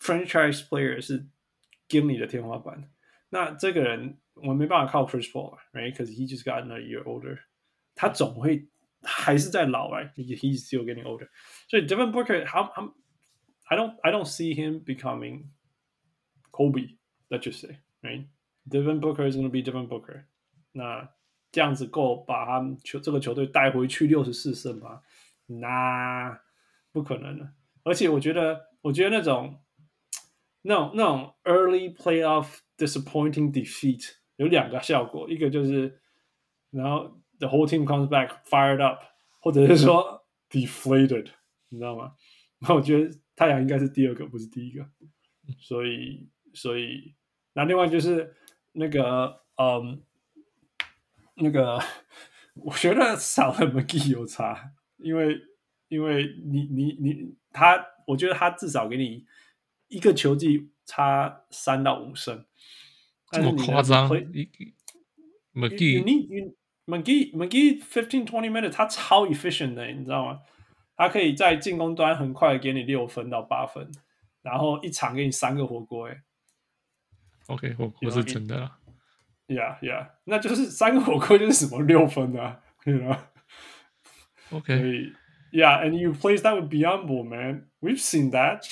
[0.00, 1.28] franchise player 是
[1.88, 2.90] give 你的天花板。
[3.30, 7.38] 那这个人我没办法靠 Chris Paul，right？Because he just got a year older，
[7.94, 8.68] 他总会
[9.02, 11.28] 还是在老，right？He's still getting older。
[11.68, 12.94] 所以 Devin Booker，how how
[13.66, 15.50] I don't I don't see him becoming
[16.50, 16.96] Kobe。
[17.28, 20.24] Let's just say，right？Devin Booker is gonna be Devin Booker。
[20.72, 21.08] 那
[21.52, 25.02] 这样子够把他们球这个球队带回去六十四胜吗？
[25.48, 26.40] 那
[26.92, 27.52] 不可能的，
[27.82, 29.60] 而且我觉得，我觉得那种
[30.62, 36.00] 那种那种 early playoff disappointing defeat 有两个效果，一个就是
[36.70, 39.02] 然后 the whole team comes back fired up，
[39.40, 41.28] 或者是说 deflated，
[41.70, 42.14] 你知道吗？
[42.58, 44.86] 那我觉得太阳应该是第二个，不是第一个，
[45.58, 47.14] 所以所以
[47.54, 48.34] 那另外就是
[48.72, 50.02] 那个嗯
[51.36, 51.78] 那个
[52.54, 54.72] 我觉得少了 McGee 有差。
[54.98, 55.40] 因为，
[55.88, 59.24] 因为你你你他，我觉得他至少给你
[59.88, 62.44] 一个球技差三到五胜，
[63.30, 64.08] 这么夸张
[65.54, 66.28] ？McGee，你
[66.86, 70.40] McGee McGee fifteen twenty minutes，他超 efficient 的，你知道吗？
[70.96, 73.90] 他可以在进攻端很快给你六分到八分，
[74.42, 76.22] 然后一场给你三个火锅，哎
[77.46, 78.70] ，OK，火锅是真的
[79.46, 83.30] ，Yeah Yeah，那就是三个火锅就是什么六分啊，对吧
[84.51, 85.11] ？Okay.
[85.51, 87.67] Yeah, and you place that with Biyombo, man.
[87.79, 88.63] We've seen that.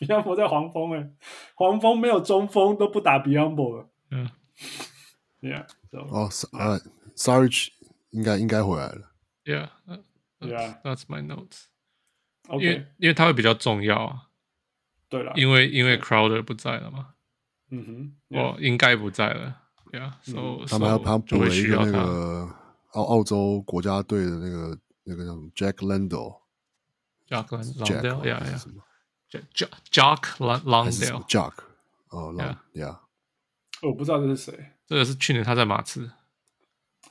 [0.00, 1.10] Biyombo 在黄蜂哎，
[1.56, 3.88] 黄蜂没有中锋都不打 Biyombo 了。
[4.10, 4.30] 嗯，
[5.40, 5.66] Yeah.
[5.90, 6.80] 哦，呃，
[7.16, 7.70] Sarge
[8.10, 9.10] 应该应该回来了。
[9.44, 9.70] Yeah,
[10.40, 10.80] yeah.
[10.82, 11.64] That's my notes.
[12.46, 14.28] OK，因为因为他会比较重要啊。
[15.08, 17.14] 对了，因为因为 Crowder 不在了嘛。
[17.70, 19.56] 嗯哼，我应该不在了。
[19.90, 22.54] Yeah, so 他们还他补了一个那个。
[22.93, 31.53] 澳澳洲国家队的那个那个叫什么？Jack Landale，Jack Landale，Yeah，Yeah，Jack Landale，Jack，
[32.09, 32.33] 哦
[32.73, 32.99] ，Yeah，
[33.81, 34.71] 我不知道这是谁。
[34.85, 36.11] 这个是去年他在马刺。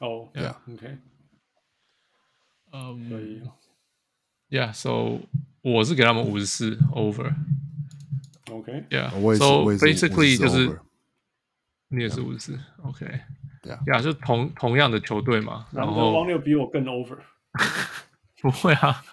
[0.01, 0.99] 哦，Yeah，OK，
[2.73, 3.43] 嗯，可以。
[4.51, 5.21] Yeah，So
[5.63, 7.35] 我是给他们五十四 over。
[8.51, 10.81] OK，Yeah，So basically 就是
[11.89, 13.21] 你也是五十四，OK。
[13.63, 17.17] 对呀，是同同样的球队嘛，然后汪六比我更 over，
[18.43, 19.05] 不会啊，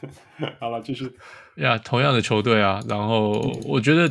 [0.58, 1.12] 好了，继续。
[1.56, 3.32] 呀，同样的球队啊，然后
[3.64, 4.10] 我觉得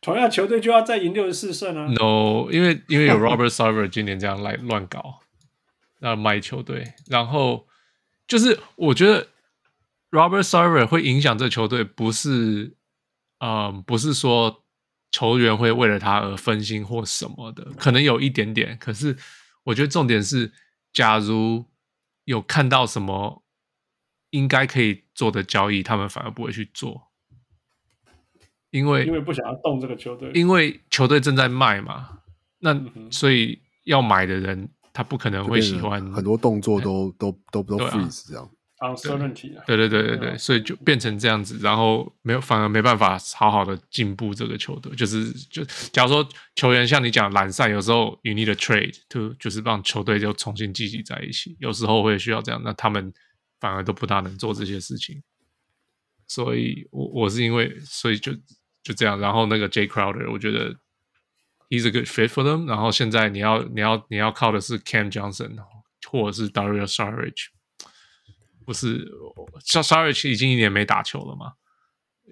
[0.00, 5.20] 同样球队就要再赢六十四胜啊，no，因为因为有 Robert Sarver 今年这样来乱搞，
[6.00, 7.66] 那卖球队，然后
[8.26, 9.28] 就是我觉得
[10.10, 12.74] Robert Sarver 会影响这球队，不是，
[13.40, 14.62] 嗯，不是说。
[15.10, 18.76] 球员会为了他而分心或什么的，可能有一点点。
[18.78, 19.16] 可是
[19.64, 20.52] 我觉得重点是，
[20.92, 21.66] 假如
[22.24, 23.42] 有看到什么
[24.30, 27.10] 应该可以做的交易，他们反而不会去做，
[28.70, 32.20] 因为因为不想要动这个球队，因为球队正在卖嘛。
[32.58, 32.78] 那
[33.10, 38.50] 所以要买的人，他不可能会喜欢很多动作都都都都 freeze 这样。
[38.80, 46.26] Uncertainty 对对对对对，所以就变成这样子，然后没有反而没办法好好的进步这个球队，就是就假如说
[46.56, 53.12] 球员像你讲懒散，有时候 you need a trade to 就是让球队就重新聚集在一起，有时候会需要这样，那他们
[53.60, 55.22] 反而都不大能做这些事情，
[56.26, 58.32] 所以我我是因为所以就
[58.82, 60.74] 就这样，然后那个 Jay Crowder 我觉得
[61.68, 65.56] he's a good fit for them，然后现在你要你要你要靠的是 Cam Johnson
[66.10, 67.48] 或者是 Dario Saric。
[68.70, 69.04] 不是
[69.66, 71.54] ，Saric 已经一年没打球了吗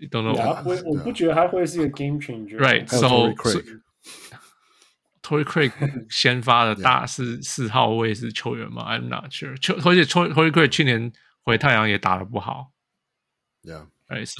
[0.09, 0.63] ？Don't know。
[0.65, 2.59] 我我不觉得他会是一个 game changer。
[2.59, 3.35] Right，so
[5.21, 5.73] Torrey Craig
[6.09, 9.59] 先发的大 四四号位是球员吗？I'm not sure。
[9.59, 12.71] 球而且 Torrey Craig 去年回太阳也打的不好。
[13.65, 13.89] Yeah，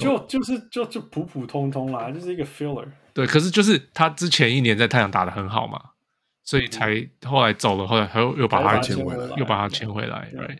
[0.01, 2.87] 就就是就就普普通通啦，就是一个 filler。
[3.13, 5.81] 对，可是就是他之前一年在太阳打的很好嘛，
[6.45, 10.31] 所以才后来走了，后来他又又把他签回来，又把他签回来。
[10.33, 10.59] Right，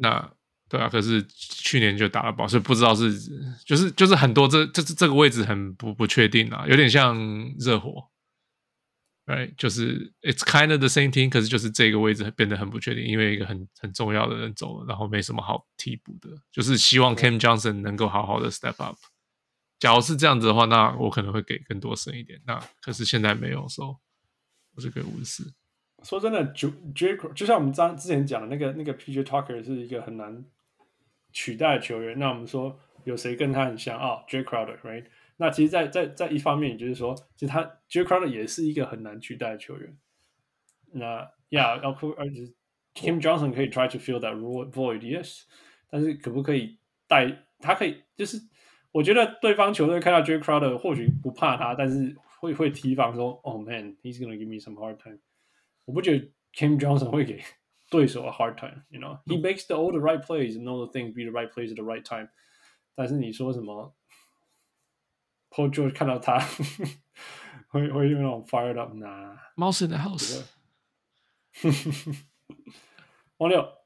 [0.00, 0.35] 那。
[0.68, 3.12] 对啊，可是去年就打了保，所以不知道是
[3.64, 7.16] 就是就是很多这这这个位置很不不确定啊，有点像
[7.58, 8.08] 热火
[9.26, 9.54] ，right？
[9.56, 18.96] 就是 it's kind of the same thing，可是就是这个位置变得很不确定，因为一个很很重要的人走了，然后没什么好替补的，就是希望 Cam Johnson 能够好好的 step up。
[19.78, 22.40] 假如是这样子的话，那我可能会给更多胜一点。
[22.46, 23.88] 那可是现在没有，所以
[24.74, 25.52] 我就给五十四。
[26.02, 30.44] 说真的，就 J 就像我们刚之前讲的那个那个 PJ Tucker 是一个很难
[31.36, 32.18] 取代球员。
[32.18, 35.04] 那我们说有谁跟他很像啊、？Jay Crowder，right？
[35.36, 39.94] 那其实在，在在一方面，也就是说，其实他 Jay Crowder 也是一个很难取代的球员。
[40.92, 42.54] 那 Yeah，要不而且
[42.94, 44.34] Kim Johnson 可以 try to fill that
[44.72, 45.42] void，yes，
[45.90, 47.44] 但是可不可以带？
[47.60, 48.40] 他可以就是。
[48.92, 55.18] 我觉得对方球队看到 Jay Crowder 或许不怕他，但是会会提防说：“Oh man, he's gonna give me some hard time。”
[55.84, 57.42] 我不觉得 Kim Johnson 会给
[57.89, 61.13] 对手 a hard time。You know, he makes the all the right plays and all the things
[61.13, 62.29] be the right plays at the right time。
[62.95, 63.95] 但是你说什么，
[65.49, 66.39] Paul George 看到他
[67.69, 69.37] 会会用那种 fired up 呐？
[69.55, 70.43] Mouse in the house。
[73.37, 73.77] 王六，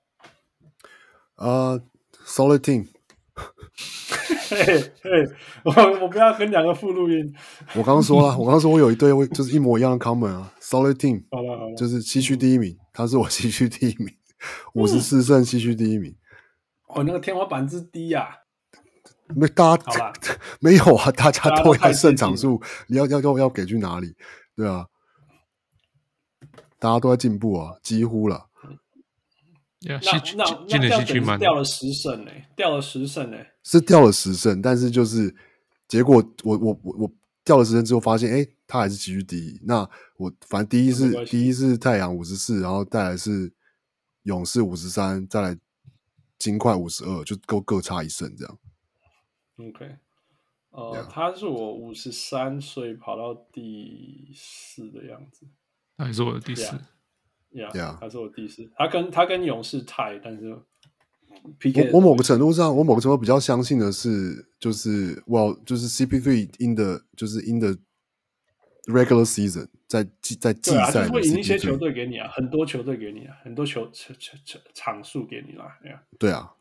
[1.35, 1.81] 呃、
[2.11, 2.89] uh,，Solid team。
[4.56, 5.28] 嘿，嘿，
[5.64, 7.32] 我我不要跟两个副录音。
[7.74, 11.22] 我刚刚说了， 我刚刚说我有一队，就是一模一样的 comment 啊，solid team。
[11.30, 14.08] 好了好了，就是西区第一名，他是我西区第一名，
[14.74, 16.16] 五十四胜西区第一名。
[16.88, 18.28] 哦，那个天花板之低呀！
[19.36, 20.12] 没，大家
[20.60, 24.16] 没有啊，大家都要胜场数，你要要要要给去哪里？
[24.56, 24.86] 对啊，
[26.80, 28.49] 大家都在进步啊，几乎了。
[29.80, 32.30] Yeah, 那那那掉等掉了十胜呢？
[32.54, 33.38] 掉了十胜呢？
[33.62, 35.34] 是掉了十胜，但是就是
[35.88, 39.58] 结果我，我我我我掉了十胜之后，发现哎，他还是继续第一。
[39.64, 43.50] 那我反正第一是第一是太阳五十四，然后再来是
[44.24, 45.56] 勇士五十三，再来
[46.38, 48.58] 金块五十二，就各各差一胜这样。
[49.56, 49.96] OK，
[50.72, 51.06] 呃，yeah.
[51.10, 55.46] 他是我五十三，所以跑到第四的样子。
[55.96, 56.64] 那也是我的第四。
[56.64, 56.80] Yeah.
[57.52, 60.56] Yeah, yeah，他是我第四，他跟他跟勇士 tie，但是
[61.58, 67.76] PK 我我某个程度上，我某个程度比较相信的是，就是 Well，就是 CP3 in the 就是 in the
[68.86, 76.52] regular season，在季在季赛，对啊，会赢一些球队给你啊，很多球队给你啊，很多球场场场数给你啦，Yeah，对啊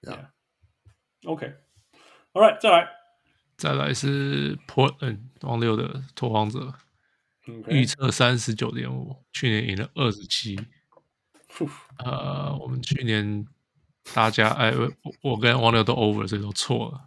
[0.00, 2.88] ，Yeah，OK，All right，再来，
[3.58, 6.72] 再来是 Portland 王六的拓荒者。
[7.68, 10.58] 预测三十九点五，去年赢了二十七。
[11.98, 13.46] 呃，我们去年
[14.12, 14.92] 大家哎，我
[15.22, 17.00] 我跟王六都 over，所以都错了。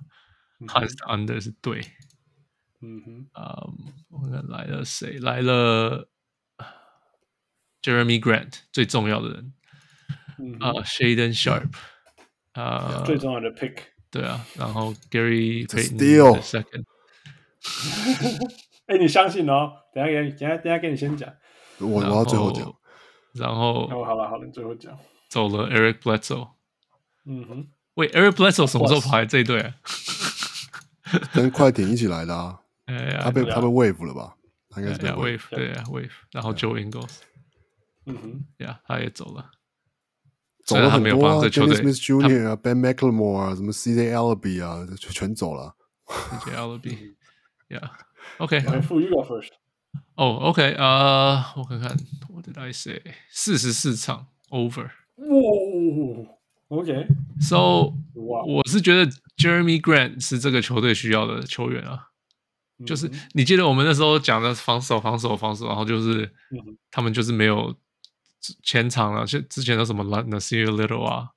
[0.68, 1.82] 看、嗯、under 是对。
[2.82, 5.20] 嗯哼，啊、um,，我看来了谁？
[5.20, 6.10] 来了
[7.82, 9.54] Jeremy Grant，最重要的人。
[10.62, 11.74] 啊、uh, Shaedon Sharpe，
[12.54, 13.78] 啊、uh,， 最重要的 pick。
[14.10, 16.86] 对啊，然后 Gary Payton second。
[18.90, 19.72] 哎，你相信哦？
[19.94, 21.32] 等下给你，等下等下给你先讲。
[21.80, 22.74] 我我要最后讲。
[23.34, 24.98] 然后，哦好了好了，你最后讲。
[25.30, 26.50] 走了 Eric Bledsoe。
[27.26, 27.68] 嗯哼。
[27.96, 29.76] 喂，Eric Bledsoe 什么时候跑来这一队啊？
[31.34, 32.60] 跟快艇一起来的啊。
[32.86, 34.36] 哎他被他被 wave 了吧？
[34.70, 35.42] 他应该是被 wave。
[35.52, 36.10] 对啊，wave。
[36.32, 37.18] 然后 Joe Ingles。
[38.08, 38.46] 嗯哼。
[38.58, 39.52] 呀，他也走了。
[40.66, 42.48] 走了很多啊，Dennis Smith Jr.
[42.50, 45.76] 啊，Ben McLemore 啊，什么 CJ Elleby 啊，全走了。
[46.08, 47.16] CJ Elleby。
[47.70, 47.88] Yeah。
[48.38, 49.50] OK，付一个 first。
[50.16, 51.90] 哦，OK，呃，我看看
[52.30, 53.02] ，What did I say？
[53.30, 54.90] 四十四场 over。
[55.16, 56.28] 哇
[56.68, 62.08] ，OK，So，我是觉得 Jeremy Grant 是这个球队需要的球员啊。
[62.86, 66.32] 就是你记得我们那时候讲的防守、防守、防守，然后就是
[66.90, 67.76] 他们就是没有
[68.64, 71.30] 前场了，就之前的什么 Nassir Little 啊，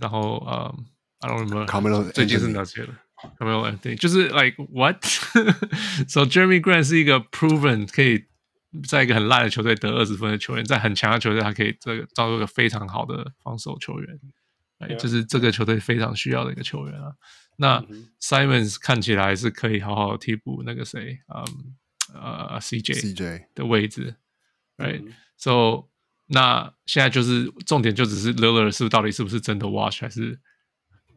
[0.00, 0.72] 然后呃
[1.18, 2.94] ，I don't remember，最近是哪些了？
[3.40, 3.70] 有没有？
[3.76, 8.24] 对，就是 like what？So Jeremy Grant 是一个 proven 可以
[8.86, 14.20] 在一个很烂的球队得二十分的球员，在很强的球队他可以这个造出一个非常好的防守球员，
[14.78, 17.12] 哎，就是这个球队非常需要的一个球员啊。
[17.56, 17.84] 那
[18.20, 21.74] Simons 看起来是可以好好替补那个谁，嗯
[22.14, 24.14] 呃 CJ CJ 的位置
[24.76, 25.88] ，right？So
[26.26, 30.38] 那现在就是重点就只是 Lillard 是不是到底是不是真的 watch 还是？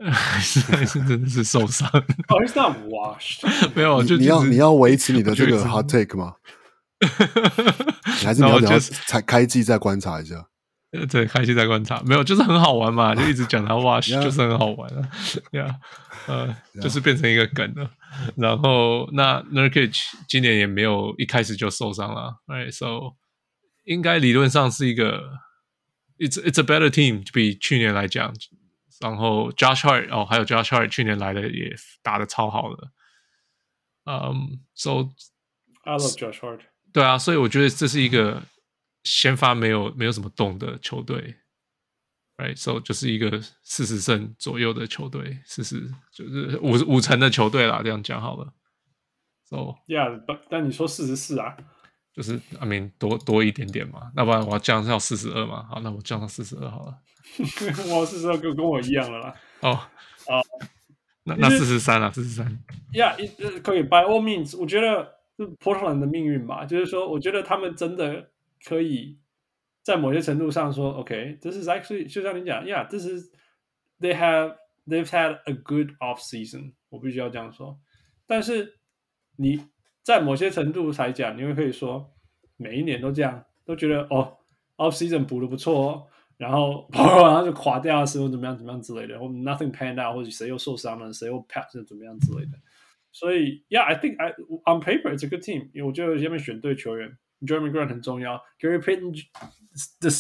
[0.10, 1.88] 还 是还是真的是受伤。
[2.28, 3.46] Oh, he's not washed.
[3.76, 6.36] 没有，就你要你要维持你的这个 hot take 吗？
[7.02, 10.48] 你还是你要等才开季再观察一下？
[11.10, 12.02] 对，开季再观察。
[12.06, 15.10] 没有，就是很好玩嘛，就 一直讲他 wash，就是很好玩啊。
[15.52, 15.76] 呀，
[16.28, 17.90] 呃，就是变成一个梗了。
[18.36, 19.96] 然后那 Nurkic
[20.28, 22.36] 今年也没有一开始就受伤了。
[22.46, 23.16] Right，so
[23.86, 25.22] 应该理论上是一个
[26.20, 28.34] ，it's it's a better team，比去年来讲。
[29.02, 32.92] 然后 Josh Hart 哦，还有 Josh Hart 去年来的也打的超好的。
[34.06, 35.10] 嗯，So
[35.84, 36.62] I love Josh Hart。
[36.94, 38.44] 对啊，所以我觉得这是一个
[39.04, 41.38] 先发没有没有什么动的球队
[42.38, 48.54] ，Right？So 就是一个四十胜左右的球队，四十就是五五成的球队啦，这样讲好了。
[49.46, 51.58] So Yeah，但你说四十四啊？
[52.14, 55.64] 就是 I mean 多多一点点嘛，那不然我要降到四十二嘛。
[55.70, 56.98] 好，那我降到四十二好了。
[57.94, 59.36] 我四十二跟跟我一样了啦。
[59.62, 59.70] 哦，
[60.28, 60.42] 啊，
[61.24, 62.60] 那那四十三啊，四十三。
[62.94, 63.84] Yeah，可以。
[63.84, 66.66] By all means，我觉得是 Portland 的命运吧。
[66.66, 68.30] 就是说，我觉得他们真的
[68.66, 69.20] 可以
[69.84, 73.32] 在某些程度上说，OK，this is actually 就像你讲，Yeah，this is
[74.00, 74.56] they have
[74.88, 76.74] they've had a good off season。
[76.90, 77.80] 我必须要这样说。
[78.26, 78.80] 但是
[79.36, 79.70] 你。
[80.04, 82.12] 在某些程度来讲，你会可以说
[82.58, 84.36] 每一年都这样，都觉得哦
[84.78, 86.08] ，off season 补的不错哦，
[86.41, 92.59] 然后然后就垮掉的时候怎么样怎么样之类的，或 nothing panned out，或者谁又受伤了，谁又 pass 怎么样之类的。
[93.13, 94.33] 所以，Yeah，I think I
[94.67, 99.13] on paper it's a good team，因为我觉得下面选对球员，Jerami Grant 很重要，Gary Payton
[100.01, 100.11] the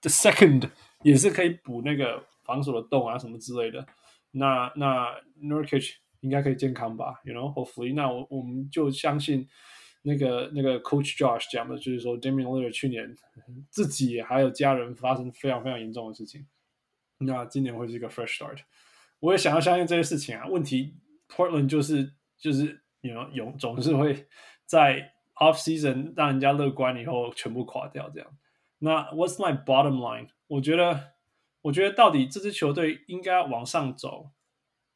[0.00, 0.70] the second
[1.02, 3.86] 也是可以补那个防守的洞啊什么之类的。
[4.30, 7.94] 那那 Nurkic 应该可以健康吧，You know，hopefully。
[7.94, 9.46] 那我我们就相信
[10.03, 13.15] 那个那个 Coach Josh 讲的，就是说 Damian l i l l a r 去年
[13.69, 16.47] 自己还有家人发生非常非常严重的事情，
[17.19, 18.59] 那今年会是一个 fresh start。
[19.19, 20.47] 我也想要相信这些事情啊。
[20.47, 20.95] 问题
[21.27, 24.27] Portland 就是就是有有总是会
[24.65, 28.37] 在 off season 让人家乐观以后全部垮掉这样。
[28.79, 30.29] 那 What's my bottom line？
[30.47, 31.13] 我觉得
[31.61, 34.31] 我觉得到底这支球队应该往上走。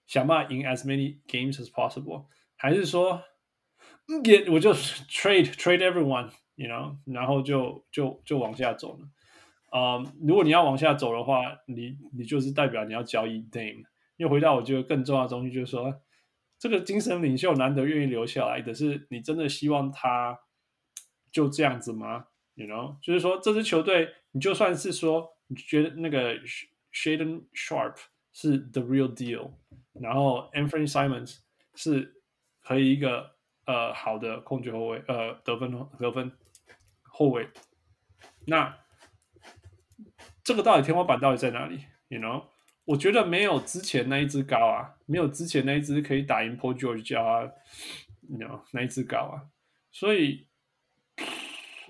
[0.08, 3.24] 想办法赢 as many games as possible，还是说，
[4.24, 9.08] 也我就 trade trade everyone，you know，然后就就就往下走了？
[9.72, 13.84] 啊、如果你要往下走的话，你你就是代表你要交易 Dame。
[14.18, 16.02] 因为回到我觉得更重要的东西就是说，
[16.58, 20.40] 这个精神领袖难得愿意留下来的是，你真的希望他
[21.30, 26.38] 就这样子吗？You know，就是说这支球队，你就算是说你觉得那个
[26.94, 27.96] Shaedon Sharp
[28.32, 29.52] 是 the real deal。
[29.92, 31.40] 然后，Anthony Simons
[31.74, 32.22] 是
[32.62, 33.35] 可以一个
[33.66, 36.32] 呃好的控球后卫，呃得分得分
[37.04, 37.50] 后卫。
[38.48, 38.78] 那
[40.44, 42.46] 这个到底天花板到底在哪里？You know，
[42.86, 47.52] 我觉得没有之前那一只高啊，没有之前那一只可以打赢 Paul George 加啊
[48.28, 49.50] ，You know 那一只高啊。
[49.92, 50.48] 所以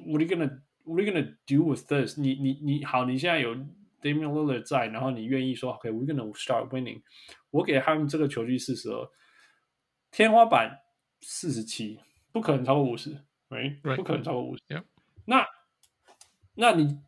[0.05, 2.19] ，What are you gonna What are you gonna do with this？
[2.19, 3.55] 你你你好，你现在有
[4.01, 7.01] Damian Lillard 在，然后你愿意说，OK，we're、okay, gonna start winning。
[7.49, 9.09] 我给他们这个球季四十二，
[10.11, 10.79] 天花板
[11.27, 11.99] 四十七，
[12.31, 13.81] 不可能超过五十，right？
[13.95, 14.61] 不可能超过五十。
[15.25, 15.43] 那，
[16.53, 16.99] 那你，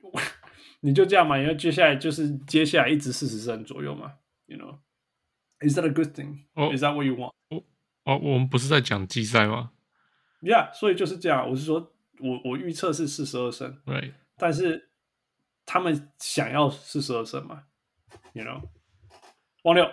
[0.80, 1.36] 你就这样嘛？
[1.38, 4.14] 因为接下来就是接下来一直四十胜左右嘛
[4.46, 7.34] ？You know，is that a good thing？Is that what you want？
[7.50, 7.62] 哦
[8.04, 9.72] 哦，我们不是在讲季赛吗
[10.40, 11.50] ？Yeah，所以就是这样。
[11.50, 14.14] 我是说，我我预测是四十二胜，right？
[14.38, 14.88] 但是
[15.66, 17.64] 他们想要四十二胜嘛
[18.32, 18.62] ？You know？
[19.64, 19.86] 王六，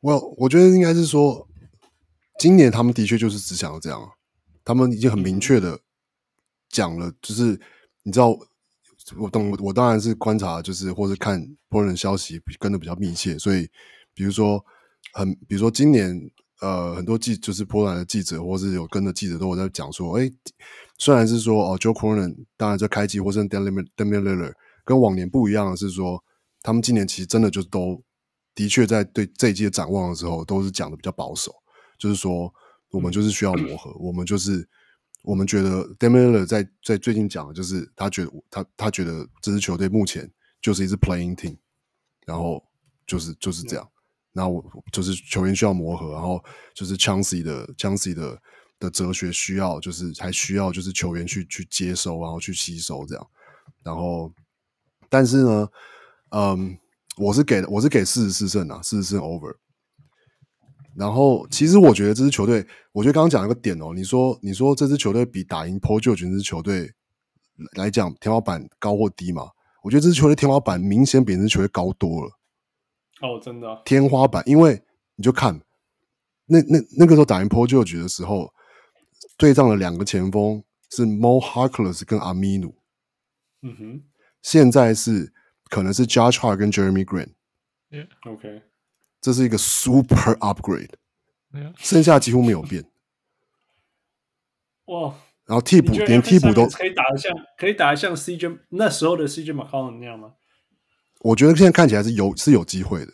[0.00, 1.47] 我我觉得应该是说，
[2.38, 4.00] 今年他们的确就是只想要这样，
[4.64, 5.78] 他们已经很明确的
[6.70, 7.60] 讲了，就是
[8.04, 8.38] 你知道，
[9.18, 13.68] 我当我当然是观察，就是或是看波人消息跟的比较密切，所以
[14.14, 14.64] 比如说
[15.12, 16.16] 很，比如说今年
[16.60, 20.30] 呃很多记就是波兰的记者或是有跟的记者都有在讲说，哎，
[20.96, 26.22] 虽然是说哦，Joe Cronin 当然在开机或是 d a m i a Lillard 跟往年不一样的是说，
[26.62, 28.00] 他们今年其实真的就都。
[28.54, 31.54] 的确，在对这一季展望的时候，都是讲的比较保守，
[31.98, 32.52] 就是说，
[32.90, 34.66] 我们就是需要磨合，我们就是
[35.22, 40.30] 我们觉得 Damian Lillard 在在最近讲的就是他觉得他他觉得这支球队目前
[40.62, 41.56] 就是一支 playing team，
[42.24, 42.64] 然后
[43.06, 43.88] 就是就是这样，
[44.32, 46.42] 然后我就是球员需要磨合，然后
[46.74, 48.40] 就是 Chauncey 的 Chauncey 的
[48.78, 53.30] 的哲学需要就是还需要就是球员去去接收，然后去吸收这样，
[53.82, 54.32] 然后
[55.08, 55.68] 但是呢，
[56.30, 56.78] 嗯。
[57.20, 59.52] 我是给我是给四十四胜啊，四十四胜 over。
[60.98, 66.92] 然后其实我觉得这支球队，我觉得刚刚讲了个点哦，你说你说这支球队比打赢 Paul George 这支球队
[67.76, 69.50] 来讲天花板高或低嘛？
[69.82, 72.30] 我觉得这支球队天花板明显比这支球队高多了。
[73.20, 74.82] 哦，真的天花板，因为
[75.16, 75.60] 你就看
[76.46, 78.52] 那那那个时候打赢 Paul George 的时候，
[79.36, 82.74] 对上了两个前锋是 Mo Harkless 跟 Aminu。
[83.62, 84.02] 嗯哼，
[84.42, 85.32] 现在是。
[85.70, 88.62] 可能是 Josh Hart 跟 Jeremy Grant，OK，、yeah.
[89.20, 91.72] 这是一个 super upgrade，yeah.
[91.76, 92.84] 剩下几乎没有变。
[94.86, 95.14] 哇！
[95.44, 100.34] 然后替补连替补都可以打得像，可以打得像 CJ 那时候的 CJ McCollum 那样吗？
[101.20, 103.12] 我觉得现在看起来是有是有机会的，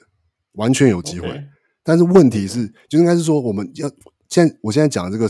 [0.52, 1.28] 完全有机会。
[1.28, 1.48] Okay.
[1.84, 3.88] 但是问题是，就应该是说，我们要
[4.28, 5.28] 现在我现在讲的这个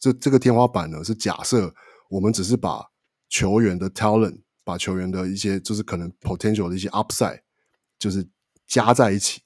[0.00, 1.74] 这这个天花板呢，是假设
[2.08, 2.86] 我们只是把
[3.28, 7.40] 球员的 talent，把球员的一些就是可能 potential 的一些 upside，
[7.98, 8.26] 就是
[8.66, 9.42] 加在一起，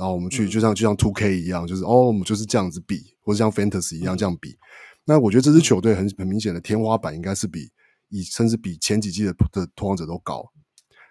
[0.00, 4.56] 然后我们去就像就像 two K 一样，就是哦，我们就是这样子比，或者像 Fantasy 一样这样比。
[5.04, 7.68] 那我觉得这支球队很很明显的天花板应该是比
[8.08, 10.42] 以甚至比前几季的的拓荒者都高。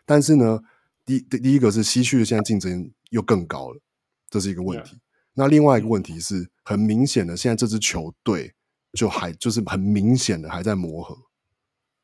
[0.07, 0.59] 但是呢，
[1.05, 3.79] 第第第一个是西区的现在竞争又更高了，
[4.27, 4.97] 这是一个问题。
[5.35, 8.55] 那另外一个问题是很明显的，现在这支球队
[8.93, 11.15] 就还就是很明显的还在磨合，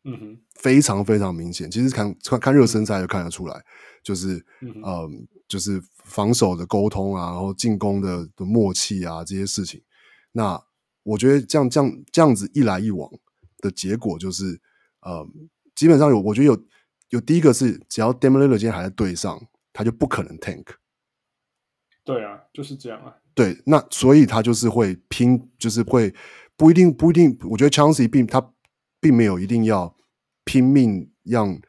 [0.04, 1.72] 嗯哼，非常非常明显。
[1.72, 3.66] 其实看看看热身赛就看得出来，
[4.06, 5.09] 就是嗯、呃，
[5.50, 9.82] 就是防守的沟通啊，然后进攻的的默契啊这些事情。
[10.32, 10.58] 那
[11.03, 13.11] 我觉得这样这样这样子一来一往
[13.58, 14.61] 的结果就是，
[15.01, 15.27] 呃，
[15.75, 16.66] 基本上有我觉得有。
[17.09, 18.34] 有第一个是，只要天
[18.74, 19.40] 还在队上，
[19.72, 20.66] 他就不可能 tank。
[22.03, 23.16] 对啊，就是这样啊。
[23.35, 26.14] 对，那所以他就是会拼，就是会
[26.58, 27.38] 不一定不一定。
[27.43, 28.53] 我觉得 Chauncey 并他
[29.00, 29.95] 并没有一定要
[30.43, 31.61] 拼命让，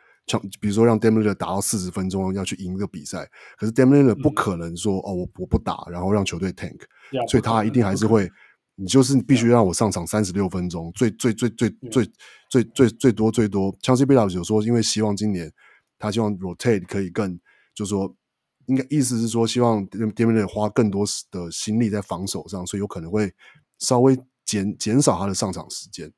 [0.60, 3.28] 比如说让 Lillard 打到四十分钟要去赢这个比赛。
[3.56, 6.80] 可是 Lillard 不可能说、嗯、哦，我我不打，然后让球队 tank。
[7.28, 8.30] 所以他一定还是会，
[8.74, 12.10] 你就是必须让我上场三十六分钟，最最最最最。
[12.48, 15.52] 最最最多最多，Chauncey Billups 有说，因为希望今年
[15.98, 17.36] 他希望 rotate 可以更，
[17.74, 18.14] 就是说，
[18.66, 23.34] 应该意思是说，希望 Lillard 花更多的心力在防守上，所以有可能会
[23.80, 26.08] 稍微减减少他的上场时间，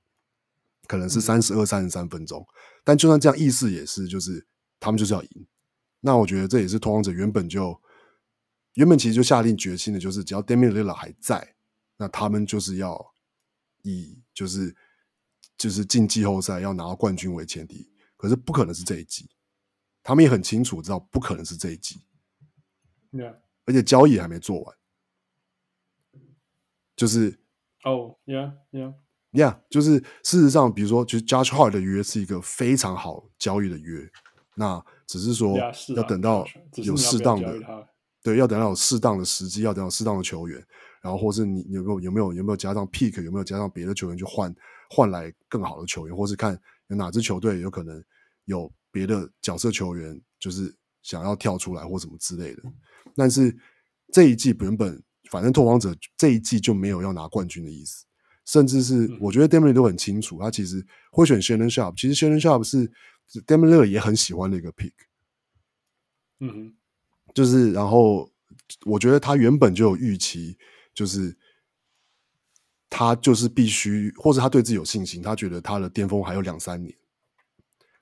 [0.88, 2.44] 可能是三十二、三十三分钟。
[2.82, 4.44] 但就算这样，意思也是，就是
[4.80, 5.46] 他们就是要赢。
[6.00, 7.80] 那我觉得这也是拓荒者原本就
[8.74, 11.54] 原本其实就下定决心的，就是只要 Damian Lillard 还在，
[11.98, 13.14] 那他们就是要
[13.82, 14.74] 以就是。
[15.56, 19.28] 就是进季后赛要拿到冠军为前提，可是不可能是这一季，
[20.04, 22.00] 他们也很清楚知道不可能是这一季
[23.10, 23.34] ，Yeah.
[23.64, 24.76] 而且交易还没做完，
[26.94, 27.40] 就是
[27.82, 28.94] 哦、oh,，Yeah，Yeah，Yeah，、
[29.32, 34.08] yeah, 就是事实上，比如说，就是 Josh Hart 的约是一个非常好交易的约，
[34.56, 35.56] 那只是说
[35.96, 37.58] 要等到有适当的，
[38.22, 40.62] 对，要等到有适当的时机，要等到适当的球员，
[41.02, 44.54] 然后或是你有没有有没有有没有加上 pick，有没有加上别的球员去换。
[44.90, 48.02] 换来更好的球员，或是看有哪支球队有可能
[48.46, 52.62] 有别的角色球员，就是想要跳出来或什么之类的。
[53.14, 53.54] 但是
[54.14, 54.98] 这一季原本
[55.30, 58.06] 反正拓荒者这一季就没有要拿冠军的意思，
[58.48, 62.00] 甚至是我觉得 Damian 都很清楚，他其实会选 Shannon Sharpe。
[62.00, 62.90] 其实 Shannon Sharpe 是
[63.46, 64.92] Damian 也很喜欢的一个 pick。
[66.40, 66.74] 嗯哼，
[67.32, 68.28] 就是然后
[68.86, 70.58] 我觉得他原本就有预期，
[70.92, 71.36] 就是。
[72.90, 76.96] 他就是必须，或者他对自己有信心，他觉得他的巅峰还有两三年，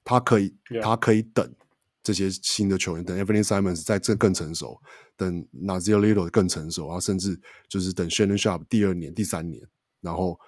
[0.04, 1.54] 他可以.他可以等
[2.04, 4.80] 这些新的球员，等 Anthony Simons 在这更成熟，
[5.16, 7.36] 等 Nassir Little 更成熟，然后甚至
[7.68, 9.60] 就是等 Shannon Sharpe 第二年、第三年，
[10.06, 10.38] 然后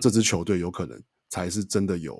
[0.00, 2.14] 这支球队有可能才是真的有，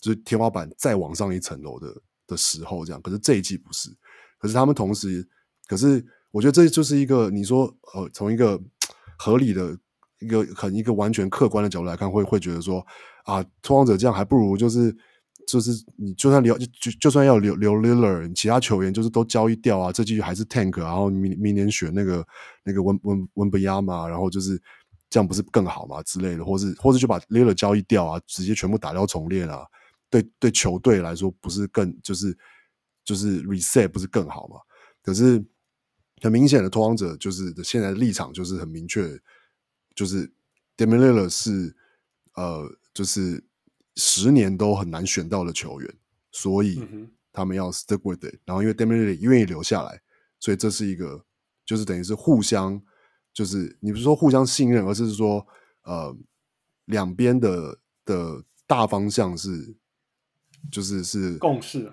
[0.00, 1.92] 就是天花板再往上一层楼的
[2.26, 3.00] 的时候，这样。
[3.02, 3.88] 可是这一季不是，
[4.38, 5.26] 可是他们同时，
[5.66, 7.64] 可是我觉得这就是一个你说，
[7.94, 8.60] 呃，从一个
[9.18, 9.76] 合理的。
[10.22, 12.78] 一个很一个完全客观的角度来看，会会觉得说
[13.24, 14.96] 啊，拓荒者这样还不如就是
[15.48, 22.24] 就是你就算留就就算要留留 Lillard，其他球员就是都交易掉啊，这季还是 Tank，然后明明年选那个
[22.62, 24.62] 那个温温温布亚马，然后就是
[25.12, 29.66] 这样不是更好吗之类的，或是或是就把 Lillard 交易掉啊，直接全部打掉重练啊，
[30.08, 32.36] 对对球队来说不是更就是
[33.04, 34.56] 就是 reset 不是更好吗？
[35.02, 35.44] 可是
[36.22, 39.20] 很明显的拓荒者就是现在的立场就是很明确。
[39.94, 40.26] 就是
[40.74, 41.76] Damian Lillard 是
[42.32, 43.44] 呃，就是
[43.96, 45.94] 十年都很难选到的球员，
[46.30, 46.82] 所以
[47.30, 48.40] 他们要 stick with it。
[48.46, 50.00] 然后因为 Damian Lillard 愿意留下来，
[50.40, 51.22] 所以这是一个
[51.66, 52.82] 就是等于是互相，
[53.32, 55.46] 就是你不是说互相信任，而是说
[55.84, 56.16] 呃
[56.86, 59.76] 两边的的大方向是
[60.70, 61.92] 就是是共识，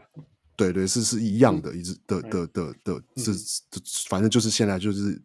[0.55, 3.33] 对对是是一样的，一直的的的的，是
[4.09, 5.21] 反正就是现在就是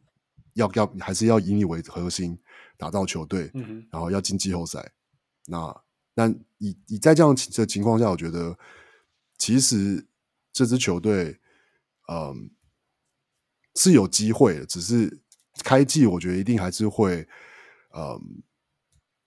[0.55, 2.39] 要要还是要以你为核心。
[2.76, 3.52] 打造球队，
[3.89, 4.81] 然后要进季后赛。
[5.47, 5.73] 嗯、
[6.17, 8.59] 那那以以在这样的情况下，我觉得
[9.39, 10.05] 其实
[10.52, 11.39] 这支球队，
[12.09, 12.51] 嗯，
[13.76, 14.67] 是有机会的。
[14.67, 15.23] 只是
[15.65, 17.26] 开季，我觉得一定还是会，
[17.97, 18.20] 嗯，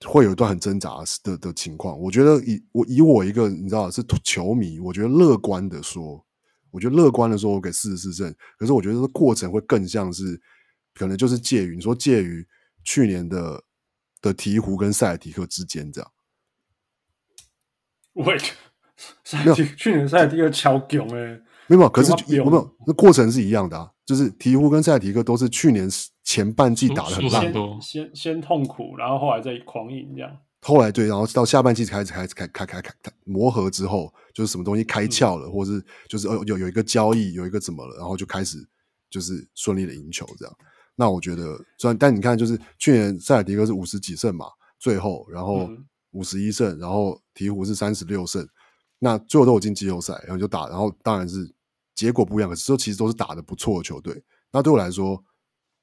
[0.06, 0.90] 会有一段很挣扎
[1.22, 2.00] 的的情况。
[2.00, 6.24] 我觉得以我以我一个你知道是球迷，我觉得乐观的说，
[6.70, 8.34] 我觉得乐观的说，我给四十四胜。
[8.56, 10.40] 可是我觉得这个过程会更像是，
[10.94, 12.46] 可能就是介于你说介于。
[12.84, 13.62] 去年的
[14.22, 16.10] 的鹈鹕跟塞尔提克之间这样，
[18.14, 18.38] 喂，
[19.24, 23.90] 塞尔提去年塞尔提克超强诶，没有，可是有没有那过程是一样的啊？
[24.06, 25.86] 就是鹈鹕跟塞尔提克都是去年
[26.28, 27.50] 前半季打的很烂，
[27.80, 30.30] 先先痛苦，然后后来再狂赢这样。
[30.60, 32.92] 后来对，然后到下半季开始开始开开开开
[33.24, 38.58] 磨合之后，就是什么东西开窍了，嗯、或者是就是有有有一个交易，有一个怎么了，然后就开始
[39.08, 40.54] 就是顺利的赢球这样。
[40.96, 44.48] 那我觉得，虽然但你看，就是去年塞尔提克是五十几胜嘛，
[44.78, 45.66] 最后然后
[46.10, 48.46] 五十一胜，然后鹈鹕是三十六胜，
[48.98, 51.50] 那最后都有进季后赛，然后就打，然后当然是
[51.94, 54.22] 结果不一样，可是说其实都是打的不错的球队。
[54.52, 55.22] 那对我来说，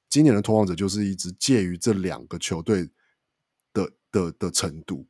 [0.08, 2.88] 今年的拓荒者就是一支介于这两个球队
[3.72, 5.06] 的的的程度，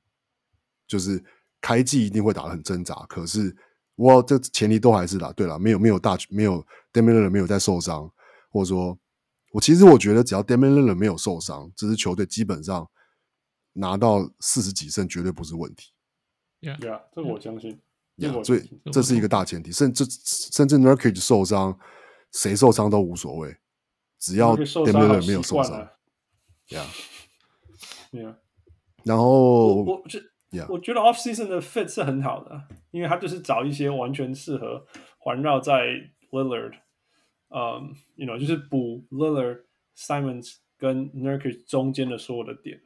[0.86, 1.22] 就是
[1.60, 3.56] 开季一定会打得很挣扎，可是
[3.94, 8.12] 我这前提都还是啦，对啦，没有没有大没有 Damian Lillard 没有在受伤，
[8.50, 8.98] 或者说。
[9.52, 12.86] 我其实我觉得，只要 Damian Lillard 没有受伤，这支球队基本上
[13.72, 15.92] 拿到四十几胜绝对不是问题。
[16.60, 17.80] Yeah, yeah，这个我相信。
[18.18, 21.78] Yeah, 所以这是一个大前提，甚至甚至 Nurkic 受伤，
[22.32, 23.56] 谁受伤都无所谓，
[24.18, 25.88] 只要 Damian Lillard 没有受伤。
[26.68, 28.36] Yeah，Yeah。
[29.04, 30.20] 然后我我觉
[30.50, 30.66] ，yeah.
[30.68, 34.84] 我觉得 Off Season 的 Fit 是很好的，因为他就是找一些完全适合
[35.18, 35.84] 环绕在
[36.30, 36.72] Lillard。
[37.48, 39.62] 嗯、um,，you know，就是补 Lillard、
[39.96, 42.80] Simons 跟 Nurkic 中间的所有的点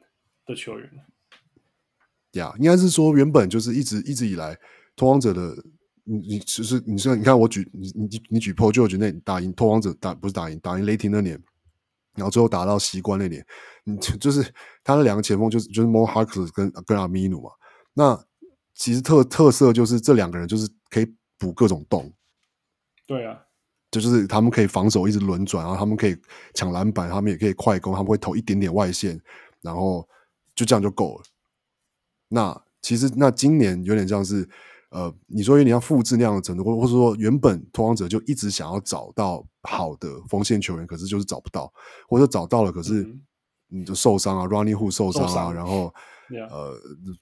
[0.45, 0.91] 的球员。
[2.33, 4.59] 呀、yeah,，应该是说原本就是一直一直以来，
[4.95, 5.55] 拓荒者的
[6.03, 11.41] 你你其实你说你看我举你你你举 Paul George 那打赢拓荒者打不是打赢打赢雷霆那年，
[12.15, 13.45] 然后最后打到西冠那年，
[13.83, 17.51] 你就是他的两个前锋就是就是 Mo Harkless 跟跟阿米努嘛。
[17.93, 18.25] 那
[18.73, 22.11] 其实特特色就是这两个人就是可以补各种洞。
[23.07, 23.41] 对啊。
[23.91, 26.15] 就是他们可以防守一直轮转，然后他们可以
[26.53, 29.19] 抢篮板，他们也可以快攻，他们会投一点点外线，
[29.59, 30.07] 然后
[30.55, 31.23] 就这样就够了。
[32.29, 34.47] 那其实那今年有点像是，
[34.91, 41.73] 呃，你说有点像复制那样的程度，或或者说原本拓荒者就一直想要找到好的锋线球员，可是就是找不到，
[42.07, 43.11] 或者找到了，可是
[43.67, 45.91] 你就受伤啊，Rodney Hood 受伤啊，然后
[46.49, 46.79] 呃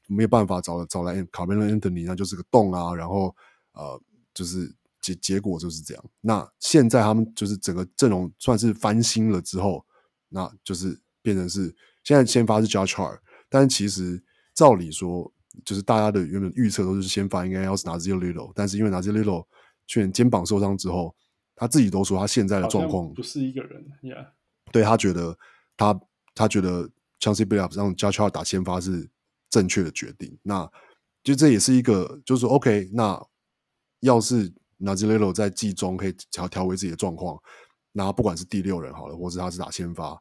[0.07, 3.33] 没有办法找找来 Carmelo Anthony，那就是个洞啊，然后
[3.71, 4.01] 呃
[4.33, 4.75] 就是。
[5.01, 6.05] 结结果就是这样。
[6.19, 9.83] 那现在他们就是整个阵容算是翻新了之后，
[10.27, 11.73] 那就是变成是
[12.03, 14.21] 现在先发是 Josh Hart，但是其实
[14.53, 15.31] 照理说，
[15.65, 19.45] 就是大家的原本预测都是先发应该要是 Nassir Little，但是因为 Nassir Little
[19.87, 21.15] 去年肩膀受伤之后，
[21.55, 24.27] 他自己都说他现在的状况不是一个人，Yeah，
[24.71, 25.37] 对他觉得
[25.77, 25.99] 他
[26.33, 26.89] 他觉得
[27.19, 29.09] Chauncey Billups 让 Josh Hart 打先发是
[29.49, 30.37] 正确的决定。
[30.43, 30.69] 那
[31.23, 33.25] 就这也是一个，就是说 OK，那
[33.99, 34.53] 要是。
[34.81, 37.37] Nassir Little 在季中可以调调回自己的状况，
[37.91, 40.17] 那不管是第六人好了，或者他是打先发，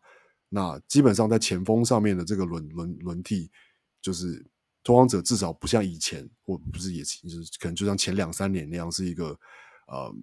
[0.49, 3.52] 那基本上在前锋上面的这个轮轮轮替，
[4.02, 4.44] 就是
[4.83, 9.39] 拓荒者至少不像以前，或不是也就是可能就像前两三年那样是一个
[9.87, 10.15] 呃，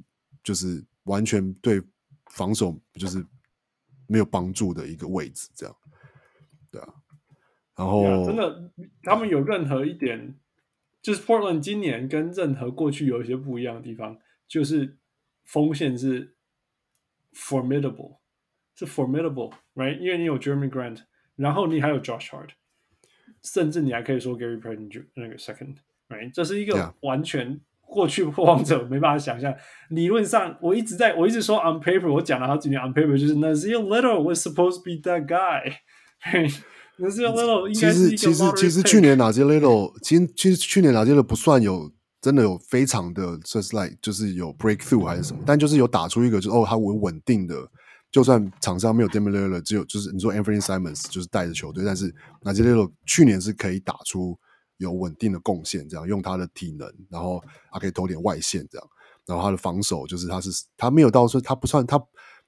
[0.44, 1.82] 就是完全对
[2.32, 3.26] 防守就是
[4.08, 5.76] 没有帮助的一个位置，这样，
[6.72, 6.94] 对啊，
[7.76, 8.72] 然后、真的
[9.04, 10.40] 他们有任何一点，
[11.02, 14.18] 就是 Portland 今年跟任何过去有一些不一样的地方。
[14.48, 15.00] 就是
[15.44, 16.38] 锋线是
[17.34, 18.20] formidable，
[18.76, 19.98] 是 formidable，right？
[19.98, 21.02] 因为你有 Jerami Grant，
[21.36, 22.52] 然后你还有 Josh Hart，
[23.46, 26.30] 甚至你还可以说 Gary Payton 那个 second，right？
[26.34, 29.56] 这是一个完全过去拓荒者没办法想象。
[29.90, 38.18] 理论上，我一直在我一直说 on paper，我讲了好几年 on paper，就是 Nassir Little was supposed to be that guy，Nassir Little 应该是一个。
[38.18, 41.94] 其实其实其实去年 Nassir Little，其实其实去年 Nassir Little 不算有。
[42.22, 47.56] 真的有非常的就是 like 就是有 breakthrough 还是什么，但就是有打出一个就是哦，他稳稳定的，
[48.12, 54.38] 就算场上没有 Demi l i l l a 只有就是你说 Anthony Simons 就是带着球队，但是 Nassir Little 去年是可以打出
[54.78, 58.88] 有稳定的贡献，这样用他的体能，然后他可以投点外线这样，
[59.26, 61.98] 然后他的防守就是他是他没有到说他不算他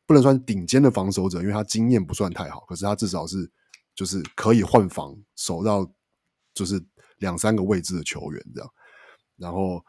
[0.06, 3.50] 不能算顶尖的防守者，因为他经验不算太好，可是他至少是
[3.94, 5.86] 就是可以换防守到
[6.53, 6.82] 就是
[7.18, 8.69] 两三个位置的球员这样。
[9.36, 9.84] 然后，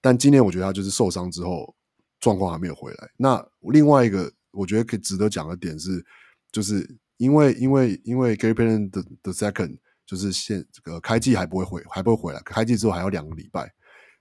[0.00, 1.74] 但今年我觉得他就是受伤之后
[2.18, 3.08] 状况还没有回来。
[3.16, 6.04] 那另外一个我觉得可以值得讲的点是，
[6.50, 13.72] 就是因为因为因为 Gary Payton 的的 second 就是现这个开季还不会回还不会回来，开季之后还要两个礼拜，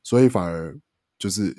[0.04, 0.78] 所以反而
[1.18, 1.56] 就是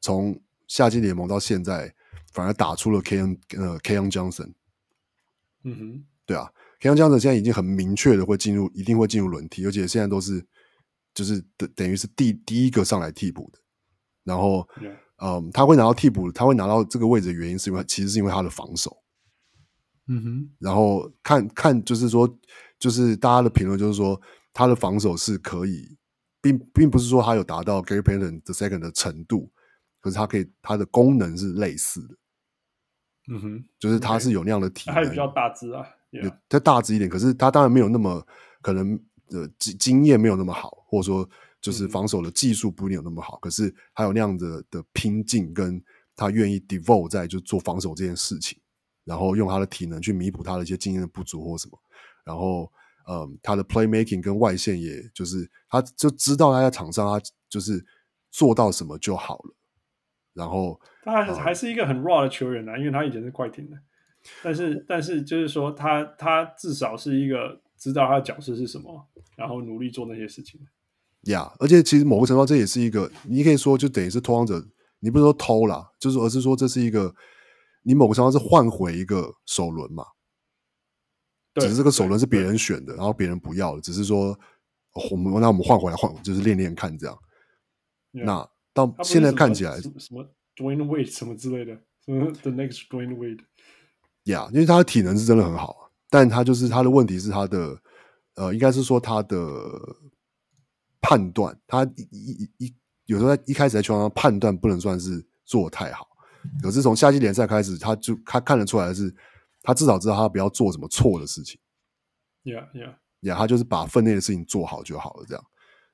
[0.00, 1.94] 从夏季联盟到现在，
[2.32, 4.52] 反而打出了 Keon 呃 Keon Johnson。
[5.62, 10.44] 嗯哼，对啊，Keon Johnson 现在已经很明确的会进入，一定会进入轮替，而且现在都是。
[11.14, 13.60] 就是等等于是第第一个上来替补的，
[14.24, 14.96] 然后，Yeah.
[15.16, 19.02] 嗯，他会拿到替补，他会拿到这个位置的原因是因为其实是因为他的防守，
[20.08, 22.28] 嗯哼，然后看看就是说，
[22.78, 24.20] 就是大家的评论就是说
[24.52, 25.96] 他的防守是可以，
[26.40, 29.50] 并并不是说他有达到 Gary Payton the second 的程度，
[30.00, 32.14] 可是他可以他的功能是类似的。
[33.32, 35.86] 嗯哼，就是他是有那样的体能，还比较大只啊，
[36.48, 38.26] 他大只一点，可是他当然没有那么
[38.60, 41.26] 可能呃经经验没有那么好，或者说
[41.64, 45.82] 就是防守的技术不一定有那么好，嗯、可是还有那样的的拼劲，跟
[46.14, 48.58] 他愿意 devote 在就做防守这件事情，
[49.02, 51.78] 然后用他的体能去弥补他的一些经验的不足或什么，
[52.22, 52.70] 然后
[53.08, 57.82] 嗯，他的 playmaking 跟外线，也就是他就知道他在场上他就是
[58.30, 59.56] 做到什么就好了。
[60.34, 63.78] 然后他还是一个很 raw 的球员啊，因为他以前是快艇的，
[64.42, 70.60] 但是但是就是说他他至少是一个知道他的角色是什么，然后努力做那些事情。
[71.26, 74.64] 呀，yeah, 而且其实某个程度上这也是一个，你可以说就等于是偷荒者，
[75.00, 77.14] 你不是说偷啦，就是而是说这是一个
[77.82, 80.04] 你某个程度上是换回一个首轮嘛，
[81.52, 84.38] 对只是这个首轮是别人选的，然后别人不要的，只是说
[85.10, 87.18] 我们那我们换回来换，就是练练看这样.
[88.10, 88.48] 那。
[88.74, 93.38] 到现在看起来什么，什么 Dwyane Wade 什么之类的，什么 The Next Dwyane Wade，
[94.24, 97.78] 呀，yeah, 因为他的体能是真的很好，但他就是他的问题是他的，
[98.34, 99.38] 呃，应该是说他的
[101.06, 102.74] 判断，他一一一
[103.04, 106.08] 有时候在一开始在球场上判断不能算是做得太好，
[106.62, 109.14] 可是从夏季联赛开始，他就他看得出来的是，
[109.62, 111.60] 他至少知道他不要做什么错的事情
[112.44, 115.44] ，Yeah Yeah，呀，他就是把分内的事情做好就好了，这样，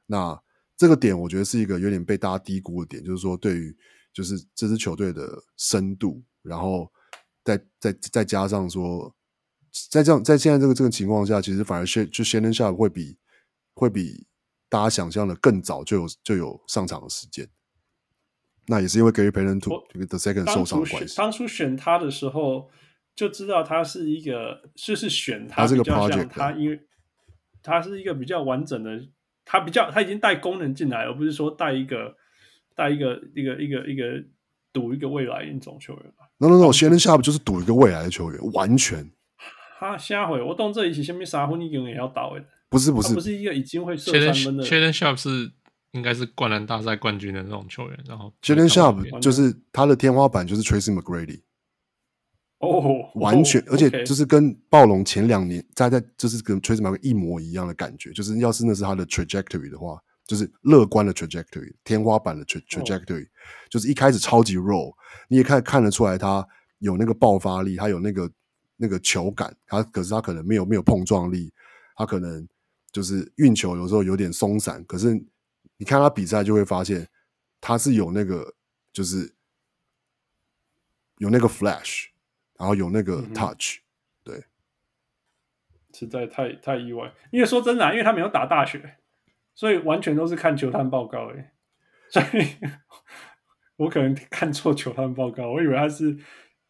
[0.07, 0.41] 那。
[0.77, 3.77] 这个点我觉得是一个有点被大家低估的点，就是说对于
[4.15, 6.91] 就是这支球队的深度，然后
[7.45, 9.15] 再再再加上说，
[9.91, 13.19] 在这样在现在这个这个情况下，其实反而是就 Shannon Sharpe 会比
[13.75, 14.27] 会比
[14.71, 17.47] 大家想象的更早就有就有上场的时间。
[18.67, 21.15] 那也是因为 Gary Payton the second 受伤的关系。
[21.17, 22.71] 当初选他的时候
[23.15, 26.81] 就知道他是一个，就是选他比较像他，因为
[27.63, 29.09] 他是一个比较完整的。
[29.43, 32.15] 他比较，他已经带功能进来，而不是说带一个
[32.77, 34.05] 带一个一个一个一个
[34.73, 36.29] 赌一个未来那种球员吧。
[36.37, 39.11] No No No，Shannon Sharpe 就是赌一个未来的球员，完全。
[39.81, 42.45] 他下回我动这一期下面三分已经也要倒诶。
[42.71, 44.65] 不是不是，不是一个已经会射三分的。
[44.65, 45.53] Shannon Sharpe 是
[45.91, 51.41] 应该是灌篮大赛冠军的那种球员，然后 Shannon Sharpe 就是他的天花板就是 Tracy McGrady。
[52.61, 63.29] 哦，oh, 完全，哦、而且就是跟暴龙前两年在在就是跟 Tracy McGrady 一模一样的感觉，就是要是那是他的 trajectory 的话，就是乐观的 trajectory，天花板的 tra trajectory，、oh.
[63.71, 64.93] 就是一开始超级 raw，
[65.29, 66.47] 你也看看得出来他
[66.81, 68.31] 有那个爆发力，他有那个
[68.77, 71.51] 那个球感，他可是他可能没有没有碰撞力，
[71.97, 72.47] 他可能
[72.93, 75.15] 就是运球有时候有点松散，可是
[75.77, 77.09] 你看他比赛就会发现
[77.61, 78.55] 他是有那个
[78.93, 79.35] 就是
[81.19, 82.07] 有那个 flash。
[82.61, 83.81] 然后有那个 touch，、嗯、
[84.23, 84.45] 对，
[85.95, 87.11] 实在太太意外。
[87.31, 88.99] 因为说真的、啊，因为他没有打大学，
[89.55, 91.53] 所以完全都是看球探报告诶。
[92.13, 92.55] 所以
[93.77, 96.19] 我可能看错球探报告，我以为他是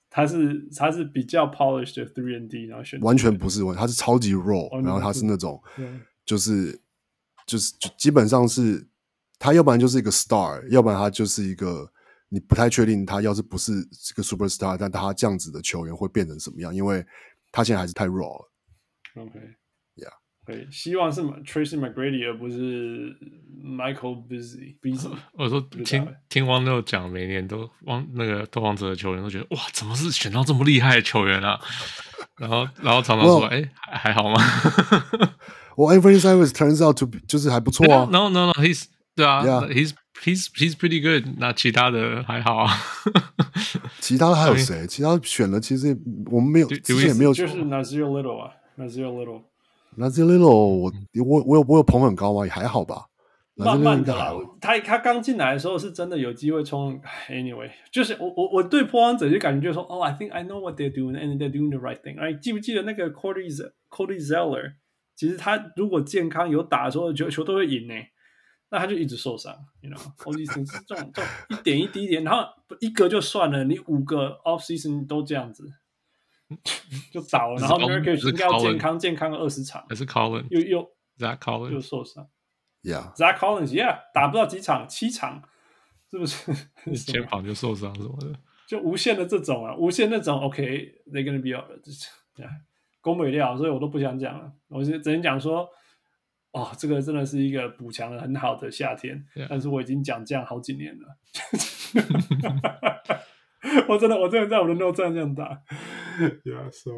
[0.08, 5.60] 他是他是比较 polished 的 three and D，然后选完全不是，他是超级 raw，然后他是那种
[6.24, 6.80] 就是
[7.46, 8.86] 就是就基本上是
[9.38, 11.90] 他要不然就是一个 star，要不然他就是一个。
[12.32, 16.72] 你不太确定他要是不是这个 superstar，但他这样子的球员会变成什么样？
[16.72, 17.04] 因为
[17.50, 18.52] 他现在还是太 raw 了。
[19.16, 20.12] OK，Yeah，
[20.46, 23.16] 可以，希望是 Tracy McGrady 而不是
[23.60, 25.10] Michael Busy Busy。
[25.32, 31.60] 我说听听汪六讲，每年都汪那个拓荒者的球员都觉得哇，怎么是选到这么厉害的球员啊？
[32.38, 34.40] 然后然后常常说，哎，还还好吗？
[35.79, 38.07] 我 Anthony Simons turns out to be 就是还不错啊。
[38.11, 39.91] No no no，he's 对啊，he's
[40.23, 41.35] He's he's pretty good。
[41.39, 42.71] 那其他的还好啊。
[43.99, 44.87] 其他的还有谁？
[44.87, 45.95] 其他选了，其实
[46.31, 47.33] 我们没有，之前也没有。
[47.33, 50.93] 就是 Nassir Little 啊，Nassir Little。Nassir Little，我
[51.25, 52.45] 我我有我有捧很高吗？
[52.45, 53.07] 也还好吧。
[53.55, 54.15] 慢慢的，
[54.61, 56.97] 他他刚进来的时候是真的有机会冲。
[57.29, 62.17] Anyway，就是我我我对拓荒者就感觉就是说，哦，I think I know what they're doing and they're doing the right thing。
[62.17, 63.53] 哎，记不记得那个 Cody
[63.89, 64.75] Cody Zeller？
[65.20, 67.94] 其实他如果健康有打的时候，球球都会赢呢。
[68.70, 72.48] 那他就一直受伤，you know，all these things 这种这种一点一滴点，然后
[72.80, 75.70] 一个就算了，你五个 off season 都这样子，
[77.12, 82.26] 就倒了，然后 Nurkic 应该要健康健康个二十场，还是 Collins 又又 Zach Collins 又受伤
[82.82, 85.42] ，Yeah，Zach Collins，Yeah，打不到几场，七场，
[86.10, 86.50] 是不是？
[87.12, 91.78] 肩膀就受伤什么的，就无限的这种啊，无限那种，OK，they're gonna be，
[92.34, 92.46] 对
[93.00, 95.68] 啊，攻不了，所以我都不想讲了，我是只能讲说。
[96.52, 99.46] 哦，这个真的是一个补强的很好的夏天，Yeah.
[99.48, 101.16] 但是我已经讲这样好几年了。
[103.88, 105.62] 我真的，我真的在我的 note 这样打。
[106.44, 106.90] Yeah，so，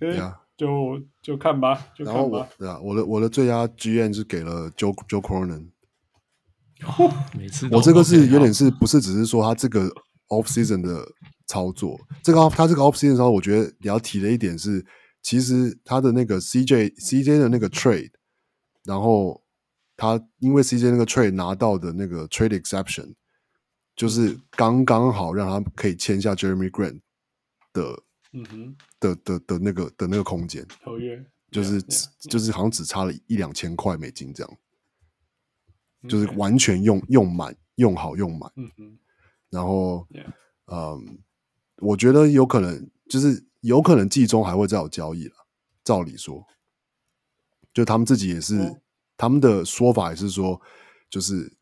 [0.00, 0.16] 可以，
[0.56, 2.48] 就就看吧，就看吧。
[2.56, 5.68] 对啊，我的我的最佳 GM 是给了 Joe Joe Cronin。
[7.38, 9.90] 每次我这个是有点是不是只是说他这个
[10.28, 11.06] off season 的
[11.46, 12.00] 操作？
[12.22, 14.82] 这个他这个 off season 的时候，我觉得你要提的一点是，
[15.24, 18.12] 其实他的那个 CJ CJ 的那个 trade，
[18.84, 19.42] 然后
[19.96, 23.14] 他因为 CJ 那个 trade 拿到的那个 trade exception，
[23.96, 27.00] 就是刚刚好让他可以签下 Jeremy Grant
[27.72, 31.82] 的，嗯哼，的的的那个的那个空间合约，就是
[32.20, 34.58] 就是好像只差了一两千块美金这样。
[36.06, 38.98] 就是完全用用满用好用满，嗯哼，
[39.48, 40.06] 然后.
[40.66, 41.18] 嗯，
[41.76, 45.34] 我觉得有可能就是有可能季中还会再有交易了。
[45.82, 46.46] 照理说，
[47.72, 48.76] 就他们自己也是、oh.
[49.16, 50.60] 他们的说法也是说，
[51.08, 51.56] 就是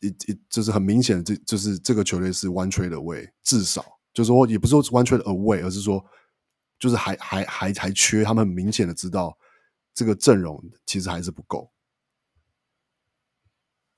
[0.00, 3.84] 一一就是很明显，这就是这个球队是 one trade away，至少
[4.14, 6.02] 就是说也不是说 one trade away，而是说
[6.78, 9.36] 就是还还还还缺，他们很明显的知道
[9.92, 11.70] 这个阵容其实还是不够。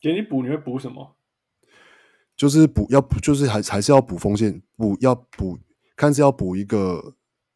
[0.01, 1.17] 给你补，你会补什么？
[2.37, 5.59] 就是补要补，就是还还是要补锋线，补要补，
[5.97, 7.15] 看是要补一个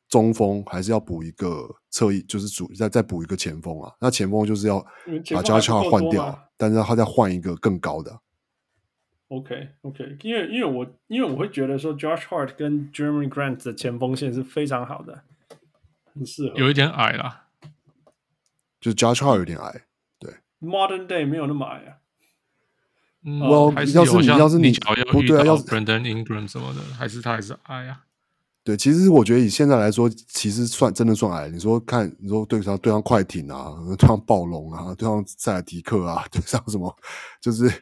[0.08, 3.92] 中锋，还是要补一个侧翼，就是主再再补一个前锋啊。
[4.00, 8.20] 那前锋就是要把 Josh Hart 换掉，但是他再换一个更高的。
[9.28, 15.22] OK OK，因为因为我因为我会觉得说 Josh Hart 跟 Jeremy Grant 的前锋线是非常好的，
[16.12, 16.54] 很适合。
[16.56, 17.44] 有一点矮啦，
[18.80, 19.82] 就是 Josh Hart 有点矮，
[20.18, 21.98] 对，Modern Day 没有那么矮啊。
[23.22, 23.38] 嗯，
[23.94, 24.72] 要是你要是你
[25.12, 28.06] 不对啊，要是 Brandon Ingram 什么的，还是他还是矮啊？
[28.62, 31.48] 对，其实我觉得以现在来说，其实算真的算矮。
[31.48, 36.94] 你说看，你说对上对上快艇啊，对上暴龙啊，对上塞尔提克啊， 对上什么，
[37.40, 37.72] 就是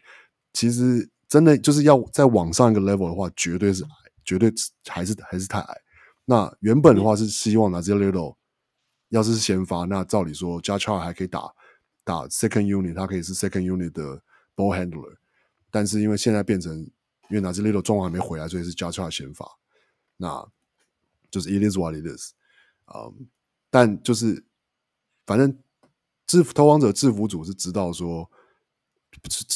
[0.52, 3.90] 其实真的就是要再往上一个 level 的话，绝对是矮，
[4.24, 4.52] 绝对
[4.86, 5.80] 还是还是太矮。
[6.24, 8.36] 那原本的话是希望拿这 little，
[9.08, 11.52] 要是先发，那照理说 Josh Hart 还可以打
[12.04, 14.22] 打 second unit，他可以是 second unit 的
[14.54, 15.16] ball handler。
[15.70, 19.44] 但是因为现在变成，因为纳兹利罗状况还没回来，所以是加差先发，
[20.16, 20.46] 那
[21.30, 22.32] 就是 it is what it is，
[22.94, 23.26] 嗯，
[23.70, 24.44] 但就是
[25.26, 25.56] 反正
[26.26, 28.30] 制服投王者制服组是知道说，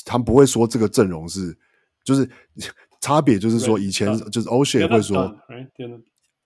[0.04, 1.56] 他们不会说这个阵容是，
[2.04, 2.28] 就是
[3.00, 5.34] 差别就是说以前就是欧协会说。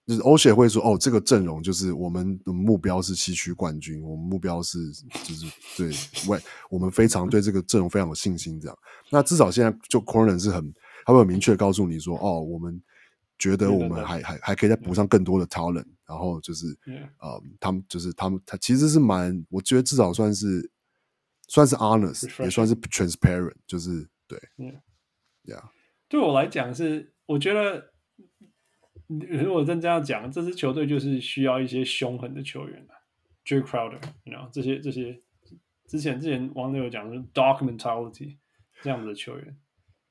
[0.07, 5.47] 就是欧协会说哦，这个阵容就是我们的目标是西区冠军，我们目标是就是
[5.77, 5.91] 对，
[6.29, 6.41] 喂，
[6.71, 8.61] 我们非常对这个阵容非常有信心。
[8.61, 8.79] 这样，
[9.11, 10.73] 那至少现在就 Corner 是很，
[11.05, 12.81] 他会很明确告诉你说，哦，我们
[13.39, 16.67] 觉得我们还还还可以再补上更多的 talent，然后就是，
[17.19, 20.71] 呃，他们就是他们，他其实是蛮，我觉得至少算是
[21.49, 24.39] 算是 honest，也算是 transparent，就是对
[25.45, 25.63] ，Yeah，
[26.09, 27.93] 对我来讲是，我觉得。
[29.09, 32.85] 如果真这样讲，这支球队就是需要一些凶狠的球员
[33.45, 35.21] Jae Crowder，you know 这些这些
[35.87, 38.39] 之前之前网友有讲的 dog mentality
[38.83, 39.57] 这样子的球员，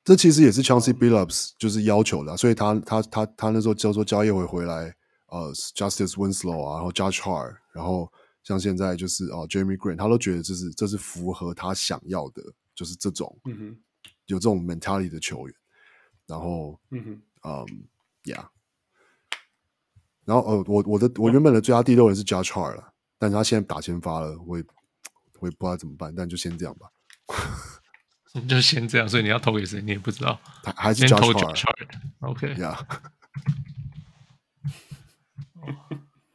[0.06, 4.94] 这其实也是 Chauncey Billups 就是要求的，所以他他他他那时候叫做交易会回来，
[5.26, 8.12] 呃，Justice Winslow 啊，然后 Judge Hart，然后
[8.44, 12.40] 像现在就是哦、呃、Jeremy Green，他都觉得这是这是符合他想要的，
[12.72, 13.76] 就是这种、嗯、
[14.26, 15.56] 有这种 mentality 的球员，
[16.28, 17.66] 然后嗯哼嗯
[18.22, 18.46] ，Yeah。
[20.24, 24.64] 然后呃，我我的我原本的最佳第六人是 Judge Hart 了，但是他现在打先发了，我也
[25.40, 26.92] 我也不知道怎么办，但就先这样吧。
[28.48, 31.88] 就先这样，所以你要投给谁，你也不知道，还还是 Josh Hart。
[32.20, 32.78] OK，呀。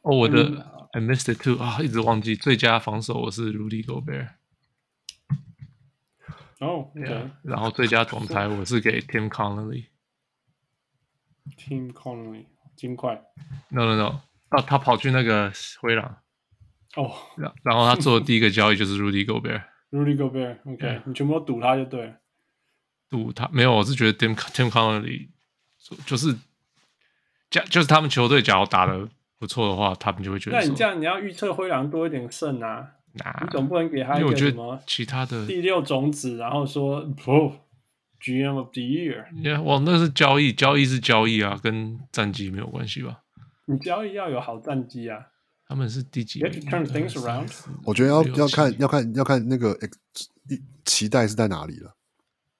[0.02, 4.28] 哦，我的 I missed it too 啊，一直忘记最佳防守我是 Rudy Gobert。
[6.60, 7.30] 哦，OK。
[7.42, 9.86] 然后最佳总裁我是给 Tim Connelly。
[11.56, 12.46] Tim Connelly。
[12.74, 13.22] 金块
[13.68, 14.08] ，no no no，
[14.48, 16.16] 啊他跑去那个灰狼，
[16.96, 17.14] 哦，
[17.62, 19.24] 然后他做的第一个交易就是 Rudy
[19.92, 22.16] Gobert，Rudy Gobert，OK，你全部都赌他就对了，
[23.10, 25.28] 赌他没有，我是觉得 Tim Tim Connelly
[26.06, 26.34] 就是
[27.50, 32.88] 假，就是他们球队假如打的不错的话，他们就会觉得，那你这样你要预测灰狼多一点胜啊，
[33.42, 37.52] 你总不能给他一个什么其他的第六种子，然后说不。
[38.24, 43.18] GM of the year，yeah，哇，那是交易，交易是交易啊，跟战绩没有关系吧？
[43.64, 45.26] 你交易要有好战绩啊。
[45.71, 46.39] 他们是第几？
[46.39, 47.51] You have to turn things around。
[47.83, 49.77] 我觉得要要看要看要看那个
[50.85, 51.95] 期待是在哪里了。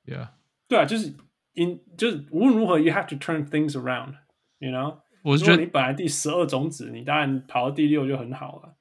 [0.06, 0.30] Yeah，
[0.68, 1.14] 对啊，就是
[1.54, 5.00] in 就是无论如何，you have to turn things around，you know。
[5.24, 8.76] 我是觉得你本来第十二种子，你当然跑到第六就很好了。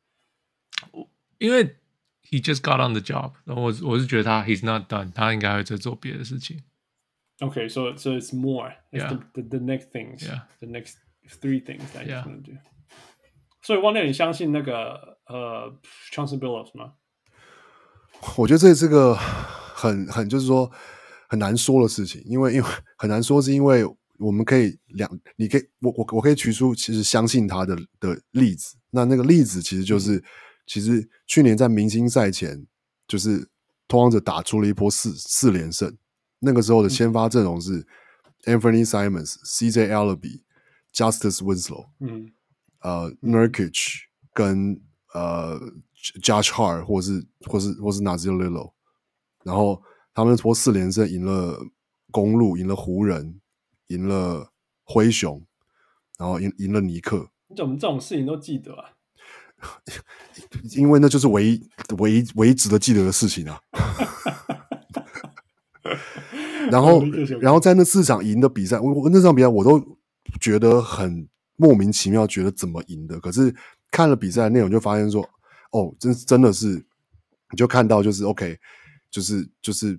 [1.39, 1.77] 因为
[2.23, 6.63] he just got on the job，然后我我是觉得他 he's not done，他应该会在做别的事情。
[7.39, 8.73] Okay, so so it's more.
[8.93, 9.19] It's yeah.
[9.33, 10.23] the, the the next things.
[10.23, 10.43] Yeah.
[10.61, 10.97] The next
[11.41, 12.53] three things that he's gonna do.
[13.62, 15.72] 所以汪亮，你相信那个呃
[16.12, 16.94] Chauncey Billups 吗？
[18.38, 20.72] 我觉得这是个很很就是说
[21.28, 22.68] 很难说的事情，因为因为
[22.98, 23.84] 很难说，是因为
[24.20, 30.24] 我们可以两，你可以我我我可以举出其实相信他的的例子，那那个例子其实就是、嗯、
[30.68, 32.68] 其实去年在明星赛前，
[33.08, 33.50] 就是
[33.88, 35.98] 拓荒者打出了一波四四连胜，
[36.40, 37.88] 那个时候的先发阵容是
[38.46, 40.42] Anthony Simons、嗯、CJ Elleby、
[40.94, 42.32] Justice Winslow，嗯，
[42.82, 44.02] 呃 Nurkic
[44.34, 44.82] 跟
[45.14, 45.60] 呃。
[46.20, 48.72] Josh Hart 或是或是或是 Nassir Little，
[49.44, 49.84] 然后
[50.16, 51.60] 他们拖四连胜，赢了
[52.10, 53.40] 公路，赢了湖人，
[53.90, 54.52] 赢了
[54.84, 55.46] 灰熊，
[56.18, 57.30] 然后赢赢了尼克。
[57.50, 58.90] 你怎么这种事情都记得啊？
[60.76, 61.70] 因为那就是唯一
[62.00, 63.62] 唯一唯一值得记得的事情啊。
[66.72, 67.04] 然后
[67.40, 70.00] 然后在那四场赢的比赛，我我那场比赛我都
[70.40, 71.30] 觉得很
[71.62, 73.20] 莫名其妙，觉得怎么赢的？
[73.20, 73.56] 可是
[73.92, 75.22] 看了比赛的内容，就发现说。
[75.74, 76.68] 哦，真真的是，
[77.50, 78.60] 你就看到就是 OK，
[79.10, 79.98] 就是就是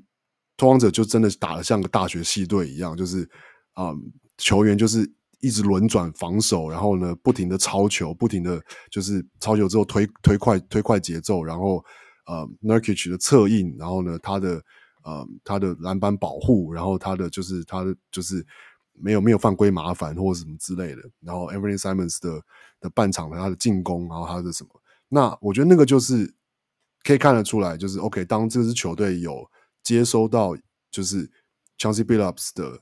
[0.55, 3.27] 拓荒者就真的打得像个大学系队一样，就是
[3.73, 3.91] 啊、
[4.37, 5.11] 球员就是
[5.41, 11.83] 一直轮转防守，然后呢，不停的抄球，不停的就是抄球之后推推快推快节奏，然后
[12.27, 14.63] 呃 Nurkic 的策应，然后呢，他的
[15.05, 18.47] 呃他的篮板保护，然后他的就是他的就是
[18.93, 22.43] 没有没有犯规麻烦或者什么之类的，然后 Anthony Simons 的
[22.81, 24.71] 的半场的他的进攻，然后他的什么。
[25.09, 26.33] 那我觉得那个就是
[27.03, 28.25] 可以看得出来，就是 OK。
[28.25, 29.51] 当这支球队有
[29.83, 30.57] 接收到
[30.91, 31.31] 就是
[31.79, 32.81] Chauncey Billups 的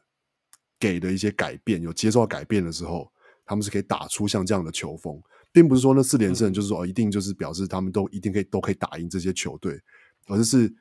[0.79, 3.11] 给的一些改变，有接受到改变的时候，
[3.45, 5.21] 他们是可以打出像这样的球风，
[5.53, 9.81] 并不是说那四连胜就是说哦，一定就是表示他们都一定可以都可以打赢这些球队，
[10.27, 10.75] 而是是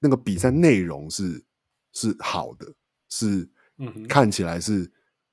[0.00, 1.42] 那个比赛内容是
[1.92, 2.70] 是好的，
[3.08, 3.48] 是
[4.08, 4.90] 看起来是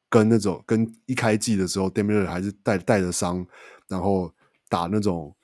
[0.10, 3.46] 跟那种跟一开季的时候 Damian 还是带带着伤，
[3.88, 4.34] 然后
[4.70, 5.36] 打那种。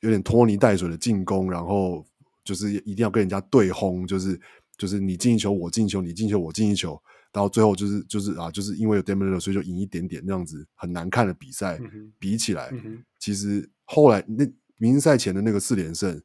[0.00, 2.04] 有点拖泥带水的进攻，然后
[2.42, 4.36] 就是一定要跟人家对轰，就是
[4.76, 14.44] 就是你进一球我进一球，你进一球我进一球，到最后就是就是啊，就是因为有 Lillard 所以就赢一点点那样子很难看的比赛，嗯、比起来，嗯、其实后来那
[14.76, 16.20] 明星赛前的那个四连胜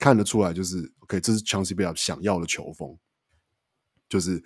[0.00, 2.98] 看得出来，就是 OK，这是 Chauncey Billups 想要的球风，
[4.08, 4.42] 就是。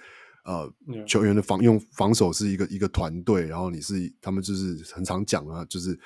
[0.46, 0.72] 呃，
[1.08, 5.98] 球员的防用防守是一个一个团队，然后你是他们就是很常讲啊，就是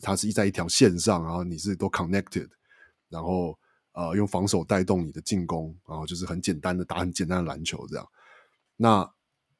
[0.00, 2.46] 他是一在一条线上，然后你是都 connected，
[3.08, 3.58] 然后
[3.94, 8.06] 呃用防守带动你的进攻，然后就是很简单的打很简单的篮球这样。
[8.76, 9.04] 那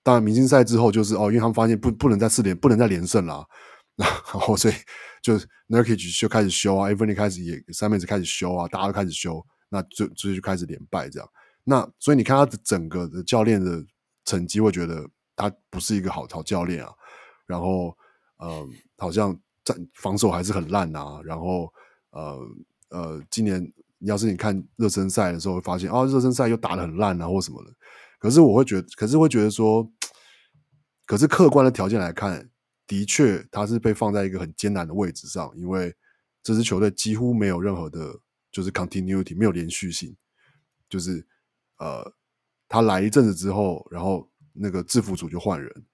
[0.05, 3.45] 当然明星赛之后就是哦，因为他们发现不不能再四连不能再连胜了，
[3.99, 4.75] 然后所以
[5.21, 5.37] 就
[5.67, 11.29] Nurkic 就开始修啊，Anthony 开始也 Simons 开始修啊，大家都开始修，那就所以就开始连败这样。
[11.65, 13.85] 那所以你看他的整个的教练的。
[14.29, 16.93] 成绩会觉得他不是一个好好教练啊，
[17.47, 17.97] 然后
[18.37, 19.35] 呃，好像
[19.65, 21.73] 战防守还是很烂啊，然后
[22.11, 22.39] 呃
[22.91, 27.73] 呃，今年要是你看热身赛的时候，会发现哦，热身赛又打得很烂啊，或什么的。
[28.19, 29.91] 可是我会觉得，可是会觉得说，
[31.07, 32.51] 可是客观的条件来看，
[32.87, 35.97] 的确他是被放在一个很艰难的位置上，因为
[36.43, 38.21] 这支球队几乎没有任何的，
[38.53, 40.15] 就是 continuity，没有连续性，
[40.87, 41.27] 就是
[41.79, 42.18] 呃。
[42.69, 45.87] 他来一阵子之后，然后那个制服组就换人，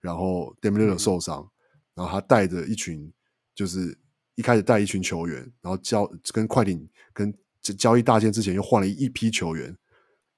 [0.00, 1.46] 然后 Lillard 受伤，
[1.94, 3.12] 然后他带着一群，
[3.54, 3.98] 就是
[4.34, 9.76] 一开始带一群球员，然后交跟快艇跟交易大限之前又换了一批球员，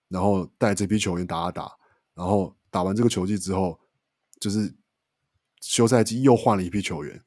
[0.09, 1.73] 然后带这批球员打打打，
[2.15, 3.79] 然后打完这个球季之后，
[4.41, 4.75] 就是
[5.61, 7.23] 休赛季又换了一批球员，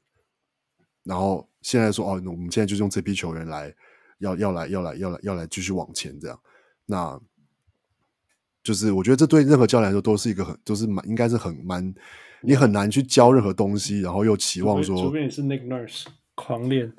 [1.04, 3.74] 然后现在说哦，我们现在就用这批球员来
[4.18, 6.38] 要要来要来要来要来继续往前这样，
[6.84, 7.18] 那。
[8.68, 11.82] 就是我觉得这对任何教练来说都是一个很，就是蛮应该是很蛮，
[12.42, 16.92] 你很难去教任何东西，然后又期望说，除非你是 Nick Nurse 狂练，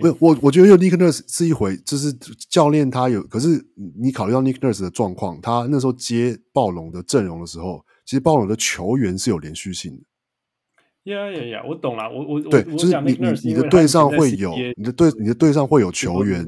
[0.00, 2.12] 不，我我觉得有 Nick Nurse 是一回，就是
[2.50, 3.64] 教练他有，可是
[3.96, 11.12] 你考虑到 Nick Nurse 的状况，他那时候接暴龙的阵容的时候，其实暴龙的球员是有连续性的。
[11.12, 16.44] 呀呀呀，我懂了，我我对，就是你你你的队上会有，你的队你的队上会有球员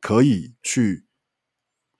[0.00, 1.07] 可以去。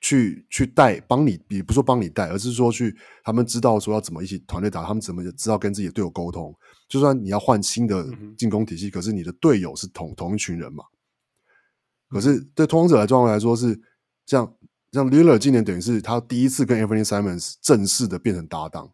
[0.00, 6.54] 去去带帮你，也不是说帮你带，而是说去他们知道说要怎么一起团队打，他们怎么知道跟自己的队友沟通。
[6.88, 10.84] 就算你要换新的进攻体系，嗯、可是你的队友是同同一群人嘛。
[12.08, 13.78] 可是对拓荒者来状况来说是
[14.24, 14.54] 像
[14.92, 18.90] 像 Lillard 今年等于是他第一次跟 Anthony Simons 正式的变成搭档，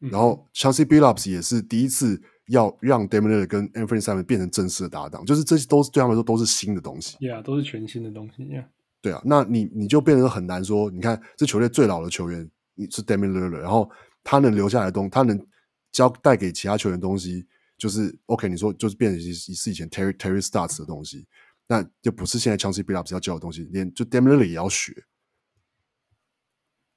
[0.00, 8.66] 嗯、然后 Chauncey Billups 也是第一次要让 Damian Lillard 跟 Anthony Simons 变成正式的搭档，就是这些都是对他们来说都是新的东西，Yeah，都是全新的东西，Yeah。
[9.00, 10.90] 对啊，那你你就变得很难说。
[10.90, 13.90] 你看，这球队最老的球员你是 Damian Lillard，然后
[14.24, 15.46] 他能留下来的东，他能
[15.92, 17.46] 交带给其他球员的东西，
[17.76, 18.48] 就是 OK。
[18.48, 21.26] 你说就是变成是以前 Terry Terry Starts 的东西，
[21.66, 25.04] 那就不是现在 Chauncey Billups 要教的东西，连就 Damian Lillard 也要学。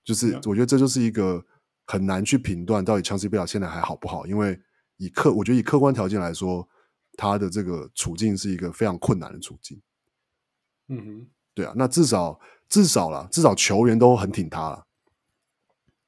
[0.03, 1.45] 就是我觉得这就是一个
[1.85, 4.59] 很难去评断到底强斯贝尔现在还好不好，因为
[4.97, 6.67] 以客我觉得以客观条件来说，
[7.15, 9.79] 他的这个处境是一个非常困难的处境。
[10.87, 12.39] 嗯哼，对啊，那至少
[12.69, 14.85] 至少啦，至少球员都很挺他了。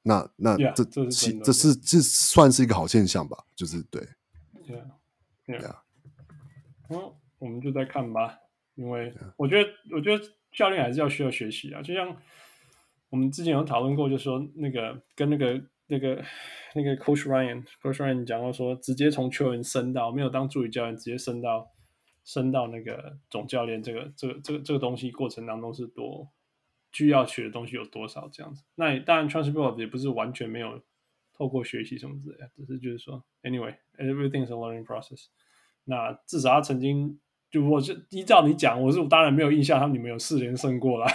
[0.02, 3.44] 那那 yeah, 这这是这是这算是一个好现象吧？
[3.56, 4.02] 就是对
[4.66, 4.84] ，Yeah，
[5.46, 5.82] 对啊。
[6.90, 8.38] 嗯，我们就再看吧，
[8.74, 11.80] 因为我觉得.我觉得教练还是要需要学习啊。
[11.80, 12.14] 就像
[13.08, 16.22] 我们之前有讨论过，就说那个跟那个那个
[16.74, 21.70] 那个 Coach Ryan，Coach Ryan 讲过说，直接从球员升到没有当助理教练，直接升到
[22.24, 26.32] 升到那个总教练，这个这个这个这个东西过程当中是多。
[26.96, 28.28] 需要学的东西有多少？
[28.32, 30.80] 这样子，那当然，transfer 也不是完全没有
[31.32, 35.26] 透过学习什么之类的，只是就是说，anyway，everything is a learning process。
[35.86, 37.18] 那至少他曾经，
[37.50, 41.06] 就我是依照你讲，我是当然没有印象，他们你们有四连胜过了，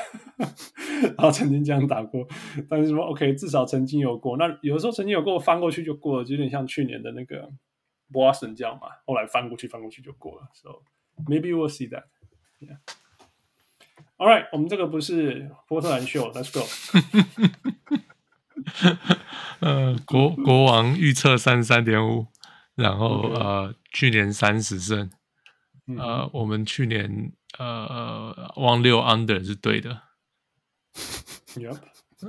[1.16, 2.28] 然后曾经这样打过，
[2.70, 4.36] 但是说 OK，至少曾经有过。
[4.36, 7.50] 那有的时候曾经有过，翻过去就过了，就有点像去年的那个
[8.12, 10.50] Boston 这样嘛，后来翻过去翻过去就过了。
[10.56, 10.84] So
[11.27, 12.05] maybe we'll see that.
[12.61, 12.79] Yeah.
[14.17, 16.65] All right，我们这个不是波特兰秀，Let's go。
[19.61, 22.29] 呃，国国王预测三十三点五，
[22.75, 23.39] 然后、okay.
[23.39, 25.11] 呃，去年三十胜，
[25.99, 30.03] 呃，我们去年呃汪六 under 是对的。
[31.55, 31.79] Yep。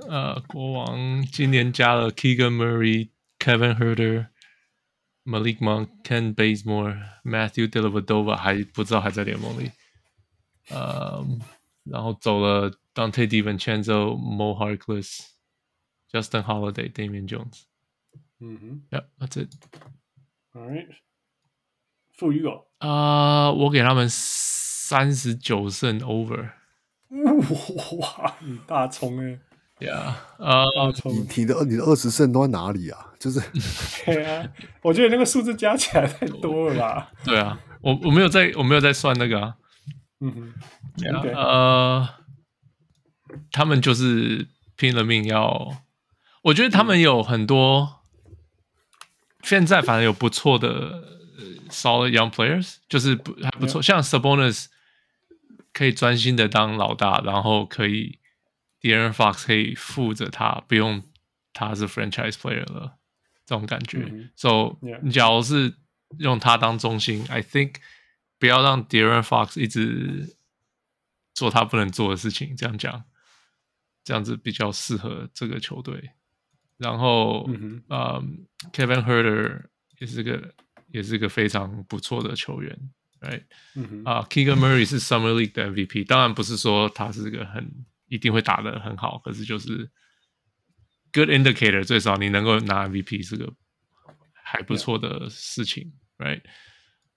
[0.09, 4.27] 呃，国王今年加了 Keegan Murray、Kevin Huerter、
[5.23, 9.72] Malik Monk、Ken Bazemore、Matthew Dellavedova 还不知道还在联盟里。
[10.69, 11.25] 呃。
[11.85, 17.65] 然后走了 Donte DiVincenzo、Mo Harkless、Justin Holiday、Damian Jones。
[18.39, 20.88] 嗯哼，Yeah，that's it。All right。
[22.14, 26.53] 负一个啊，我给他们三十九胜 over。
[27.99, 29.39] 哇，你大冲哎
[29.81, 31.12] ！Yeah，呃，大冲。
[31.12, 33.07] 你你的你的二十胜都在哪里啊？
[33.20, 33.41] 就是，
[34.07, 34.49] 对啊，
[34.83, 37.10] 我觉得那个数字加起来太多了吧？
[37.25, 39.55] 对啊，我我没有在我没有在算那个啊。
[40.20, 40.55] 嗯哼。
[40.97, 42.09] Yeah, 呃，
[43.52, 45.83] 他们就是拼了命要，
[46.42, 48.00] 我觉得他们有很多，
[49.42, 51.02] 现在反正有不错的
[51.70, 54.67] solid young players，就是不还不错.像 Sabonis
[55.73, 58.18] 可以专心的当老大，然后可以
[58.81, 61.02] De'Aaron Fox 可以负责他，不用
[61.52, 62.99] 他是 franchise player 了，
[63.47, 63.99] 这种感觉。
[63.99, 64.31] Mm -hmm.
[64.36, 65.76] So，你.假如是
[66.18, 67.75] 用他当中心，I think
[68.39, 70.36] 不要让 De'Aaron Fox 一直。
[71.33, 73.05] 做他不能做的事情，这样讲，
[74.05, 76.10] 这样子比较适合这个球队。
[76.76, 79.62] 然后，嗯、um,，Kevin Huerter
[79.99, 80.52] 也是个
[80.89, 82.76] 也是个非常不错的球员
[83.20, 83.44] ，right？
[83.75, 89.90] 嗯啊、uh,，Keegan Murray 是 Summer League 的 MVP，当然不是说他是个很一定会打得很好，可是就是
[91.12, 93.50] good indicator，最少你能够拿 MVP 是个
[94.32, 96.42] 还不错的事情，yeah.，right？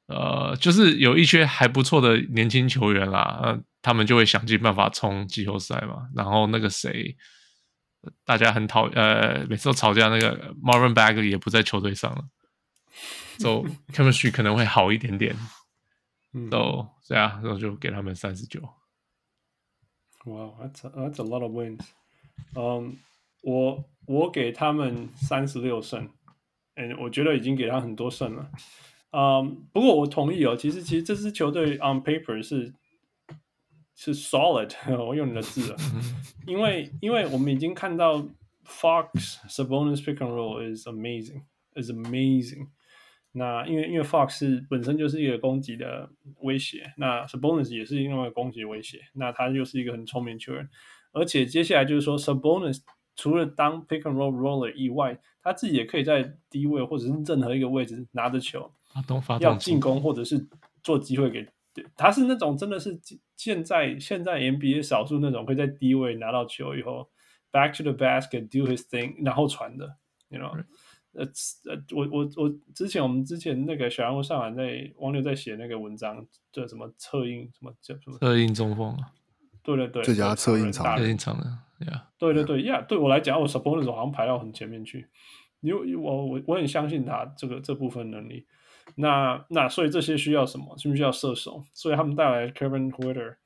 [0.05, 7.17] 呃，就是有一些还不错的年轻球员啦，呃他们就会想尽办法冲季后赛嘛，然后那个谁，
[8.23, 12.23] 大家很讨呃，每次都吵架那个 Marvin Bagley 也不在球队上了
[13.39, 15.35] ，so chemistry 可能会好一点点
[16.51, 18.61] ，so 这样，然后就给他们三十九。
[20.24, 21.86] Wow, that's a, that's a lot of wins.
[22.54, 22.96] 嗯、um,，
[23.42, 26.08] 我我给他们三十六胜，
[26.74, 28.50] 嗯，我觉得已经给他很多胜了。
[29.10, 32.74] 嗯、um,，不过我同意哦，其实其实这支球队 on paper 是。
[34.00, 35.76] 是 solid，我用你的字了，
[36.46, 38.24] 因为因为我们已经看到
[38.64, 41.42] Fox Sabonis pick and roll is amazing
[41.74, 42.68] is amazing。
[43.33, 46.09] 那因为因为 Fox 是本身就是一个攻击的
[46.41, 50.69] 威胁，那 Sabonis 也是另外一个攻击威胁，那他又是一个很聪明球员，
[51.11, 52.81] 而且接下来就是说 Sabonis
[53.15, 58.71] 除了当 pick and roll roller 以外，他自己也可以在低位或者是任何一个位置拿着球，
[59.39, 60.47] 要进攻或者是
[60.81, 61.47] 做机会给。
[61.75, 62.99] 对，他是那种真的是
[63.35, 67.09] 现在现在 NBA 少数那种会在低位拿到球以后
[67.51, 69.97] back to the basket do his thing 然后传的
[70.29, 70.63] ，you know，
[71.13, 71.23] 呃
[71.69, 79.11] 呃，我我我之前我们之前那个小人物上海在王六在写那个文章，叫什么策应什么叫什么策应中锋啊，
[79.63, 81.45] 对对对，最佳策应长策应长的
[81.79, 85.07] ，yeah，对对对呀，yeah, 对我来讲，我 support 那种好像排到很前面去，
[85.61, 88.47] 因为我我我很相信他这个这部分能力。
[88.95, 90.77] 那那所以这些需要什么？
[90.77, 91.63] 需不需要射手？
[91.73, 93.37] 所以他们带来 Kevin Huerter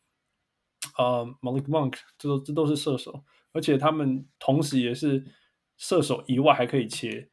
[0.98, 5.26] 呃、uh,，Malik Monk，这都这都是射手，而且他们同时也是
[5.78, 7.30] 射手以外还可以切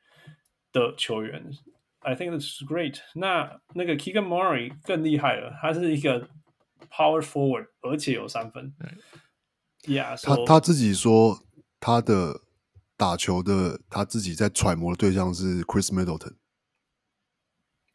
[0.75, 1.51] 的球员。
[2.01, 3.61] I think that's great 那。
[3.75, 6.29] 那那个 Keegan Murray 更厉害了，他是一个
[6.91, 8.75] Power Forward，而且有三分。
[9.85, 11.39] Yeah，他他自己说
[11.81, 12.43] 他的
[12.99, 16.37] 打球的他自己在揣摩的对象是 Chris Middleton。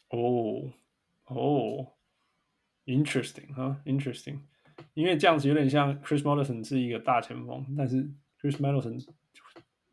[0.09, 0.73] 哦
[1.25, 1.93] 哦
[2.85, 4.39] ，interesting 哈，interesting，
[4.95, 8.03] 因为这样子有点像 Chris Middleton 是一个大前锋，但是
[8.41, 9.05] Chris Middleton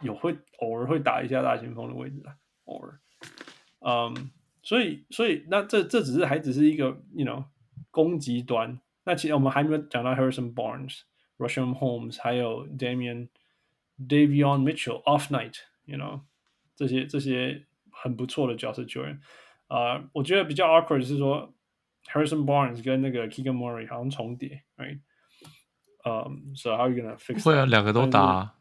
[0.00, 2.34] 有会偶尔会打一下大前锋的位置啊，
[2.65, 2.99] 偶尔，
[3.79, 4.31] 嗯，
[4.61, 7.45] 所以所以那这这只是还只是一个 you know
[7.89, 13.29] 攻击端，那其实我们还没有讲到 Harrison Barnes、Richaun Holmes 还有 Damian
[13.99, 16.21] Davion Mitchell Off Night，you know
[16.75, 19.19] 这些这些很不错的角色球员。
[19.67, 21.53] 啊，uh, 我觉得比较 awkward 是说，
[22.11, 24.99] Harrison Barnes 跟那个 Keegan Murray 好像重叠，right？
[26.03, 27.41] 嗯、um,，so how are you gonna fix？
[27.43, 28.55] 会啊，两个都打，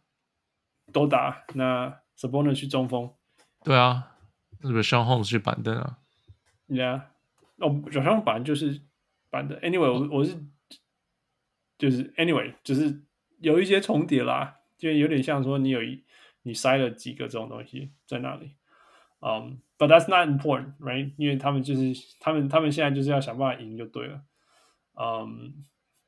[0.93, 1.43] 都打。
[1.55, 3.12] 那 Sabonis 去中锋，
[3.66, 4.16] 对啊，
[4.61, 5.98] 是不是相碰是板凳啊
[6.69, 7.02] ？Yeah，
[7.58, 8.80] 哦，Richaun 板就是
[9.32, 9.60] 板凳。
[9.60, 10.38] Anyway，我我是
[11.77, 13.02] 就是 Anyway，就是
[13.40, 16.03] 有一些重叠啦，就有点像说你有一
[16.44, 18.56] 你塞了几个这种东西在那里。
[19.22, 21.11] 嗯、um,，but that's not important, right？
[21.18, 24.22] 因为他们就是他们他们现在就是要想办法赢就对了。
[24.94, 25.52] 嗯、um,，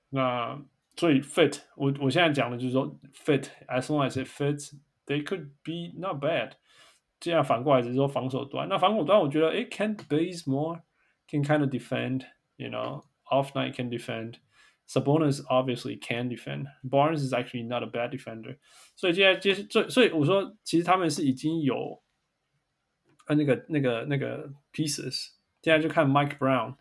[0.10, 0.61] 那
[0.95, 6.52] 所以 fit，我我现在讲的就是说 fit，as long as it fits，they could be not bad。
[7.20, 10.81] 这样反过来只是说防守端，那防守端我觉得诶 Kent Bazemore
[11.28, 16.67] can kind of defend，you know，Off Night can defend。Sabonis obviously can defend.
[16.83, 18.59] Barnes is actually not a bad defender。
[18.97, 22.02] 所以现在就是所以所以我说其实他们是已经有。
[23.25, 25.28] 啊，那个、那个、那个 pieces，
[25.62, 26.75] 现在就看 Mike Brown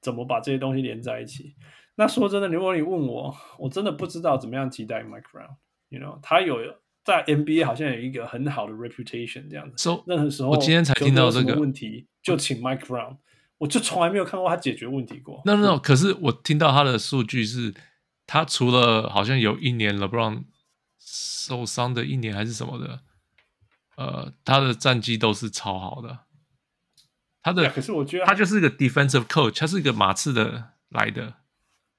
[0.00, 1.54] 怎么把这些东西连在一起。
[1.94, 6.58] 那说真的，如果你问我，我真的不知道怎么样期待 Mike Brown。You know，他有
[7.03, 9.75] 在 NBA 好像有一个很好的 reputation 这样子。
[9.77, 13.17] So, 任何时候，我今天才听到这个问题，就请 Mike Brown。
[13.57, 15.41] 我就从来没有看过他解决问题过。
[15.43, 17.73] No, no, no，可是我听到他的数据是，
[18.25, 20.43] 他除了好像有一年 LeBron
[20.97, 23.01] 受伤的一年还是什么的。
[23.97, 26.19] 呃，他的战绩都是超好的。
[27.41, 31.33] 他的，可是我觉得他就是一个 defensive coach，他是一个马刺的来的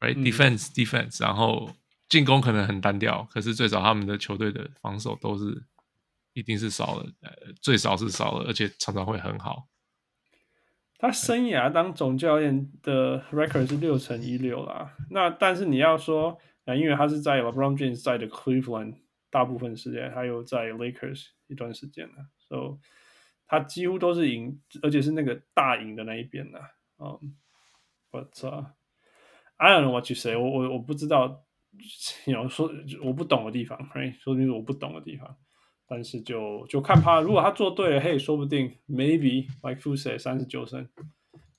[0.00, 1.74] ，right？defense、嗯、defense，然后
[2.10, 5.64] 进攻可能很单调，可是最少他们的球队的防守都是
[6.34, 7.30] 一定是少了，呃，
[7.62, 9.68] 最少是少了，而且常常会很好。
[10.98, 14.94] 他生涯当总教练的 record 是六乘一六啦。
[15.08, 18.96] 那但是你要说，啊，因为他是在 LeBron James 在的 Cleveland。
[19.32, 22.16] 大部分时间还有在 Lakers 一段时间呢
[22.48, 22.80] ，so
[23.46, 26.58] 他几乎都是赢，而且是那个大赢的那一边呢。
[26.98, 27.36] 嗯、
[28.10, 28.66] um,，but、uh,
[29.56, 31.44] I don't know what you say，我我我不知道，
[32.24, 32.70] 你要说
[33.02, 34.18] 我不懂的地方，right？
[34.18, 35.36] 说明是我不懂的地方，
[35.86, 40.88] 但是就就看他，如果他做对了，嘿，说不定 maybe like Fu say 三十九胜，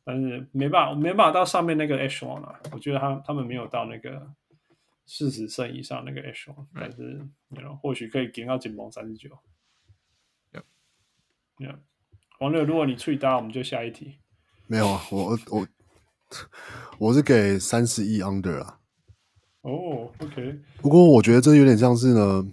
[0.04, 4.34] 但是没办法，没办法到上面那个 echelon 啊，我觉得他他们没有到那个。
[5.08, 9.38] 四十胜以上那个 H 王，但是，you know，或许可以给到紧绷三十九。
[11.58, 11.80] Yeah，
[12.40, 14.20] 王六，如果你去搭，我们就下一题。
[14.68, 15.68] 没有啊，我我
[16.98, 18.80] 我是给三十一 under 啊。
[19.62, 20.60] 哦、oh,，OK。
[20.82, 22.46] 不过我觉得这有点像是呢，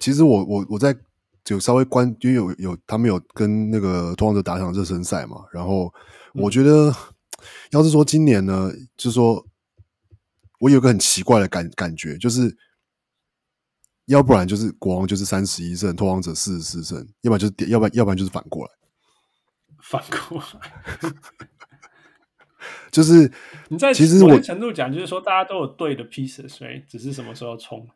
[0.00, 0.96] 其实我我我在
[1.44, 5.92] 就稍微关，因为有有他们有跟那个拓荒者打一场热身赛嘛，然后
[6.34, 6.94] 我觉得、嗯、
[7.70, 9.44] 要是说今年呢，就是说。
[10.62, 12.56] 我有个很奇怪的感感觉，就是
[14.06, 18.72] 要不然就是国王就是三十一胜，拓荒者四十四胜，要不然就是要不然要不然就是反过来，
[19.82, 20.70] 反过来，
[22.90, 23.30] 就是
[23.68, 27.86] 你在其实我程度讲，就是说大家都有对的 pieces，所以只是什么时候冲。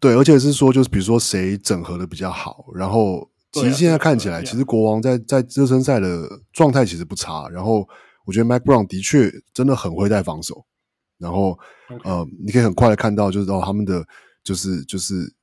[0.00, 7.88] 对，而且是说就是比如说谁整合的比较好，然后其实现在看起来，其实国王在在热身赛的状态其实不差，然后
[8.24, 10.64] 我觉得 Mike Brown 的确真的很会带防守。
[11.18, 11.58] 然后.
[12.04, 14.06] 呃，你可以很快的看到，就是哦，他们的
[14.44, 15.34] 就是就是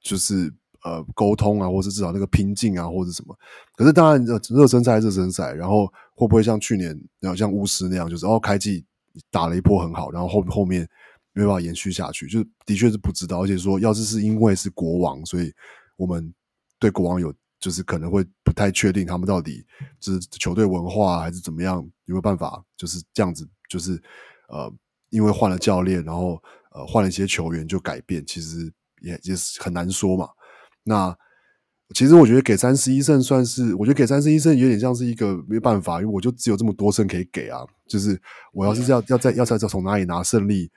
[0.00, 0.48] 就是
[0.88, 3.36] 呃沟通啊，或是至少那个拼劲啊，或者什么。
[3.76, 8.84] 可是当然，热身赛热身赛，然后会不会像去年，然后像巫师那样，就是哦开季
[9.30, 10.88] 打了一波很好，然后后后面
[11.32, 13.42] 没办法延续下去，就的确是不知道。
[13.42, 15.52] 而且说，要是是因为是国王，所以
[15.96, 16.32] 我们
[16.78, 19.64] 对国王有就是可能会不太确定他们到底
[20.00, 21.76] 就是球队文化还是怎么样，
[22.06, 24.00] 有没有办法就是这样子，就是
[24.48, 24.72] 呃。
[25.10, 26.38] 因为换了教练，然后
[26.70, 30.28] 呃换了一些球员就改变，其实也也是很难说嘛。
[30.88, 31.16] 那
[31.94, 37.60] 其实我觉得给三十一胜算是，我觉得给三十一胜有点像是一个没办法，因为我就只有这么多胜可以给啊。
[37.86, 38.20] 就是
[38.52, 40.70] 我要是要要再要再从哪里拿胜利，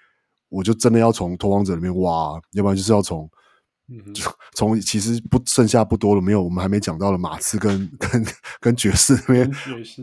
[0.49, 3.30] 我就真的要从拓荒者里面挖，要不然就是要从
[4.14, 4.23] 就
[4.53, 8.25] 从其实不剩下不多了，没有我们还没讲到的马刺跟跟
[8.59, 9.51] 跟爵士那边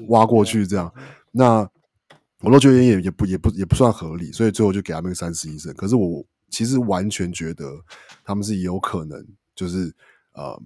[0.08, 0.92] 挖过去这样
[1.32, 1.68] 那。
[2.40, 5.74] 我都觉得也也不也不也不算合理，所以最后就给他们个三十一胜。
[5.74, 7.64] 可是我其实完全觉得
[8.24, 9.26] 他们是有可能，
[9.58, 9.92] 就是
[10.34, 10.62] 呃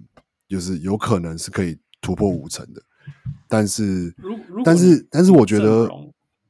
[0.47, 2.81] 就是有可能是可以突破五成的。
[3.49, 4.13] 但是，
[4.63, 5.89] 但是，但是，我觉得，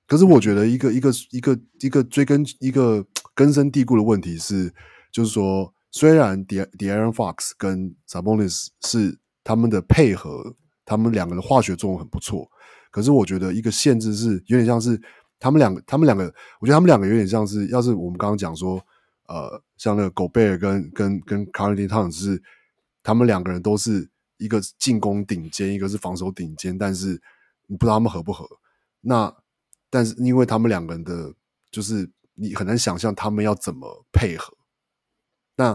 [0.07, 4.71] 可是我觉得一个一个一个一个追根一个根深蒂固的问题是，
[5.11, 10.55] 就是说，虽然 De'Aaron Fox 跟 Sabonis 是他们的配合，
[10.85, 12.49] 他们两个的化学作用很不错，
[12.91, 15.01] 可是我觉得一个限制是有点像是
[15.39, 16.25] 他们两个，他们两个，
[16.59, 18.79] 我觉得他们两个有点像是，要是我们刚刚讲说，
[19.27, 22.43] 呃，像那个 Gobert 跟跟跟 Karl-Anthony Towns 是
[23.01, 24.09] 他们两个人都是。
[24.37, 27.21] 一个进攻顶尖，一个是防守顶尖，但是
[27.67, 28.45] 你不知道他们合不合。
[28.99, 29.33] 那
[29.89, 31.33] 但是因为他们两个人的，
[31.71, 34.57] 就是你很难想象他们要怎么配合。
[35.55, 35.73] 那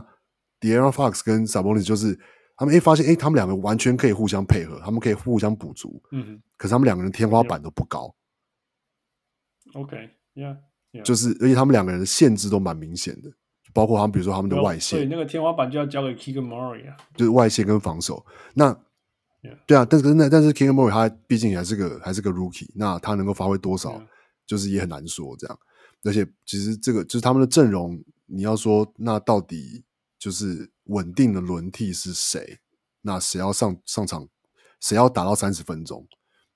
[0.61, 2.19] De'Aaron Fox 跟 Sabonis 就是
[2.57, 6.03] 他们哎发现哎，他们两个完全可以互相配合，他们可以互相补足。
[6.11, 6.43] 嗯哼。
[6.59, 8.15] 可是他们两个人天花板都不高。
[9.73, 10.59] OK，Yeah，
[11.05, 13.33] 就是而且他们两个人的限制都蛮明显的。
[13.73, 18.25] 包括他们，比如说他们的外线，对那个天花板就要交给 Keegan Murray 啊，就是外线跟防守。
[18.55, 18.77] 那.
[19.67, 24.03] 对啊，但是那但是 Keegan Murray 他毕竟还是个还是个 Rookie，那他能够发挥多少，
[24.45, 25.59] 就是也很难说这样。
[26.03, 29.85] 而且其实这个就是他们的阵容，你要说那到底
[30.19, 32.59] 就是稳定的轮替是谁？
[33.03, 34.29] 那谁要上上场？
[34.81, 36.07] 谁要打到三十分钟？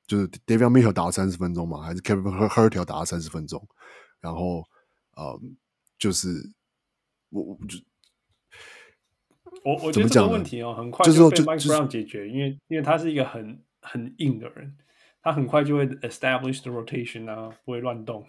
[0.06, 1.80] 就是 Davion Mitchell 打到三十分钟嘛？
[1.82, 3.66] 还是 Kevin Huerter 打到三十分钟？
[4.20, 4.64] 然后
[5.16, 5.40] 呃，
[5.98, 6.52] 就是。
[7.32, 7.78] 我我就
[9.64, 14.76] 我我觉得这个问题哦，很快就被 Mike Brown 解决，因为因为他是一个很很硬的人，
[15.22, 18.26] 他很快就会 establish the rotation 啊，不会乱动。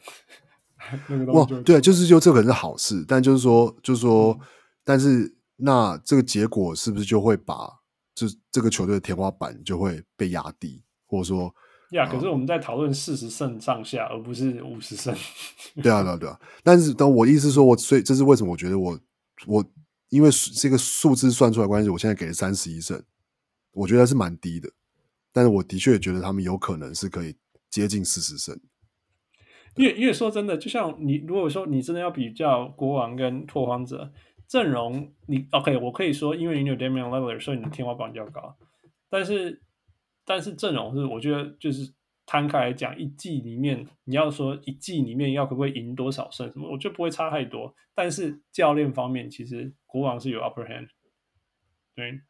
[1.07, 4.39] 那个东西对，就是就这个可能是好事，但就是说，就是说，
[4.83, 7.69] 但是那这个结果是不是就会把
[8.15, 11.53] 这这个球队的天花板就会被压低，或者说？
[11.93, 15.15] 呀，可是我们在讨论四十胜上下，而不是五十胜。
[15.81, 16.39] 对啊，对啊，对啊。
[16.63, 18.51] 但是，但我意思是说，我所以这是为什么？
[18.51, 18.99] 我觉得我
[19.47, 19.65] 我
[20.09, 23.01] 因为这个数字算出来关系，我现在给了三十一胜，
[23.71, 24.69] 我觉得是蛮低的。
[25.31, 27.35] 但是我的确也觉得他们有可能是可以
[27.69, 28.59] 接近四十胜。
[29.75, 34.11] 因为因为说真的，就像你如果说你真的要比较国王跟拓荒者
[34.47, 38.55] 阵容，你 OK，我可以说，因为你有 Damian Lillard，所以你的天花板比较高。
[39.09, 39.63] 但是
[40.25, 41.93] 但是阵容是，我觉得就是
[42.25, 47.75] 摊开来讲，一季里面你要说一季里面要可不可以赢多少胜什么，我觉得不会差太多。
[47.93, 50.87] 但是教练方面，其实国王是有 upper hand，
[51.93, 52.21] 对，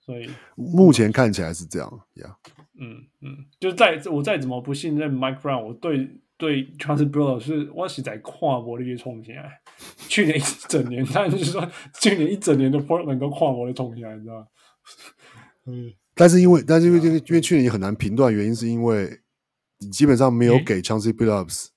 [0.00, 2.36] 所以 目前看起来是这样呀。
[2.42, 2.52] Yeah.
[2.80, 9.60] 嗯嗯，就再我再怎么不信任 Mike Brown，我对对 Chauncey Billups 是我是在跨国的一个冲起来。
[10.08, 14.46] 去年一整年， 但就是说去年一整年的 Portland 都跨国的冲起来，你知道吗？
[15.66, 15.92] 嗯。
[16.14, 19.20] 但是因为，但是因为，因为因为去年也很难评断，原因是因为
[19.80, 21.68] 你基本上没有给 Chauncey Billups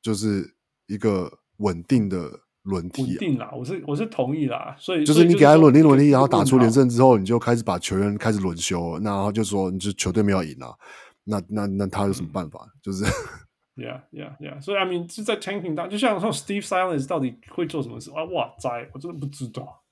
[0.00, 0.54] 就是
[0.86, 3.02] 一个稳定的轮替。
[3.02, 10.76] 稳定啦，我是我是同意啦，所以就是你给他稳定轮替，然后打出连胜之后，你就开始把球员开始轮休，然后就说你就球队没有赢了，
[11.24, 12.66] 那那那他有什么办法？
[12.80, 13.04] 就是，
[13.76, 18.22] Yeah Yeah Yeah，所以 I mean 是在 tanking 当，就像说 Steve Silence 到底会做什么事啊？
[18.24, 19.82] 哇塞，我真的不知道？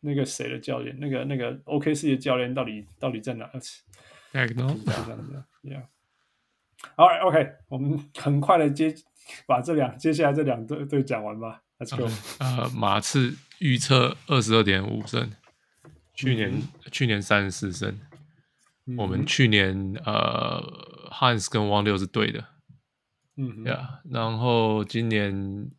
[0.00, 0.98] 那个谁的教练？
[0.98, 3.50] 那个那个 OKC 的教练到底到底在哪
[4.32, 5.84] ？Yeah，
[6.96, 8.94] 好，OK，我们很快的接
[9.46, 11.62] 把这两接下来这两队队讲完吧。
[11.78, 12.08] Let's go。
[12.38, 15.30] 呃，马刺预测二十二点五胜，
[16.14, 17.98] 去年、嗯、去年三十四胜。
[18.86, 20.62] 嗯、我们去年呃
[21.10, 22.44] ，Hans 跟汪六是对的。
[23.36, 23.64] 嗯
[24.10, 25.70] 然后今年。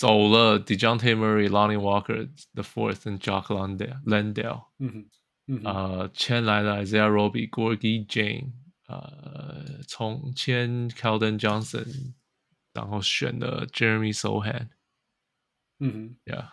[0.00, 5.08] 走了 Dejounte Murray、Lonnie Walker the fourth 跟 Jock Landale，嗯
[5.46, 8.52] 嗯，呃，签来了 Isaiah Roby、Gorgui Dieng，
[8.88, 12.12] 呃，重签 Keldon Johnson，
[12.74, 14.68] 然后选了 Jeremy Sochan，
[15.78, 16.48] 嗯哼，Yeah，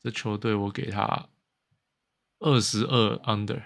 [0.00, 1.28] 这球队我给他
[2.38, 3.64] 二十二 under，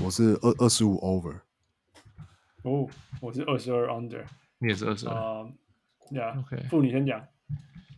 [0.00, 1.40] 我是二二十五 over，
[2.62, 2.88] 哦，
[3.20, 4.24] 我是二十二 under。
[4.61, 5.43] 你也是二十二啊
[6.11, 7.19] ，Yeah，OK，不，你先讲。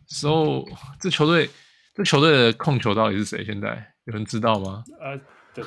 [0.06, 0.64] So，
[0.98, 1.50] 这球队，
[1.94, 3.44] 这球队的控球到底是谁？
[3.44, 4.82] 现在有人知道吗？
[4.98, 5.20] 呃，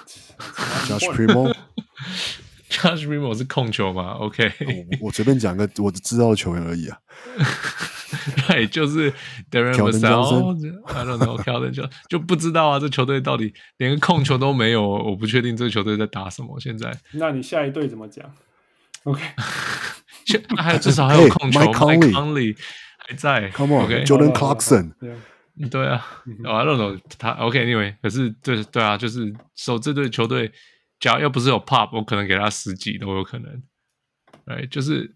[0.88, 4.52] Josh Primo，Josh Primo 是控球吗？OK，
[5.00, 6.98] 我随便讲个我知道的球员而已啊。
[8.48, 9.12] 对， 就是
[9.52, 12.80] Devin Vassell，I don't know，Keldon 就就不知道啊。
[12.80, 16.60] 这球队到底连个控球都没有，我不确定这个球队在打什么。
[16.60, 18.34] 现在，那你下一队怎么讲
[19.04, 19.22] ？OK。
[20.58, 22.58] 还有至少还有控球，Mike Conley
[22.98, 24.94] 还在，Come on，Jordan Clarkson，
[25.70, 30.52] 对啊，I don't know 他 OK，Anyway，可是对对啊，就是守这队球队，
[31.00, 33.64] 只要要不是有 Pop，我可能给他十几都有可能。
[34.46, 35.16] 哎，就是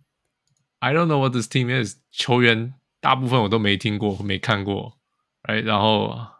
[0.80, 4.98] I don't know what this team is，球员大部分我都没听过，没看过，
[5.44, 6.34] 哎，然后啊、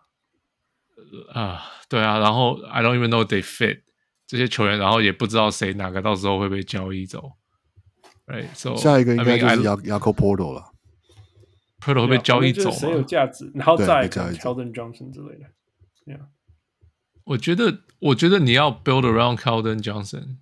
[1.34, 1.60] 呃，
[1.90, 3.82] 对啊，然后 I don't even know they fit
[4.26, 7.34] 这些球员，然后也不知道谁哪个到时候会被交易走。
[8.78, 10.72] 下一个应该就是 Jakob Poeltl 了。
[11.80, 12.76] ，portal 会被交易走吗？
[12.78, 13.52] 谁有价值？
[13.56, 15.46] 然后再 Keldon Johnson 之类的。
[16.06, 16.22] Yeah.
[17.24, 20.38] 我觉得，我觉得你要 build around Calvin Johnson。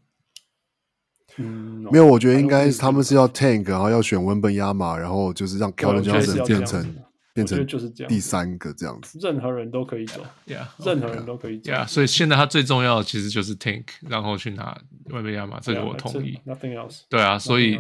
[1.38, 6.96] 嗯，没有，我觉得应该他们是要 tank，然后要选文本亚马，然后就是让 Calvin Johnson 变成
[7.40, 9.20] 变成就是这样第三个这样子。
[9.22, 11.72] 任何人都可以走，yeah, 任何人都可以走。
[11.72, 14.80] Yeah, 所以现在他最重要的其实就是 tank，然后去拿
[15.12, 16.40] 外面亚马，这个我同意。
[16.46, 17.02] Nothing else。
[17.10, 17.76] 对啊，所以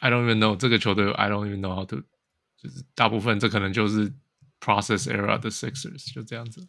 [0.00, 1.96] I don't even know 这个球队，I don't even know how to，
[2.56, 4.12] 就是大部分这可能就是
[4.60, 6.66] process era 的 Sixers，就这样子。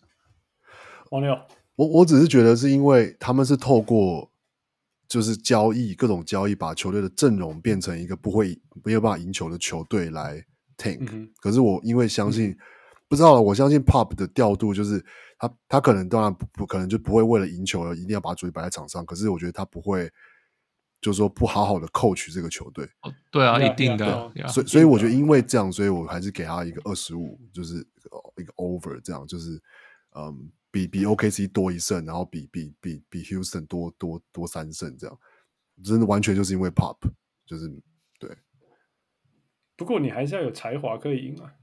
[1.12, 1.38] 王六，
[1.76, 4.32] 我我只是觉得是因为他们是透过。
[5.10, 10.44] 就是交易各种交易，把球队的阵容变成一个不会没有办法赢球的球队来
[10.78, 11.30] tank、嗯。
[11.42, 12.58] 可是我因为相信，嗯、
[13.08, 15.04] 不知道了，我相信 Pop 的调度就是
[15.38, 19.06] 他他可能当然不不可能就不会为了赢球而一定要把主意摆在场上。
[19.06, 20.10] 可是我觉得他不会，
[21.02, 22.86] 就是说不好好的 coach 这个球队。
[23.02, 24.32] 哦，对啊，一定的。
[24.48, 27.76] 所以所以我觉得因为这样，所以我还是给他一个二十五，就是
[28.38, 29.62] 一个 over 这样，就是
[30.16, 30.52] 嗯。
[30.70, 35.18] 比比 OKC 多一胜，然后比比比比 Houston 多多多三胜，这样
[35.82, 36.98] 真的完全就是因为 Pop，
[37.48, 37.80] 就是对。
[39.78, 41.54] 不过你还是要有才华可以赢啊。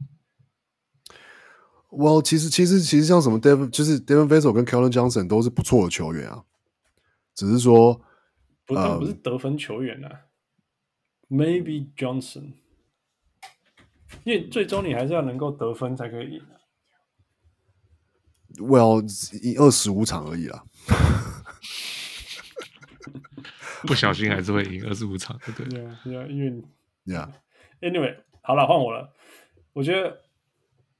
[1.90, 6.44] Well，其实其实其实像什么 Devin，就是 Devin Vassell 跟 Kellen Johnson 都是不错的球员啊，
[7.34, 8.00] 只是说
[8.64, 10.08] 不，他不是得分球员啊。
[11.28, 12.54] Um, Maybe Johnson，
[14.24, 16.42] 因为最终你还是要能够得分才可以赢。
[18.58, 19.02] Well，
[19.42, 20.64] 一二十五场而已啦
[23.82, 25.80] 不小心还是会赢二十五场，对不对？
[26.04, 26.62] 对啊，因为
[27.06, 27.30] ，Yeah。
[27.84, 29.12] Anyway，好了，换我了。
[29.74, 30.22] 我觉得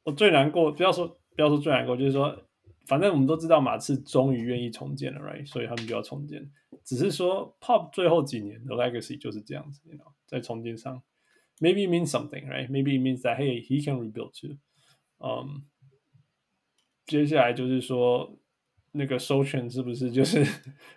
[0.02, 2.38] 我最难过，不要说不要说最难过，就是说，
[2.86, 5.46] 反正我们都知道马刺终于愿意重建了，right？
[5.46, 6.52] 所以他们就要重建。
[6.84, 11.02] 只是说，Pop 最后几年的 legacy 就是这样子，you know，在重建上
[11.58, 14.58] ，maybe it means something，right？Maybe it means that hey he can rebuild too。
[15.18, 15.64] 嗯。
[17.06, 18.38] 接下来就是说，
[18.92, 20.42] 那个收权是不是就是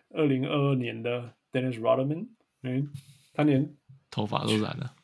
[0.09, 2.30] 二零二二年的 Dennis Rodman？
[2.64, 2.90] 嗯，
[3.33, 3.75] 他连
[4.09, 4.95] 头发都染了，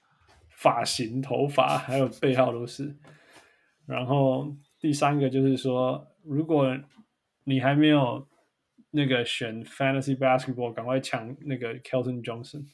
[0.64, 2.98] 发型、头发还有背号都是。
[3.86, 6.66] 然后第三个就是说，如果
[7.44, 8.26] 你还没有
[8.92, 12.66] 那个选 Fantasy Basketball，赶快抢那个 Kelton Johnson。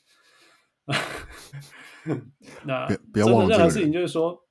[2.63, 4.45] 那不要忘了任何事情，就是说。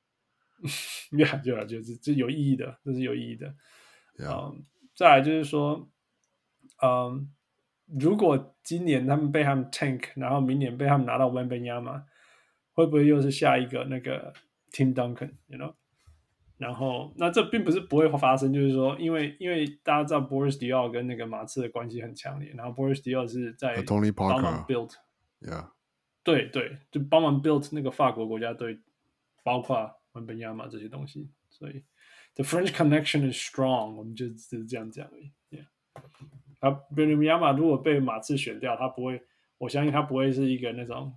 [1.13, 3.47] 越喊越来就是这有意义的，这是有意义的。
[4.19, 4.51] 嗯、yeah.
[4.51, 4.57] um,，
[4.97, 5.89] 再来就是说，
[6.83, 12.03] 嗯、um,，如果今年他们被他们 tank，然后明年被他们拿到 Wembanyama，
[12.79, 14.33] 会不会又是下一个那个
[14.71, 15.75] Tim Duncan？You know？
[16.59, 23.83] 然后那这并不是不会发生，就是说，因为因为大家知道 Boris Diaw 跟那个马刺的关系很强烈，然后 Boris Diaw 是在
[24.15, 25.71] 帮忙 build，Yeah，
[26.23, 28.79] 对对，就帮忙 build 那个法国国家队，
[29.43, 29.97] 包括。
[30.13, 31.85] 文本亚马这些东西，所以
[32.35, 35.31] the French connection is strong，我们就只是这样讲而已。
[35.51, 35.67] Yeah.
[36.59, 39.23] 他文本亚马如果被马刺选掉，他不会，
[39.59, 41.15] 我相信他不会是一个那种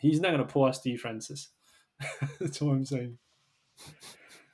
[0.00, 3.18] ，he's not gonna pull Steve Francis。That's what I'm saying.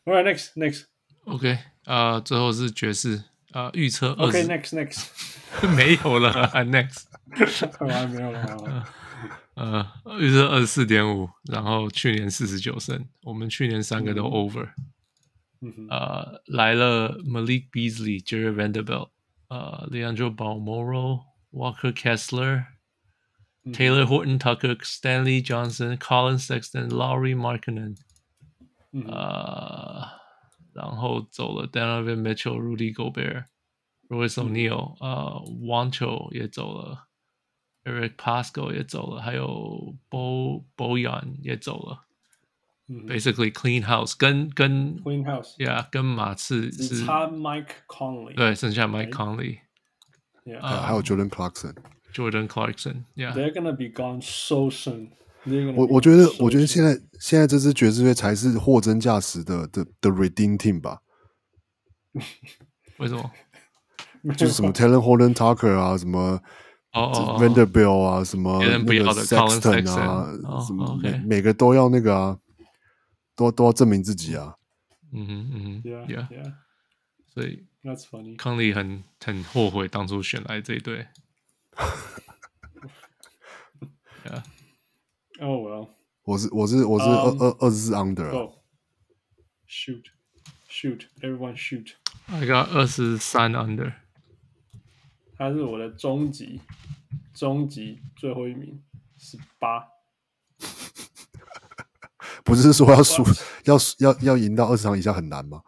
[0.04, 0.84] All right, next, next.
[1.24, 4.12] OK，啊、uh,，最后是爵士啊，预测。
[4.12, 5.74] OK，next，next、okay,。Next.
[5.74, 6.32] 没有了，
[6.64, 7.04] next。
[7.78, 8.86] 还没有了。
[9.54, 9.84] 呃，
[10.20, 14.70] 预测二十四点五，然后去年四十九胜，我们去年三个都 over。
[15.60, 19.10] 嗯、呃，来了 Malik Beasley、Jarred Vanderbilt、
[19.48, 22.66] 呃，Leandro Bolmaro、Walker Kessler、
[23.72, 27.96] Taylor Horton Tucker、Stanley Johnson、Collin Sexton、Lauri Markkanen。
[28.92, 30.06] 呃，
[30.72, 37.08] 然后走了 Donovan Mitchell、Rudy Gobert、Royce O'Neal、呃，Juancho 也走了。
[37.84, 42.04] Eric Paschall 也走了，还有 Bo Bojan 也走了。
[42.90, 51.28] 嗯、Basically clean house，跟跟 clean house，yeah，跟马刺是差 Mike Conley，对，剩下 Mike Conley，yeah，、uh, 还有 Jordan
[52.13, 55.09] Clarkson，Jordan Clarkson，yeah，they're gonna be gone so soon。
[55.75, 61.01] 我我觉得，我觉得现在现在这支爵士队才是货真价实的的的 Redeem Team 吧？
[62.97, 63.31] 为什么？
[64.37, 66.39] 就是什么 Talent Holden Tucker 啊，什么？
[66.93, 70.29] 哦哦，Vanderbilt 啊，什么那个 Sexton 啊，
[70.65, 72.37] 什么每每个都要那个啊，
[73.35, 74.55] 都都要证明自己啊。
[75.11, 76.53] 嗯哼嗯哼，Yeah Yeah，
[77.33, 78.37] 所以 That's funny。
[78.37, 81.07] 康利很很后悔当初选来这一队。
[84.25, 84.43] Yeah。
[85.41, 85.89] Oh well。
[86.23, 88.51] 我是我是我是二二二十四 under。
[89.67, 90.05] Shoot
[90.69, 91.93] shoot everyone shoot。
[92.27, 93.93] I got 二十三 under。
[95.35, 96.61] 他是我的终极，
[97.33, 98.81] 终极最后一名，
[99.17, 99.89] 十八。
[102.45, 103.23] 不是说要输，
[103.65, 105.63] 要要要赢到二十场以下很难吗？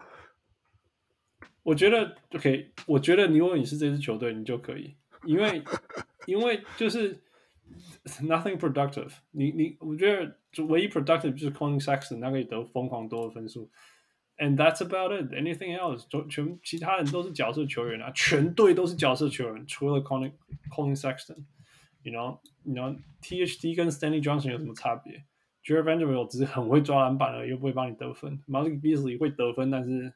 [1.63, 5.62] 我觉得 OK，我觉得如果你是这支球队，你就可以，因为
[6.26, 7.22] 因为就是
[8.22, 9.50] nothing productive 你。
[9.50, 13.70] 你你，我觉得唯一 productive 就是 Collin Sexton，他可以得疯狂多的分数。
[14.38, 15.32] And that's about it.
[15.32, 16.06] Anything else？
[16.28, 20.32] 全其他人都是角色球员啊，全队都是角色球员，除了 Collin
[20.70, 25.22] Collin Sexton。You know, you know, THD 跟 Stanley Johnson 有什么差别？
[25.62, 28.42] Jarred Vanderbilt 只是很会抓篮板了，又不会帮你得分。
[28.48, 30.14] Malik Beasley 会得分，但是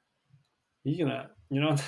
[0.81, 1.79] 你可能，you know，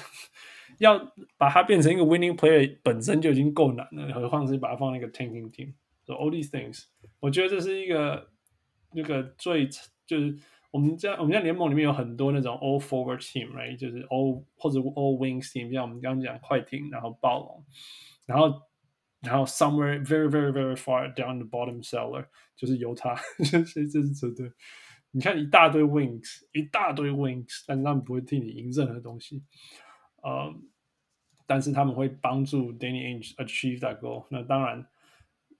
[0.81, 5.73] 要把它变成一个 winning player 本身就已经够难了，何况是把它放在一个 tanking team。
[6.05, 6.85] So all these things，
[7.19, 8.29] 我觉得这是一个
[8.93, 9.67] 那个最
[10.05, 10.37] 就是。
[10.71, 13.77] 我们在我们在联盟里面有很多那种 all forward team，right？
[13.77, 17.65] 就是 all 或者 all wings team，像我们刚刚讲快艇，然后暴龙，
[18.25, 18.61] 然后
[19.19, 24.49] 然后 somewhere very very very far down the bottom cellar，就是犹他，这这是绝对。
[25.11, 29.43] 你看一大堆 wings，一大堆 wings，但是他们不会替你赢任何东西，
[30.23, 30.55] 呃，
[31.50, 34.26] 但是他们会帮助 Danny Ainge achieve that goal。
[34.30, 34.86] 那当然，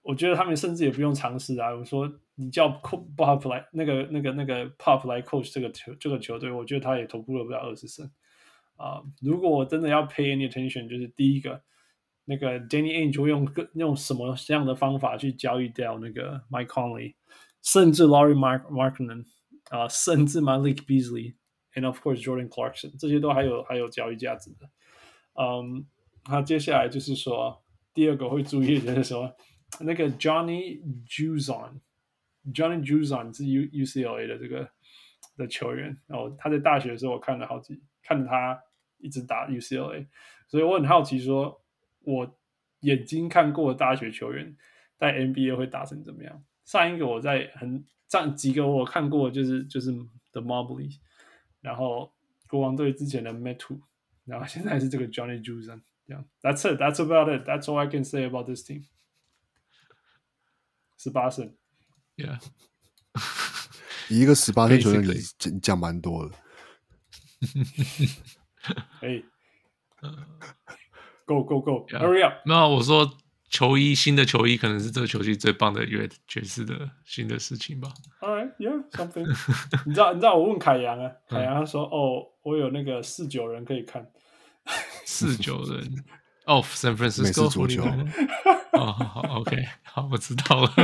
[0.01, 1.73] 我觉得他们甚至也不用尝试啊。
[1.75, 2.19] 我说。
[2.39, 8.07] 你叫 Pop 来那个那个那个 Pop 来 coach 这个球这个球队，我觉得他也投不了不了二十胜
[8.75, 9.01] 啊。
[9.23, 11.63] 如果我真的要 pay any attention，就是第一个
[12.25, 17.15] 那个 Danny Ainge 会用个用什么样的方法去交易掉那个 Mike Conley，
[17.63, 19.25] 甚至 Lauri Markkanen
[19.71, 24.69] 啊，甚至 Malik Beasley，and of course Jordan Clarkson，这些都还有还有交易价值的。
[25.34, 25.86] 嗯，
[26.24, 27.62] 他接下来就是说
[27.94, 29.34] 第二个会注意的就是说
[29.80, 31.80] 那个 Johnny Juzon。
[32.52, 34.68] Johnny Juzon 是 U UCLA 的这个
[35.36, 38.60] 的球员，然后他在大学的时候我看了好几，看着他
[38.98, 40.08] 一直打 UCLA，
[40.48, 41.62] 所以我很好奇说，
[42.00, 42.36] 我
[42.80, 44.56] 眼睛看过的大学球员
[44.96, 46.42] 在 NBA 会打成怎么样？
[46.64, 49.92] 上一个我在很上几个我看过就是就是
[50.32, 50.98] The Mobley，
[51.60, 52.12] 然后
[52.48, 53.80] 国王队之前的 Metu，
[54.25, 56.25] 然后现在是这个 Johnny Juzon，这样。
[56.41, 56.79] That's it.
[56.79, 57.47] That's about it.
[57.47, 58.85] That's all I can say about this team.
[60.97, 61.55] 十八胜。
[62.15, 62.39] Yeah，
[64.09, 65.03] 以一个十八岁球员
[65.37, 66.35] 讲讲蛮多的。
[69.01, 69.23] 哎，
[71.25, 72.41] Go Go Go，Hurry up！
[72.45, 73.17] 那我说
[73.52, 77.92] 球衣新的球衣可能是这个球季最棒的爵爵士的新的事情吧。
[78.20, 79.26] All right, yeah, something.
[79.84, 84.10] 你知道你知道我问凯阳啊，凯阳他说哦，我有那个四九人可以看。
[85.04, 86.02] 四九人
[86.46, 87.84] 哦，San Francisco 足球。
[88.72, 90.72] 哦，好好，OK，好，我知道了。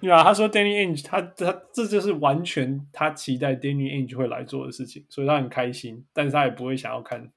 [0.00, 7.30] 对啊，他说 Danny Ainge，他他这就是完全他期待 Danny Ainge 会来做的事情，所以他很开心，但是他也不会想要看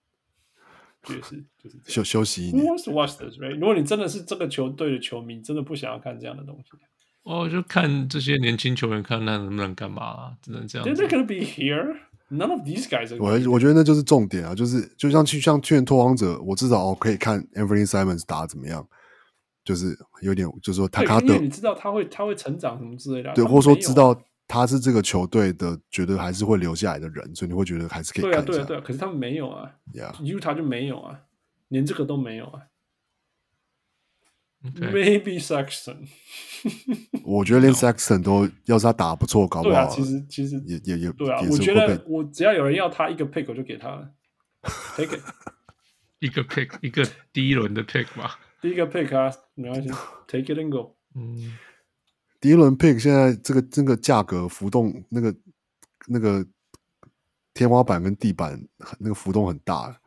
[1.03, 2.51] 爵士，就是休休息。
[2.51, 3.57] Who wants to watch this, right?
[3.57, 6.69] 如果你真的是这个球队的球迷，真的不想要看这样的东西，
[7.23, 10.87] 哦，就看这些年轻球员，看他能不能干嘛、啊，只能这样。
[10.87, 11.95] They're gonna be here.
[12.31, 18.87] None of these guys 我我觉得那就是重点啊，就是就像去像去年拓荒者，我至少我可以看 Anthony Simons 打得怎么样，
[19.63, 24.13] 就是有点就是说他他的你知道他会他会成长什么之类的，对，或者说知道
[24.49, 28.41] 他是这个球队的，觉得还是会留下来的人，所以你会觉得还是可以看一下。
[28.41, 29.71] 对啊，对啊，对啊，可是他们没有啊
[30.21, 31.21] ，Utah 就没有啊，
[31.67, 32.63] 连这个都没有啊。
[34.61, 34.91] Okay.
[34.91, 36.07] Maybe Sexton，
[37.23, 39.75] 我觉得连 Sexton 都要是他打不错，搞不好。
[39.75, 41.39] 对啊，其实其实也也也对啊。
[41.49, 44.09] 我觉得我只要有人要他一个 pick，我就给他了。
[44.97, 45.21] Take it，
[46.19, 48.39] 一个 pick，一个第一轮的 pick 吧。
[48.61, 49.89] 第一个 pick 啊，没关系，
[50.27, 50.97] Take it and go。
[51.15, 51.57] 嗯，
[52.39, 55.35] 第一轮 pick 现在这个这个价格浮动，那个
[56.07, 56.45] 那个
[57.53, 58.65] 天花板跟地板
[58.99, 59.99] 那个浮动很大，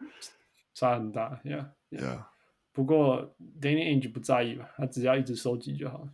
[0.74, 1.70] 差很大，Yeah，Yeah。
[1.90, 2.24] Yeah.
[2.72, 6.08] 不过 Danny Ainge 不在意吧，他只要一直收集就好了。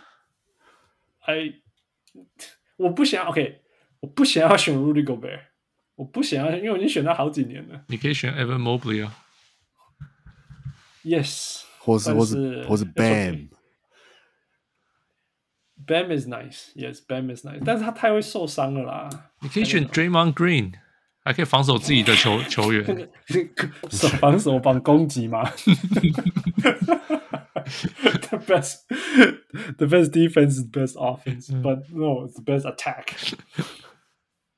[1.26, 1.54] 哎，
[2.78, 3.62] 我不想 OK，
[4.00, 5.42] 我不想要选 Rudy Gobert，
[5.96, 7.84] 我不想要，因为我已经选他好几年了。
[7.90, 9.16] 你可以选 Evan Mobley 啊。
[11.04, 13.50] Yes，或是或是或是 Bam。
[15.83, 19.09] Bam is nice, yes, Bam is nice，但是他太会受伤了啦。
[19.41, 20.75] 你可以选 Draymond Green，
[21.25, 23.09] 还可以防守自己的球球员。
[24.21, 25.49] 防守防攻击吗？
[28.29, 28.87] The best,
[29.77, 33.15] the best defense is best offense, but no, it's the best attack.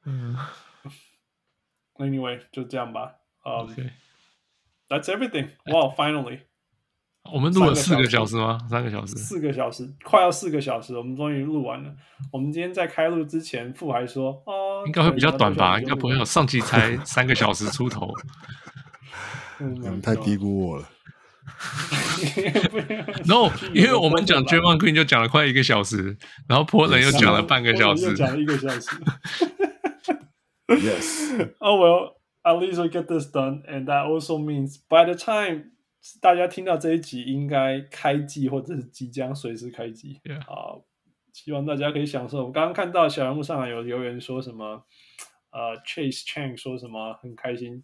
[0.05, 0.37] 嗯。
[1.99, 3.17] Anyway，就这样吧。
[3.45, 3.91] Um, okay.
[4.89, 5.51] That's everything.
[5.67, 6.41] Wow, finally.
[7.34, 8.60] 我们录了四个小时吗？
[8.70, 11.92] 三个小时，四个小时，快要四个小时，我们终于录完了。
[12.32, 15.80] 我们今天在开录之前，傅还说：“哦，应该会比较短吧？
[15.80, 18.14] 应该不会有上期才三个小时出头。
[19.60, 20.90] ”你们太低估我了。
[23.26, 28.90] No， 因为我们讲 Draymond Green 就讲了快一个小时，然后 Portland 又讲了半个小时，又讲了一个小时。
[30.68, 31.50] Yes.
[31.60, 35.72] Oh well, at least we get this done, and that also means by the time.
[36.22, 40.22] 大家听到这一集，应该开机或者是即将随时开机。
[40.46, 40.86] 好，
[41.34, 42.46] 希望大家可以享受。
[42.46, 44.86] 我刚刚看到小人物上来有留言说什么，
[45.52, 47.82] 呃，Chase Chang 说什么很开心。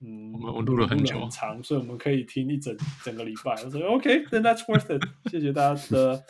[0.00, 3.52] 嗯，我们我录了很久，很长，所以我们可以听一整整个礼拜。
[3.64, 5.02] 我说 OK，then、okay, that's worth it。
[5.30, 6.22] 谢谢大家的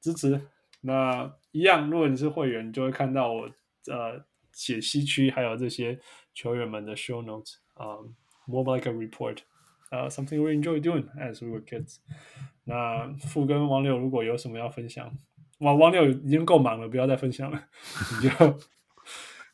[0.00, 0.40] 支持。
[0.80, 3.42] 那一样，如果你是会员，你就会看到我
[3.86, 6.00] 呃写西区还有这些
[6.32, 7.98] 球员们的 show notes 啊、
[8.48, 9.38] um,，more like a report。
[9.90, 11.96] 呃、uh,，something we enjoy doing as we were kids。
[12.64, 15.12] 那富跟王六如果有什么要分享，
[15.58, 17.64] 王王六已经够忙了，不要再分享了。
[18.12, 18.60] 你就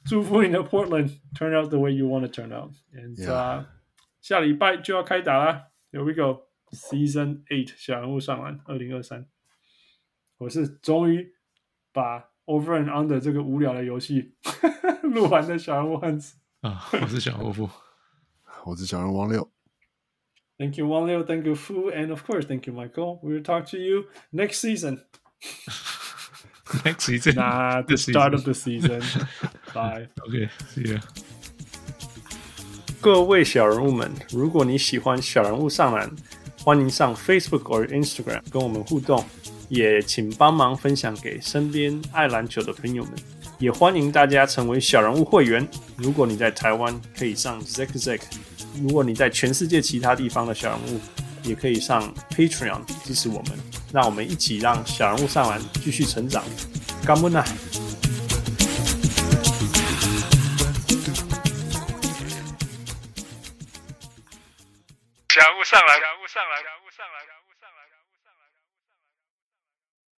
[0.04, 2.72] 祝福你的 Portland turn out the way you want to turn out。
[2.92, 3.64] And、uh, yeah.
[4.20, 9.26] 下礼拜就要开打了，Here we go，Season Eight 小人物上篮二零二三。
[10.38, 11.34] 我是终于
[11.92, 14.34] 把 Over and Under 这个无聊的游戏
[15.02, 17.70] 录完的小人物汉子啊，我是小人物傅，
[18.66, 19.55] 我是小人物王六。
[20.59, 21.23] Thank you, Wang Liu.
[21.25, 21.89] Thank you, Fu.
[21.89, 23.19] And of course, thank you, Michael.
[23.23, 25.01] We will talk to you next season.
[26.85, 27.35] next season?
[27.35, 29.01] Nah, the start of the season.
[29.73, 30.07] Bye.
[30.27, 30.99] Okay, see ya.
[33.01, 36.11] 各位小人物们，如果你喜欢小人物上篮，
[36.63, 39.25] 欢迎上 Facebook 或 Instagram 跟我们互动，
[39.69, 43.13] 也请帮忙分享给身边爱篮球的朋友们。
[43.57, 45.67] 也欢迎大家成为小人物会员。
[45.97, 48.21] 如果你在台湾，可以上 Zack Zack。
[48.82, 51.00] 如果你在全世界其他地方的小人物，
[51.42, 53.58] 也可以上 Patreon 支持我们，
[53.92, 56.44] 让我们一起让小人物上完继续成长。
[57.06, 57.44] 干不呐？
[65.28, 66.75] 小人物上篮，小人物上篮。